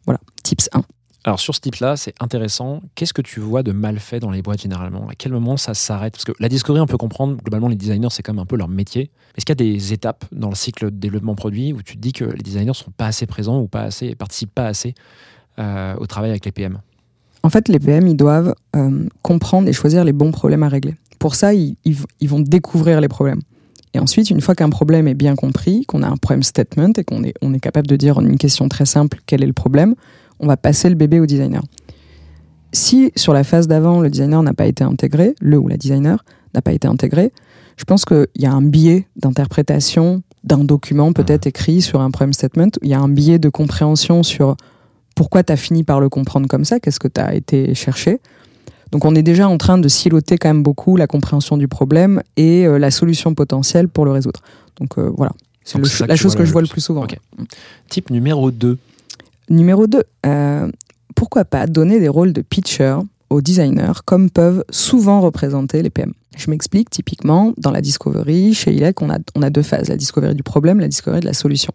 Voilà, 0.05 0.19
tips 0.43 0.69
1. 0.73 0.81
Alors 1.25 1.41
sur 1.41 1.53
ce 1.53 1.59
type-là, 1.59 1.97
c'est 1.97 2.13
intéressant. 2.21 2.81
Qu'est-ce 2.95 3.13
que 3.13 3.21
tu 3.21 3.41
vois 3.41 3.61
de 3.61 3.73
mal 3.73 3.99
fait 3.99 4.21
dans 4.21 4.31
les 4.31 4.41
boîtes 4.41 4.61
généralement? 4.61 5.09
À 5.09 5.15
quel 5.15 5.33
moment 5.33 5.57
ça 5.57 5.73
s'arrête? 5.73 6.13
Parce 6.13 6.23
que 6.23 6.31
la 6.39 6.47
discovery, 6.47 6.81
on 6.81 6.87
peut 6.87 6.97
comprendre, 6.97 7.35
globalement, 7.35 7.67
les 7.67 7.75
designers, 7.75 8.07
c'est 8.09 8.23
quand 8.23 8.33
même 8.33 8.41
un 8.41 8.45
peu 8.45 8.55
leur 8.55 8.69
métier. 8.69 9.11
Est-ce 9.35 9.45
qu'il 9.45 9.53
y 9.61 9.69
a 9.69 9.73
des 9.73 9.91
étapes 9.91 10.23
dans 10.31 10.47
le 10.47 10.55
cycle 10.55 10.85
de 10.85 10.95
développement 10.95 11.35
produit 11.35 11.73
où 11.73 11.83
tu 11.83 11.97
te 11.97 12.01
dis 12.01 12.13
que 12.13 12.23
les 12.23 12.41
designers 12.41 12.73
sont 12.73 12.91
pas 12.91 13.07
assez 13.07 13.25
présents 13.25 13.59
ou 13.59 13.67
pas 13.67 13.81
assez, 13.81 14.15
participent 14.15 14.55
pas 14.55 14.67
assez 14.67 14.95
au 15.57 16.07
travail 16.07 16.29
avec 16.29 16.45
les 16.45 16.53
PM 16.53 16.79
En 17.43 17.49
fait, 17.49 17.67
les 17.69 17.79
PM, 17.79 18.07
ils 18.07 18.15
doivent 18.17 18.53
euh, 18.75 19.05
comprendre 19.21 19.67
et 19.69 19.73
choisir 19.73 20.03
les 20.03 20.13
bons 20.13 20.31
problèmes 20.31 20.63
à 20.63 20.67
régler. 20.69 20.95
Pour 21.19 21.35
ça, 21.35 21.53
ils, 21.53 21.75
ils- 21.85 21.97
ils 22.19 22.29
vont 22.29 22.39
découvrir 22.39 22.99
les 23.01 23.07
problèmes. 23.07 23.39
Et 23.93 23.99
ensuite, 23.99 24.29
une 24.29 24.41
fois 24.41 24.55
qu'un 24.55 24.69
problème 24.69 25.07
est 25.07 25.13
bien 25.15 25.35
compris, 25.35 25.85
qu'on 25.85 26.03
a 26.03 26.07
un 26.07 26.17
problème 26.17 26.43
statement 26.43 26.91
et 26.97 27.03
qu'on 27.03 27.23
est, 27.23 27.33
on 27.41 27.53
est 27.53 27.59
capable 27.59 27.87
de 27.87 27.95
dire 27.95 28.17
en 28.17 28.25
une 28.25 28.37
question 28.37 28.69
très 28.69 28.85
simple 28.85 29.19
quel 29.25 29.41
est 29.43 29.47
le 29.47 29.53
problème, 29.53 29.95
on 30.39 30.47
va 30.47 30.57
passer 30.57 30.89
le 30.89 30.95
bébé 30.95 31.19
au 31.19 31.25
designer. 31.25 31.63
Si 32.71 33.11
sur 33.15 33.33
la 33.33 33.43
phase 33.43 33.67
d'avant, 33.67 33.99
le 33.99 34.09
designer 34.09 34.43
n'a 34.43 34.53
pas 34.53 34.67
été 34.67 34.83
intégré, 34.83 35.33
le 35.41 35.57
ou 35.57 35.67
la 35.67 35.77
designer 35.77 36.23
n'a 36.53 36.61
pas 36.61 36.71
été 36.71 36.87
intégré, 36.87 37.31
je 37.77 37.83
pense 37.85 38.05
qu'il 38.05 38.27
y 38.37 38.45
a 38.45 38.51
un 38.51 38.61
biais 38.61 39.07
d'interprétation 39.15 40.21
d'un 40.43 40.63
document 40.63 41.11
peut-être 41.13 41.47
écrit 41.47 41.81
sur 41.81 41.99
un 42.01 42.11
problem 42.11 42.33
statement. 42.33 42.69
Il 42.83 42.89
y 42.89 42.93
a 42.93 42.99
un 42.99 43.09
biais 43.09 43.39
de 43.39 43.49
compréhension 43.49 44.21
sur 44.23 44.55
pourquoi 45.19 45.43
tu 45.43 45.51
as 45.51 45.57
fini 45.57 45.83
par 45.83 45.99
le 45.99 46.07
comprendre 46.07 46.47
comme 46.47 46.63
ça, 46.63 46.79
qu'est-ce 46.79 46.97
que 46.97 47.09
tu 47.09 47.19
as 47.19 47.35
été 47.35 47.75
chercher? 47.75 48.21
Donc 48.93 49.03
on 49.03 49.15
est 49.15 49.21
déjà 49.21 49.49
en 49.49 49.57
train 49.57 49.77
de 49.77 49.89
siloter 49.89 50.37
quand 50.37 50.47
même 50.47 50.63
beaucoup 50.63 50.95
la 50.95 51.07
compréhension 51.07 51.57
du 51.57 51.67
problème 51.67 52.23
et 52.37 52.65
euh, 52.65 52.79
la 52.79 52.89
solution 52.89 53.33
potentielle 53.33 53.89
pour 53.89 54.05
le 54.05 54.11
résoudre. 54.11 54.39
Donc 54.79 54.97
euh, 54.97 55.11
voilà, 55.17 55.33
c'est 55.65 56.07
la 56.07 56.15
chose 56.15 56.35
que 56.35 56.45
je 56.45 56.53
vois 56.53 56.61
le 56.61 56.69
plus 56.69 56.79
souvent. 56.79 57.05
Type 57.89 58.11
numéro 58.11 58.49
2. 58.49 58.77
Numéro 59.49 59.87
2, 59.87 60.01
pourquoi 61.15 61.43
pas 61.43 61.67
donner 61.67 61.99
des 61.99 62.07
rôles 62.07 62.31
de 62.31 62.41
pitcher 62.41 62.95
aux 63.29 63.41
designers 63.41 63.99
comme 64.05 64.29
peuvent 64.29 64.63
souvent 64.69 65.19
représenter 65.19 65.81
les 65.81 65.89
PM. 65.89 66.13
Je 66.37 66.49
m'explique, 66.49 66.89
typiquement, 66.89 67.51
dans 67.57 67.71
la 67.71 67.81
discovery, 67.81 68.53
chez 68.53 68.71
ILEC, 68.71 69.01
on 69.01 69.09
a, 69.09 69.17
on 69.35 69.41
a 69.41 69.49
deux 69.49 69.63
phases, 69.63 69.89
la 69.89 69.97
discovery 69.97 70.33
du 70.33 70.43
problème, 70.43 70.79
la 70.79 70.87
discovery 70.87 71.19
de 71.19 71.25
la 71.25 71.33
solution, 71.33 71.73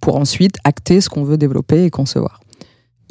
pour 0.00 0.16
ensuite 0.16 0.56
acter 0.64 1.00
ce 1.00 1.08
qu'on 1.08 1.22
veut 1.22 1.36
développer 1.36 1.84
et 1.84 1.90
concevoir. 1.90 2.40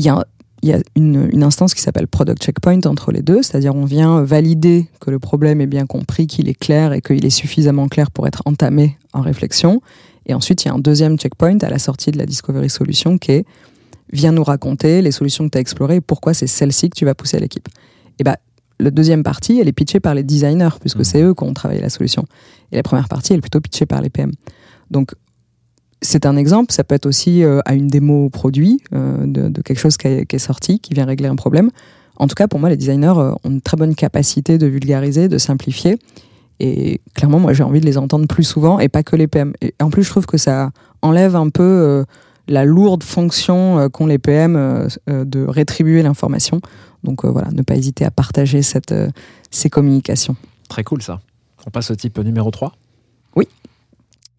Il 0.01 0.05
y 0.05 0.09
a, 0.09 0.25
il 0.63 0.69
y 0.69 0.73
a 0.73 0.79
une, 0.95 1.29
une 1.31 1.43
instance 1.43 1.75
qui 1.75 1.81
s'appelle 1.81 2.07
Product 2.07 2.41
Checkpoint 2.41 2.81
entre 2.85 3.11
les 3.11 3.21
deux, 3.21 3.43
c'est-à-dire 3.43 3.75
on 3.75 3.85
vient 3.85 4.23
valider 4.23 4.87
que 4.99 5.11
le 5.11 5.19
problème 5.19 5.61
est 5.61 5.67
bien 5.67 5.85
compris, 5.85 6.25
qu'il 6.25 6.49
est 6.49 6.55
clair 6.55 6.91
et 6.93 7.01
qu'il 7.01 7.23
est 7.23 7.29
suffisamment 7.29 7.87
clair 7.87 8.09
pour 8.09 8.25
être 8.25 8.41
entamé 8.45 8.97
en 9.13 9.21
réflexion. 9.21 9.79
Et 10.25 10.33
ensuite, 10.33 10.63
il 10.65 10.69
y 10.69 10.71
a 10.71 10.73
un 10.73 10.79
deuxième 10.79 11.19
checkpoint 11.19 11.59
à 11.61 11.69
la 11.69 11.77
sortie 11.77 12.09
de 12.09 12.17
la 12.17 12.25
discovery 12.25 12.71
solution 12.71 13.19
qui 13.19 13.31
est 13.31 13.45
viens 14.11 14.31
nous 14.31 14.43
raconter 14.43 15.03
les 15.03 15.11
solutions 15.11 15.45
que 15.45 15.51
tu 15.51 15.59
as 15.59 15.61
explorées 15.61 15.97
et 15.97 16.01
pourquoi 16.01 16.33
c'est 16.33 16.47
celle-ci 16.47 16.89
que 16.89 16.97
tu 16.97 17.05
vas 17.05 17.13
pousser 17.13 17.37
à 17.37 17.39
l'équipe. 17.39 17.69
Et 18.17 18.23
bah, 18.23 18.37
la 18.79 18.89
deuxième 18.89 19.21
partie, 19.21 19.59
elle 19.59 19.67
est 19.67 19.73
pitchée 19.73 19.99
par 19.99 20.15
les 20.15 20.23
designers, 20.23 20.77
puisque 20.79 20.97
Mhm. 20.97 21.03
c'est 21.03 21.21
eux 21.21 21.33
qui 21.35 21.43
ont 21.43 21.53
travaillé 21.53 21.79
la 21.79 21.89
solution. 21.89 22.25
Et 22.71 22.75
la 22.77 22.83
première 22.83 23.07
partie, 23.07 23.33
elle 23.33 23.37
est 23.37 23.41
plutôt 23.41 23.61
pitchée 23.61 23.85
par 23.85 24.01
les 24.01 24.09
PM. 24.09 24.31
Donc, 24.89 25.11
c'est 26.01 26.25
un 26.25 26.35
exemple. 26.35 26.73
Ça 26.73 26.83
peut 26.83 26.95
être 26.95 27.05
aussi 27.05 27.43
euh, 27.43 27.59
à 27.65 27.75
une 27.75 27.87
démo 27.87 28.29
produit 28.29 28.81
euh, 28.93 29.25
de, 29.25 29.49
de 29.49 29.61
quelque 29.61 29.79
chose 29.79 29.97
qui 29.97 30.07
est, 30.07 30.25
qui 30.25 30.35
est 30.35 30.39
sorti, 30.39 30.79
qui 30.79 30.93
vient 30.93 31.05
régler 31.05 31.27
un 31.27 31.35
problème. 31.35 31.69
En 32.17 32.27
tout 32.27 32.35
cas, 32.35 32.47
pour 32.47 32.59
moi, 32.59 32.69
les 32.69 32.77
designers 32.77 33.13
euh, 33.17 33.33
ont 33.43 33.49
une 33.49 33.61
très 33.61 33.77
bonne 33.77 33.95
capacité 33.95 34.57
de 34.57 34.67
vulgariser, 34.67 35.27
de 35.27 35.37
simplifier. 35.37 35.97
Et 36.59 37.01
clairement, 37.13 37.39
moi, 37.39 37.53
j'ai 37.53 37.63
envie 37.63 37.81
de 37.81 37.85
les 37.85 37.97
entendre 37.97 38.27
plus 38.27 38.43
souvent 38.43 38.79
et 38.79 38.89
pas 38.89 39.03
que 39.03 39.15
les 39.15 39.27
PM. 39.27 39.53
Et 39.61 39.73
en 39.81 39.89
plus, 39.89 40.03
je 40.03 40.09
trouve 40.09 40.25
que 40.25 40.37
ça 40.37 40.71
enlève 41.01 41.35
un 41.35 41.49
peu 41.49 41.63
euh, 41.63 42.03
la 42.47 42.65
lourde 42.65 43.03
fonction 43.03 43.89
qu'ont 43.89 44.07
les 44.07 44.19
PM 44.19 44.87
de 45.07 45.45
rétribuer 45.45 46.03
l'information. 46.03 46.59
Donc 47.03 47.23
voilà, 47.23 47.49
ne 47.51 47.61
pas 47.61 47.75
hésiter 47.75 48.03
à 48.03 48.11
partager 48.11 48.61
cette, 48.61 48.93
ces 49.49 49.69
communications. 49.69 50.35
Très 50.67 50.83
cool 50.83 51.01
ça. 51.01 51.21
On 51.65 51.71
passe 51.71 51.91
au 51.91 51.95
type 51.95 52.19
numéro 52.19 52.51
3. 52.51 52.73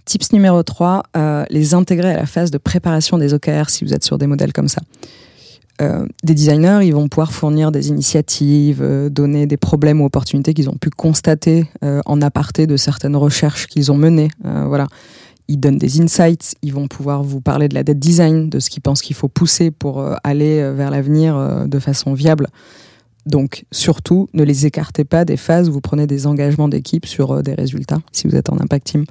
Tips 0.05 0.33
numéro 0.33 0.63
3, 0.63 1.05
euh, 1.17 1.45
les 1.51 1.75
intégrer 1.75 2.11
à 2.11 2.17
la 2.17 2.27
phase 2.27 2.51
de 2.51 2.59
préparation 2.59 3.19
des 3.19 3.35
OKR 3.35 3.71
si 3.71 3.85
vous 3.85 3.95
êtes 3.95 4.05
sur 4.05 4.19
des 4.19 4.27
modèles 4.27 4.53
comme 4.53 4.69
ça. 4.69 4.81
Euh, 5.81 6.07
des 6.23 6.35
designers, 6.35 6.81
ils 6.83 6.93
vont 6.93 7.09
pouvoir 7.09 7.33
fournir 7.33 7.73
des 7.73 7.89
initiatives, 7.89 8.83
euh, 8.83 9.09
donner 9.09 9.47
des 9.47 9.57
problèmes 9.57 10.01
ou 10.01 10.05
opportunités 10.05 10.55
qu'ils 10.55 10.69
ont 10.69 10.77
pu 10.77 10.91
constater 10.91 11.67
en 11.83 12.21
aparté 12.21 12.67
de 12.67 12.77
certaines 12.77 13.17
recherches 13.17 13.67
qu'ils 13.67 13.91
ont 13.93 13.97
menées. 13.97 14.31
Voilà. 14.43 14.87
Ils 15.49 15.59
donnent 15.59 15.79
des 15.79 16.01
insights, 16.01 16.55
ils 16.63 16.73
vont 16.73 16.89
pouvoir 16.89 17.23
vous 17.23 17.41
parler 17.41 17.69
de 17.69 17.75
la 17.75 17.83
dette 17.83 17.99
design, 17.99 18.49
de 18.49 18.61
ce 18.61 18.71
qu'ils 18.71 18.83
pensent 18.83 19.03
qu'il 19.03 19.17
faut 19.17 19.29
pousser 19.29 19.71
pour 19.71 20.05
aller 20.25 20.71
vers 20.73 20.91
l'avenir 20.91 21.67
de 21.67 21.79
façon 21.79 22.15
viable. 22.15 22.49
Donc 23.27 23.65
surtout, 23.73 24.29
ne 24.35 24.45
les 24.45 24.67
écartez 24.67 25.05
pas 25.05 25.25
des 25.25 25.37
phases 25.37 25.69
où 25.69 25.73
vous 25.73 25.81
prenez 25.81 26.07
des 26.07 26.27
engagements 26.27 26.69
d'équipe 26.69 27.07
sur 27.07 27.43
des 27.43 27.55
résultats, 27.55 28.01
si 28.13 28.29
vous 28.29 28.37
êtes 28.37 28.51
en 28.51 28.59
impact 28.61 28.87
team. 28.87 29.05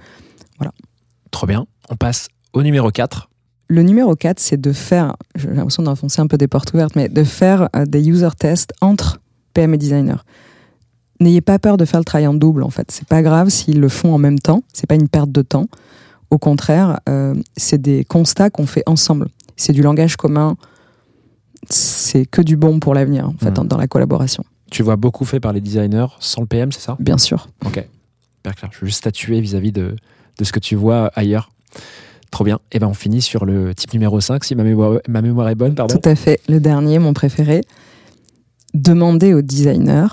Trop 1.31 1.47
bien. 1.47 1.65
On 1.89 1.95
passe 1.95 2.27
au 2.53 2.61
numéro 2.63 2.89
4. 2.91 3.29
Le 3.67 3.83
numéro 3.83 4.15
4, 4.15 4.39
c'est 4.39 4.59
de 4.59 4.73
faire, 4.73 5.15
j'ai 5.35 5.47
l'impression 5.49 5.83
d'enfoncer 5.83 6.19
un 6.21 6.27
peu 6.27 6.37
des 6.37 6.47
portes 6.49 6.73
ouvertes, 6.73 6.95
mais 6.95 7.07
de 7.07 7.23
faire 7.23 7.69
euh, 7.75 7.85
des 7.85 8.07
user 8.09 8.27
tests 8.37 8.73
entre 8.81 9.21
PM 9.53 9.73
et 9.73 9.77
designer. 9.77 10.25
N'ayez 11.21 11.39
pas 11.41 11.57
peur 11.59 11.77
de 11.77 11.85
faire 11.85 11.99
le 11.99 12.03
travail 12.03 12.27
en 12.27 12.33
double, 12.33 12.63
en 12.63 12.69
fait. 12.69 12.91
C'est 12.91 13.07
pas 13.07 13.21
grave 13.21 13.47
s'ils 13.49 13.79
le 13.79 13.87
font 13.89 14.13
en 14.13 14.17
même 14.17 14.39
temps. 14.39 14.63
C'est 14.73 14.87
pas 14.87 14.95
une 14.95 15.07
perte 15.07 15.31
de 15.31 15.41
temps. 15.41 15.67
Au 16.31 16.37
contraire, 16.37 16.99
euh, 17.07 17.33
c'est 17.55 17.81
des 17.81 18.03
constats 18.03 18.49
qu'on 18.49 18.65
fait 18.65 18.83
ensemble. 18.87 19.27
C'est 19.55 19.71
du 19.73 19.81
langage 19.83 20.17
commun. 20.17 20.57
C'est 21.69 22.25
que 22.25 22.41
du 22.41 22.57
bon 22.57 22.79
pour 22.79 22.93
l'avenir, 22.95 23.27
en 23.29 23.35
fait, 23.37 23.51
dans- 23.51 23.63
dans 23.63 23.77
la 23.77 23.87
collaboration. 23.87 24.43
Tu 24.71 24.83
vois 24.83 24.95
beaucoup 24.95 25.25
fait 25.25 25.39
par 25.39 25.53
les 25.53 25.61
designers 25.61 26.07
sans 26.19 26.41
le 26.41 26.47
PM, 26.47 26.71
c'est 26.71 26.79
ça? 26.81 26.97
Bien 26.99 27.17
sûr. 27.17 27.47
Ok. 27.65 27.85
Super 28.37 28.55
clair. 28.55 28.71
Je 28.73 28.79
veux 28.79 28.87
juste 28.87 28.97
statuer 28.99 29.39
vis-à-vis 29.41 29.71
de, 29.71 29.95
de 30.41 30.45
ce 30.45 30.51
que 30.51 30.59
tu 30.59 30.75
vois 30.75 31.11
ailleurs. 31.13 31.51
Trop 32.31 32.43
bien. 32.43 32.59
Et 32.71 32.79
ben 32.79 32.87
on 32.87 32.95
finit 32.95 33.21
sur 33.21 33.45
le 33.45 33.75
type 33.75 33.93
numéro 33.93 34.19
5, 34.19 34.43
si 34.43 34.55
ma 34.55 34.63
mémoire, 34.63 34.99
ma 35.07 35.21
mémoire 35.21 35.47
est 35.49 35.55
bonne, 35.55 35.75
pardon. 35.75 35.95
Tout 35.95 36.09
à 36.09 36.15
fait. 36.15 36.39
Le 36.49 36.59
dernier, 36.59 36.97
mon 36.97 37.13
préféré. 37.13 37.61
Demander 38.73 39.33
aux 39.33 39.43
designers 39.43 40.07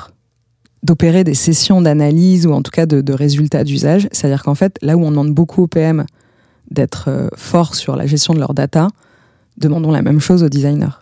d'opérer 0.83 1.25
des 1.25 1.35
sessions 1.35 1.81
d'analyse 1.81 2.47
ou 2.47 2.53
en 2.53 2.63
tout 2.63 2.71
cas 2.71 2.87
de, 2.87 3.01
de 3.01 3.13
résultats 3.13 3.65
d'usage. 3.65 4.09
C'est-à-dire 4.13 4.43
qu'en 4.43 4.55
fait, 4.55 4.79
là 4.83 4.97
où 4.97 5.05
on 5.05 5.11
demande 5.11 5.33
beaucoup 5.33 5.63
aux 5.63 5.67
PM 5.67 6.05
d'être 6.71 7.07
euh, 7.09 7.29
forts 7.35 7.75
sur 7.75 7.97
la 7.97 8.07
gestion 8.07 8.35
de 8.35 8.39
leur 8.39 8.53
data, 8.53 8.89
demandons 9.57 9.91
la 9.91 10.03
même 10.03 10.21
chose 10.21 10.43
aux 10.43 10.49
designers. 10.49 10.99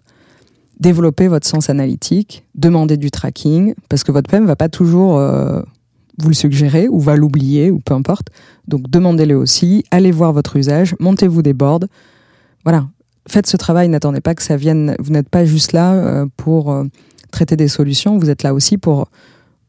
Développez 0.78 1.26
votre 1.26 1.46
sens 1.46 1.68
analytique, 1.68 2.44
demandez 2.54 2.96
du 2.96 3.10
tracking, 3.10 3.74
parce 3.88 4.04
que 4.04 4.12
votre 4.12 4.30
PM 4.30 4.46
va 4.46 4.56
pas 4.56 4.68
toujours 4.68 5.18
euh, 5.18 5.62
vous 6.18 6.28
le 6.28 6.34
suggérer 6.34 6.88
ou 6.88 7.00
va 7.00 7.16
l'oublier 7.16 7.70
ou 7.70 7.78
peu 7.78 7.94
importe. 7.94 8.28
Donc 8.68 8.88
demandez-le 8.90 9.36
aussi, 9.36 9.84
allez 9.90 10.10
voir 10.10 10.32
votre 10.32 10.56
usage, 10.56 10.94
montez-vous 11.00 11.42
des 11.42 11.52
boards. 11.52 11.84
Voilà, 12.64 12.88
faites 13.28 13.46
ce 13.46 13.56
travail, 13.56 13.88
n'attendez 13.88 14.20
pas 14.20 14.34
que 14.34 14.42
ça 14.42 14.56
vienne. 14.56 14.96
Vous 14.98 15.12
n'êtes 15.12 15.28
pas 15.28 15.44
juste 15.44 15.72
là 15.72 15.94
euh, 15.94 16.26
pour 16.36 16.72
euh, 16.72 16.84
traiter 17.30 17.56
des 17.56 17.68
solutions, 17.68 18.18
vous 18.18 18.30
êtes 18.30 18.42
là 18.42 18.54
aussi 18.54 18.78
pour 18.78 19.08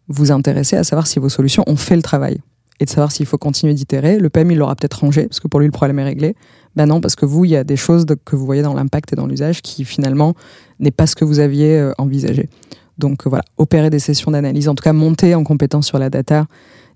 vous 0.08 0.32
intéresser 0.32 0.78
à 0.78 0.84
savoir 0.84 1.06
si 1.06 1.20
vos 1.20 1.30
solutions 1.30 1.64
ont 1.68 1.76
fait 1.76 1.96
le 1.96 2.02
travail 2.02 2.40
et 2.80 2.86
de 2.86 2.90
savoir 2.90 3.12
s'il 3.12 3.26
faut 3.26 3.38
continuer 3.38 3.74
d'itérer. 3.74 4.20
Le 4.20 4.30
PM, 4.30 4.52
il 4.52 4.58
l'aura 4.58 4.76
peut-être 4.76 5.00
rangé 5.02 5.24
parce 5.24 5.40
que 5.40 5.48
pour 5.48 5.60
lui, 5.60 5.68
le 5.68 5.72
problème 5.72 6.00
est 6.00 6.04
réglé. 6.04 6.36
Ben 6.76 6.86
non, 6.86 7.02
parce 7.02 7.16
que 7.16 7.26
vous, 7.26 7.46
il 7.46 7.52
y 7.52 7.56
a 7.56 7.64
des 7.64 7.76
choses 7.76 8.06
que 8.24 8.36
vous 8.36 8.46
voyez 8.46 8.62
dans 8.62 8.74
l'impact 8.74 9.14
et 9.14 9.16
dans 9.16 9.26
l'usage 9.26 9.62
qui 9.62 9.84
finalement 9.84 10.36
n'est 10.80 10.92
pas 10.92 11.08
ce 11.08 11.16
que 11.16 11.26
vous 11.26 11.40
aviez 11.40 11.78
euh, 11.78 11.92
envisagé. 11.98 12.50
Donc 12.98 13.26
euh, 13.26 13.30
voilà, 13.30 13.46
opérer 13.58 13.90
des 13.90 14.00
sessions 14.00 14.32
d'analyse, 14.32 14.68
en 14.70 14.76
tout 14.76 14.84
cas 14.84 14.94
monter 14.94 15.36
en 15.36 15.44
compétence 15.44 15.88
sur 15.88 16.00
la 16.00 16.10
data, 16.10 16.46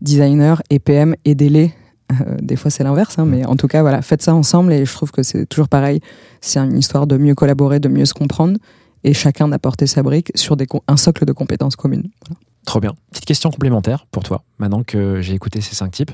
designer 0.01 0.61
et 0.69 0.79
PM, 0.79 1.15
aidez-les. 1.25 1.73
Euh, 2.11 2.37
des 2.41 2.55
fois 2.55 2.69
c'est 2.69 2.83
l'inverse, 2.83 3.17
hein, 3.19 3.25
mais 3.25 3.45
en 3.45 3.55
tout 3.55 3.67
cas 3.67 3.81
voilà, 3.81 4.01
faites 4.01 4.21
ça 4.21 4.35
ensemble 4.35 4.73
et 4.73 4.85
je 4.85 4.93
trouve 4.93 5.11
que 5.11 5.23
c'est 5.23 5.45
toujours 5.45 5.69
pareil. 5.69 6.01
C'est 6.41 6.59
une 6.59 6.77
histoire 6.77 7.07
de 7.07 7.17
mieux 7.17 7.35
collaborer, 7.35 7.79
de 7.79 7.89
mieux 7.89 8.05
se 8.05 8.13
comprendre 8.13 8.57
et 9.03 9.13
chacun 9.13 9.47
d'apporter 9.47 9.87
sa 9.87 10.03
brique 10.03 10.31
sur 10.35 10.57
des 10.57 10.67
un 10.87 10.97
socle 10.97 11.25
de 11.25 11.33
compétences 11.33 11.75
communes. 11.75 12.09
Voilà. 12.27 12.39
Trop 12.65 12.79
bien. 12.79 12.93
Petite 13.11 13.25
question 13.25 13.49
complémentaire 13.49 14.05
pour 14.11 14.23
toi, 14.23 14.43
maintenant 14.59 14.83
que 14.83 15.21
j'ai 15.21 15.33
écouté 15.33 15.61
ces 15.61 15.75
cinq 15.75 15.91
types. 15.91 16.11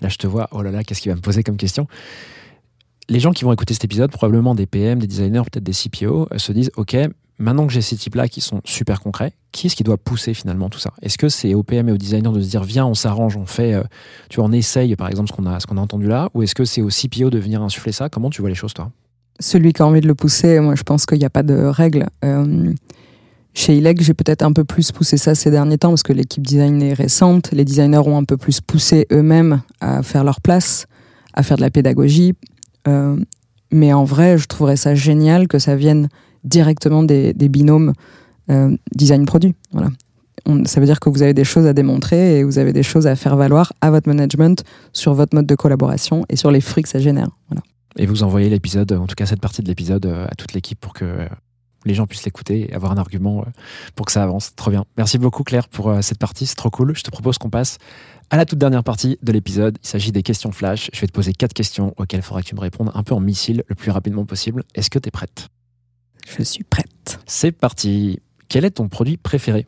Là, 0.00 0.08
je 0.08 0.16
te 0.16 0.26
vois, 0.26 0.48
oh 0.52 0.62
là 0.62 0.70
là, 0.70 0.84
qu'est-ce 0.84 1.00
qu'il 1.00 1.10
va 1.10 1.16
me 1.16 1.20
poser 1.20 1.42
comme 1.42 1.56
question 1.56 1.86
Les 3.08 3.20
gens 3.20 3.32
qui 3.32 3.44
vont 3.44 3.52
écouter 3.52 3.74
cet 3.74 3.84
épisode, 3.84 4.10
probablement 4.10 4.54
des 4.54 4.66
PM, 4.66 4.98
des 4.98 5.06
designers, 5.06 5.42
peut-être 5.50 5.64
des 5.64 5.72
CPO, 5.72 6.28
se 6.36 6.52
disent, 6.52 6.70
OK, 6.76 6.96
maintenant 7.38 7.66
que 7.66 7.72
j'ai 7.72 7.80
ces 7.80 7.96
types-là 7.96 8.28
qui 8.28 8.40
sont 8.40 8.60
super 8.64 9.00
concrets, 9.00 9.32
qui 9.52 9.66
est-ce 9.66 9.76
qui 9.76 9.84
doit 9.84 9.96
pousser 9.96 10.34
finalement 10.34 10.68
tout 10.68 10.78
ça? 10.78 10.92
Est-ce 11.02 11.18
que 11.18 11.28
c'est 11.28 11.54
aux 11.54 11.62
PM 11.62 11.88
et 11.88 11.92
aux 11.92 11.96
designers 11.96 12.32
de 12.32 12.40
se 12.40 12.48
dire, 12.48 12.64
viens, 12.64 12.86
on 12.86 12.94
s'arrange, 12.94 13.36
on 13.36 13.46
fait, 13.46 13.74
euh, 13.74 13.82
tu 14.28 14.36
vois, 14.36 14.46
on 14.46 14.52
essaye, 14.52 14.94
par 14.96 15.08
exemple, 15.08 15.28
ce 15.30 15.34
qu'on 15.34 15.46
a, 15.46 15.58
ce 15.60 15.66
a 15.66 15.78
entendu 15.78 16.08
là? 16.08 16.28
Ou 16.34 16.42
est-ce 16.42 16.54
que 16.54 16.64
c'est 16.64 16.82
aux 16.82 16.88
CPO 16.88 17.30
de 17.30 17.38
venir 17.38 17.62
insuffler 17.62 17.92
ça? 17.92 18.08
Comment 18.08 18.30
tu 18.30 18.40
vois 18.40 18.50
les 18.50 18.56
choses, 18.56 18.74
toi? 18.74 18.90
Celui 19.40 19.72
qui 19.72 19.82
a 19.82 19.86
envie 19.86 20.00
de 20.00 20.08
le 20.08 20.16
pousser, 20.16 20.58
moi 20.58 20.74
je 20.74 20.82
pense 20.82 21.06
qu'il 21.06 21.18
n'y 21.18 21.24
a 21.24 21.30
pas 21.30 21.44
de 21.44 21.54
règle. 21.54 22.08
Euh, 22.24 22.72
chez 23.54 23.76
ILEC, 23.76 24.02
j'ai 24.02 24.14
peut-être 24.14 24.42
un 24.42 24.52
peu 24.52 24.64
plus 24.64 24.90
poussé 24.90 25.16
ça 25.16 25.34
ces 25.34 25.50
derniers 25.50 25.78
temps 25.78 25.90
parce 25.90 26.02
que 26.02 26.12
l'équipe 26.12 26.44
design 26.44 26.82
est 26.82 26.92
récente. 26.92 27.50
Les 27.52 27.64
designers 27.64 27.98
ont 27.98 28.16
un 28.16 28.24
peu 28.24 28.36
plus 28.36 28.60
poussé 28.60 29.06
eux-mêmes 29.12 29.62
à 29.80 30.02
faire 30.02 30.24
leur 30.24 30.40
place, 30.40 30.86
à 31.34 31.44
faire 31.44 31.56
de 31.56 31.62
la 31.62 31.70
pédagogie. 31.70 32.34
Euh, 32.88 33.16
mais 33.70 33.92
en 33.92 34.04
vrai, 34.04 34.38
je 34.38 34.46
trouverais 34.46 34.76
ça 34.76 34.94
génial 34.94 35.48
que 35.48 35.58
ça 35.58 35.76
vienne 35.76 36.08
directement 36.44 37.02
des, 37.02 37.32
binômes 37.34 37.92
euh, 38.50 38.76
design-produit. 38.94 39.54
Voilà. 39.72 39.88
Ça 40.64 40.80
veut 40.80 40.86
dire 40.86 41.00
que 41.00 41.10
vous 41.10 41.22
avez 41.22 41.34
des 41.34 41.44
choses 41.44 41.66
à 41.66 41.74
démontrer 41.74 42.38
et 42.38 42.44
vous 42.44 42.58
avez 42.58 42.72
des 42.72 42.82
choses 42.82 43.06
à 43.06 43.16
faire 43.16 43.36
valoir 43.36 43.72
à 43.80 43.90
votre 43.90 44.08
management 44.08 44.64
sur 44.92 45.12
votre 45.12 45.34
mode 45.34 45.46
de 45.46 45.54
collaboration 45.54 46.24
et 46.30 46.36
sur 46.36 46.50
les 46.50 46.60
fruits 46.60 46.82
que 46.82 46.88
ça 46.88 47.00
génère. 47.00 47.28
Voilà. 47.50 47.62
Et 47.98 48.06
vous 48.06 48.22
envoyez 48.22 48.48
l'épisode, 48.48 48.92
en 48.92 49.06
tout 49.06 49.14
cas 49.14 49.26
cette 49.26 49.40
partie 49.40 49.62
de 49.62 49.68
l'épisode, 49.68 50.06
euh, 50.06 50.26
à 50.26 50.34
toute 50.36 50.54
l'équipe 50.54 50.80
pour 50.80 50.94
que 50.94 51.04
euh, 51.04 51.28
les 51.84 51.94
gens 51.94 52.06
puissent 52.06 52.24
l'écouter 52.24 52.70
et 52.70 52.74
avoir 52.74 52.92
un 52.92 52.96
argument 52.96 53.44
pour 53.94 54.06
que 54.06 54.12
ça 54.12 54.22
avance. 54.22 54.54
Trop 54.56 54.70
bien. 54.70 54.84
Merci 54.96 55.18
beaucoup 55.18 55.42
Claire 55.42 55.68
pour 55.68 55.94
cette 56.02 56.18
partie, 56.18 56.46
c'est 56.46 56.56
trop 56.56 56.70
cool. 56.70 56.96
Je 56.96 57.02
te 57.02 57.10
propose 57.10 57.38
qu'on 57.38 57.50
passe 57.50 57.78
à 58.30 58.36
la 58.36 58.44
toute 58.44 58.58
dernière 58.58 58.84
partie 58.84 59.18
de 59.22 59.32
l'épisode. 59.32 59.78
Il 59.82 59.88
s'agit 59.88 60.12
des 60.12 60.22
questions 60.22 60.52
flash. 60.52 60.90
Je 60.92 61.00
vais 61.00 61.06
te 61.06 61.12
poser 61.12 61.32
quatre 61.32 61.54
questions 61.54 61.94
auxquelles 61.96 62.20
il 62.20 62.24
faudra 62.24 62.42
que 62.42 62.48
tu 62.48 62.54
me 62.54 62.60
répondes 62.60 62.90
un 62.94 63.02
peu 63.02 63.14
en 63.14 63.20
missile 63.20 63.64
le 63.68 63.74
plus 63.74 63.90
rapidement 63.90 64.24
possible. 64.24 64.64
Est-ce 64.74 64.90
que 64.90 64.98
tu 64.98 65.08
es 65.08 65.10
prête? 65.10 65.48
Je 66.36 66.42
suis 66.42 66.64
prête. 66.64 67.20
C'est 67.26 67.52
parti. 67.52 68.20
Quel 68.48 68.64
est 68.64 68.72
ton 68.72 68.88
produit 68.88 69.16
préféré? 69.16 69.66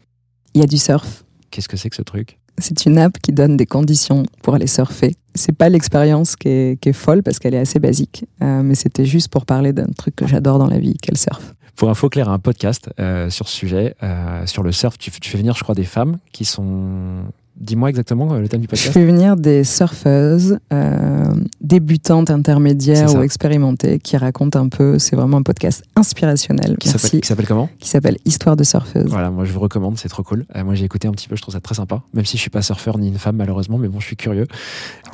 Il 0.54 0.60
y 0.60 0.64
a 0.64 0.66
du 0.66 0.78
surf. 0.78 1.24
Qu'est-ce 1.50 1.68
que 1.68 1.76
c'est 1.76 1.90
que 1.90 1.96
ce 1.96 2.02
truc? 2.02 2.38
C'est 2.58 2.84
une 2.86 2.98
app 2.98 3.18
qui 3.20 3.32
donne 3.32 3.56
des 3.56 3.66
conditions 3.66 4.24
pour 4.42 4.54
aller 4.54 4.66
surfer 4.66 5.16
c'est 5.34 5.52
pas 5.52 5.68
l'expérience 5.68 6.36
qui 6.36 6.48
est, 6.48 6.80
qui 6.80 6.90
est 6.90 6.94
folle 6.94 7.22
parce 7.22 7.38
qu'elle 7.38 7.54
est 7.54 7.58
assez 7.58 7.78
basique, 7.78 8.24
euh, 8.42 8.62
mais 8.62 8.74
c'était 8.74 9.04
juste 9.04 9.28
pour 9.28 9.46
parler 9.46 9.72
d'un 9.72 9.86
truc 9.96 10.16
que 10.16 10.26
j'adore 10.26 10.58
dans 10.58 10.66
la 10.66 10.78
vie, 10.78 10.96
qu'est 11.00 11.12
le 11.12 11.18
surf. 11.18 11.54
Pour 11.76 11.88
info 11.88 12.08
clair, 12.08 12.28
un 12.28 12.38
podcast 12.38 12.90
euh, 12.98 13.30
sur 13.30 13.48
ce 13.48 13.56
sujet, 13.56 13.94
euh, 14.02 14.44
sur 14.46 14.62
le 14.62 14.72
surf. 14.72 14.98
Tu, 14.98 15.10
tu 15.10 15.30
fais 15.30 15.38
venir, 15.38 15.54
je 15.54 15.62
crois, 15.62 15.74
des 15.74 15.84
femmes 15.84 16.18
qui 16.32 16.44
sont 16.44 17.24
Dis-moi 17.60 17.90
exactement 17.90 18.32
euh, 18.32 18.40
le 18.40 18.48
thème 18.48 18.60
du 18.60 18.64
Je 18.64 18.70
podcast. 18.70 18.92
fais 18.92 19.04
venir 19.04 19.36
des 19.36 19.64
surfeuses 19.64 20.58
euh, 20.72 21.24
débutantes, 21.60 22.30
intermédiaires 22.30 23.14
ou 23.14 23.22
expérimentées 23.22 23.98
qui 23.98 24.16
racontent 24.16 24.58
un 24.58 24.68
peu. 24.68 24.98
C'est 24.98 25.14
vraiment 25.14 25.36
un 25.36 25.42
podcast 25.42 25.84
inspirationnel. 25.94 26.78
Qui 26.78 26.88
s'appelle 26.88 27.46
comment? 27.46 27.68
Qui 27.78 27.88
s'appelle 27.90 28.16
Histoire 28.24 28.56
de 28.56 28.64
surfeuse. 28.64 29.08
Voilà, 29.08 29.30
moi 29.30 29.44
je 29.44 29.52
vous 29.52 29.60
recommande, 29.60 29.98
c'est 29.98 30.08
trop 30.08 30.22
cool. 30.22 30.46
Euh, 30.56 30.64
moi 30.64 30.74
j'ai 30.74 30.86
écouté 30.86 31.06
un 31.06 31.12
petit 31.12 31.28
peu, 31.28 31.36
je 31.36 31.42
trouve 31.42 31.52
ça 31.52 31.60
très 31.60 31.74
sympa. 31.74 32.02
Même 32.14 32.24
si 32.24 32.38
je 32.38 32.40
suis 32.40 32.50
pas 32.50 32.62
surfeur 32.62 32.96
ni 32.96 33.08
une 33.08 33.18
femme 33.18 33.36
malheureusement, 33.36 33.76
mais 33.76 33.88
bon, 33.88 34.00
je 34.00 34.06
suis 34.06 34.16
curieux. 34.16 34.46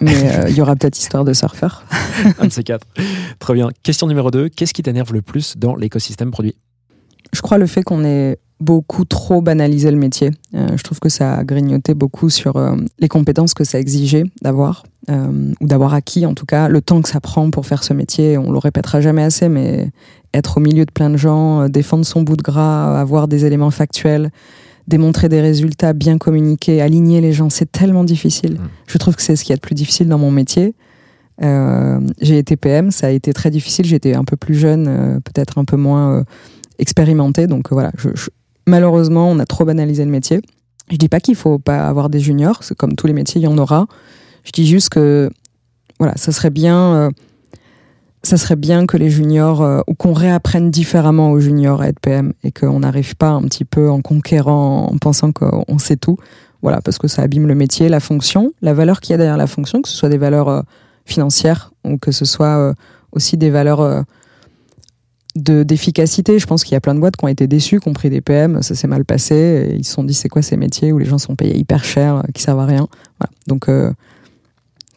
Mais 0.00 0.14
euh, 0.44 0.48
il 0.48 0.56
y 0.56 0.60
aura 0.60 0.76
peut-être 0.76 0.96
Histoire 0.96 1.24
de 1.24 1.32
surfeur. 1.32 1.84
Un 2.38 2.46
de 2.46 2.52
ces 2.52 2.62
quatre. 2.62 2.86
Très 3.40 3.54
bien. 3.54 3.68
Question 3.82 4.06
numéro 4.06 4.30
2. 4.30 4.48
Qu'est-ce 4.50 4.72
qui 4.72 4.82
t'énerve 4.82 5.12
le 5.12 5.20
plus 5.20 5.56
dans 5.56 5.74
l'écosystème 5.74 6.30
produit? 6.30 6.54
Je 7.32 7.42
crois 7.42 7.58
le 7.58 7.66
fait 7.66 7.82
qu'on 7.82 8.04
ait 8.04 8.38
beaucoup 8.58 9.04
trop 9.04 9.42
banalisé 9.42 9.90
le 9.90 9.98
métier. 9.98 10.30
Euh, 10.54 10.68
je 10.76 10.82
trouve 10.82 10.98
que 10.98 11.08
ça 11.10 11.34
a 11.34 11.44
grignoté 11.44 11.92
beaucoup 11.94 12.30
sur 12.30 12.56
euh, 12.56 12.74
les 12.98 13.08
compétences 13.08 13.52
que 13.52 13.64
ça 13.64 13.78
exigeait 13.78 14.24
d'avoir, 14.40 14.84
euh, 15.10 15.52
ou 15.60 15.66
d'avoir 15.66 15.92
acquis 15.92 16.24
en 16.24 16.32
tout 16.34 16.46
cas, 16.46 16.68
le 16.68 16.80
temps 16.80 17.02
que 17.02 17.08
ça 17.08 17.20
prend 17.20 17.50
pour 17.50 17.66
faire 17.66 17.84
ce 17.84 17.92
métier. 17.92 18.38
On 18.38 18.50
le 18.50 18.58
répétera 18.58 19.00
jamais 19.02 19.22
assez, 19.22 19.48
mais 19.50 19.90
être 20.32 20.56
au 20.56 20.60
milieu 20.60 20.86
de 20.86 20.90
plein 20.90 21.10
de 21.10 21.16
gens, 21.18 21.68
défendre 21.68 22.06
son 22.06 22.22
bout 22.22 22.36
de 22.36 22.42
gras, 22.42 22.98
avoir 22.98 23.28
des 23.28 23.44
éléments 23.44 23.70
factuels, 23.70 24.30
démontrer 24.88 25.28
des 25.28 25.40
résultats, 25.42 25.92
bien 25.92 26.16
communiquer, 26.16 26.80
aligner 26.80 27.20
les 27.20 27.32
gens, 27.34 27.50
c'est 27.50 27.70
tellement 27.70 28.04
difficile. 28.04 28.54
Mm. 28.54 28.68
Je 28.86 28.98
trouve 28.98 29.16
que 29.16 29.22
c'est 29.22 29.36
ce 29.36 29.44
qui 29.44 29.52
est 29.52 29.56
le 29.56 29.60
plus 29.60 29.74
difficile 29.74 30.08
dans 30.08 30.18
mon 30.18 30.30
métier. 30.30 30.74
J'ai 32.22 32.38
été 32.38 32.56
PM, 32.56 32.90
ça 32.90 33.08
a 33.08 33.10
été 33.10 33.34
très 33.34 33.50
difficile. 33.50 33.84
J'étais 33.84 34.14
un 34.14 34.24
peu 34.24 34.36
plus 34.36 34.54
jeune, 34.54 35.20
peut-être 35.22 35.58
un 35.58 35.64
peu 35.66 35.76
moins 35.76 36.24
expérimentée. 36.78 37.46
Donc 37.46 37.70
voilà, 37.70 37.92
je- 37.98 38.08
je- 38.14 38.30
malheureusement, 38.66 39.30
on 39.30 39.38
a 39.38 39.46
trop 39.46 39.64
banalisé 39.64 40.04
le 40.04 40.10
métier. 40.10 40.40
Je 40.90 40.96
dis 40.96 41.08
pas 41.08 41.20
qu'il 41.20 41.34
faut 41.34 41.58
pas 41.58 41.86
avoir 41.86 42.10
des 42.10 42.20
juniors, 42.20 42.62
c'est 42.62 42.76
comme 42.76 42.94
tous 42.94 43.06
les 43.06 43.12
métiers, 43.12 43.40
il 43.40 43.44
y 43.44 43.48
en 43.48 43.58
aura. 43.58 43.86
Je 44.44 44.52
dis 44.52 44.66
juste 44.66 44.90
que 44.90 45.30
voilà, 45.98 46.16
ça 46.16 46.30
serait 46.30 46.50
bien, 46.50 46.94
euh, 46.94 47.10
ça 48.22 48.36
serait 48.36 48.56
bien 48.56 48.86
que 48.86 48.96
les 48.96 49.10
juniors 49.10 49.62
euh, 49.62 49.80
ou 49.88 49.94
qu'on 49.94 50.12
réapprenne 50.12 50.70
différemment 50.70 51.32
aux 51.32 51.40
juniors 51.40 51.80
à 51.82 51.88
être 51.88 51.98
PM 52.00 52.34
et 52.44 52.52
qu'on 52.52 52.80
n'arrive 52.80 53.16
pas 53.16 53.30
un 53.30 53.42
petit 53.42 53.64
peu 53.64 53.90
en 53.90 54.00
conquérant, 54.00 54.88
en 54.92 54.98
pensant 54.98 55.32
qu'on 55.32 55.78
sait 55.78 55.96
tout. 55.96 56.18
Voilà, 56.62 56.80
parce 56.80 56.98
que 56.98 57.08
ça 57.08 57.22
abîme 57.22 57.46
le 57.46 57.54
métier, 57.54 57.88
la 57.88 58.00
fonction, 58.00 58.52
la 58.62 58.74
valeur 58.74 59.00
qu'il 59.00 59.12
y 59.12 59.14
a 59.14 59.18
derrière 59.18 59.36
la 59.36 59.46
fonction, 59.46 59.82
que 59.82 59.88
ce 59.88 59.96
soit 59.96 60.08
des 60.08 60.18
valeurs 60.18 60.48
euh, 60.48 60.62
financières 61.04 61.72
ou 61.84 61.98
que 61.98 62.12
ce 62.12 62.24
soit 62.24 62.74
aussi 63.12 63.36
des 63.36 63.50
valeurs 63.50 64.04
de 65.36 65.62
d'efficacité. 65.62 66.38
Je 66.38 66.46
pense 66.46 66.64
qu'il 66.64 66.72
y 66.72 66.76
a 66.76 66.80
plein 66.80 66.94
de 66.94 67.00
boîtes 67.00 67.16
qui 67.16 67.24
ont 67.24 67.28
été 67.28 67.46
déçues, 67.46 67.80
qui 67.80 67.88
ont 67.88 67.92
pris 67.92 68.10
des 68.10 68.20
PM, 68.20 68.62
ça 68.62 68.74
s'est 68.74 68.88
mal 68.88 69.04
passé, 69.04 69.34
et 69.70 69.74
ils 69.76 69.84
se 69.84 69.92
sont 69.92 70.04
dit 70.04 70.14
c'est 70.14 70.28
quoi 70.28 70.42
ces 70.42 70.56
métiers 70.56 70.92
où 70.92 70.98
les 70.98 71.04
gens 71.04 71.18
sont 71.18 71.36
payés 71.36 71.56
hyper 71.56 71.84
cher, 71.84 72.16
euh, 72.16 72.22
qui 72.34 72.42
servent 72.42 72.60
à 72.60 72.66
rien? 72.66 72.88
Voilà. 73.20 73.30
Donc 73.46 73.68
euh, 73.68 73.92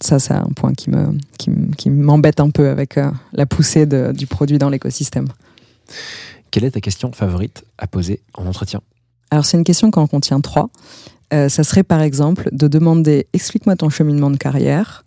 ça, 0.01 0.19
c'est 0.19 0.33
un 0.33 0.49
point 0.55 0.73
qui 0.73 0.89
me 0.89 1.17
qui, 1.37 1.89
m'embête 1.89 2.39
un 2.39 2.49
peu 2.49 2.69
avec 2.69 2.97
euh, 2.97 3.11
la 3.33 3.45
poussée 3.45 3.85
de- 3.85 4.11
du 4.13 4.27
produit 4.27 4.57
dans 4.57 4.69
l'écosystème. 4.69 5.27
Quelle 6.51 6.63
est 6.63 6.71
ta 6.71 6.81
question 6.81 7.11
favorite 7.11 7.63
à 7.77 7.87
poser 7.87 8.21
en 8.33 8.45
entretien? 8.45 8.81
Alors 9.31 9.45
c'est 9.45 9.57
une 9.57 9.63
question 9.63 9.91
quand 9.91 10.01
on 10.01 10.07
contient 10.07 10.39
trois. 10.41 10.69
Euh, 11.33 11.47
ça 11.49 11.63
serait 11.63 11.83
par 11.83 12.01
exemple 12.01 12.49
de 12.51 12.67
demander 12.67 13.27
explique-moi 13.33 13.75
ton 13.75 13.89
cheminement 13.89 14.31
de 14.31 14.37
carrière, 14.37 15.05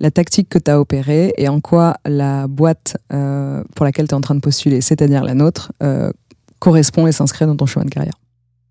la 0.00 0.10
tactique 0.10 0.48
que 0.48 0.58
tu 0.58 0.70
as 0.70 0.80
opérée 0.80 1.32
et 1.36 1.48
en 1.48 1.60
quoi 1.60 1.96
la 2.04 2.46
boîte 2.46 2.96
euh, 3.12 3.64
pour 3.74 3.84
laquelle 3.84 4.08
tu 4.08 4.12
es 4.12 4.16
en 4.16 4.20
train 4.20 4.34
de 4.34 4.40
postuler, 4.40 4.80
c'est-à-dire 4.80 5.24
la 5.24 5.34
nôtre, 5.34 5.72
euh, 5.82 6.12
correspond 6.58 7.06
et 7.06 7.12
s'inscrit 7.12 7.46
dans 7.46 7.56
ton 7.56 7.66
chemin 7.66 7.84
de 7.84 7.90
carrière. 7.90 8.14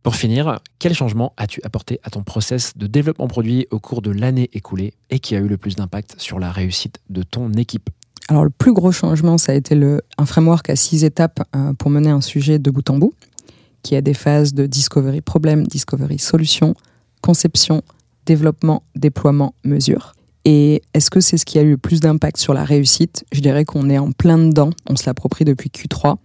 Pour 0.03 0.15
finir, 0.15 0.59
quel 0.77 0.93
changement 0.93 1.33
as-tu 1.35 1.61
apporté 1.63 1.99
à 2.03 2.11
ton 2.11 2.21
process 2.21 2.77
de 2.77 2.85
développement 2.85 3.27
produit 3.27 3.67
au 3.71 3.79
cours 3.79 4.03
de 4.03 4.11
l'année 4.11 4.51
écoulée 4.53 4.93
et 5.09 5.17
qui 5.17 5.35
a 5.35 5.39
eu 5.39 5.47
le 5.47 5.57
plus 5.57 5.75
d'impact 5.75 6.15
sur 6.19 6.37
la 6.37 6.51
réussite 6.51 6.99
de 7.09 7.23
ton 7.23 7.51
équipe? 7.53 7.89
Alors 8.27 8.43
le 8.43 8.49
plus 8.49 8.73
gros 8.73 8.91
changement, 8.91 9.37
ça 9.37 9.51
a 9.51 9.55
été 9.55 9.75
le, 9.75 10.01
un 10.17 10.25
framework 10.25 10.69
à 10.69 10.75
six 10.75 11.03
étapes 11.03 11.41
euh, 11.55 11.73
pour 11.73 11.89
mener 11.89 12.09
un 12.09 12.21
sujet 12.21 12.59
de 12.59 12.69
bout 12.69 12.87
en 12.89 12.97
bout, 12.97 13.13
qui 13.81 13.95
a 13.95 14.01
des 14.01 14.13
phases 14.13 14.53
de 14.53 14.65
discovery 14.65 15.21
problème, 15.21 15.65
discovery 15.67 16.17
solution, 16.17 16.75
conception, 17.21 17.83
développement, 18.25 18.83
déploiement, 18.95 19.53
mesure. 19.63 20.14
Et 20.45 20.83
est-ce 20.93 21.09
que 21.09 21.19
c'est 21.19 21.37
ce 21.37 21.45
qui 21.45 21.57
a 21.57 21.63
eu 21.63 21.71
le 21.71 21.77
plus 21.77 21.99
d'impact 21.99 22.37
sur 22.37 22.53
la 22.53 22.63
réussite? 22.63 23.25
Je 23.31 23.41
dirais 23.41 23.65
qu'on 23.65 23.89
est 23.89 23.97
en 23.97 24.11
plein 24.11 24.37
dedans, 24.37 24.69
on 24.87 24.95
se 24.95 25.05
l'approprie 25.07 25.43
depuis 25.43 25.69
Q3, 25.69 26.17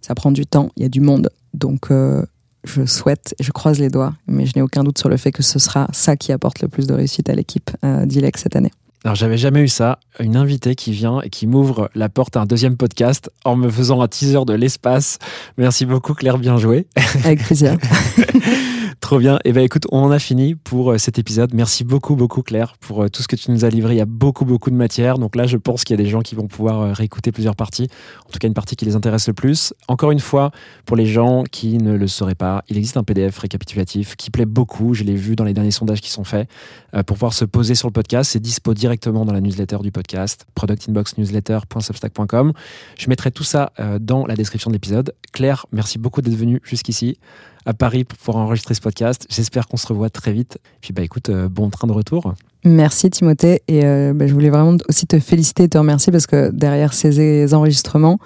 ça 0.00 0.14
prend 0.14 0.32
du 0.32 0.46
temps, 0.46 0.70
il 0.76 0.82
y 0.82 0.86
a 0.86 0.88
du 0.88 1.00
monde, 1.00 1.28
donc 1.52 1.90
euh, 1.90 2.24
je 2.64 2.86
souhaite, 2.86 3.34
je 3.38 3.52
croise 3.52 3.78
les 3.78 3.90
doigts, 3.90 4.14
mais 4.26 4.46
je 4.46 4.52
n'ai 4.56 4.62
aucun 4.62 4.82
doute 4.82 4.98
sur 4.98 5.10
le 5.10 5.18
fait 5.18 5.30
que 5.30 5.42
ce 5.42 5.58
sera 5.58 5.88
ça 5.92 6.16
qui 6.16 6.32
apporte 6.32 6.62
le 6.62 6.68
plus 6.68 6.86
de 6.86 6.94
réussite 6.94 7.28
à 7.28 7.34
l'équipe 7.34 7.70
euh, 7.84 8.06
d'ILEC 8.06 8.38
cette 8.38 8.56
année. 8.56 8.72
Alors 9.04 9.14
j'avais 9.14 9.38
jamais 9.38 9.60
eu 9.60 9.68
ça, 9.68 10.00
une 10.18 10.36
invitée 10.36 10.74
qui 10.74 10.90
vient 10.90 11.20
et 11.20 11.28
qui 11.28 11.46
m'ouvre 11.46 11.90
la 11.94 12.08
porte 12.08 12.36
à 12.36 12.40
un 12.40 12.46
deuxième 12.46 12.76
podcast 12.76 13.30
en 13.44 13.54
me 13.54 13.68
faisant 13.68 14.00
un 14.00 14.08
teaser 14.08 14.44
de 14.46 14.54
l'espace. 14.54 15.18
Merci 15.58 15.86
beaucoup 15.86 16.14
Claire, 16.14 16.38
bien 16.38 16.56
joué. 16.56 16.86
Avec 17.24 17.44
plaisir. 17.44 17.76
Trop 19.06 19.20
bien. 19.20 19.38
Et 19.44 19.52
ben 19.52 19.62
écoute, 19.62 19.86
on 19.92 20.00
en 20.00 20.10
a 20.10 20.18
fini 20.18 20.56
pour 20.56 20.90
euh, 20.90 20.98
cet 20.98 21.16
épisode. 21.20 21.54
Merci 21.54 21.84
beaucoup, 21.84 22.16
beaucoup 22.16 22.42
Claire 22.42 22.74
pour 22.80 23.04
euh, 23.04 23.08
tout 23.08 23.22
ce 23.22 23.28
que 23.28 23.36
tu 23.36 23.52
nous 23.52 23.64
as 23.64 23.68
livré. 23.68 23.94
Il 23.94 23.98
y 23.98 24.00
a 24.00 24.04
beaucoup, 24.04 24.44
beaucoup 24.44 24.68
de 24.68 24.74
matière. 24.74 25.18
Donc 25.18 25.36
là, 25.36 25.46
je 25.46 25.56
pense 25.56 25.84
qu'il 25.84 25.96
y 25.96 26.00
a 26.00 26.02
des 26.02 26.10
gens 26.10 26.22
qui 26.22 26.34
vont 26.34 26.48
pouvoir 26.48 26.80
euh, 26.80 26.92
réécouter 26.92 27.30
plusieurs 27.30 27.54
parties. 27.54 27.86
En 28.26 28.32
tout 28.32 28.40
cas, 28.40 28.48
une 28.48 28.54
partie 28.54 28.74
qui 28.74 28.84
les 28.84 28.96
intéresse 28.96 29.28
le 29.28 29.32
plus. 29.32 29.72
Encore 29.86 30.10
une 30.10 30.18
fois, 30.18 30.50
pour 30.86 30.96
les 30.96 31.06
gens 31.06 31.44
qui 31.44 31.78
ne 31.78 31.94
le 31.94 32.08
sauraient 32.08 32.34
pas, 32.34 32.64
il 32.68 32.76
existe 32.78 32.96
un 32.96 33.04
PDF 33.04 33.38
récapitulatif 33.38 34.16
qui 34.16 34.32
plaît 34.32 34.44
beaucoup. 34.44 34.92
Je 34.92 35.04
l'ai 35.04 35.14
vu 35.14 35.36
dans 35.36 35.44
les 35.44 35.54
derniers 35.54 35.70
sondages 35.70 36.00
qui 36.00 36.10
sont 36.10 36.24
faits 36.24 36.48
pour 36.90 37.14
pouvoir 37.14 37.32
se 37.32 37.44
poser 37.44 37.76
sur 37.76 37.86
le 37.86 37.92
podcast. 37.92 38.32
C'est 38.32 38.40
dispo 38.40 38.74
directement 38.74 39.24
dans 39.24 39.32
la 39.32 39.40
newsletter 39.40 39.78
du 39.82 39.92
podcast, 39.92 40.46
productinboxnewsletter.substack.com. 40.56 42.52
Je 42.98 43.08
mettrai 43.08 43.30
tout 43.30 43.44
ça 43.44 43.72
dans 44.00 44.26
la 44.26 44.34
description 44.34 44.68
de 44.70 44.74
l'épisode. 44.74 45.14
Claire, 45.32 45.66
merci 45.70 45.98
beaucoup 45.98 46.22
d'être 46.22 46.34
venue 46.34 46.60
jusqu'ici 46.64 47.18
à 47.66 47.74
Paris 47.74 48.04
pour 48.04 48.16
pouvoir 48.18 48.44
enregistrer 48.44 48.74
ce 48.74 48.80
podcast. 48.80 49.26
J'espère 49.28 49.66
qu'on 49.66 49.76
se 49.76 49.86
revoit 49.86 50.08
très 50.08 50.32
vite. 50.32 50.58
Puis 50.80 50.92
bah 50.92 51.02
écoute, 51.02 51.28
euh, 51.28 51.48
bon 51.48 51.68
train 51.68 51.88
de 51.88 51.92
retour. 51.92 52.34
Merci 52.64 53.10
Timothée 53.10 53.62
et 53.68 53.84
euh, 53.84 54.12
bah, 54.14 54.26
je 54.26 54.32
voulais 54.32 54.50
vraiment 54.50 54.76
aussi 54.88 55.06
te 55.06 55.18
féliciter 55.18 55.64
et 55.64 55.68
te 55.68 55.76
remercier 55.76 56.10
parce 56.10 56.26
que 56.26 56.50
derrière 56.50 56.92
ces 56.92 57.52
enregistrements, 57.54 58.18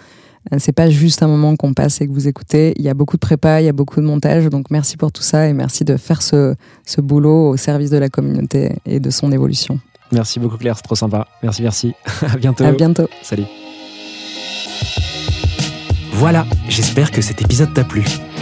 euh, 0.53 0.57
c'est 0.59 0.73
pas 0.73 0.89
juste 0.89 1.23
un 1.23 1.29
moment 1.29 1.57
qu'on 1.57 1.75
passe 1.75 2.01
et 2.01 2.07
que 2.07 2.13
vous 2.13 2.29
écoutez. 2.29 2.73
Il 2.77 2.83
y 2.83 2.89
a 2.89 2.95
beaucoup 2.95 3.17
de 3.17 3.21
prépa, 3.21 3.61
il 3.61 3.65
y 3.65 3.69
a 3.69 3.73
beaucoup 3.73 4.01
de 4.01 4.07
montage. 4.07 4.47
Donc 4.47 4.71
merci 4.71 4.97
pour 4.97 5.11
tout 5.11 5.23
ça 5.23 5.49
et 5.49 5.53
merci 5.53 5.85
de 5.85 5.97
faire 5.97 6.23
ce, 6.23 6.55
ce 6.87 7.01
boulot 7.01 7.49
au 7.49 7.57
service 7.57 7.91
de 7.91 7.99
la 7.99 8.09
communauté 8.09 8.77
et 8.87 9.01
de 9.01 9.11
son 9.11 9.33
évolution. 9.33 9.81
Merci 10.13 10.41
beaucoup 10.41 10.59
Claire, 10.59 10.77
c'est 10.77 10.83
trop 10.83 10.97
sympa. 10.97 11.27
Merci, 11.43 11.63
merci. 11.63 11.95
à 12.23 12.37
bientôt. 12.37 12.65
À 12.65 12.73
bientôt. 12.73 13.09
Salut. 13.23 13.45
Voilà, 16.13 16.45
j'espère 16.69 17.11
que 17.11 17.23
cet 17.23 17.41
épisode 17.41 17.73
t'a 17.73 17.85
plu. 17.85 18.05